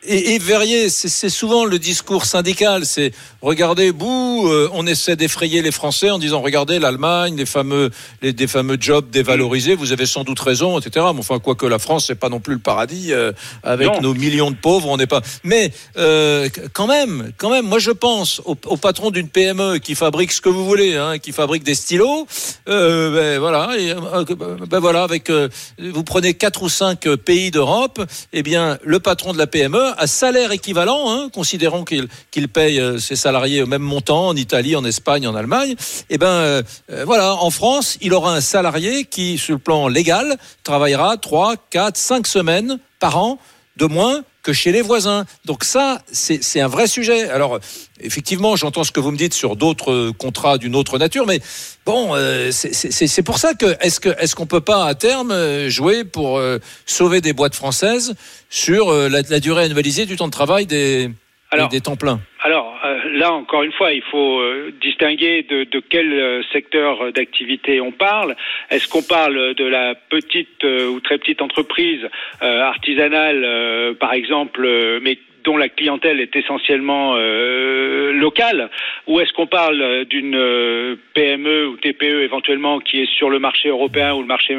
Et, 0.07 0.35
et 0.35 0.39
Verrier, 0.39 0.89
c'est 0.89 1.29
souvent 1.29 1.65
le 1.65 1.79
discours 1.79 2.25
syndical. 2.25 2.85
C'est 2.85 3.13
regardez, 3.41 3.91
bouh, 3.93 4.47
euh, 4.49 4.69
on 4.73 4.87
essaie 4.87 5.17
d'effrayer 5.17 5.61
les 5.63 5.73
Français 5.73 6.11
en 6.11 6.19
disant 6.19 6.41
regardez 6.41 6.79
l'Allemagne, 6.79 7.37
les 7.37 7.47
fameux, 7.47 7.91
les, 8.23 8.33
des 8.33 8.47
fameux 8.47 8.77
jobs 8.79 9.11
dévalorisés. 9.11 9.75
Vous 9.75 9.93
avez 9.93 10.07
sans 10.07 10.23
doute 10.25 10.39
raison, 10.41 10.79
etc. 10.79 11.07
Mais 11.13 11.19
enfin, 11.21 11.39
quoique 11.41 11.67
la 11.67 11.79
France, 11.81 12.07
c'est 12.07 12.19
pas 12.19 12.29
non 12.29 12.39
plus 12.41 12.55
le 12.55 12.61
paradis 12.61 13.13
euh, 13.13 13.33
avec 13.65 13.89
Non. 13.89 14.01
nos 14.01 14.15
millions 14.15 14.51
de 14.51 14.57
pauvres. 14.57 14.89
On 14.89 14.97
n'est 14.97 15.07
pas. 15.09 15.21
Mais 15.43 15.71
euh, 15.97 16.49
quand 16.73 16.87
même, 16.87 17.33
quand 17.39 17.51
même, 17.51 17.67
moi 17.67 17.79
je 17.81 17.91
pense 17.91 18.41
au, 18.45 18.57
au 18.67 18.77
patron 18.77 19.11
d'une 19.11 19.29
PME 19.29 19.79
qui 19.79 19.95
fabrique 19.97 20.31
ce 20.33 20.41
que 20.41 20.49
vous 20.49 20.65
voulez, 20.65 20.97
hein, 20.97 21.19
qui 21.19 21.33
fabrique 21.33 21.65
des 21.65 21.75
stylos. 21.83 22.27
Euh, 22.69 23.15
ben, 23.15 23.39
voilà, 23.39 23.77
et, 23.79 23.91
euh, 23.91 24.25
ben, 24.67 24.79
voilà, 24.79 25.03
avec 25.03 25.29
euh, 25.29 25.49
vous 25.79 26.05
prenez 26.05 26.35
quatre 26.35 26.63
ou 26.63 26.69
cinq 26.69 27.07
euh, 27.07 27.17
pays 27.17 27.51
d'Europe, 27.51 28.01
eh 28.33 28.43
bien 28.43 28.79
le 28.83 29.01
patron 29.01 29.33
de 29.33 29.39
la 29.39 29.47
PME 29.47 29.93
à 29.99 30.07
salaire 30.07 30.53
équivalent, 30.53 31.11
hein, 31.11 31.29
considérons 31.33 31.85
qu'il 31.85 32.09
qu'il 32.31 32.49
paye 32.49 32.81
euh, 32.81 32.99
ses 32.99 33.17
salariés 33.17 33.63
au 33.63 33.67
même 33.67 33.83
montant 33.83 34.29
en 34.29 34.37
Italie, 34.37 34.77
en 34.77 34.85
Espagne, 34.85 35.27
en 35.27 35.35
Allemagne. 35.35 35.75
Eh 36.09 36.19
ben 36.19 36.27
euh, 36.27 36.63
euh, 36.91 37.05
voilà, 37.05 37.35
en 37.35 37.51
France, 37.51 37.99
il 38.01 38.15
aura 38.15 38.35
un 38.35 38.41
salarié 38.41 39.05
qui, 39.05 39.39
sur 39.39 39.55
le 39.55 39.59
plan 39.59 39.89
légal, 39.89 40.37
travaillera 40.63 41.17
trois, 41.17 41.57
quatre, 41.71 41.97
cinq 41.97 42.27
semaines 42.27 42.79
par 43.01 43.19
an 43.19 43.39
de 43.77 43.87
moins 43.87 44.23
que 44.43 44.53
chez 44.53 44.73
les 44.73 44.83
voisins. 44.83 45.25
Donc 45.45 45.65
ça, 45.65 46.03
c'est 46.13 46.61
un 46.61 46.69
vrai 46.69 46.87
sujet. 46.87 47.29
Alors, 47.29 47.61
effectivement, 48.01 48.57
j'entends 48.57 48.85
ce 48.85 48.93
que 48.93 49.01
vous 49.01 49.11
me 49.13 49.17
dites 49.17 49.35
sur 49.35 49.57
d'autres 49.57 49.93
euh, 49.93 50.13
contrats 50.13 50.59
d'une 50.59 50.75
autre 50.75 50.99
nature, 50.99 51.27
mais 51.27 51.41
bon, 51.87 52.15
euh, 52.15 52.51
c'est- 52.53 53.23
pour 53.23 53.39
ça 53.39 53.55
que 53.55 53.77
est-ce 53.81 54.01
que 54.01 54.09
est-ce 54.19 54.35
qu'on 54.35 54.47
peut 54.47 54.61
pas 54.61 54.87
à 54.87 54.95
terme 54.95 55.31
euh, 55.31 55.71
jouer 55.71 56.05
pour 56.05 56.39
euh, 56.39 56.59
sauver 56.87 57.21
des 57.21 57.33
boîtes 57.33 57.55
françaises 57.55 58.15
sur 58.51 58.91
euh, 58.91 59.09
la, 59.09 59.23
la 59.23 59.41
durée 59.41 59.65
annualisée 59.65 60.07
du 60.07 60.17
temps 60.17 60.27
de 60.27 60.33
travail 60.33 60.67
des 60.67 61.11
Alors, 61.53 61.69
des 61.69 61.81
temps 61.81 61.97
pleins 61.97 62.21
Alors 62.41 62.79
euh, 62.85 62.99
là, 63.13 63.33
encore 63.33 63.63
une 63.63 63.73
fois, 63.73 63.93
il 63.93 64.03
faut 64.03 64.41
euh, 64.41 64.73
distinguer 64.81 65.43
de, 65.43 65.65
de 65.65 65.83
quel 65.87 66.13
euh, 66.13 66.43
secteur 66.53 67.13
d'activité 67.13 67.81
on 67.81 67.93
parle. 67.93 68.37
Est-ce 68.71 68.89
qu'on 68.89 69.03
parle 69.03 69.55
de 69.55 69.65
la 69.65 69.95
petite 69.95 70.65
euh, 70.65 70.89
ou 70.89 71.01
très 71.01 71.19
petite 71.19 71.43
entreprise 71.43 72.09
euh, 72.43 72.63
artisanale, 72.63 73.45
euh, 73.45 73.95
par 73.95 74.15
exemple, 74.15 74.65
euh, 74.65 74.99
mais 75.03 75.19
dont 75.45 75.57
la 75.57 75.69
clientèle 75.69 76.21
est 76.21 76.35
essentiellement 76.37 77.15
euh, 77.17 78.13
locale, 78.13 78.71
ou 79.07 79.21
est-ce 79.21 79.33
qu'on 79.33 79.47
parle 79.47 79.81
euh, 79.83 80.05
d'une 80.05 80.35
euh, 80.37 80.97
PME 81.15 81.69
ou 81.69 81.77
TPE 81.77 82.23
éventuellement 82.23 82.79
qui 82.81 83.03
est 83.03 83.11
sur 83.19 83.31
le 83.31 83.39
marché 83.39 83.69
européen 83.69 84.15
ou 84.15 84.21
le 84.21 84.27
marché 84.27 84.57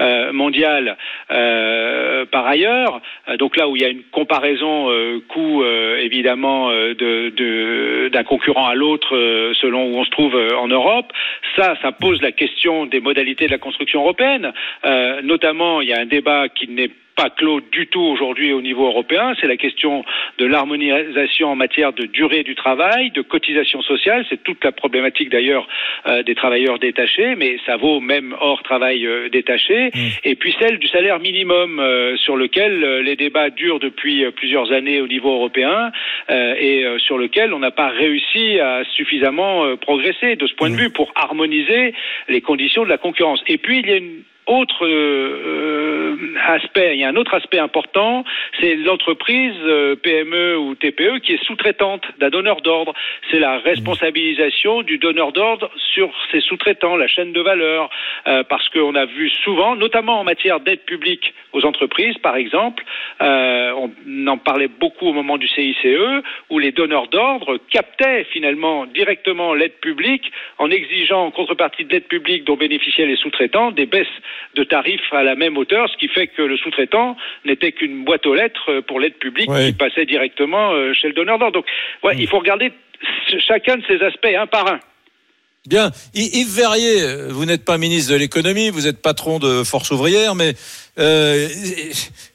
euh, 0.00 0.32
mondial 0.32 0.96
euh, 1.30 2.24
par 2.26 2.46
ailleurs 2.46 3.00
Euh, 3.28 3.36
Donc 3.36 3.56
là 3.56 3.68
où 3.68 3.76
il 3.76 3.82
y 3.82 3.84
a 3.84 3.88
une 3.88 4.02
comparaison 4.10 4.88
coût 5.28 5.62
évidemment 6.08 6.70
de- 6.70 8.08
d'un 8.08 8.24
concurrent 8.24 8.66
à 8.66 8.74
l'autre 8.74 9.10
selon 9.60 9.84
où 9.90 9.96
on 9.98 10.04
se 10.04 10.10
trouve 10.10 10.34
en 10.56 10.68
Europe, 10.68 11.12
ça, 11.56 11.76
ça 11.82 11.92
pose 11.92 12.20
la 12.22 12.32
question 12.32 12.86
des 12.86 13.00
modalités 13.00 13.46
de 13.46 13.50
la 13.52 13.58
construction 13.58 14.00
européenne. 14.00 14.52
Notamment, 15.22 15.80
il 15.80 15.88
y 15.88 15.92
a 15.92 16.00
un 16.00 16.06
débat 16.06 16.48
qui 16.48 16.68
n'est 16.68 16.90
pas 17.18 17.30
clos 17.30 17.60
du 17.72 17.88
tout 17.88 18.00
aujourd'hui 18.00 18.52
au 18.52 18.62
niveau 18.62 18.86
européen. 18.86 19.32
C'est 19.40 19.48
la 19.48 19.56
question 19.56 20.04
de 20.38 20.46
l'harmonisation 20.46 21.48
en 21.48 21.56
matière 21.56 21.92
de 21.92 22.04
durée 22.06 22.44
du 22.44 22.54
travail, 22.54 23.10
de 23.10 23.22
cotisation 23.22 23.82
sociale. 23.82 24.24
C'est 24.30 24.44
toute 24.44 24.62
la 24.62 24.70
problématique 24.70 25.28
d'ailleurs 25.28 25.66
euh, 26.06 26.22
des 26.22 26.36
travailleurs 26.36 26.78
détachés, 26.78 27.34
mais 27.34 27.58
ça 27.66 27.76
vaut 27.76 27.98
même 27.98 28.36
hors 28.40 28.62
travail 28.62 29.04
euh, 29.04 29.28
détaché. 29.30 29.90
Et 30.22 30.36
puis 30.36 30.54
celle 30.60 30.78
du 30.78 30.86
salaire 30.86 31.18
minimum 31.18 31.80
euh, 31.80 32.16
sur 32.18 32.36
lequel 32.36 33.00
les 33.00 33.16
débats 33.16 33.50
durent 33.50 33.80
depuis 33.80 34.24
plusieurs 34.36 34.70
années 34.70 35.00
au 35.00 35.08
niveau 35.08 35.32
européen 35.32 35.90
et 36.30 36.84
sur 36.98 37.18
lequel 37.18 37.52
on 37.52 37.58
n'a 37.58 37.72
pas 37.72 37.88
réussi 37.88 38.60
à 38.60 38.84
suffisamment 38.84 39.76
progresser 39.76 40.36
de 40.36 40.46
ce 40.46 40.54
point 40.54 40.70
de 40.70 40.76
vue 40.76 40.90
pour 40.90 41.10
harmoniser 41.16 41.94
les 42.28 42.40
conditions 42.40 42.84
de 42.84 42.88
la 42.88 42.98
concurrence. 42.98 43.42
Et 43.48 43.58
puis 43.58 43.80
il 43.80 43.88
y 43.88 43.92
a 43.92 43.96
une 43.96 44.22
autre 44.48 44.86
euh, 44.86 46.07
aspect, 46.48 46.94
il 46.94 47.00
y 47.00 47.04
a 47.04 47.08
un 47.08 47.16
autre 47.16 47.34
aspect 47.34 47.58
important, 47.58 48.24
c'est 48.60 48.74
l'entreprise 48.76 49.54
euh, 49.64 49.96
PME 49.96 50.58
ou 50.58 50.74
TPE 50.74 51.18
qui 51.20 51.34
est 51.34 51.44
sous-traitante 51.44 52.02
d'un 52.18 52.30
donneur 52.30 52.60
d'ordre. 52.60 52.94
C'est 53.30 53.38
la 53.38 53.58
responsabilisation 53.58 54.82
du 54.82 54.98
donneur 54.98 55.32
d'ordre 55.32 55.70
sur 55.94 56.10
ses 56.32 56.40
sous-traitants, 56.40 56.96
la 56.96 57.06
chaîne 57.06 57.32
de 57.32 57.40
valeur, 57.40 57.90
euh, 58.26 58.42
parce 58.44 58.68
qu'on 58.70 58.94
a 58.94 59.04
vu 59.04 59.30
souvent, 59.44 59.76
notamment 59.76 60.20
en 60.20 60.24
matière 60.24 60.60
d'aide 60.60 60.80
publique 60.80 61.34
aux 61.52 61.64
entreprises, 61.64 62.16
par 62.18 62.36
exemple, 62.36 62.84
euh, 63.22 63.72
on 64.06 64.26
en 64.26 64.38
parlait 64.38 64.68
beaucoup 64.68 65.08
au 65.08 65.12
moment 65.12 65.38
du 65.38 65.48
CICE, 65.48 66.22
où 66.50 66.58
les 66.58 66.72
donneurs 66.72 67.08
d'ordre 67.08 67.58
captaient 67.70 68.24
finalement 68.24 68.86
directement 68.86 69.54
l'aide 69.54 69.78
publique 69.80 70.30
en 70.58 70.70
exigeant 70.70 71.26
en 71.26 71.30
contrepartie 71.30 71.84
de 71.84 71.92
l'aide 71.92 72.08
publique 72.08 72.44
dont 72.44 72.56
bénéficiaient 72.56 73.06
les 73.06 73.16
sous-traitants 73.16 73.70
des 73.70 73.86
baisses 73.86 74.06
de 74.54 74.64
tarifs 74.64 75.12
à 75.12 75.22
la 75.22 75.34
même 75.34 75.56
hauteur, 75.56 75.88
ce 75.90 75.96
qui 75.96 76.08
fait 76.08 76.26
que 76.38 76.42
le 76.42 76.56
sous-traitant 76.56 77.16
n'était 77.44 77.72
qu'une 77.72 78.04
boîte 78.04 78.24
aux 78.24 78.34
lettres 78.34 78.80
pour 78.86 79.00
l'aide 79.00 79.18
publique 79.18 79.50
qui 79.50 79.72
passait 79.72 80.06
directement 80.06 80.70
euh, 80.72 80.92
chez 80.94 81.08
le 81.08 81.14
donneur 81.14 81.38
d'ordre. 81.40 81.54
Donc, 81.54 81.66
ouais, 82.04 82.14
il 82.16 82.28
faut 82.28 82.38
regarder 82.38 82.72
chacun 83.46 83.76
de 83.76 83.82
ces 83.88 84.00
aspects 84.04 84.34
un 84.38 84.46
par 84.46 84.68
un. 84.68 84.78
Bien. 85.66 85.90
Yves 86.14 86.54
Verrier, 86.54 87.28
vous 87.30 87.44
n'êtes 87.44 87.64
pas 87.64 87.76
ministre 87.76 88.12
de 88.12 88.16
l'économie, 88.16 88.70
vous 88.70 88.86
êtes 88.86 89.02
patron 89.02 89.38
de 89.38 89.64
Force 89.64 89.90
ouvrière, 89.90 90.36
mais 90.36 90.54
euh, 90.98 91.48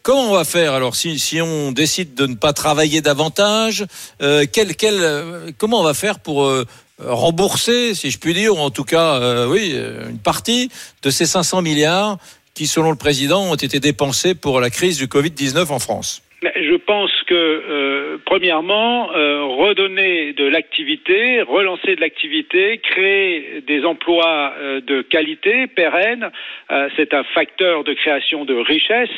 comment 0.04 0.30
on 0.30 0.34
va 0.34 0.44
faire 0.44 0.74
alors 0.74 0.96
si, 0.96 1.18
si, 1.18 1.42
on 1.42 1.72
décide 1.72 2.14
de 2.14 2.28
ne 2.28 2.36
pas 2.36 2.54
travailler 2.54 3.02
davantage 3.02 3.86
euh, 4.22 4.46
quel, 4.52 4.76
quel, 4.76 4.96
euh, 5.00 5.50
Comment 5.58 5.80
on 5.80 5.84
va 5.84 5.94
faire 5.94 6.20
pour 6.20 6.44
euh, 6.44 6.66
rembourser, 7.00 7.96
si 7.96 8.12
je 8.12 8.20
puis 8.20 8.34
dire, 8.34 8.56
ou 8.56 8.60
en 8.60 8.70
tout 8.70 8.84
cas, 8.84 9.16
euh, 9.16 9.48
oui, 9.48 9.76
une 10.10 10.20
partie 10.20 10.70
de 11.02 11.10
ces 11.10 11.26
500 11.26 11.62
milliards 11.62 12.20
qui, 12.54 12.68
selon 12.68 12.90
le 12.90 12.98
président, 12.98 13.44
ont 13.44 13.56
été 13.56 13.80
dépensés 13.80 14.34
pour 14.34 14.60
la 14.60 14.70
crise 14.70 14.98
du 14.98 15.08
Covid-19 15.08 15.68
en 15.68 15.80
France 15.80 16.23
je 16.56 16.76
pense 16.76 17.12
que, 17.24 17.34
euh, 17.34 18.18
premièrement, 18.26 19.12
euh, 19.14 19.44
redonner 19.44 20.34
de 20.34 20.46
l'activité, 20.46 21.42
relancer 21.42 21.96
de 21.96 22.02
l'activité, 22.02 22.80
créer 22.80 23.62
des 23.66 23.86
emplois 23.86 24.54
euh, 24.60 24.82
de 24.82 25.02
qualité, 25.02 25.68
pérennes, 25.68 26.30
euh, 26.72 26.90
c'est 26.96 27.14
un 27.14 27.24
facteur 27.24 27.84
de 27.84 27.94
création 27.94 28.46
de 28.46 28.56
richesse 28.56 29.10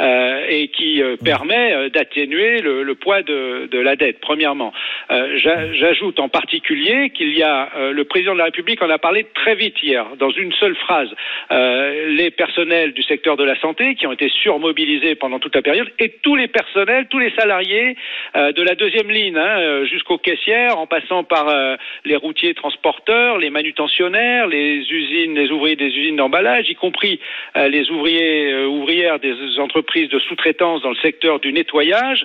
euh, 0.00 0.46
et 0.48 0.68
qui 0.68 1.02
permet 1.24 1.90
d'atténuer 1.90 2.60
le, 2.60 2.82
le, 2.82 2.94
poids 2.94 3.22
de, 3.22 3.68
de, 3.70 3.78
la 3.78 3.96
dette, 3.96 4.20
premièrement. 4.20 4.72
J'ajoute 5.10 6.20
en 6.20 6.28
particulier 6.28 7.10
qu'il 7.10 7.36
y 7.36 7.42
a, 7.42 7.70
le 7.92 8.04
président 8.04 8.32
de 8.32 8.38
la 8.38 8.44
République 8.44 8.82
en 8.82 8.90
a 8.90 8.98
parlé 8.98 9.26
très 9.34 9.54
vite 9.54 9.82
hier, 9.82 10.06
dans 10.18 10.30
une 10.30 10.52
seule 10.52 10.76
phrase, 10.76 11.08
les 11.50 12.30
personnels 12.30 12.92
du 12.92 13.02
secteur 13.02 13.36
de 13.36 13.44
la 13.44 13.58
santé 13.60 13.94
qui 13.94 14.06
ont 14.06 14.12
été 14.12 14.28
surmobilisés 14.28 15.14
pendant 15.14 15.38
toute 15.38 15.54
la 15.54 15.62
période 15.62 15.90
et 15.98 16.10
tous 16.22 16.36
les 16.36 16.48
personnels 16.48 16.71
tous 17.08 17.18
les 17.18 17.30
salariés 17.36 17.96
euh, 18.36 18.52
de 18.52 18.62
la 18.62 18.74
deuxième 18.74 19.10
ligne 19.10 19.36
hein, 19.36 19.58
euh, 19.60 19.84
jusqu'aux 19.86 20.18
caissières, 20.18 20.78
en 20.78 20.86
passant 20.86 21.24
par 21.24 21.48
euh, 21.48 21.76
les 22.04 22.16
routiers 22.16 22.54
transporteurs, 22.54 23.38
les 23.38 23.50
manutentionnaires, 23.50 24.46
les 24.46 24.78
usines, 24.90 25.34
les 25.34 25.50
ouvriers 25.50 25.76
des 25.76 25.88
usines 25.88 26.16
d'emballage, 26.16 26.68
y 26.68 26.74
compris 26.74 27.20
les 27.54 27.90
ouvriers 27.90 28.64
ouvrières 28.64 29.18
des 29.18 29.34
entreprises 29.58 30.08
de 30.08 30.18
sous-traitance 30.18 30.82
dans 30.82 30.90
le 30.90 30.96
secteur 30.96 31.40
du 31.40 31.52
nettoyage, 31.52 32.24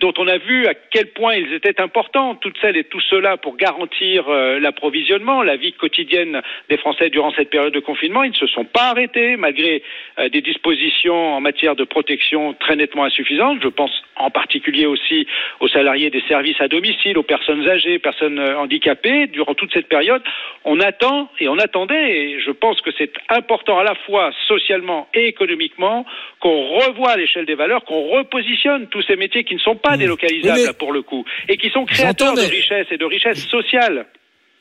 dont 0.00 0.14
on 0.18 0.26
a 0.26 0.38
vu 0.38 0.66
à 0.66 0.74
quel 0.74 1.08
point 1.08 1.34
ils 1.34 1.52
étaient 1.52 1.80
importants, 1.80 2.34
toutes 2.36 2.56
celles 2.60 2.76
et 2.76 2.84
tous 2.84 3.00
ceux-là, 3.10 3.36
pour 3.36 3.56
garantir 3.56 4.28
l'approvisionnement, 4.28 5.42
la 5.42 5.56
vie 5.56 5.72
quotidienne 5.72 6.40
des 6.68 6.76
Français 6.76 7.10
durant 7.10 7.32
cette 7.32 7.50
période 7.50 7.72
de 7.72 7.80
confinement. 7.80 8.24
Ils 8.24 8.30
ne 8.30 8.36
se 8.36 8.46
sont 8.46 8.64
pas 8.64 8.90
arrêtés 8.90 9.36
malgré 9.36 9.82
des 10.30 10.40
dispositions 10.40 11.34
en 11.34 11.40
matière 11.40 11.76
de 11.76 11.84
protection 11.84 12.54
très 12.54 12.76
nettement 12.76 13.04
insuffisantes. 13.04 13.58
Je 13.62 13.68
pense 13.68 13.81
en 14.16 14.30
particulier 14.30 14.86
aussi 14.86 15.26
aux 15.60 15.68
salariés 15.68 16.10
des 16.10 16.22
services 16.28 16.60
à 16.60 16.68
domicile, 16.68 17.18
aux 17.18 17.22
personnes 17.22 17.68
âgées, 17.68 17.98
personnes 17.98 18.38
euh, 18.38 18.58
handicapées. 18.58 19.26
Durant 19.26 19.54
toute 19.54 19.72
cette 19.72 19.88
période, 19.88 20.22
on 20.64 20.80
attend 20.80 21.28
et 21.40 21.48
on 21.48 21.58
attendait, 21.58 22.16
et 22.16 22.40
je 22.40 22.50
pense 22.50 22.80
que 22.80 22.90
c'est 22.96 23.12
important 23.28 23.78
à 23.78 23.84
la 23.84 23.94
fois 24.06 24.30
socialement 24.46 25.08
et 25.14 25.26
économiquement 25.26 26.04
qu'on 26.40 26.68
revoie 26.78 27.16
l'échelle 27.16 27.46
des 27.46 27.54
valeurs, 27.54 27.84
qu'on 27.84 28.08
repositionne 28.08 28.86
tous 28.88 29.02
ces 29.02 29.16
métiers 29.16 29.44
qui 29.44 29.54
ne 29.54 29.60
sont 29.60 29.76
pas 29.76 29.96
délocalisables 29.96 30.74
pour 30.78 30.92
le 30.92 31.02
coup, 31.02 31.24
et 31.48 31.56
qui 31.56 31.70
sont 31.70 31.84
créateurs 31.84 32.34
de 32.34 32.40
richesse 32.40 32.86
et 32.90 32.98
de 32.98 33.04
richesse 33.04 33.46
sociale. 33.48 34.06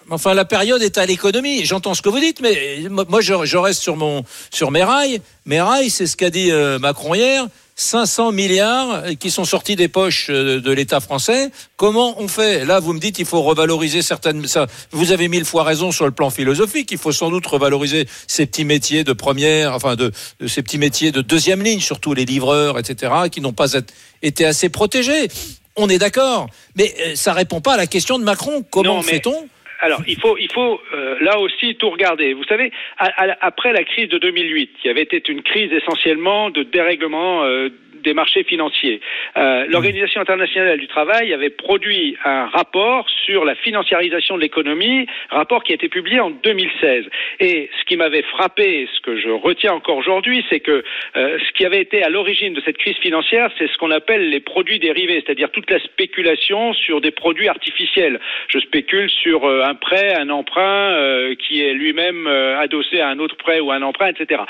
Enfin, 0.09 0.33
la 0.33 0.45
période 0.45 0.81
est 0.81 0.97
à 0.97 1.05
l'économie. 1.05 1.63
J'entends 1.63 1.93
ce 1.93 2.01
que 2.01 2.09
vous 2.09 2.19
dites, 2.19 2.41
mais 2.41 2.79
moi, 2.89 3.21
je, 3.21 3.45
je, 3.45 3.57
reste 3.57 3.81
sur 3.81 3.95
mon 3.95 4.23
sur 4.49 4.71
mes 4.71 4.83
rails. 4.83 5.21
Mes 5.45 5.61
rails, 5.61 5.89
c'est 5.89 6.07
ce 6.07 6.17
qu'a 6.17 6.29
dit 6.29 6.51
euh, 6.51 6.79
Macron 6.79 7.13
hier. 7.13 7.45
500 7.81 8.31
milliards 8.31 9.03
qui 9.19 9.31
sont 9.31 9.43
sortis 9.43 9.75
des 9.75 9.87
poches 9.87 10.27
euh, 10.29 10.61
de 10.61 10.71
l'État 10.71 10.99
français. 10.99 11.51
Comment 11.77 12.21
on 12.21 12.27
fait? 12.27 12.63
Là, 12.63 12.79
vous 12.79 12.93
me 12.93 12.99
dites 12.99 13.17
il 13.19 13.25
faut 13.25 13.41
revaloriser 13.41 14.01
certaines. 14.01 14.47
Ça, 14.47 14.67
vous 14.91 15.11
avez 15.11 15.27
mille 15.27 15.45
fois 15.45 15.63
raison 15.63 15.91
sur 15.91 16.05
le 16.05 16.11
plan 16.11 16.29
philosophique. 16.29 16.91
Il 16.91 16.99
faut 16.99 17.11
sans 17.11 17.31
doute 17.31 17.45
revaloriser 17.47 18.07
ces 18.27 18.45
petits 18.45 18.65
métiers 18.65 19.03
de 19.03 19.13
première, 19.13 19.73
enfin 19.73 19.95
de, 19.95 20.11
de 20.39 20.47
ces 20.47 20.61
petits 20.61 20.77
métiers 20.77 21.11
de 21.11 21.21
deuxième 21.21 21.63
ligne, 21.63 21.79
surtout 21.79 22.13
les 22.13 22.25
livreurs, 22.25 22.77
etc., 22.77 23.13
qui 23.31 23.41
n'ont 23.41 23.53
pas 23.53 23.73
été 24.21 24.45
assez 24.45 24.69
protégés. 24.69 25.29
On 25.75 25.89
est 25.89 25.97
d'accord, 25.97 26.47
mais 26.75 26.93
euh, 26.99 27.15
ça 27.15 27.33
répond 27.33 27.61
pas 27.61 27.73
à 27.73 27.77
la 27.77 27.87
question 27.87 28.19
de 28.19 28.23
Macron. 28.23 28.63
Comment 28.69 29.01
fait-on 29.01 29.47
alors, 29.81 30.01
il 30.07 30.19
faut, 30.19 30.37
il 30.37 30.51
faut 30.51 30.79
euh, 30.93 31.17
là 31.21 31.39
aussi 31.39 31.75
tout 31.75 31.89
regarder. 31.89 32.33
Vous 32.33 32.43
savez, 32.43 32.71
à, 32.99 33.07
à, 33.23 33.35
après 33.41 33.73
la 33.73 33.83
crise 33.83 34.09
de 34.09 34.19
2008, 34.19 34.69
qui 34.79 34.89
avait 34.89 35.01
été 35.01 35.21
une 35.27 35.41
crise 35.41 35.71
essentiellement 35.73 36.51
de 36.51 36.61
dérèglement 36.61 37.43
euh, 37.43 37.69
des 38.01 38.13
marchés 38.13 38.43
financiers. 38.43 39.01
Euh, 39.37 39.65
L'Organisation 39.69 40.21
internationale 40.21 40.79
du 40.79 40.87
travail 40.87 41.33
avait 41.33 41.49
produit 41.49 42.17
un 42.25 42.47
rapport 42.47 43.07
sur 43.25 43.45
la 43.45 43.55
financiarisation 43.55 44.35
de 44.35 44.41
l'économie, 44.41 45.05
rapport 45.29 45.63
qui 45.63 45.71
a 45.71 45.75
été 45.75 45.89
publié 45.89 46.19
en 46.19 46.29
2016. 46.31 47.05
Et 47.39 47.69
ce 47.79 47.85
qui 47.85 47.97
m'avait 47.97 48.23
frappé, 48.23 48.87
ce 48.93 49.01
que 49.01 49.17
je 49.17 49.29
retiens 49.29 49.73
encore 49.73 49.97
aujourd'hui, 49.97 50.45
c'est 50.49 50.59
que 50.59 50.83
euh, 51.15 51.37
ce 51.39 51.51
qui 51.53 51.65
avait 51.65 51.81
été 51.81 52.03
à 52.03 52.09
l'origine 52.09 52.53
de 52.53 52.61
cette 52.61 52.77
crise 52.77 52.97
financière, 52.97 53.51
c'est 53.57 53.67
ce 53.67 53.77
qu'on 53.77 53.91
appelle 53.91 54.29
les 54.29 54.39
produits 54.39 54.79
dérivés, 54.79 55.23
c'est-à-dire 55.25 55.51
toute 55.51 55.69
la 55.69 55.79
spéculation 55.79 56.73
sur 56.73 57.01
des 57.01 57.11
produits 57.11 57.47
artificiels. 57.47 58.19
Je 58.47 58.59
spécule 58.59 59.09
sur 59.09 59.45
euh, 59.45 59.63
un 59.63 59.75
prêt, 59.75 60.15
un 60.15 60.29
emprunt 60.29 60.91
euh, 60.91 61.35
qui 61.35 61.61
est 61.61 61.73
lui-même 61.73 62.27
euh, 62.27 62.59
adossé 62.59 62.99
à 62.99 63.09
un 63.09 63.19
autre 63.19 63.35
prêt 63.35 63.59
ou 63.59 63.71
un 63.71 63.81
emprunt, 63.81 64.07
etc. 64.07 64.41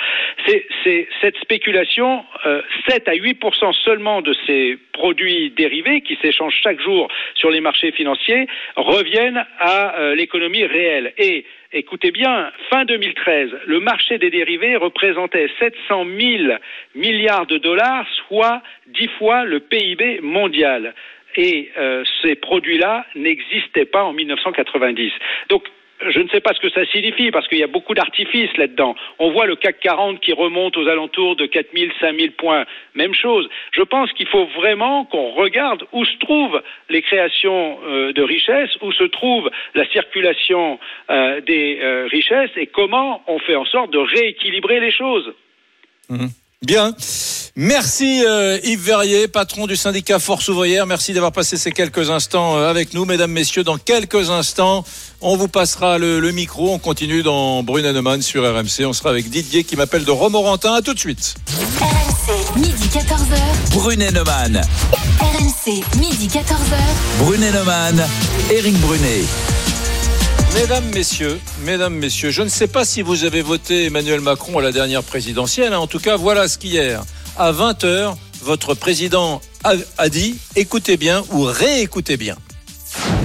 C'est 0.46 1.08
cette 1.22 1.38
spéculation, 1.38 2.26
7 2.88 3.08
à 3.08 3.14
8 3.14 3.36
seulement 3.84 4.22
de 4.22 4.34
ces 4.46 4.78
produits 4.94 5.52
dérivés 5.52 6.02
qui 6.02 6.18
s'échangent 6.22 6.60
chaque 6.64 6.80
jour 6.80 7.08
sur 7.36 7.50
les 7.50 7.62
marchés 7.62 7.92
financiers 7.92 8.48
reviennent 8.76 9.46
à 9.60 10.00
euh, 10.00 10.16
l'économie 10.16 10.66
réelle. 10.66 11.14
Et 11.18 11.46
écoutez 11.74 12.12
bien, 12.12 12.52
fin 12.70 12.86
2013, 12.86 13.50
le 13.66 13.80
marché 13.80 14.18
des 14.18 14.30
dérivés 14.30 14.76
représentait 14.76 15.50
700 15.60 16.06
000 16.20 16.54
milliards 16.96 17.46
de 17.48 17.58
dollars, 17.58 18.08
soit 18.28 18.62
dix 18.88 19.10
fois 19.18 19.44
le 19.44 19.60
PIB 19.60 20.22
mondial. 20.22 20.94
Et 21.36 21.72
euh, 21.78 22.04
ces 22.22 22.36
produits-là 22.36 23.06
n'existaient 23.16 23.86
pas 23.86 24.04
en 24.04 24.14
1990. 24.14 25.12
Donc 25.50 25.64
je 26.10 26.20
ne 26.20 26.28
sais 26.30 26.40
pas 26.40 26.54
ce 26.54 26.60
que 26.60 26.70
ça 26.70 26.86
signifie 26.88 27.32
parce 27.32 27.48
qu'il 27.48 27.60
y 27.60 27.64
a 27.64 27.68
beaucoup 27.68 27.94
d'artifices 27.94 28.56
là-dedans. 28.58 28.96
On 29.20 29.32
voit 29.32 29.46
le 29.46 29.56
CAC 29.56 29.80
40 29.80 30.20
qui 30.20 30.34
remonte 30.34 30.78
aux 30.78 30.88
alentours 30.88 31.36
de 31.36 31.46
4000, 31.46 31.92
5000 32.00 32.32
points. 32.34 32.66
Même 32.96 33.14
chose. 33.14 33.48
Je 33.72 33.82
pense 33.84 34.12
qu'il 34.14 34.28
faut 34.28 34.46
vraiment 34.58 35.06
qu'on 35.06 35.32
regarde 35.32 35.84
où 35.92 36.04
se 36.06 36.18
trouvent 36.18 36.62
les 36.90 37.02
créations 37.02 37.80
euh, 37.86 38.14
de 38.14 38.22
richesses, 38.22 38.76
où 38.82 38.92
se 38.92 39.04
trouve 39.04 39.50
la 39.76 39.88
circulation 39.90 40.80
euh, 41.10 41.42
des 41.42 41.80
euh, 41.82 42.08
richesses 42.12 42.52
et 42.56 42.68
comment 42.68 43.24
on 43.28 43.40
fait 43.40 43.56
en 43.56 43.66
sorte 43.66 43.92
de 43.92 44.00
rééquilibrer 44.00 44.80
les 44.80 44.92
choses. 44.92 45.34
Mmh. 46.10 46.28
Bien. 46.64 46.92
Merci 47.58 48.24
euh, 48.26 48.60
Yves 48.64 48.82
Verrier, 48.82 49.28
patron 49.28 49.68
du 49.68 49.76
syndicat 49.76 50.20
Force 50.20 50.48
ouvrière. 50.48 50.86
Merci 50.86 51.12
d'avoir 51.12 51.34
passé 51.34 51.58
ces 51.58 51.72
quelques 51.72 52.10
instants 52.10 52.58
euh, 52.58 52.70
avec 52.70 52.94
nous, 52.94 53.04
mesdames, 53.04 53.32
messieurs. 53.32 53.66
Dans 53.66 53.78
quelques 53.78 54.30
instants, 54.30 54.86
on 55.20 55.36
vous 55.36 55.50
passera 55.50 55.98
le, 55.98 56.22
le 56.22 56.32
micro. 56.32 56.72
On 56.72 56.80
continue 56.80 57.24
dans 57.24 57.62
Brunet 57.62 57.92
sur 58.22 58.44
RMC. 58.44 58.86
On 58.86 58.94
sera 58.94 59.10
avec 59.10 59.30
Didier 59.30 59.66
qui 59.66 59.76
m'appelle 59.76 60.06
de 60.06 60.12
Romorantin. 60.12 60.76
À 60.76 60.82
tout 60.82 60.94
de 60.94 61.00
suite. 61.00 61.36
RMC, 61.82 62.58
midi 62.58 62.88
14h. 62.88 63.72
Brunet 63.72 64.12
Neumann. 64.12 64.62
RMC, 65.20 65.84
midi 66.00 66.30
14h. 66.30 67.26
Brunet 67.26 67.52
Neumann. 67.52 68.08
Eric 68.50 68.80
Brunet. 68.80 69.24
Mesdames, 70.54 70.90
Messieurs, 70.94 71.40
Mesdames, 71.64 71.94
Messieurs, 71.94 72.30
je 72.30 72.42
ne 72.42 72.50
sais 72.50 72.68
pas 72.68 72.84
si 72.84 73.02
vous 73.02 73.24
avez 73.24 73.42
voté 73.42 73.86
Emmanuel 73.86 74.20
Macron 74.20 74.60
à 74.60 74.62
la 74.62 74.74
dernière 74.74 75.02
présidentielle. 75.02 75.72
Hein. 75.74 75.80
En 75.80 75.88
tout 75.88 76.00
cas, 76.00 76.18
voilà 76.18 76.50
ce 76.50 76.58
qu'hier, 76.58 77.04
à 77.38 77.52
20h, 77.52 78.16
votre 78.44 78.74
président 78.74 79.42
a, 79.64 80.10
dit 80.10 80.38
écoutez 80.56 80.98
bien 80.98 81.24
ou 81.32 81.44
réécoutez 81.44 82.18
bien. 82.18 82.36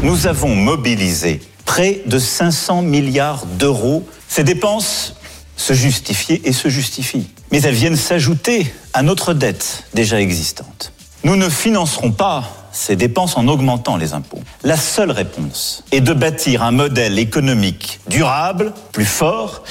Nous 0.03 0.27
avons 0.27 0.55
mobilisé 0.55 1.41
près 1.65 2.03
de 2.07 2.19
500 2.19 2.83
milliards 2.83 3.47
d'euros. 3.47 4.07
Ces 4.29 4.45
dépenses 4.45 5.17
se 5.57 5.73
justifier 5.73 6.43
et 6.45 6.53
se 6.53 6.69
justifient. 6.69 7.29
Mais 7.51 7.63
elles 7.63 7.75
viennent 7.75 7.97
s'ajouter 7.97 8.73
à 8.93 9.03
notre 9.03 9.33
dette 9.33 9.85
déjà 9.95 10.21
existante. 10.21 10.93
Nous 11.25 11.37
ne 11.37 11.49
financerons 11.49 12.13
pas 12.13 12.45
ces 12.73 12.95
dépenses 12.95 13.37
en 13.37 13.49
augmentant 13.49 13.97
les 13.97 14.13
impôts. 14.13 14.43
La 14.63 14.77
seule 14.77 15.11
réponse 15.11 15.83
est 15.93 16.03
de 16.03 16.13
bâtir 16.13 16.63
un 16.63 16.73
modèle 16.73 17.19
économique 17.19 18.01
durable, 18.07 18.75
plus 18.93 19.07
fort, 19.07 19.63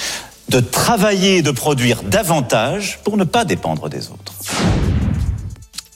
de 0.49 0.59
travailler 0.59 1.37
et 1.37 1.41
de 1.41 1.51
produire 1.51 2.03
davantage 2.03 2.99
pour 3.03 3.17
ne 3.17 3.23
pas 3.23 3.45
dépendre 3.45 3.89
des 3.89 4.09
autres. 4.09 4.33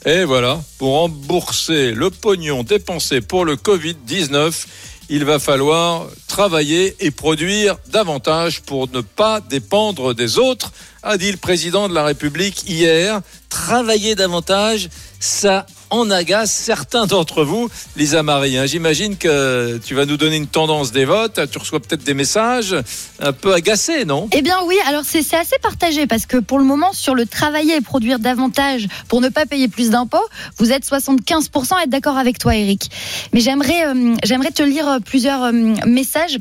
Et 0.05 0.23
voilà, 0.23 0.61
pour 0.77 0.93
rembourser 0.93 1.91
le 1.91 2.09
pognon 2.09 2.63
dépensé 2.63 3.21
pour 3.21 3.45
le 3.45 3.55
Covid-19, 3.55 4.65
il 5.09 5.25
va 5.25 5.39
falloir 5.39 6.07
travailler 6.27 6.95
et 6.99 7.11
produire 7.11 7.77
davantage 7.87 8.61
pour 8.61 8.87
ne 8.89 9.01
pas 9.01 9.41
dépendre 9.41 10.13
des 10.13 10.37
autres, 10.37 10.71
a 11.03 11.17
dit 11.17 11.31
le 11.31 11.37
président 11.37 11.89
de 11.89 11.93
la 11.93 12.03
République 12.03 12.69
hier. 12.69 13.21
Travailler 13.49 14.15
davantage, 14.15 14.89
ça 15.19 15.65
en 15.89 16.09
agace 16.09 16.51
certains 16.51 17.05
d'entre 17.05 17.43
vous, 17.43 17.69
Lisa 17.95 18.23
Marie. 18.23 18.57
Hein. 18.57 18.65
J'imagine 18.65 19.17
que 19.17 19.79
tu 19.85 19.95
vas 19.95 20.05
nous 20.05 20.17
donner 20.17 20.37
une 20.37 20.47
tendance 20.47 20.91
des 20.91 21.05
votes. 21.05 21.39
Tu 21.51 21.57
reçois 21.57 21.79
peut-être 21.79 22.03
des 22.03 22.13
messages 22.13 22.75
un 23.19 23.33
peu 23.33 23.53
agacés, 23.53 24.05
non? 24.05 24.29
Eh 24.31 24.41
bien 24.41 24.57
oui, 24.65 24.75
alors 24.87 25.03
c'est 25.05 25.19
assez 25.33 25.57
partagé 25.61 26.07
parce 26.07 26.25
que 26.25 26.37
pour 26.37 26.59
le 26.59 26.65
moment, 26.65 26.93
sur 26.93 27.15
le 27.15 27.25
travailler 27.25 27.75
et 27.75 27.81
produire 27.81 28.19
davantage 28.19 28.87
pour 29.07 29.21
ne 29.21 29.29
pas 29.29 29.45
payer 29.45 29.67
plus 29.67 29.89
d'impôts, 29.89 30.17
vous 30.57 30.71
êtes 30.71 30.85
75% 30.85 31.75
à 31.75 31.83
être 31.83 31.89
d'accord 31.89 32.17
avec 32.17 32.39
toi, 32.39 32.55
Eric. 32.55 32.89
Mais 33.33 33.39
j'aimerais 33.39 33.87
euh, 33.87 34.15
j'aimerais 34.23 34.51
te 34.51 34.63
lire 34.63 34.99
plusieurs 35.05 35.43
euh, 35.43 35.51
messages 35.85 36.37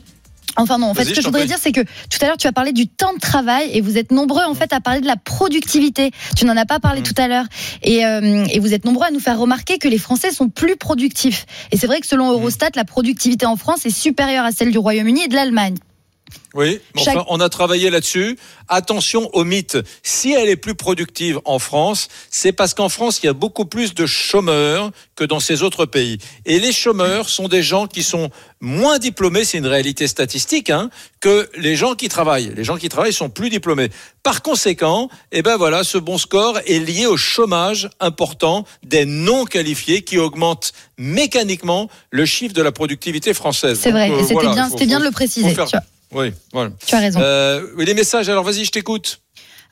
Enfin 0.59 0.79
non, 0.79 0.89
en 0.89 0.95
fait, 0.95 1.05
ce 1.05 1.15
que 1.15 1.21
je 1.21 1.27
voudrais 1.27 1.47
dire, 1.47 1.57
c'est 1.59 1.73
que 1.73 1.81
tout 1.81 2.19
à 2.21 2.27
l'heure, 2.27 2.37
tu 2.37 2.49
as 2.49 2.53
parlé 2.53 2.73
du 2.73 2.89
temps 2.89 3.15
de 3.15 3.21
travail 3.21 3.71
et 3.73 3.81
vous 3.81 3.97
êtes 3.97 4.11
nombreux 4.11 4.43
en 4.45 4.55
fait 4.55 4.73
à 4.73 4.81
parler 4.81 5.01
de 5.01 5.07
la 5.07 5.17
productivité. 5.17 6.11
Tu 6.37 6.45
n'en 6.45 6.57
as 6.57 6.67
pas 6.67 6.81
parlé 6.81 7.01
mm. 7.01 7.05
tout 7.05 7.15
à 7.17 7.29
l'heure 7.29 7.45
et, 7.83 8.05
euh, 8.05 8.45
et, 8.51 8.59
vous 8.59 8.75
êtes 8.75 8.85
nombreux 8.85 9.07
à 9.07 9.11
nous 9.11 9.21
faire 9.21 9.39
remarquer 9.39 9.79
que 9.79 9.89
les 9.89 9.99
Français 9.99 10.33
sont 10.33 10.49
plus 10.49 10.77
productifs. 10.77 11.47
Et 11.71 11.77
c'est 11.77 11.87
vrai 11.87 12.01
que 12.01 12.07
selon 12.07 12.31
Eurostat, 12.33 12.71
la 12.75 12.85
productivité 12.85 13.47
en 13.47 13.57
France 13.57 13.87
est 13.87 13.91
supérieure 13.91 14.45
à 14.45 14.51
celle 14.51 14.73
du 14.73 14.79
Royaume-Uni 14.79 15.25
et 15.25 15.29
de 15.29 15.35
l'Allemagne. 15.35 15.77
Oui, 16.55 16.81
enfin, 16.97 17.25
on 17.29 17.41
a 17.41 17.49
travaillé 17.49 17.91
là-dessus. 17.91 18.39
Attention 18.69 19.29
au 19.35 19.45
mythe. 19.45 19.77
Si 20.03 20.33
elle 20.33 20.49
est 20.49 20.57
plus 20.57 20.75
productive 20.75 21.41
en 21.45 21.59
France, 21.59 22.09
c'est 22.31 22.53
parce 22.53 22.73
qu'en 22.73 22.89
France, 22.89 23.21
il 23.23 23.27
y 23.27 23.29
a 23.29 23.35
beaucoup 23.35 23.67
plus 23.67 23.95
de 23.95 24.07
chômeurs 24.07 24.91
que 25.15 25.25
dans 25.25 25.41
ces 25.41 25.63
autres 25.63 25.85
pays. 25.85 26.19
Et 26.47 26.59
les 26.59 26.73
chômeurs 26.73 27.29
sont 27.29 27.49
des 27.49 27.63
gens 27.63 27.87
qui 27.87 28.03
sont 28.03 28.31
moins 28.61 28.99
diplômés, 28.99 29.45
c'est 29.45 29.59
une 29.59 29.67
réalité 29.67 30.07
statistique, 30.09 30.71
hein, 30.71 30.91
que 31.21 31.49
les 31.57 31.77
gens 31.77 31.95
qui 31.95 32.09
travaillent. 32.09 32.53
Les 32.57 32.65
gens 32.65 32.77
qui 32.77 32.89
travaillent 32.89 33.13
sont 33.13 33.31
plus 33.31 33.51
diplômés. 33.51 33.91
Par 34.23 34.43
conséquent, 34.43 35.11
eh 35.33 35.43
ben 35.43 35.57
voilà, 35.57 35.85
ce 35.85 35.99
bon 35.99 36.19
score 36.19 36.59
est 36.67 36.79
lié 36.79 37.07
au 37.07 37.17
chômage 37.17 37.91
important 38.01 38.65
des 38.83 39.05
non 39.05 39.45
qualifiés 39.45 40.03
qui 40.03 40.19
augmente 40.19 40.73
mécaniquement 40.97 41.89
le 42.11 42.25
chiffre 42.25 42.55
de 42.55 42.63
la 42.63 42.73
productivité 42.73 43.35
française. 43.35 43.79
C'est 43.81 43.93
vrai, 43.93 44.09
et 44.09 44.13
euh, 44.13 44.25
c'était 44.27 44.49
bien, 44.49 44.69
c'était 44.71 44.87
bien 44.87 44.99
de 44.99 45.05
le 45.05 45.11
préciser. 45.11 45.55
Oui, 46.13 46.33
voilà. 46.53 46.71
Tu 46.87 46.95
as 46.95 47.01
raison. 47.01 47.21
Euh, 47.23 47.67
les 47.79 47.95
messages, 47.95 48.29
alors 48.29 48.45
vas-y, 48.45 48.65
je 48.65 48.71
t'écoute. 48.71 49.21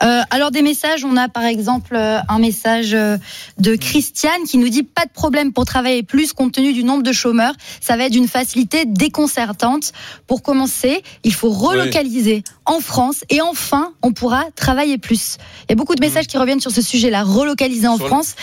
Euh, 0.02 0.20
alors 0.28 0.50
des 0.50 0.60
messages, 0.60 1.04
on 1.04 1.16
a 1.16 1.28
par 1.28 1.44
exemple 1.44 1.96
euh, 1.96 2.18
un 2.28 2.38
message 2.38 2.92
euh, 2.92 3.16
de 3.58 3.76
Christiane 3.76 4.44
qui 4.46 4.58
nous 4.58 4.68
dit 4.68 4.82
pas 4.82 5.06
de 5.06 5.10
problème 5.10 5.54
pour 5.54 5.64
travailler 5.64 6.02
plus 6.02 6.34
compte 6.34 6.52
tenu 6.52 6.74
du 6.74 6.84
nombre 6.84 7.02
de 7.02 7.12
chômeurs. 7.12 7.54
Ça 7.80 7.96
va 7.96 8.04
être 8.04 8.12
d'une 8.12 8.28
facilité 8.28 8.84
déconcertante. 8.84 9.92
Pour 10.26 10.42
commencer, 10.42 11.02
il 11.24 11.32
faut 11.32 11.50
relocaliser 11.50 12.44
en 12.66 12.80
France 12.80 13.24
et 13.30 13.40
enfin 13.40 13.92
on 14.02 14.12
pourra 14.12 14.44
travailler 14.54 14.98
plus. 14.98 15.38
Il 15.62 15.70
y 15.70 15.72
a 15.72 15.76
beaucoup 15.76 15.94
de 15.94 16.00
messages 16.00 16.26
qui 16.26 16.36
reviennent 16.36 16.60
sur 16.60 16.72
ce 16.72 16.82
sujet-là. 16.82 17.22
Relocaliser 17.22 17.88
en 17.88 17.96
France, 17.96 18.34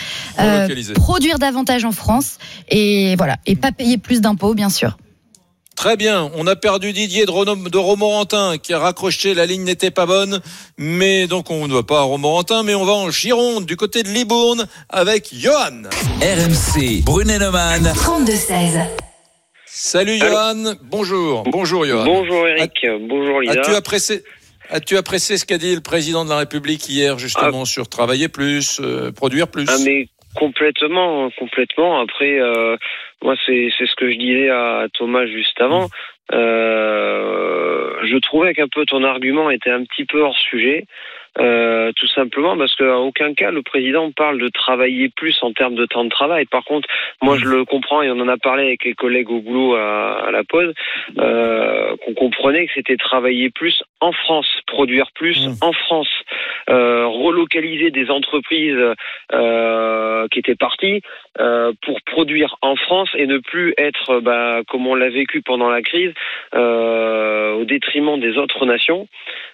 produire 0.94 1.38
davantage 1.38 1.84
en 1.84 1.92
France 1.92 2.38
et 2.68 3.14
voilà 3.16 3.36
et 3.46 3.54
pas 3.54 3.70
payer 3.70 3.98
plus 3.98 4.20
d'impôts 4.20 4.54
bien 4.54 4.70
sûr. 4.70 4.96
Très 5.76 5.96
bien, 5.96 6.30
on 6.36 6.46
a 6.46 6.56
perdu 6.56 6.92
Didier 6.92 7.26
de, 7.26 7.68
de 7.68 7.78
Romorantin 7.78 8.58
qui 8.58 8.72
a 8.72 8.78
raccroché, 8.78 9.34
la 9.34 9.44
ligne 9.44 9.64
n'était 9.64 9.90
pas 9.90 10.06
bonne, 10.06 10.40
mais 10.78 11.26
donc 11.26 11.50
on 11.50 11.66
ne 11.66 11.74
va 11.74 11.82
pas 11.82 11.98
à 11.98 12.02
Romorantin, 12.02 12.62
mais 12.62 12.74
on 12.74 12.84
va 12.84 12.92
en 12.92 13.10
Gironde, 13.10 13.66
du 13.66 13.76
côté 13.76 14.02
de 14.02 14.08
Libourne, 14.08 14.66
avec 14.88 15.34
Johan. 15.34 15.82
RMC, 16.22 17.02
Brunet-Neumann. 17.04 17.82
32-16. 17.82 18.86
Salut 19.66 20.18
Johan, 20.18 20.74
bonjour. 20.84 21.42
Bonjour 21.50 21.84
Johan. 21.84 22.04
Bonjour 22.04 22.46
Eric, 22.46 22.86
bonjour 23.08 23.40
Lisa. 23.40 23.60
As-tu 23.60 23.74
apprécié, 23.74 24.20
as-tu 24.70 24.96
apprécié 24.96 25.36
ce 25.36 25.44
qu'a 25.44 25.58
dit 25.58 25.74
le 25.74 25.80
président 25.80 26.24
de 26.24 26.30
la 26.30 26.38
République 26.38 26.88
hier 26.88 27.18
justement 27.18 27.62
ah. 27.62 27.66
sur 27.66 27.88
travailler 27.88 28.28
plus, 28.28 28.80
euh, 28.80 29.10
produire 29.10 29.48
plus? 29.48 29.66
Ah, 29.68 29.76
mais 29.84 30.06
complètement, 30.36 31.28
complètement. 31.38 32.00
Après, 32.00 32.38
euh, 32.38 32.76
moi, 33.24 33.34
c'est 33.46 33.70
ce 33.70 33.94
que 33.96 34.10
je 34.10 34.18
disais 34.18 34.50
à 34.50 34.86
Thomas 34.92 35.24
juste 35.24 35.58
avant. 35.58 35.88
Euh, 36.32 37.96
je 38.04 38.18
trouvais 38.18 38.52
qu'un 38.52 38.68
peu 38.68 38.84
ton 38.84 39.02
argument 39.02 39.48
était 39.48 39.70
un 39.70 39.82
petit 39.84 40.04
peu 40.04 40.20
hors 40.20 40.36
sujet. 40.36 40.84
Euh, 41.40 41.90
tout 41.96 42.06
simplement 42.06 42.56
parce 42.56 42.76
qu'à 42.76 42.98
aucun 42.98 43.34
cas 43.34 43.50
le 43.50 43.62
président 43.62 44.12
parle 44.12 44.38
de 44.38 44.48
travailler 44.48 45.08
plus 45.08 45.36
en 45.42 45.52
termes 45.52 45.74
de 45.74 45.84
temps 45.84 46.04
de 46.04 46.10
travail. 46.10 46.46
Par 46.46 46.64
contre, 46.64 46.88
moi 47.22 47.36
je 47.36 47.46
le 47.46 47.64
comprends 47.64 48.02
et 48.02 48.10
on 48.10 48.20
en 48.20 48.28
a 48.28 48.36
parlé 48.36 48.66
avec 48.66 48.84
les 48.84 48.94
collègues 48.94 49.30
au 49.30 49.40
boulot 49.40 49.74
à, 49.74 50.30
la 50.30 50.44
pause, 50.44 50.72
euh, 51.18 51.96
qu'on 52.04 52.14
comprenait 52.14 52.66
que 52.66 52.72
c'était 52.74 52.96
travailler 52.96 53.50
plus 53.50 53.82
en 54.00 54.12
France, 54.12 54.48
produire 54.66 55.10
plus 55.14 55.46
mmh. 55.46 55.54
en 55.60 55.72
France, 55.72 56.10
euh, 56.70 57.06
relocaliser 57.06 57.90
des 57.90 58.10
entreprises 58.10 58.94
euh, 59.32 60.28
qui 60.30 60.38
étaient 60.38 60.54
parties 60.54 61.02
euh, 61.40 61.72
pour 61.82 62.00
produire 62.02 62.56
en 62.62 62.76
France 62.76 63.08
et 63.16 63.26
ne 63.26 63.38
plus 63.38 63.74
être, 63.76 64.20
bah, 64.20 64.60
comme 64.68 64.86
on 64.86 64.94
l'a 64.94 65.10
vécu 65.10 65.42
pendant 65.42 65.68
la 65.68 65.82
crise, 65.82 66.12
euh, 66.54 67.54
au 67.54 67.64
détriment 67.64 68.20
des 68.20 68.36
autres 68.36 68.66
nations 68.66 69.08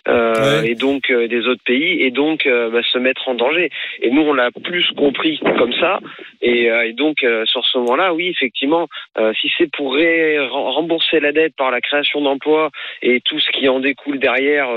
euh, 0.08 0.62
et 0.62 0.74
donc 0.74 1.10
des 1.10 1.46
autres 1.46 1.62
pays 1.64 1.69
et 1.74 2.10
donc 2.10 2.46
bah, 2.46 2.82
se 2.82 2.98
mettre 2.98 3.28
en 3.28 3.34
danger. 3.34 3.70
Et 4.00 4.10
nous, 4.10 4.22
on 4.22 4.32
l'a 4.32 4.50
plus 4.50 4.86
compris 4.96 5.40
comme 5.58 5.72
ça. 5.74 6.00
Et, 6.42 6.64
et 6.66 6.92
donc, 6.92 7.24
sur 7.44 7.64
ce 7.64 7.78
moment-là, 7.78 8.14
oui, 8.14 8.28
effectivement, 8.28 8.88
si 9.40 9.52
c'est 9.56 9.70
pour 9.70 9.96
rembourser 10.50 11.20
la 11.20 11.32
dette 11.32 11.54
par 11.56 11.70
la 11.70 11.80
création 11.80 12.20
d'emplois 12.20 12.70
et 13.02 13.20
tout 13.20 13.38
ce 13.38 13.50
qui 13.50 13.68
en 13.68 13.80
découle 13.80 14.18
derrière 14.18 14.68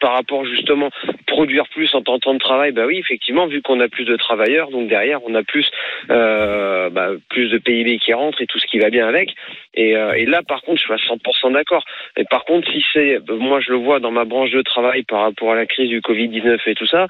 par 0.00 0.14
rapport 0.14 0.44
justement 0.44 0.90
produire 1.26 1.68
plus 1.68 1.94
en 1.94 2.02
temps 2.02 2.18
de 2.34 2.38
travail, 2.38 2.72
bah 2.72 2.86
oui, 2.86 2.98
effectivement, 2.98 3.46
vu 3.46 3.62
qu'on 3.62 3.80
a 3.80 3.88
plus 3.88 4.04
de 4.04 4.16
travailleurs, 4.16 4.70
donc 4.70 4.88
derrière, 4.88 5.20
on 5.24 5.34
a 5.34 5.42
plus 5.42 5.68
euh, 6.10 6.90
bah, 6.90 7.10
plus 7.28 7.50
de 7.50 7.58
PIB 7.58 7.98
qui 7.98 8.12
rentre 8.12 8.40
et 8.42 8.46
tout 8.46 8.58
ce 8.58 8.66
qui 8.66 8.78
va 8.78 8.90
bien 8.90 9.06
avec. 9.06 9.30
Et, 9.74 9.96
euh, 9.96 10.12
et 10.12 10.26
là, 10.26 10.42
par 10.42 10.62
contre, 10.62 10.78
je 10.78 10.84
suis 10.84 10.92
à 10.92 10.96
100% 10.96 11.52
d'accord. 11.52 11.84
Et 12.16 12.24
par 12.24 12.44
contre, 12.44 12.70
si 12.70 12.84
c'est, 12.92 13.18
moi, 13.28 13.60
je 13.60 13.72
le 13.72 13.78
vois 13.78 14.00
dans 14.00 14.10
ma 14.10 14.24
branche 14.24 14.50
de 14.50 14.62
travail 14.62 15.02
par 15.02 15.22
rapport 15.22 15.52
à 15.52 15.54
la 15.54 15.66
crise 15.66 15.88
du 15.88 16.00
Covid 16.00 16.23
19 16.28 16.60
et 16.66 16.74
tout 16.74 16.86
ça, 16.86 17.06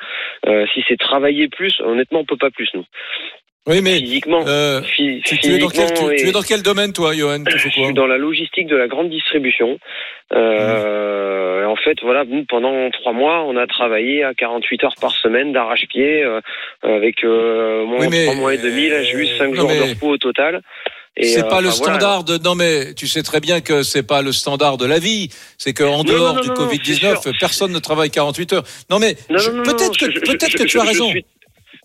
euh, 0.47 0.66
si 0.73 0.85
c'est 0.89 0.99
travailler 0.99 1.49
plus, 1.49 1.81
honnêtement, 1.81 2.20
on 2.20 2.24
peut 2.24 2.36
pas 2.36 2.51
plus 2.51 2.69
nous. 2.74 2.85
Oui, 3.66 3.81
mais 3.82 3.99
physiquement, 3.99 4.45
euh, 4.47 4.82
tu, 4.82 5.23
es 5.45 5.59
dans 5.59 5.70
quel, 5.70 5.91
tu, 5.95 6.28
es 6.28 6.32
dans 6.32 6.43
quel 6.43 6.62
domaine, 6.62 6.93
toi, 6.93 7.15
Johan 7.15 7.45
Je 7.49 7.69
suis 7.70 7.95
dans 7.95 8.07
la 8.07 8.19
logistique 8.19 8.66
de 8.66 8.77
la 8.77 8.89
grande 8.89 9.09
distribution. 9.09 9.78
Euh, 10.35 11.65
En 11.65 11.77
fait, 11.77 11.97
voilà, 12.03 12.24
pendant 12.49 12.91
trois 12.91 13.12
mois, 13.12 13.43
on 13.45 13.57
a 13.57 13.66
travaillé 13.66 14.23
à 14.23 14.35
48 14.35 14.85
heures 14.85 14.95
par 15.01 15.12
semaine 15.12 15.53
d'arrache-pied, 15.53 16.23
euh, 16.24 16.41
avec 16.82 17.24
euh, 17.24 17.86
moins 17.86 18.07
trois 18.07 18.35
mois 18.35 18.55
et 18.55 18.59
demi. 18.59 18.89
Là, 18.89 19.03
j'ai 19.03 19.16
eu 19.16 19.27
cinq 19.39 19.55
jours 19.55 19.69
de 19.69 19.91
repos 19.91 20.11
au 20.11 20.19
total. 20.19 20.61
C'est 21.20 21.49
pas 21.49 21.61
le 21.61 21.70
standard 21.70 22.24
de 22.24 22.39
non 22.39 22.55
mais 22.55 22.93
tu 22.95 23.07
sais 23.07 23.23
très 23.23 23.41
bien 23.41 23.61
que 23.61 23.82
c'est 23.82 24.07
pas 24.07 24.20
le 24.20 24.32
standard 24.32 24.77
de 24.77 24.86
la 24.86 24.99
vie. 24.99 25.28
C'est 25.59 25.73
qu'en 25.73 26.03
dehors 26.03 26.41
du 26.41 26.51
Covid 26.51 26.78
19, 26.78 27.39
personne 27.39 27.73
ne 27.73 27.78
travaille 27.78 28.11
48 28.11 28.53
heures. 28.55 28.65
Non 28.91 28.99
mais 28.99 29.15
peut-être 29.28 29.97
que 29.97 30.07
peut-être 30.20 30.57
que 30.57 30.65
tu 30.65 30.78
as 30.78 30.85
raison. 30.85 31.12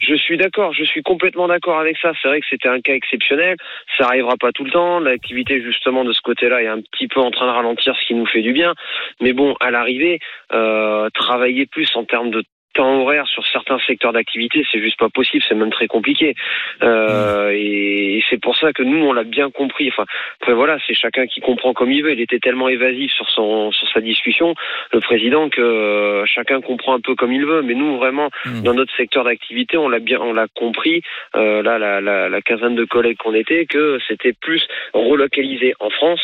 Je 0.02 0.16
suis 0.16 0.38
d'accord, 0.38 0.74
je 0.74 0.84
suis 0.84 1.04
complètement 1.04 1.48
d'accord 1.48 1.78
avec 1.78 1.98
ça. 2.02 2.14
C'est 2.22 2.30
vrai 2.30 2.40
que 2.40 2.46
c'était 2.50 2.70
un 2.70 2.80
cas 2.80 2.94
exceptionnel. 2.94 3.58
Ça 3.98 4.06
arrivera 4.06 4.36
pas 4.40 4.52
tout 4.54 4.64
le 4.64 4.72
temps. 4.72 5.00
L'activité 5.00 5.62
justement 5.62 6.06
de 6.06 6.14
ce 6.14 6.22
côté-là 6.22 6.64
est 6.64 6.68
un 6.68 6.82
petit 6.82 7.08
peu 7.08 7.20
en 7.20 7.32
train 7.32 7.48
de 7.48 7.52
ralentir, 7.52 7.96
ce 8.00 8.08
qui 8.08 8.16
nous 8.16 8.26
fait 8.26 8.42
du 8.42 8.54
bien. 8.54 8.74
Mais 9.20 9.34
bon, 9.34 9.56
à 9.60 9.72
l'arrivée, 9.72 10.20
euh, 10.54 11.10
travailler 11.14 11.66
plus 11.66 11.90
en 11.96 12.06
termes 12.06 12.32
de 12.32 12.44
temps 12.80 13.02
horaire 13.02 13.28
sur 13.28 13.46
certains 13.48 13.78
secteurs 13.80 14.14
d'activité, 14.14 14.66
c'est 14.72 14.80
juste 14.80 14.98
pas 14.98 15.10
possible, 15.10 15.44
c'est 15.48 15.56
même 15.56 15.70
très 15.70 15.88
compliqué. 15.88 16.34
Euh, 16.82 17.52
et 17.54 18.24
c'est 18.30 18.40
pour 18.40 18.56
ça 18.56 18.72
que 18.72 18.84
nous, 18.84 19.04
on 19.06 19.12
l'a 19.12 19.26
bien 19.26 19.52
compris. 19.52 19.90
Enfin, 19.90 20.06
après 20.40 20.54
voilà, 20.54 20.78
c'est 20.88 20.94
chacun 20.94 21.28
qui 21.28 21.42
comprend 21.42 21.74
comme 21.74 21.92
il 21.92 22.04
veut. 22.04 22.14
Il 22.14 22.22
était 22.22 22.40
tellement 22.40 22.70
évasif 22.70 23.12
sur 23.12 23.30
son 23.30 23.72
sur 23.72 23.90
sa 23.90 24.00
discussion, 24.00 24.56
le 24.94 25.02
président, 25.02 25.50
que 25.50 25.62
euh, 25.62 26.26
chacun 26.26 26.62
comprend 26.62 26.94
un 26.94 27.02
peu 27.02 27.16
comme 27.16 27.34
il 27.34 27.46
veut. 27.46 27.62
Mais 27.64 27.74
nous, 27.74 27.98
vraiment, 27.98 28.30
hmm. 28.46 28.64
dans 28.64 28.74
notre 28.74 28.96
secteur 28.96 29.26
d'activité, 29.26 29.78
on 29.78 29.90
l'a 29.90 30.00
bien, 30.00 30.22
on 30.22 30.32
l'a 30.32 30.48
compris. 30.48 31.02
Euh, 31.36 31.62
là, 31.62 31.78
la, 31.80 32.00
la, 32.00 32.30
la, 32.30 32.42
quinzaine 32.42 32.76
de 32.76 32.86
collègues 32.86 33.18
qu'on 33.18 33.34
était, 33.34 33.66
que 33.66 34.00
c'était 34.08 34.34
plus 34.34 34.66
relocalisé 34.94 35.74
en 35.82 35.90
France 35.90 36.22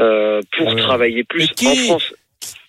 euh, 0.00 0.40
pour 0.56 0.74
travailler 0.74 1.22
plus 1.22 1.52
en 1.64 1.74
France. 1.86 2.14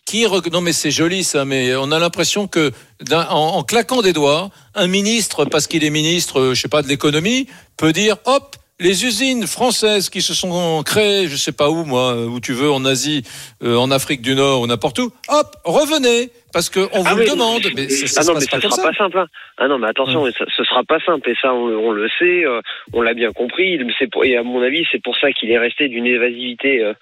Qui 0.05 0.25
non 0.51 0.61
mais 0.61 0.73
c'est 0.73 0.91
joli 0.91 1.23
ça, 1.23 1.45
mais 1.45 1.75
on 1.75 1.91
a 1.91 1.99
l'impression 1.99 2.47
que 2.47 2.71
d'un- 3.01 3.27
en, 3.29 3.57
en 3.57 3.63
claquant 3.63 4.01
des 4.01 4.13
doigts, 4.13 4.49
un 4.75 4.87
ministre, 4.87 5.45
parce 5.45 5.65
qu'il 5.67 5.83
est 5.83 5.89
ministre, 5.89 6.39
euh, 6.39 6.53
je 6.53 6.61
sais 6.61 6.67
pas 6.69 6.81
de 6.81 6.87
l'économie, 6.87 7.47
peut 7.77 7.93
dire 7.93 8.17
hop. 8.25 8.55
Les 8.79 9.05
usines 9.05 9.45
françaises 9.45 10.09
qui 10.09 10.21
se 10.21 10.33
sont 10.33 10.81
créées, 10.83 11.27
je 11.27 11.35
sais 11.37 11.51
pas 11.51 11.69
où, 11.69 11.85
moi, 11.85 12.15
où 12.25 12.39
tu 12.39 12.53
veux, 12.53 12.71
en 12.71 12.83
Asie, 12.85 13.23
euh, 13.63 13.77
en 13.77 13.91
Afrique 13.91 14.21
du 14.21 14.33
Nord 14.35 14.61
ou 14.61 14.67
n'importe 14.67 14.97
où, 14.99 15.11
hop, 15.29 15.55
revenez, 15.63 16.31
parce 16.51 16.69
qu'on 16.69 16.81
vous 16.81 17.03
Ah 17.05 17.13
le 17.13 17.21
oui, 17.23 17.29
demande. 17.29 17.61
Mais 17.75 17.87
ça, 17.87 18.07
ça 18.07 18.21
ah 18.21 18.33
non, 18.33 18.39
mais 18.39 18.45
pas 18.47 18.59
sera 18.59 18.75
ça. 18.75 18.81
pas 18.83 18.93
simple. 18.93 19.19
hein. 19.19 19.27
Ah 19.59 19.67
non, 19.67 19.77
mais 19.77 19.87
attention, 19.87 20.25
ça, 20.37 20.45
ce 20.57 20.63
sera 20.63 20.83
pas 20.83 20.99
simple. 21.05 21.29
Et 21.29 21.35
ça, 21.39 21.53
on, 21.53 21.67
on 21.67 21.91
le 21.91 22.09
sait, 22.19 22.45
euh, 22.45 22.61
on 22.93 23.01
l'a 23.03 23.13
bien 23.13 23.31
compris. 23.31 23.79
C'est 23.99 24.09
pour, 24.11 24.25
et 24.25 24.35
à 24.35 24.43
mon 24.43 24.61
avis, 24.61 24.83
c'est 24.91 25.01
pour 25.01 25.15
ça 25.17 25.31
qu'il 25.31 25.51
est 25.51 25.59
resté 25.59 25.87
d'une 25.87 26.07
évasivité, 26.07 26.81
euh, 26.83 26.93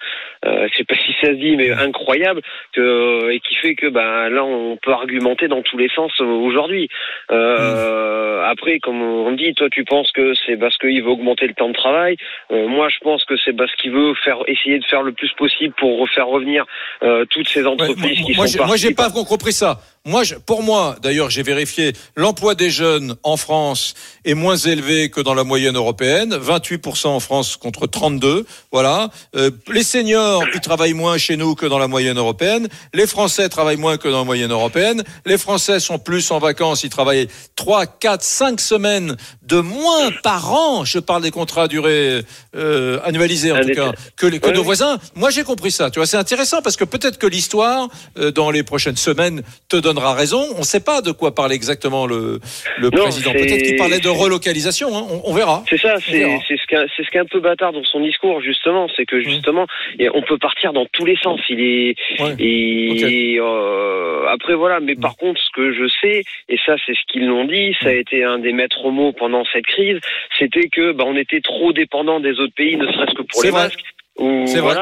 euh, 0.45 0.67
je 0.71 0.77
sais 0.77 0.83
pas 0.83 0.95
si 0.95 1.13
ça 1.21 1.27
se 1.27 1.39
dit, 1.39 1.55
mais 1.55 1.71
incroyable, 1.71 2.41
que, 2.73 3.31
et 3.31 3.39
qui 3.39 3.55
fait 3.55 3.75
que 3.75 3.87
ben 3.87 4.29
là, 4.29 4.43
on 4.43 4.77
peut 4.77 4.91
argumenter 4.91 5.47
dans 5.47 5.61
tous 5.61 5.77
les 5.77 5.89
sens 5.89 6.11
euh, 6.19 6.25
aujourd'hui. 6.25 6.89
Euh, 7.31 8.43
Après, 8.43 8.79
comme 8.79 9.01
on 9.01 9.31
dit, 9.33 9.53
toi, 9.53 9.69
tu 9.69 9.83
penses 9.83 10.11
que 10.11 10.33
c'est 10.45 10.57
parce 10.57 10.77
qu'il 10.77 11.01
veut 11.03 11.09
augmenter 11.09 11.47
le 11.47 11.53
temps 11.53 11.69
de 11.69 11.73
travail. 11.73 12.17
Euh, 12.51 12.67
moi, 12.67 12.89
je 12.89 12.97
pense 12.99 13.23
que 13.25 13.35
c'est 13.43 13.53
parce 13.53 13.73
qu'il 13.75 13.91
veut 13.91 14.13
faire 14.23 14.37
essayer 14.47 14.79
de 14.79 14.85
faire 14.85 15.03
le 15.03 15.11
plus 15.11 15.31
possible 15.33 15.73
pour 15.77 15.99
refaire 15.99 16.27
revenir 16.27 16.65
euh, 17.03 17.25
toutes 17.29 17.47
ces 17.47 17.65
entreprises 17.65 18.21
qui 18.25 18.35
moi, 18.35 18.47
sont 18.47 18.65
moi, 18.65 18.77
j'ai 18.77 18.93
pas 18.93 19.09
compris 19.09 19.53
ça. 19.53 19.79
Moi, 20.03 20.23
je- 20.23 20.33
pour 20.33 20.63
moi, 20.63 20.95
d'ailleurs, 21.03 21.29
j'ai 21.29 21.43
vérifié, 21.43 21.93
l'emploi 22.15 22.55
des 22.55 22.71
jeunes 22.71 23.15
en 23.21 23.37
France 23.37 23.93
est 24.25 24.33
moins 24.33 24.57
élevé 24.57 25.11
que 25.11 25.21
dans 25.21 25.35
la 25.35 25.43
moyenne 25.43 25.75
européenne, 25.75 26.35
28% 26.35 27.09
en 27.13 27.19
France 27.19 27.55
contre 27.55 27.85
32. 27.85 28.47
Voilà. 28.71 29.11
Euh, 29.35 29.51
les 29.71 29.83
seniors, 29.83 30.43
ils 30.55 30.59
travaillent 30.59 30.95
moins 30.95 31.19
chez 31.19 31.37
nous 31.37 31.53
que 31.53 31.67
dans 31.67 31.77
la 31.77 31.87
moyenne 31.87 32.17
européenne. 32.17 32.67
Les 32.95 33.05
Français 33.05 33.47
travaillent 33.47 33.77
moins 33.77 33.97
que 33.97 34.07
dans 34.07 34.17
la 34.19 34.23
moyenne 34.23 34.51
européenne. 34.51 35.03
Les 35.27 35.37
Français 35.37 35.79
sont 35.79 35.99
plus 35.99 36.31
en 36.31 36.39
vacances, 36.39 36.83
ils 36.83 36.89
travaillent 36.89 37.27
3, 37.55 37.85
4, 37.85 38.23
5 38.23 38.59
semaines 38.59 39.15
de 39.43 39.59
moins 39.59 40.09
par 40.23 40.51
an. 40.51 40.83
Je 40.83 40.97
parle 40.97 41.21
des 41.21 41.29
contrats 41.31 41.63
à 41.63 41.67
durée 41.67 42.23
euh, 42.55 42.99
annualisée 43.03 43.51
en 43.51 43.61
tout 43.61 43.67
cas 43.75 43.91
que, 44.15 44.25
nos 44.55 44.63
voisins. 44.63 44.97
Moi, 45.13 45.29
j'ai 45.29 45.43
compris 45.43 45.69
ça. 45.71 45.91
Tu 45.91 45.99
vois, 45.99 46.07
c'est 46.07 46.17
intéressant 46.17 46.63
parce 46.63 46.75
que 46.75 46.85
peut-être 46.85 47.19
que 47.19 47.27
l'histoire, 47.27 47.87
euh, 48.17 48.31
dans 48.31 48.49
les 48.49 48.63
prochaines 48.63 48.97
semaines, 48.97 49.43
te 49.69 49.75
donnera 49.93 50.13
raison. 50.13 50.41
On 50.55 50.59
ne 50.59 50.63
sait 50.63 50.83
pas 50.83 51.01
de 51.01 51.11
quoi 51.11 51.33
parlait 51.35 51.55
exactement 51.55 52.05
le, 52.05 52.39
le 52.77 52.89
Non, 52.89 53.01
président. 53.03 53.31
Peut-être 53.33 53.63
qu'il 53.63 53.75
parlait 53.75 53.99
de 53.99 54.09
relocalisation. 54.09 54.89
hein. 54.95 55.03
On, 55.09 55.31
on 55.31 55.33
verra. 55.33 55.63
C'est 55.69 55.77
ça, 55.79 55.95
c'est 56.07 56.19
ce 56.21 57.09
qui 57.11 57.17
est 57.17 57.19
un 57.19 57.25
peu 57.25 57.39
bâtard 57.39 57.73
dans 57.73 57.83
son 57.83 57.99
discours 58.01 58.41
justement, 58.41 58.87
c'est 58.95 59.05
que 59.05 59.19
justement 59.21 59.65
et 59.99 60.09
on 60.13 60.21
peut 60.21 60.37
partir 60.37 60.73
dans 60.73 60.85
tous 60.93 61.05
les 61.05 61.17
sens. 61.17 61.39
Il 61.49 61.59
est 61.61 61.95
et 62.39 63.37
euh, 63.39 64.27
après 64.29 64.55
voilà, 64.55 64.79
mais 64.79 64.95
par 64.95 65.15
contre 65.17 65.39
ce 65.41 65.49
que 65.53 65.73
je 65.73 65.87
sais 66.01 66.23
et 66.49 66.57
ça 66.65 66.75
c'est 66.85 66.93
ce 66.93 67.01
qu'ils 67.11 67.27
l'ont 67.27 67.45
dit, 67.45 67.75
ça 67.81 67.89
a 67.89 67.93
été 67.93 68.23
un 68.23 68.39
des 68.39 68.53
maîtres 68.53 68.89
mots 68.89 69.11
pendant 69.13 69.43
cette 69.51 69.65
crise, 69.65 69.99
c'était 70.37 70.67
que 70.69 70.91
bah, 70.93 71.03
on 71.07 71.15
était 71.15 71.41
trop 71.41 71.73
dépendant 71.73 72.19
des 72.19 72.39
autres 72.39 72.53
pays, 72.55 72.75
ne 72.77 72.85
serait-ce 72.91 73.13
que 73.15 73.23
pour 73.23 73.43
les 73.43 73.49
vrai. 73.51 73.63
masques. 73.63 73.79
Ou 74.17 74.45
C'est 74.45 74.59
vrai. 74.59 74.75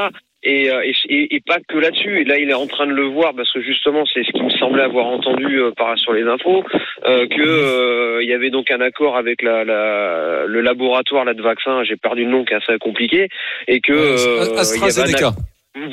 Et, 0.43 0.71
euh, 0.71 0.81
et, 0.83 0.93
et- 1.09 1.35
et 1.35 1.41
pas 1.45 1.57
que 1.67 1.77
là-dessus. 1.77 2.21
Et 2.21 2.23
là, 2.23 2.37
il 2.37 2.49
est 2.49 2.53
en 2.53 2.65
train 2.67 2.87
de 2.87 2.93
le 2.93 3.03
voir 3.03 3.33
parce 3.35 3.51
que 3.51 3.61
justement, 3.61 4.05
c'est 4.13 4.23
ce 4.23 4.31
qui 4.31 4.41
me 4.41 4.49
semblait 4.51 4.83
avoir 4.83 5.07
entendu 5.07 5.59
euh, 5.61 5.71
par 5.71 5.97
sur 5.99 6.13
les 6.13 6.23
infos 6.23 6.63
euh, 7.05 7.27
que 7.27 7.41
euh, 7.41 8.23
il 8.23 8.29
y 8.29 8.33
avait 8.33 8.49
donc 8.49 8.71
un 8.71 8.79
accord 8.79 9.17
avec 9.17 9.41
la, 9.41 9.65
la- 9.65 10.45
le 10.47 10.61
laboratoire 10.61 11.25
là 11.25 11.33
de 11.33 11.41
vaccins. 11.41 11.83
J'ai 11.83 11.97
perdu 11.97 12.23
le 12.23 12.31
nom, 12.31 12.45
qui 12.45 12.53
est 12.53 12.57
assez 12.57 12.77
compliqué, 12.79 13.27
et 13.67 13.81
que 13.81 13.91
euh, 13.91 14.45
il 14.75 14.79
y 14.79 14.83
avait 15.01 15.11
un 15.25 15.31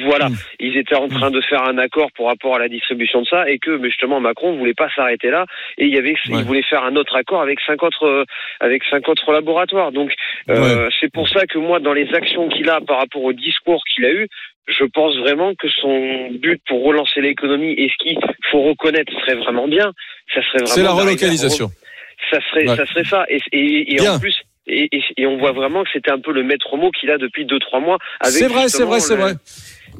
Voilà, 0.06 0.28
ils 0.60 0.76
étaient 0.76 0.94
en 0.96 1.08
train 1.08 1.30
de 1.30 1.40
faire 1.40 1.62
un 1.64 1.78
accord 1.78 2.10
pour 2.12 2.26
rapport 2.26 2.56
à 2.56 2.58
la 2.58 2.68
distribution 2.68 3.22
de 3.22 3.26
ça 3.26 3.48
et 3.48 3.58
que 3.58 3.82
justement 3.84 4.20
Macron 4.20 4.56
voulait 4.56 4.74
pas 4.74 4.88
s'arrêter 4.94 5.30
là 5.30 5.46
et 5.78 5.84
il 5.86 5.94
y 5.94 5.98
avait 5.98 6.14
il 6.26 6.44
voulait 6.44 6.62
faire 6.62 6.84
un 6.84 6.96
autre 6.96 7.14
accord 7.16 7.40
avec 7.42 7.58
cinq 7.66 7.82
autres 7.82 8.04
euh, 8.06 8.24
avec 8.60 8.82
cinq 8.84 9.08
autres 9.08 9.32
laboratoires. 9.32 9.92
Donc 9.92 10.12
euh, 10.48 10.88
c'est 11.00 11.12
pour 11.12 11.28
ça 11.28 11.46
que 11.46 11.58
moi 11.58 11.78
dans 11.80 11.92
les 11.92 12.08
actions 12.14 12.48
qu'il 12.48 12.68
a 12.70 12.80
par 12.80 12.98
rapport 12.98 13.22
au 13.22 13.32
discours 13.32 13.82
qu'il 13.94 14.04
a 14.04 14.10
eu, 14.12 14.28
je 14.68 14.84
pense 14.84 15.16
vraiment 15.18 15.54
que 15.54 15.68
son 15.68 16.28
but 16.32 16.60
pour 16.66 16.84
relancer 16.84 17.20
l'économie 17.20 17.72
et 17.72 17.88
ce 17.88 17.96
qu'il 18.02 18.18
faut 18.50 18.62
reconnaître 18.62 19.12
serait 19.20 19.36
vraiment 19.36 19.68
bien, 19.68 19.92
ça 20.34 20.40
serait 20.42 20.58
vraiment 20.58 20.66
C'est 20.74 20.82
la 20.82 20.92
relocalisation. 20.92 21.66
re- 21.66 22.30
Ça 22.30 22.38
serait 22.50 22.68
Ouais. 22.68 22.76
ça 22.76 22.86
serait 22.86 23.04
ça 23.04 23.24
et, 23.28 23.38
et, 23.52 23.92
et 23.92 23.96
Bien. 23.96 24.14
en 24.14 24.18
plus 24.18 24.36
et, 24.68 24.88
et, 24.90 25.04
et 25.18 25.26
on 25.26 25.36
voit 25.36 25.52
vraiment 25.52 25.84
que 25.84 25.90
c'était 25.92 26.10
un 26.10 26.18
peu 26.18 26.32
le 26.32 26.42
maître 26.42 26.76
mot 26.76 26.90
qu'il 26.90 27.08
a 27.12 27.18
depuis 27.18 27.44
deux 27.44 27.60
trois 27.60 27.78
mois. 27.78 27.98
avec 28.18 28.32
C'est 28.32 28.48
vrai, 28.48 28.68
c'est 28.68 28.82
vrai, 28.84 28.98
c'est 28.98 29.14
vrai. 29.14 29.34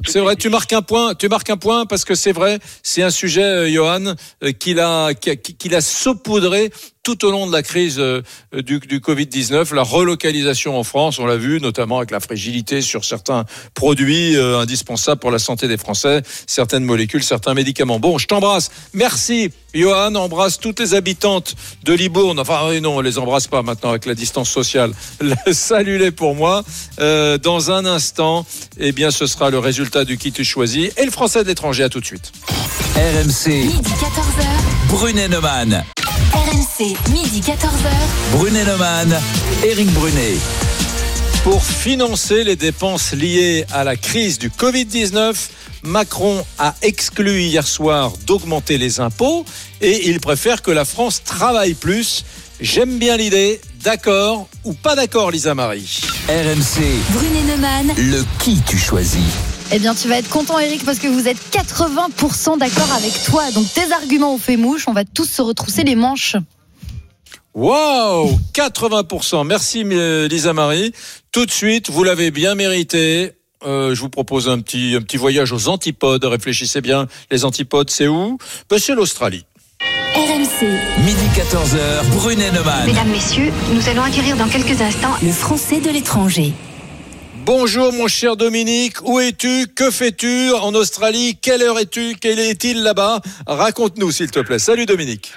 C'est 0.05 0.19
vrai, 0.19 0.35
tu 0.35 0.49
marques 0.49 0.71
un 0.73 0.81
point, 0.81 1.15
tu 1.15 1.27
marques 1.27 1.49
un 1.49 1.57
point 1.57 1.85
parce 1.85 2.05
que 2.05 2.15
c'est 2.15 2.31
vrai, 2.31 2.59
c'est 2.83 3.03
un 3.03 3.09
sujet, 3.09 3.43
euh, 3.43 3.69
Johan, 3.69 4.13
euh, 4.43 4.51
qu'il 4.51 4.79
a, 4.79 5.13
qui 5.13 5.29
a- 5.31 5.35
qu'il 5.35 5.75
a 5.75 5.81
saupoudré 5.81 6.71
tout 7.07 7.23
au 7.23 7.31
long 7.31 7.47
de 7.47 7.53
la 7.53 7.63
crise 7.63 7.99
euh, 7.99 8.21
du, 8.51 8.79
du 8.79 8.99
Covid-19, 8.99 9.73
la 9.73 9.83
relocalisation 9.83 10.77
en 10.77 10.83
France, 10.83 11.19
on 11.19 11.25
l'a 11.25 11.37
vu, 11.37 11.61
notamment 11.61 11.99
avec 11.99 12.11
la 12.11 12.19
fragilité 12.19 12.81
sur 12.81 13.05
certains 13.05 13.45
produits 13.73 14.35
euh, 14.35 14.59
indispensables 14.59 15.21
pour 15.21 15.31
la 15.31 15.39
santé 15.39 15.69
des 15.69 15.77
Français, 15.77 16.21
certaines 16.47 16.83
molécules, 16.83 17.23
certains 17.23 17.53
médicaments. 17.53 17.97
Bon, 17.97 18.17
je 18.17 18.27
t'embrasse. 18.27 18.71
Merci, 18.93 19.51
Johan. 19.73 20.15
Embrasse 20.15 20.59
toutes 20.59 20.81
les 20.81 20.95
habitantes 20.95 21.55
de 21.85 21.93
Libourne. 21.93 22.41
Enfin, 22.41 22.59
oui, 22.67 22.81
non, 22.81 22.97
on 22.97 22.99
les 22.99 23.17
embrasse 23.17 23.47
pas 23.47 23.61
maintenant 23.61 23.91
avec 23.91 24.05
la 24.05 24.13
distance 24.13 24.49
sociale. 24.49 24.91
Salut-les 25.53 26.11
pour 26.11 26.35
moi. 26.35 26.65
Euh, 26.99 27.37
dans 27.37 27.71
un 27.71 27.85
instant, 27.85 28.45
eh 28.79 28.91
bien, 28.91 29.11
ce 29.11 29.27
sera 29.27 29.49
le 29.49 29.59
résultat 29.59 30.03
du 30.03 30.17
qui 30.17 30.33
tu 30.33 30.43
choisis 30.43 30.91
et 30.97 31.05
le 31.05 31.11
français 31.11 31.43
de 31.43 31.47
l'étranger. 31.47 31.83
À 31.83 31.89
tout 31.89 32.01
de 32.01 32.05
suite. 32.05 32.33
RMC, 32.97 33.47
Midi 33.47 33.91
14h. 33.91 34.89
Brunet 34.89 35.29
Neumann. 35.29 35.85
RMC, 36.33 36.95
midi 37.11 37.41
14h. 37.41 37.89
Brunet 38.33 38.63
Neumann, 38.65 39.17
Eric 39.63 39.89
Brunet. 39.93 40.37
Pour 41.43 41.63
financer 41.63 42.43
les 42.43 42.55
dépenses 42.55 43.13
liées 43.13 43.65
à 43.71 43.83
la 43.83 43.95
crise 43.95 44.37
du 44.37 44.49
Covid-19, 44.49 45.35
Macron 45.83 46.43
a 46.59 46.75
exclu 46.81 47.41
hier 47.43 47.65
soir 47.67 48.11
d'augmenter 48.25 48.77
les 48.77 48.99
impôts 48.99 49.45
et 49.81 50.09
il 50.09 50.19
préfère 50.19 50.61
que 50.61 50.71
la 50.71 50.85
France 50.85 51.23
travaille 51.23 51.73
plus. 51.75 52.25
J'aime 52.59 52.97
bien 52.97 53.17
l'idée. 53.17 53.61
D'accord 53.83 54.47
ou 54.63 54.73
pas 54.73 54.95
d'accord, 54.95 55.31
Lisa 55.31 55.53
Marie? 55.55 56.01
RMC, 56.27 56.81
Brunet 57.11 57.43
Neumann. 57.43 57.93
le 57.97 58.25
qui 58.39 58.59
tu 58.67 58.77
choisis. 58.77 59.21
Eh 59.71 59.79
bien, 59.79 59.93
tu 59.93 60.07
vas 60.07 60.17
être 60.17 60.29
content, 60.29 60.59
Eric, 60.59 60.85
parce 60.85 60.99
que 60.99 61.07
vous 61.07 61.27
êtes 61.27 61.37
80% 61.51 62.57
d'accord 62.57 62.91
avec 62.93 63.11
toi. 63.25 63.51
Donc, 63.51 63.65
tes 63.73 63.91
arguments 63.91 64.33
ont 64.33 64.37
fait 64.37 64.55
mouche. 64.55 64.85
On 64.87 64.93
va 64.93 65.03
tous 65.03 65.25
se 65.25 65.41
retrousser 65.41 65.83
les 65.83 65.95
manches. 65.95 66.37
Waouh 67.53 68.39
80%. 68.53 69.45
Merci 69.45 69.83
euh, 69.85 70.27
Lisa 70.27 70.53
Marie. 70.53 70.93
Tout 71.31 71.45
de 71.45 71.51
suite, 71.51 71.89
vous 71.89 72.03
l'avez 72.03 72.31
bien 72.31 72.55
mérité. 72.55 73.33
Euh, 73.65 73.93
je 73.93 73.99
vous 73.99 74.09
propose 74.09 74.47
un 74.47 74.59
petit, 74.59 74.95
un 74.95 75.01
petit 75.01 75.17
voyage 75.17 75.51
aux 75.51 75.67
antipodes. 75.67 76.23
Réfléchissez 76.23 76.79
bien. 76.79 77.07
Les 77.29 77.43
antipodes, 77.43 77.89
c'est 77.89 78.07
où? 78.07 78.37
Ben, 78.69 78.79
C'est 78.79 78.95
l'Australie. 78.95 79.45
RMC. 80.15 80.67
Midi 81.03 81.25
14h, 81.35 82.05
Brunet 82.15 82.51
Neumann. 82.51 82.85
Mesdames, 82.85 83.09
Messieurs, 83.09 83.51
nous 83.73 83.89
allons 83.89 84.03
acquérir 84.03 84.37
dans 84.37 84.47
quelques 84.47 84.81
instants 84.81 85.13
Le 85.21 85.31
français 85.31 85.81
de 85.81 85.89
l'étranger. 85.89 86.53
Bonjour 87.47 87.93
mon 87.93 88.09
cher 88.09 88.35
Dominique, 88.35 88.99
où 89.07 89.21
es-tu? 89.21 89.71
Que 89.71 89.89
fais-tu 89.89 90.51
en 90.51 90.75
Australie? 90.75 91.39
Quelle 91.41 91.61
heure 91.61 91.79
es-tu? 91.79 92.19
Quel 92.21 92.39
est-il 92.39 92.83
là-bas? 92.83 93.21
Raconte-nous 93.47 94.11
s'il 94.11 94.29
te 94.29 94.41
plaît. 94.45 94.59
Salut 94.59 94.85
Dominique. 94.85 95.31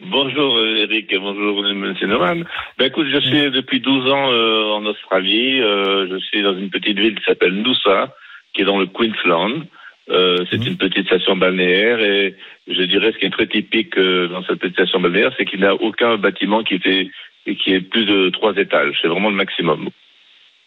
Bonjour 0.00 0.56
euh, 0.56 0.76
Eric 0.78 1.12
et 1.12 1.18
bonjour 1.18 1.66
M. 1.66 1.94
Neumann. 2.08 2.46
Ben 2.78 2.86
écoute, 2.86 3.06
je 3.12 3.20
suis 3.20 3.50
depuis 3.50 3.80
12 3.80 4.10
ans 4.10 4.32
euh, 4.32 4.72
en 4.72 4.86
Australie. 4.86 5.60
Euh, 5.60 6.08
je 6.10 6.16
suis 6.24 6.40
dans 6.40 6.56
une 6.56 6.70
petite 6.70 6.98
ville 6.98 7.16
qui 7.16 7.24
s'appelle 7.24 7.52
Noosa, 7.52 8.16
qui 8.54 8.62
est 8.62 8.64
dans 8.64 8.78
le 8.78 8.86
Queensland. 8.86 9.66
Euh, 10.08 10.46
c'est 10.50 10.64
une 10.64 10.78
petite 10.78 11.04
station 11.04 11.36
balnéaire 11.36 12.00
et 12.00 12.34
je 12.66 12.82
dirais 12.84 13.12
ce 13.12 13.18
qui 13.18 13.26
est 13.26 13.30
très 13.30 13.46
typique 13.46 13.94
dans 13.94 14.42
cette 14.44 14.58
petite 14.58 14.80
station 14.80 15.00
balnéaire, 15.00 15.34
c'est 15.36 15.44
qu'il 15.44 15.60
n'y 15.60 15.66
a 15.66 15.74
aucun 15.74 16.16
bâtiment 16.16 16.64
qui 16.64 16.78
fait 16.78 17.10
qui 17.58 17.74
est 17.74 17.82
plus 17.82 18.06
de 18.06 18.30
trois 18.30 18.56
étages. 18.56 18.96
C'est 19.02 19.08
vraiment 19.08 19.28
le 19.28 19.36
maximum. 19.36 19.90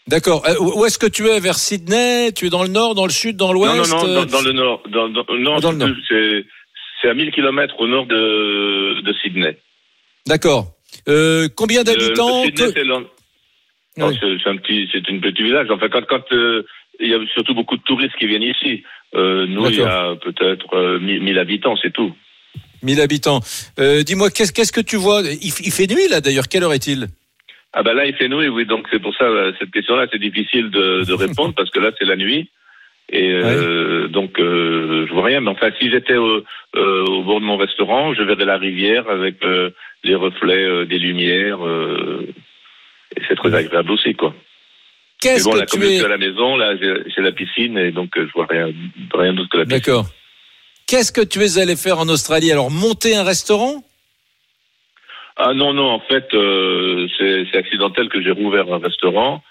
D'accord. 0.07 0.43
Euh, 0.47 0.55
où 0.59 0.85
est-ce 0.85 0.97
que 0.97 1.05
tu 1.07 1.27
es? 1.27 1.39
Vers 1.39 1.55
Sydney? 1.57 2.31
Tu 2.33 2.47
es 2.47 2.49
dans 2.49 2.63
le 2.63 2.69
nord, 2.69 2.93
dans 2.95 3.05
le 3.05 3.11
sud, 3.11 3.37
dans 3.37 3.53
l'ouest? 3.53 3.73
Non, 3.75 3.83
non, 3.97 4.07
non, 4.07 4.13
dans, 4.13 4.25
dans 4.25 4.41
le 4.41 4.51
nord. 4.51 4.83
Dans, 4.89 5.09
dans, 5.09 5.25
non, 5.37 5.59
dans 5.59 5.71
le 5.71 5.77
nord. 5.77 5.89
c'est 6.09 6.45
c'est 7.01 7.09
à 7.09 7.13
1000 7.13 7.31
kilomètres 7.31 7.75
au 7.79 7.87
nord 7.87 8.05
de, 8.05 9.01
de 9.01 9.13
Sydney. 9.21 9.57
D'accord. 10.25 10.67
Euh, 11.09 11.47
combien 11.55 11.83
d'habitants 11.83 12.41
Euh, 12.41 12.45
Sydney, 12.45 12.67
Que- 12.67 12.73
c'est 12.73 12.85
Non, 12.85 13.05
c'est 14.19 14.37
c'est 14.43 14.49
un 14.49 14.57
petit, 14.57 14.89
c'est 14.91 15.07
une 15.09 15.21
petit 15.21 15.43
village. 15.43 15.67
Enfin, 15.69 15.87
quand, 15.89 16.05
quand 16.07 16.23
euh, 16.33 16.63
il 16.99 17.09
y 17.09 17.13
a 17.13 17.19
surtout 17.33 17.53
beaucoup 17.55 17.77
de 17.77 17.83
touristes 17.83 18.15
qui 18.19 18.27
viennent 18.27 18.43
ici. 18.43 18.83
Nous, 19.15 19.69
il 19.69 19.77
y 19.77 19.81
a 19.81 20.15
peut-être 20.15 20.73
euh, 20.75 20.99
1000 20.99 21.21
1000 21.21 21.37
habitants, 21.39 21.75
c'est 21.81 21.91
tout. 21.93 22.13
1000 22.81 22.99
habitants. 22.99 23.39
Dis-moi, 23.77 24.29
qu'est-ce 24.31 24.51
qu'est-ce 24.51 24.71
que 24.73 24.81
tu 24.81 24.95
vois? 24.97 25.21
Il 25.41 25.51
fait 25.71 25.87
nuit 25.87 26.07
là 26.09 26.19
d'ailleurs. 26.19 26.47
Quelle 26.49 26.63
heure 26.63 26.73
est-il? 26.73 27.07
Ah 27.73 27.81
ben 27.83 27.93
là, 27.93 28.05
il 28.05 28.15
fait 28.15 28.29
nuit, 28.29 28.47
oui. 28.49 28.65
Donc 28.65 28.87
c'est 28.91 28.99
pour 29.01 29.15
ça 29.15 29.25
euh, 29.25 29.51
cette 29.59 29.71
question-là, 29.71 30.07
c'est 30.11 30.19
difficile 30.19 30.69
de, 30.69 31.03
de 31.05 31.13
répondre 31.25 31.53
parce 31.55 31.69
que 31.71 31.79
là, 31.79 31.91
c'est 31.97 32.05
la 32.05 32.15
nuit. 32.15 32.49
Et 33.09 33.31
euh, 33.31 34.07
donc, 34.07 34.39
euh, 34.39 35.05
je 35.07 35.13
vois 35.13 35.25
rien. 35.25 35.41
Mais 35.41 35.49
enfin, 35.49 35.69
si 35.79 35.91
j'étais 35.91 36.15
au, 36.15 36.43
euh, 36.75 37.05
au 37.05 37.23
bord 37.23 37.41
de 37.41 37.45
mon 37.45 37.57
restaurant, 37.57 38.13
je 38.13 38.23
verrais 38.23 38.45
la 38.45 38.57
rivière 38.57 39.09
avec 39.09 39.43
euh, 39.43 39.71
les 40.03 40.15
reflets 40.15 40.63
euh, 40.65 40.85
des 40.85 40.99
lumières. 40.99 41.65
euh, 41.65 42.25
et 43.15 43.21
c'est 43.27 43.35
très 43.35 43.53
agréable 43.53 43.91
aussi, 43.91 44.15
quoi. 44.15 44.33
Qu'est-ce 45.21 45.43
bon, 45.43 45.51
que 45.51 45.57
là, 45.59 45.65
comme 45.65 45.81
tu 45.81 45.85
je 45.85 45.91
es 45.91 45.95
suis 45.97 46.05
à 46.05 46.09
la 46.09 46.17
maison, 46.17 46.57
là, 46.57 46.75
j'ai 46.77 46.93
j'ai 47.13 47.21
la 47.21 47.31
piscine 47.31 47.77
et 47.77 47.91
donc 47.91 48.09
je 48.15 48.31
vois 48.33 48.47
rien, 48.49 48.69
rien 49.13 49.33
d'autre 49.33 49.49
que 49.49 49.57
la 49.57 49.65
piscine. 49.65 49.79
D'accord. 49.79 50.05
Qu'est-ce 50.87 51.11
que 51.11 51.21
tu 51.21 51.39
es 51.39 51.59
allé 51.59 51.75
faire 51.75 51.99
en 51.99 52.09
Australie? 52.09 52.51
Alors, 52.51 52.71
monter 52.71 53.15
un 53.15 53.23
restaurant? 53.23 53.83
Ah 55.35 55.53
non, 55.53 55.73
non, 55.73 55.89
en 55.89 55.99
fait, 55.99 56.33
euh, 56.33 57.07
c'est 57.17 57.57
accidentel 57.57 58.09
que 58.09 58.21
j'ai 58.21 58.31
rouvert 58.31 58.71
un 58.71 58.79
restaurant. 58.79 59.41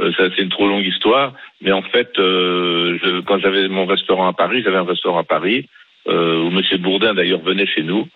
Euh, 0.00 0.12
ça, 0.16 0.24
c'est 0.34 0.42
une 0.42 0.48
trop 0.48 0.66
longue 0.68 0.86
histoire. 0.86 1.34
Mais 1.60 1.72
en 1.72 1.82
fait, 1.82 2.18
euh, 2.18 2.98
je, 3.02 3.20
quand 3.20 3.38
j'avais 3.38 3.68
mon 3.68 3.86
restaurant 3.86 4.28
à 4.28 4.32
Paris, 4.32 4.62
j'avais 4.64 4.76
un 4.76 4.84
restaurant 4.84 5.18
à 5.18 5.24
Paris, 5.24 5.68
euh, 6.08 6.42
où 6.42 6.50
Monsieur 6.50 6.78
Bourdin, 6.78 7.14
d'ailleurs, 7.14 7.40
venait 7.40 7.66
chez 7.66 7.82
nous. 7.82 8.08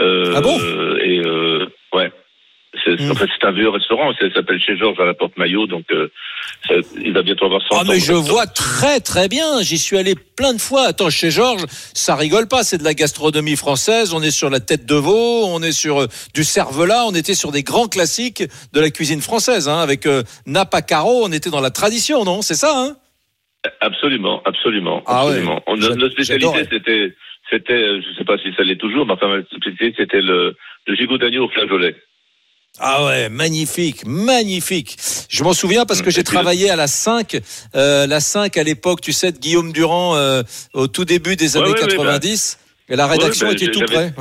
Euh, 0.00 0.34
Ah 0.36 0.40
bon? 0.40 0.58
Et, 1.00 1.20
euh, 1.24 1.66
ouais. 1.94 2.10
C'est, 2.84 2.98
Hmm. 2.98 3.10
En 3.10 3.14
fait, 3.14 3.28
c'est 3.38 3.46
un 3.46 3.52
vieux 3.52 3.68
restaurant. 3.68 4.12
Ça 4.18 4.32
s'appelle 4.32 4.58
chez 4.60 4.76
Georges 4.78 4.98
à 4.98 5.04
la 5.04 5.12
Porte 5.14 5.36
Maillot. 5.36 5.66
Donc, 5.66 5.84
euh, 5.92 6.08
ça- 6.66 6.74
il 7.04 7.12
va 7.12 7.22
bientôt 7.22 7.44
avoir 7.44 7.60
100 7.62 7.76
Ah 7.78 7.84
mais 7.86 8.00
je 8.00 8.12
vois 8.14 8.46
très 8.46 8.98
très 9.00 9.28
bien, 9.28 9.60
j'y 9.60 9.76
suis 9.78 9.98
allé 9.98 10.14
plein 10.14 10.54
de 10.54 10.60
fois. 10.60 10.86
Attends, 10.88 11.10
chez 11.10 11.30
Georges, 11.30 11.64
ça 11.92 12.16
rigole 12.16 12.48
pas, 12.48 12.62
c'est 12.64 12.78
de 12.78 12.84
la 12.84 12.94
gastronomie 12.94 13.56
française, 13.56 14.14
on 14.14 14.22
est 14.22 14.30
sur 14.30 14.48
la 14.48 14.60
tête 14.60 14.86
de 14.86 14.94
veau, 14.94 15.44
on 15.46 15.62
est 15.62 15.72
sur 15.72 16.00
euh, 16.02 16.06
du 16.34 16.44
cervelas, 16.44 17.04
on 17.06 17.14
était 17.14 17.34
sur 17.34 17.52
des 17.52 17.62
grands 17.62 17.88
classiques 17.88 18.42
de 18.72 18.80
la 18.80 18.88
cuisine 18.90 19.20
française, 19.20 19.68
hein, 19.68 19.78
avec 19.78 20.06
euh, 20.06 20.22
Napa 20.46 20.80
Caro, 20.82 21.24
on 21.24 21.32
était 21.32 21.50
dans 21.50 21.60
la 21.60 21.70
tradition, 21.70 22.24
non? 22.24 22.40
C'est 22.42 22.54
ça, 22.54 22.72
hein? 22.74 22.96
Absolument, 23.80 24.42
absolument, 24.44 25.02
Ah 25.06 25.24
ouais. 25.24 25.32
absolument. 25.32 25.62
On- 25.66 25.76
J'a- 25.76 25.94
notre 25.94 26.12
spécialité, 26.14 26.66
c'était, 26.70 27.14
c'était, 27.50 27.72
euh, 27.74 28.00
je 28.00 28.18
sais 28.18 28.24
pas 28.24 28.38
si 28.38 28.52
ça 28.56 28.62
l'est 28.64 28.76
toujours, 28.80 29.06
mais 29.06 29.12
enfin, 29.12 29.28
ma 29.28 29.42
spécialité, 29.44 29.94
c'était 29.96 30.20
le, 30.22 30.56
le 30.86 30.94
gigot 30.96 31.18
d'agneau 31.18 31.44
au 31.44 31.48
flageolet. 31.50 31.94
Ah 32.80 33.04
ouais, 33.04 33.28
magnifique, 33.28 34.06
magnifique. 34.06 34.96
Je 35.28 35.44
m'en 35.44 35.52
souviens 35.52 35.84
parce 35.84 36.00
que 36.00 36.10
j'ai 36.10 36.24
travaillé 36.24 36.70
à 36.70 36.76
la 36.76 36.86
5, 36.86 37.38
euh, 37.76 38.06
la 38.06 38.20
5 38.20 38.56
à 38.56 38.62
l'époque, 38.62 39.02
tu 39.02 39.12
sais, 39.12 39.30
de 39.30 39.38
Guillaume 39.38 39.72
Durand, 39.72 40.16
euh, 40.16 40.42
au 40.72 40.88
tout 40.88 41.04
début 41.04 41.36
des 41.36 41.56
années 41.56 41.66
ouais, 41.66 41.82
ouais, 41.82 41.88
90. 41.96 42.58
et 42.88 42.96
la 42.96 43.06
ouais, 43.06 43.12
rédaction 43.12 43.46
bah, 43.48 43.52
était 43.52 43.70
tout 43.70 43.80
près. 43.80 44.12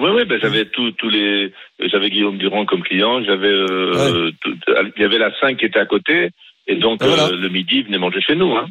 Oui, 0.00 0.08
oui, 0.12 0.24
ben 0.24 0.40
j'avais 0.40 0.64
tous 0.64 0.90
tous 0.92 1.08
les, 1.08 1.52
j'avais 1.78 2.10
Guillaume 2.10 2.38
Durand 2.38 2.64
comme 2.66 2.82
client, 2.82 3.22
j'avais, 3.24 3.46
euh, 3.46 4.30
tout- 4.40 4.56
il 4.96 5.02
y 5.02 5.04
avait 5.04 5.18
la 5.18 5.30
5 5.38 5.58
qui 5.58 5.66
était 5.66 5.78
à 5.78 5.86
côté, 5.86 6.30
et 6.66 6.76
donc 6.76 7.00
voilà. 7.04 7.26
euh, 7.26 7.36
le 7.36 7.48
midi, 7.48 7.76
il 7.76 7.84
venait 7.84 7.98
manger 7.98 8.20
chez 8.20 8.34
nous. 8.34 8.56
Hein. 8.56 8.66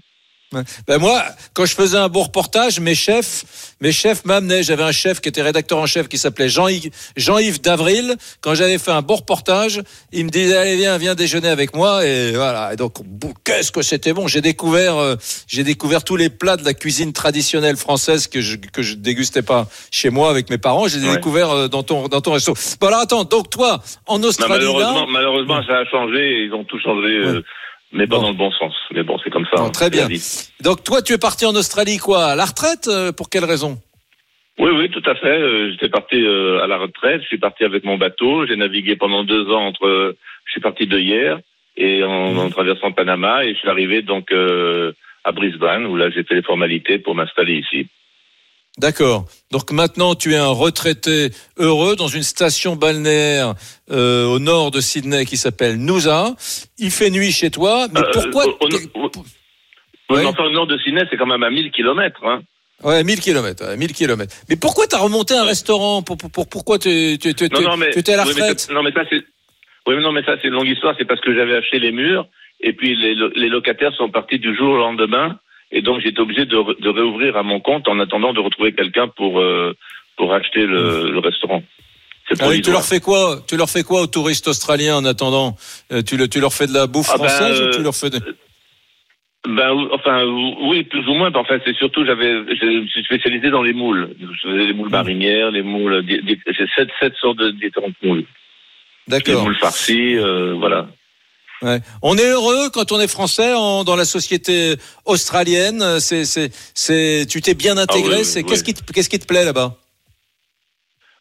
Ben 0.88 0.98
moi, 1.00 1.24
quand 1.54 1.66
je 1.66 1.76
faisais 1.76 1.98
un 1.98 2.10
beau 2.10 2.24
reportage, 2.24 2.80
mes 2.80 2.96
chefs, 2.96 3.44
mes 3.82 3.92
chefs 3.92 4.26
m'amenaient. 4.26 4.64
J'avais 4.64 4.84
un 4.84 4.92
chef 4.92 5.22
qui 5.22 5.30
était 5.30 5.42
rédacteur 5.42 5.78
en 5.78 5.86
chef 5.86 6.08
qui 6.08 6.18
s'appelait 6.18 6.50
Jean-Yves 6.50 6.90
Jean-Yves 7.18 7.62
d'Avril. 7.62 8.16
Quand 8.42 8.56
j'avais 8.56 8.78
fait 8.78 8.92
un 8.92 9.02
beau 9.02 9.16
reportage, 9.18 9.82
il 10.12 10.26
me 10.26 10.30
disait 10.30 10.58
allez 10.58 10.76
viens 10.78 10.98
viens 10.98 11.16
déjeuner 11.16 11.50
avec 11.50 11.76
moi 11.76 12.06
et 12.06 12.32
voilà. 12.34 12.74
Et 12.74 12.76
donc 12.76 12.94
qu'est-ce 13.44 13.72
que 13.72 13.82
c'était 13.82 14.14
bon. 14.14 14.28
J'ai 14.28 14.42
découvert 14.42 14.98
euh, 14.98 15.16
j'ai 15.48 15.64
découvert 15.64 16.04
tous 16.04 16.16
les 16.16 16.30
plats 16.30 16.58
de 16.58 16.66
la 16.66 16.74
cuisine 16.74 17.14
traditionnelle 17.14 17.78
française 17.78 18.28
que 18.28 18.42
je 18.42 18.58
que 18.58 18.82
je 18.82 18.96
dégustais 18.96 19.42
pas 19.42 19.68
chez 19.92 20.10
moi 20.10 20.30
avec 20.30 20.50
mes 20.50 20.58
parents. 20.58 20.88
J'ai 20.88 21.00
Ouais. 21.04 21.16
découvert 21.16 21.50
euh, 21.52 21.68
dans 21.68 21.84
ton 21.84 22.08
dans 22.08 22.22
ton 22.22 22.32
resto. 22.34 22.54
Bon 22.80 22.88
alors 22.88 23.00
attends. 23.02 23.24
Donc 23.26 23.50
toi 23.50 23.82
en 24.08 24.20
Non, 24.20 24.28
Australie 24.30 24.54
là, 24.54 24.58
malheureusement, 24.72 25.08
malheureusement, 25.08 25.62
ça 25.68 25.78
a 25.80 25.86
changé, 25.86 26.46
ils 26.46 26.54
ont 26.54 26.64
tout 26.64 26.80
changé, 26.80 27.08
euh, 27.10 27.42
mais 27.94 28.08
pas 28.08 28.18
Bon. 28.18 28.24
dans 28.24 28.30
le 28.32 28.36
bon 28.38 28.52
sens. 28.52 28.74
Mais 28.92 29.04
bon, 29.04 29.18
c'est 29.24 29.30
comme 29.30 29.46
ça. 29.46 29.58
Bon, 29.58 29.66
hein, 29.68 29.70
très 29.70 29.90
bien. 29.90 30.08
donc 30.62 30.84
toi 30.84 31.02
tu 31.02 31.14
es 31.14 31.18
parti 31.18 31.46
en 31.46 31.56
Australie 31.56 31.98
quoi 31.98 32.26
à 32.26 32.36
la 32.36 32.46
retraite 32.46 32.88
euh, 32.88 33.12
pour 33.12 33.30
quelle 33.30 33.46
raison? 33.46 33.78
Oui, 34.60 34.70
oui, 34.72 34.90
tout 34.90 35.02
à 35.10 35.16
fait. 35.16 35.28
Euh, 35.42 35.72
J'étais 35.72 35.90
parti 35.90 36.16
euh, 36.24 36.62
à 36.64 36.68
la 36.68 36.78
retraite. 36.78 37.22
Je 37.24 37.28
suis 37.28 37.40
parti 37.40 37.64
avec 37.64 37.84
mon 37.86 37.98
bateau. 37.98 38.46
J'ai 38.46 38.56
navigué 38.56 38.96
pendant 38.96 39.24
deux 39.24 39.50
ans 39.50 39.66
entre. 39.66 40.16
Je 40.46 40.52
suis 40.52 40.62
parti 40.62 40.86
de 40.86 41.00
hier 41.00 41.40
et 41.78 42.04
en, 42.04 42.38
en 42.38 42.50
traversant 42.50 42.92
Panama 42.92 43.46
et 43.46 43.54
je 43.56 43.60
suis 43.60 43.70
arrivé 43.70 44.02
donc 44.04 44.32
à 45.24 45.32
Brisbane 45.32 45.86
où 45.88 45.96
là 45.96 46.10
j'ai 46.12 46.24
fait 46.24 46.36
les 46.36 46.44
formalités 46.44 47.00
pour 47.00 47.16
m'installer 47.16 47.56
ici. 47.56 47.88
D'accord. 48.80 49.26
Donc 49.52 49.72
maintenant, 49.72 50.16
tu 50.16 50.34
es 50.34 50.38
un 50.38 50.48
retraité 50.48 51.30
heureux 51.58 51.96
dans 51.96 52.08
une 52.08 52.24
station 52.24 52.76
balnéaire 52.76 53.54
euh, 53.92 54.26
au 54.26 54.40
nord 54.40 54.72
de 54.72 54.82
Sydney 54.82 55.26
qui 55.26 55.38
s'appelle 55.38 55.78
Noosa. 55.78 56.36
Il 56.80 56.90
fait 56.90 57.12
nuit 57.12 57.32
chez 57.32 57.52
toi, 57.52 57.88
mais 57.94 58.00
Euh, 58.00 58.12
pourquoi 58.12 58.48
au- 58.48 58.58
au- 58.96 59.12
au- 60.10 60.26
enfin, 60.28 60.50
nord 60.50 60.66
de 60.68 60.78
Sydney, 60.80 61.04
c'est 61.10 61.18
quand 61.18 61.28
même 61.28 61.44
à 61.44 61.52
1000 61.52 61.72
kilomètres. 61.72 62.24
Hein. 62.26 62.42
Ouais, 62.84 63.04
1000 63.04 63.20
km, 63.20 63.76
1000 63.78 63.94
km. 63.94 64.36
Mais 64.50 64.56
pourquoi 64.56 64.88
t'as 64.88 64.98
remonté 65.00 65.36
un 65.36 65.46
restaurant 65.46 66.02
pour, 66.02 66.18
pour, 66.18 66.32
pour- 66.32 66.50
pourquoi 66.50 66.80
tu 66.80 66.90
étais 67.14 67.44
à 68.14 68.18
la 68.18 68.24
oui, 68.24 68.30
retraite? 68.32 68.70
non, 68.74 68.82
mais 68.84 68.92
ça 68.92 69.04
c'est. 69.10 69.24
Oui, 69.86 69.96
mais 69.96 70.02
non, 70.02 70.12
mais 70.12 70.24
ça 70.24 70.36
c'est 70.42 70.48
une 70.48 70.54
longue 70.56 70.68
histoire. 70.68 70.96
C'est 70.98 71.06
parce 71.06 71.22
que 71.22 71.34
j'avais 71.36 71.56
acheté 71.56 71.78
les 71.80 71.92
murs 71.92 72.26
et 72.60 72.74
puis 72.74 72.96
les 72.96 73.50
locataires 73.50 73.94
sont 73.96 74.10
partis 74.10 74.40
du 74.40 74.56
jour 74.58 74.70
au 74.72 74.78
lendemain 74.78 75.38
et 75.74 75.82
donc 75.82 76.00
j'étais 76.02 76.22
obligé 76.22 76.46
de, 76.46 76.90
réouvrir 76.90 77.36
à 77.36 77.44
mon 77.44 77.60
compte 77.60 77.88
en 77.90 78.00
attendant 78.00 78.32
de 78.34 78.40
retrouver 78.40 78.72
quelqu'un 78.74 79.08
pour 79.10 79.40
euh, 79.42 79.74
pour 80.16 80.34
acheter 80.34 80.66
le, 80.66 81.10
le 81.12 81.20
restaurant. 81.20 81.62
Ah 82.40 82.48
oui, 82.48 82.62
tu 82.62 82.72
leur 82.72 82.86
fais 82.86 83.02
quoi 83.02 83.42
Tu 83.50 83.58
leur 83.58 83.70
fais 83.70 83.84
quoi 83.84 84.02
aux 84.04 84.08
touristes 84.08 84.48
australiens 84.48 84.96
en 84.96 85.04
attendant 85.06 85.58
Euh, 85.92 86.02
tu, 86.02 86.16
le- 86.16 86.30
tu 86.30 86.40
leur 86.40 86.54
fais 86.54 86.68
de 86.68 86.74
la 86.74 86.88
bouffe 86.88 87.10
Ah 87.14 87.18
ben, 87.18 87.28
française 87.28 87.60
ou 87.60 87.64
euh, 87.66 87.72
tu 87.72 87.82
leur 87.84 87.94
fais 87.96 88.10
de... 88.10 88.20
Ben, 89.46 89.72
enfin, 89.92 90.24
oui, 90.70 90.84
plus 90.84 91.06
ou 91.10 91.14
moins. 91.16 91.30
mais 91.30 91.38
Enfin, 91.38 91.58
c'est 91.66 91.76
surtout, 91.76 92.06
j'avais, 92.06 92.32
je 92.56 92.66
me 92.82 92.88
suis 92.88 93.04
spécialisé 93.04 93.50
dans 93.50 93.62
les 93.62 93.74
moules. 93.74 94.16
Je 94.22 94.50
faisais 94.50 94.66
les 94.68 94.74
moules 94.74 94.90
marinières, 94.90 95.52
les 95.52 95.64
moules, 95.64 96.02
j'ai 96.08 96.68
sept, 96.78 96.90
sept 97.02 97.14
sortes 97.20 97.40
de 97.40 97.52
différentes 97.52 98.02
moules. 98.02 98.20
Les 98.20 98.26
D'accord. 99.20 99.44
moules 99.44 99.58
farcies, 99.58 100.16
euh, 100.16 100.54
voilà. 100.54 100.88
Ouais. 101.64 101.80
On 102.02 102.18
est 102.18 102.28
heureux 102.28 102.70
quand 102.72 102.92
on 102.92 103.00
est 103.00 103.08
français 103.08 103.54
en- 103.54 103.84
dans 103.84 103.96
la 103.96 104.06
société 104.06 104.76
australienne. 105.06 106.00
C'est, 106.00 106.26
c'est, 106.26 106.52
c'est, 106.76 107.26
tu 107.30 107.42
t'es 107.42 107.54
bien 107.54 107.78
intégré. 107.78 108.16
Ah 108.16 108.20
oui, 108.20 108.26
c'est 108.26 108.44
oui. 108.44 108.50
qu'est-ce 108.50 108.64
qui, 108.64 108.74
te- 108.74 108.92
qu'est-ce 108.92 109.10
qui 109.10 109.18
te 109.20 109.26
plaît 109.26 109.46
là-bas? 109.46 109.76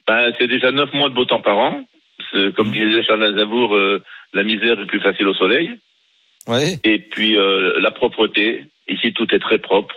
Ben, 0.08 0.32
c'est 0.38 0.48
déjà 0.48 0.72
neuf 0.72 0.92
mois 0.92 1.08
de 1.08 1.14
beau 1.14 1.24
temps 1.24 1.40
par 1.40 1.58
an. 1.58 1.84
C'est, 2.32 2.52
comme 2.54 2.72
disait 2.72 3.04
Charles 3.04 3.22
Aznavour, 3.24 3.74
euh, 3.76 4.02
la 4.32 4.42
misère 4.42 4.80
est 4.80 4.86
plus 4.86 5.00
facile 5.00 5.28
au 5.28 5.34
soleil. 5.34 5.70
Ouais. 6.48 6.80
Et 6.82 6.98
puis 6.98 7.36
euh, 7.38 7.78
la 7.80 7.90
propreté. 7.92 8.66
Ici, 8.88 9.12
tout 9.12 9.32
est 9.32 9.38
très 9.38 9.58
propre. 9.58 9.94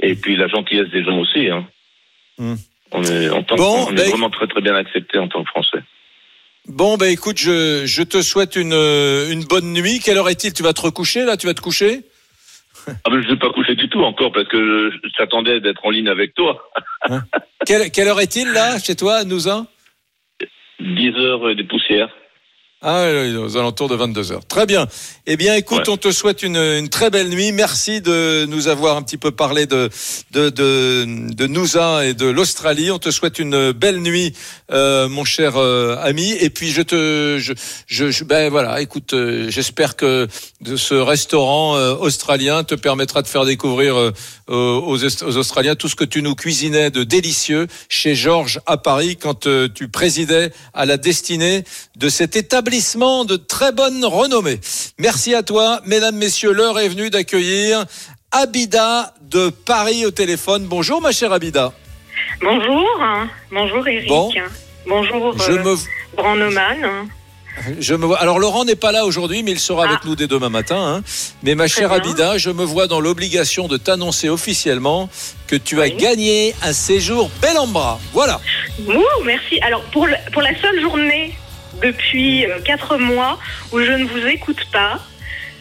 Et 0.00 0.16
puis 0.16 0.34
la 0.36 0.48
gentillesse 0.48 0.88
des 0.90 1.04
gens 1.04 1.18
aussi. 1.18 1.48
Hein. 1.48 1.66
On 2.90 3.02
est, 3.04 3.30
en 3.30 3.42
tant, 3.44 3.54
Bon, 3.56 3.86
on 3.88 3.92
est 3.92 3.94
ben, 3.94 4.10
vraiment 4.10 4.28
très 4.30 4.48
très 4.48 4.60
bien 4.60 4.74
accepté 4.74 5.18
en 5.18 5.28
tant 5.28 5.44
que 5.44 5.50
Français. 5.50 5.78
Bon, 6.68 6.96
ben 6.96 7.06
écoute, 7.06 7.38
je, 7.38 7.86
je 7.86 8.02
te 8.02 8.22
souhaite 8.22 8.56
une, 8.56 8.72
euh, 8.72 9.30
une 9.30 9.44
bonne 9.44 9.72
nuit. 9.72 9.98
Quelle 9.98 10.16
heure 10.16 10.28
est-il? 10.28 10.52
Tu 10.52 10.62
vas 10.62 10.72
te 10.72 10.80
recoucher 10.80 11.24
là? 11.24 11.36
Tu 11.36 11.46
vas 11.46 11.54
te 11.54 11.60
coucher? 11.60 12.02
Ah 12.86 13.10
ben, 13.10 13.20
je 13.20 13.28
ne 13.28 13.32
vais 13.32 13.38
pas 13.38 13.50
coucher 13.50 13.74
du 13.74 13.88
tout 13.88 14.00
encore 14.02 14.32
parce 14.32 14.48
que 14.48 14.90
je, 14.90 14.96
je 15.08 15.16
t'attendais 15.16 15.60
d'être 15.60 15.84
en 15.84 15.90
ligne 15.90 16.08
avec 16.08 16.34
toi. 16.34 16.70
quelle, 17.66 17.90
quelle 17.90 18.08
heure 18.08 18.20
est-il 18.20 18.52
là 18.52 18.78
chez 18.78 18.96
toi, 18.96 19.16
à 19.16 19.24
Nousa 19.24 19.66
10 20.80 21.08
heures 21.16 21.54
des 21.54 21.64
poussières. 21.64 22.10
Ah, 22.84 23.06
aux 23.38 23.56
alentours 23.56 23.88
de 23.88 23.94
22 23.94 24.32
heures. 24.32 24.44
Très 24.46 24.66
bien. 24.66 24.88
Eh 25.26 25.36
bien, 25.36 25.54
écoute, 25.54 25.86
Ouais. 25.86 25.88
on 25.92 25.96
te 25.96 26.10
souhaite 26.10 26.42
une, 26.42 26.56
une 26.56 26.88
très 26.88 27.10
belle 27.10 27.28
nuit. 27.28 27.52
Merci 27.52 28.00
de 28.00 28.44
nous 28.46 28.66
avoir 28.66 28.96
un 28.96 29.02
petit 29.02 29.18
peu 29.18 29.30
parlé 29.30 29.66
de 29.66 29.88
de 30.32 30.50
de, 30.50 31.06
de 31.32 31.46
Noosa 31.46 32.04
et 32.06 32.14
de 32.14 32.26
l'Australie. 32.26 32.90
On 32.90 32.98
te 32.98 33.10
souhaite 33.12 33.38
une 33.38 33.70
belle 33.70 33.98
nuit, 34.00 34.34
euh, 34.72 35.08
mon 35.08 35.24
cher 35.24 35.56
euh, 35.58 35.96
ami. 36.02 36.32
Et 36.32 36.50
puis, 36.50 36.70
je 36.72 36.82
te, 36.82 37.36
je, 37.38 37.52
je, 37.86 38.10
je- 38.10 38.24
ben 38.24 38.50
voilà. 38.50 38.80
Écoute, 38.80 39.14
euh, 39.14 39.48
j'espère 39.48 39.94
que 39.94 40.26
de 40.60 40.76
ce 40.76 40.94
restaurant 40.94 41.76
euh, 41.76 41.94
australien 41.94 42.64
te 42.64 42.74
permettra 42.74 43.22
de 43.22 43.28
faire 43.28 43.44
découvrir 43.44 43.96
euh, 43.96 44.10
aux, 44.56 44.96
Est- 44.96 45.22
aux 45.22 45.36
Australiens 45.36 45.74
tout 45.74 45.88
ce 45.88 45.96
que 45.96 46.04
tu 46.04 46.22
nous 46.22 46.34
cuisinais 46.34 46.90
de 46.90 47.04
délicieux 47.04 47.66
chez 47.88 48.14
Georges 48.14 48.60
à 48.66 48.76
Paris 48.76 49.16
quand 49.16 49.46
euh, 49.46 49.68
tu 49.72 49.88
présidais 49.88 50.52
à 50.74 50.84
la 50.86 50.96
destinée 50.96 51.64
de 51.96 52.08
cet 52.08 52.36
établissement 52.36 53.24
de 53.24 53.36
très 53.36 53.72
bonne 53.72 54.04
renommée. 54.04 54.60
Merci 54.98 55.34
à 55.34 55.42
toi, 55.42 55.80
mesdames, 55.86 56.16
messieurs. 56.16 56.52
L'heure 56.52 56.78
est 56.78 56.88
venue 56.88 57.10
d'accueillir 57.10 57.84
Abida 58.30 59.14
de 59.22 59.48
Paris 59.50 60.06
au 60.06 60.10
téléphone. 60.10 60.66
Bonjour, 60.66 61.00
ma 61.00 61.12
chère 61.12 61.32
Abida. 61.32 61.72
Bonjour, 62.40 62.88
bonjour 63.50 63.86
Eric. 63.88 64.08
Bon. 64.08 64.30
Bonjour 64.86 65.38
Je 65.38 65.52
euh, 65.52 65.62
me, 65.62 65.76
Brandneman. 66.16 67.08
Je 67.80 67.94
me 67.94 68.06
vois. 68.06 68.18
Alors 68.18 68.38
Laurent 68.38 68.64
n'est 68.64 68.76
pas 68.76 68.92
là 68.92 69.04
aujourd'hui, 69.04 69.42
mais 69.42 69.50
il 69.52 69.60
sera 69.60 69.86
avec 69.88 70.04
nous 70.04 70.16
dès 70.16 70.26
demain 70.26 70.48
matin. 70.48 70.76
hein. 70.96 71.02
Mais 71.42 71.54
ma 71.54 71.68
chère. 71.68 71.92
Abida, 71.92 72.38
je 72.38 72.50
me 72.50 72.64
vois 72.64 72.86
dans 72.86 73.00
l'obligation 73.00 73.68
de 73.68 73.76
t'annoncer 73.76 74.28
officiellement 74.28 75.08
que 75.46 75.56
tu 75.56 75.80
as 75.80 75.90
gagné 75.90 76.54
un 76.62 76.72
séjour 76.72 77.30
bel 77.40 77.56
en 77.58 77.66
bras. 77.66 78.00
Voilà. 78.12 78.40
Ouh, 78.88 79.02
merci. 79.24 79.60
Alors 79.60 79.82
pour, 79.92 80.06
le- 80.06 80.16
pour 80.32 80.42
la 80.42 80.58
seule 80.60 80.80
journée 80.80 81.34
depuis 81.82 82.46
euh, 82.46 82.60
quatre 82.64 82.96
mois 82.96 83.38
où 83.72 83.80
je 83.80 83.92
ne 83.92 84.04
vous 84.06 84.26
écoute 84.26 84.64
pas, 84.72 84.98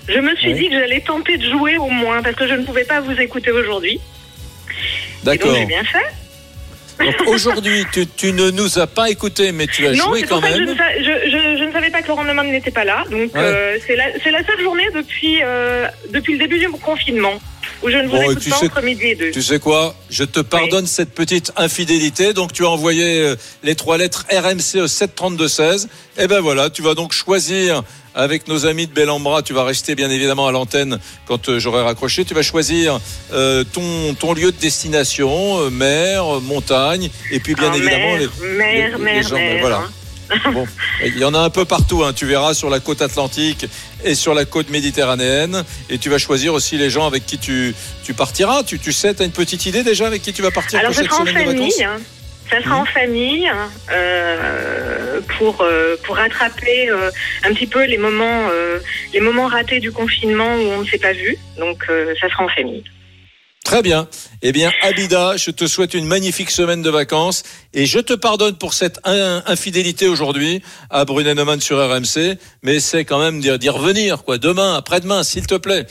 Je 0.08 0.20
me 0.20 0.36
suis 0.36 0.54
Oui. 0.54 0.60
dit 0.60 0.70
que 0.70 0.80
j'allais 0.80 1.02
tenter 1.02 1.38
de 1.38 1.48
jouer 1.50 1.78
au 1.78 1.90
moins 1.90 2.22
parce 2.24 2.36
que 2.36 2.48
je 2.48 2.54
ne 2.56 2.64
pouvais 2.66 2.86
pas 2.86 3.02
vous 3.02 3.14
écouter 3.20 3.52
aujourd'hui. 3.52 4.00
D'accord. 5.24 5.54
j'ai 5.56 5.66
bien 5.66 5.84
fait. 5.84 6.08
Donc 7.04 7.28
aujourd'hui, 7.28 7.86
tu, 7.92 8.06
tu 8.08 8.34
ne 8.34 8.52
nous 8.52 8.80
as 8.80 8.88
pas 8.88 9.10
écouté, 9.10 9.52
mais 9.52 9.68
tu 9.68 9.86
as 9.88 9.92
non, 9.94 10.06
joué 10.06 10.24
quand 10.24 10.40
que 10.42 10.48
je 10.48 10.54
même. 10.54 10.66
ne, 10.70 10.74
je, 10.76 11.30
je- 11.32 11.58
je 11.60 11.64
ne 11.64 11.72
savais 11.72 11.90
pas 11.90 12.02
que 12.02 12.08
Laurent 12.08 12.24
Neumann 12.24 12.50
n'était 12.52 12.72
pas 12.72 12.84
là. 12.84 13.04
Donc 13.10 13.34
Ouais. 13.34 13.42
euh, 13.42 13.78
c'est 13.88 13.96
la, 13.96 14.06
c'est 14.24 14.32
la 14.32 14.44
seule 14.46 14.62
journée 14.62 14.88
depuis, 14.94 15.40
euh, 15.44 15.88
depuis 16.10 16.34
le 16.34 16.40
début 16.40 16.60
du 16.60 16.70
confinement 16.70 17.40
où 17.84 17.90
je 17.90 17.98
ne 17.98 18.04
vous 18.08 18.12
Bon, 18.18 18.22
écoute 18.32 18.40
tu 18.40 18.50
pas 18.50 18.58
sais- 18.58 18.66
entre 18.66 18.82
midi 18.82 19.06
et 19.06 19.16
deux. 19.16 19.32
Tu 19.32 19.42
sais 19.42 19.60
quoi? 19.60 19.96
Je 20.10 20.24
te 20.24 20.40
pardonne 20.40 20.88
cette 20.88 21.14
petite 21.14 21.52
infidélité. 21.58 22.34
Donc 22.34 22.54
tu 22.54 22.66
as 22.66 22.70
envoyé 22.70 23.20
euh, 23.22 23.36
les 23.64 23.76
trois 23.76 23.98
lettres 23.98 24.26
RMC 24.32 24.82
au 24.82 24.88
732-16. 24.88 25.88
Et 26.18 26.28
ben 26.28 26.40
voilà, 26.42 26.70
tu 26.70 26.82
vas 26.82 26.94
donc 26.94 27.14
choisir 27.14 27.84
avec 28.14 28.48
nos 28.50 28.66
amis 28.66 28.88
de 28.88 28.92
Bellambra. 28.94 29.42
Tu 29.42 29.54
vas 29.54 29.64
rester 29.64 29.96
bien 29.96 30.10
évidemment 30.10 30.48
à 30.48 30.52
l'antenne 30.52 31.00
quand 31.28 31.48
euh, 31.50 31.60
j'aurai 31.60 31.82
raccroché. 31.82 32.26
Tu 32.26 32.34
vas 32.34 32.42
choisir 32.42 33.00
euh, 33.34 33.64
ton, 33.64 34.14
ton 34.16 34.34
lieu 34.34 34.52
de 34.52 34.58
destination, 34.58 35.62
euh, 35.62 35.70
mer, 35.70 36.26
montagne, 36.42 37.10
et 37.32 37.40
puis 37.40 37.56
bien 37.56 37.72
Ah, 37.74 37.78
évidemment 37.78 38.18
mer, 38.18 38.20
les, 38.20 38.48
mer, 38.58 38.88
les- 38.90 38.98
les 38.98 39.04
mer, 39.04 39.24
gens- 39.28 39.36
mer, 39.36 39.58
Voilà. 39.62 39.78
hein. 39.78 39.92
Bon, 40.54 40.66
il 41.06 41.18
y 41.18 41.26
en 41.26 41.34
a 41.34 41.40
un 41.40 41.50
peu 41.50 41.66
partout. 41.66 42.04
hein. 42.04 42.14
Tu 42.14 42.26
verras 42.26 42.54
sur 42.54 42.70
la 42.70 42.80
côte 42.80 43.02
atlantique 43.02 43.66
et 44.04 44.16
sur 44.16 44.34
la 44.34 44.46
côte 44.46 44.70
méditerranéenne. 44.70 45.64
Et 45.90 45.98
tu 45.98 46.10
vas 46.10 46.18
choisir 46.18 46.54
aussi 46.54 46.78
les 46.78 46.90
gens 46.90 47.06
avec 47.08 47.26
qui 47.26 47.38
tu, 47.38 47.74
tu 48.04 48.14
partiras. 48.14 48.64
Tu, 48.64 48.80
tu 48.80 48.92
sais, 48.92 49.14
tu 49.14 49.22
as 49.22 49.26
une 49.26 49.32
petite 49.32 49.66
idée 49.66 49.84
déjà 49.84 50.08
avec 50.08 50.22
qui 50.22 50.34
tu 50.34 50.42
vas 50.42 50.52
partir 50.52 50.80
Alors 50.80 50.92
pour 50.92 50.96
ça 50.96 51.02
cette 51.04 51.12
sera 51.12 51.24
en 51.24 51.26
semaine 51.26 51.46
de 51.48 51.52
vacances 51.54 51.74
famille. 51.76 51.84
hein. 51.84 52.00
Ça 52.50 52.62
sera 52.62 52.76
en 52.78 52.86
famille 52.86 53.48
hein, 53.48 53.70
euh, 53.94 55.22
pour 55.38 55.62
euh, 55.62 55.96
pour 56.04 56.18
rattraper 56.18 56.90
euh, 56.90 57.10
un 57.44 57.54
petit 57.54 57.68
peu 57.68 57.86
les 57.86 57.98
moments 57.98 58.50
euh, 58.52 58.78
les 59.14 59.22
moments 59.22 59.48
ratés 59.48 59.80
du 59.80 59.92
confinement 59.92 60.56
où 60.56 60.68
on 60.78 60.82
ne 60.82 60.86
s'est 60.86 60.98
pas 60.98 61.14
vu. 61.14 61.38
Donc 61.58 61.86
euh, 61.90 62.14
ça 62.20 62.28
sera 62.30 62.44
en 62.44 62.50
famille. 62.50 62.84
Très 63.72 63.82
bien. 63.84 64.06
Eh 64.42 64.52
bien, 64.52 64.70
Abida, 64.82 65.38
je 65.38 65.50
te 65.50 65.66
souhaite 65.66 65.94
une 65.94 66.04
magnifique 66.06 66.52
semaine 66.52 66.82
de 66.82 66.90
vacances 66.90 67.44
et 67.74 67.86
je 67.86 68.00
te 68.00 68.12
pardonne 68.12 68.58
pour 68.58 68.74
cette 68.74 69.00
in- 69.06 69.42
infidélité 69.46 70.10
aujourd'hui 70.10 70.62
à 70.90 71.06
Brunet 71.06 71.34
Neumann 71.36 71.62
sur 71.62 71.78
RMC, 71.78 72.38
mais 72.64 72.82
c'est 72.82 73.06
quand 73.06 73.20
même 73.20 73.40
d'y 73.40 73.70
revenir, 73.70 74.26
quoi, 74.26 74.38
demain, 74.38 74.76
après-demain, 74.76 75.24
s'il 75.24 75.48
te 75.48 75.56
plaît. 75.56 75.86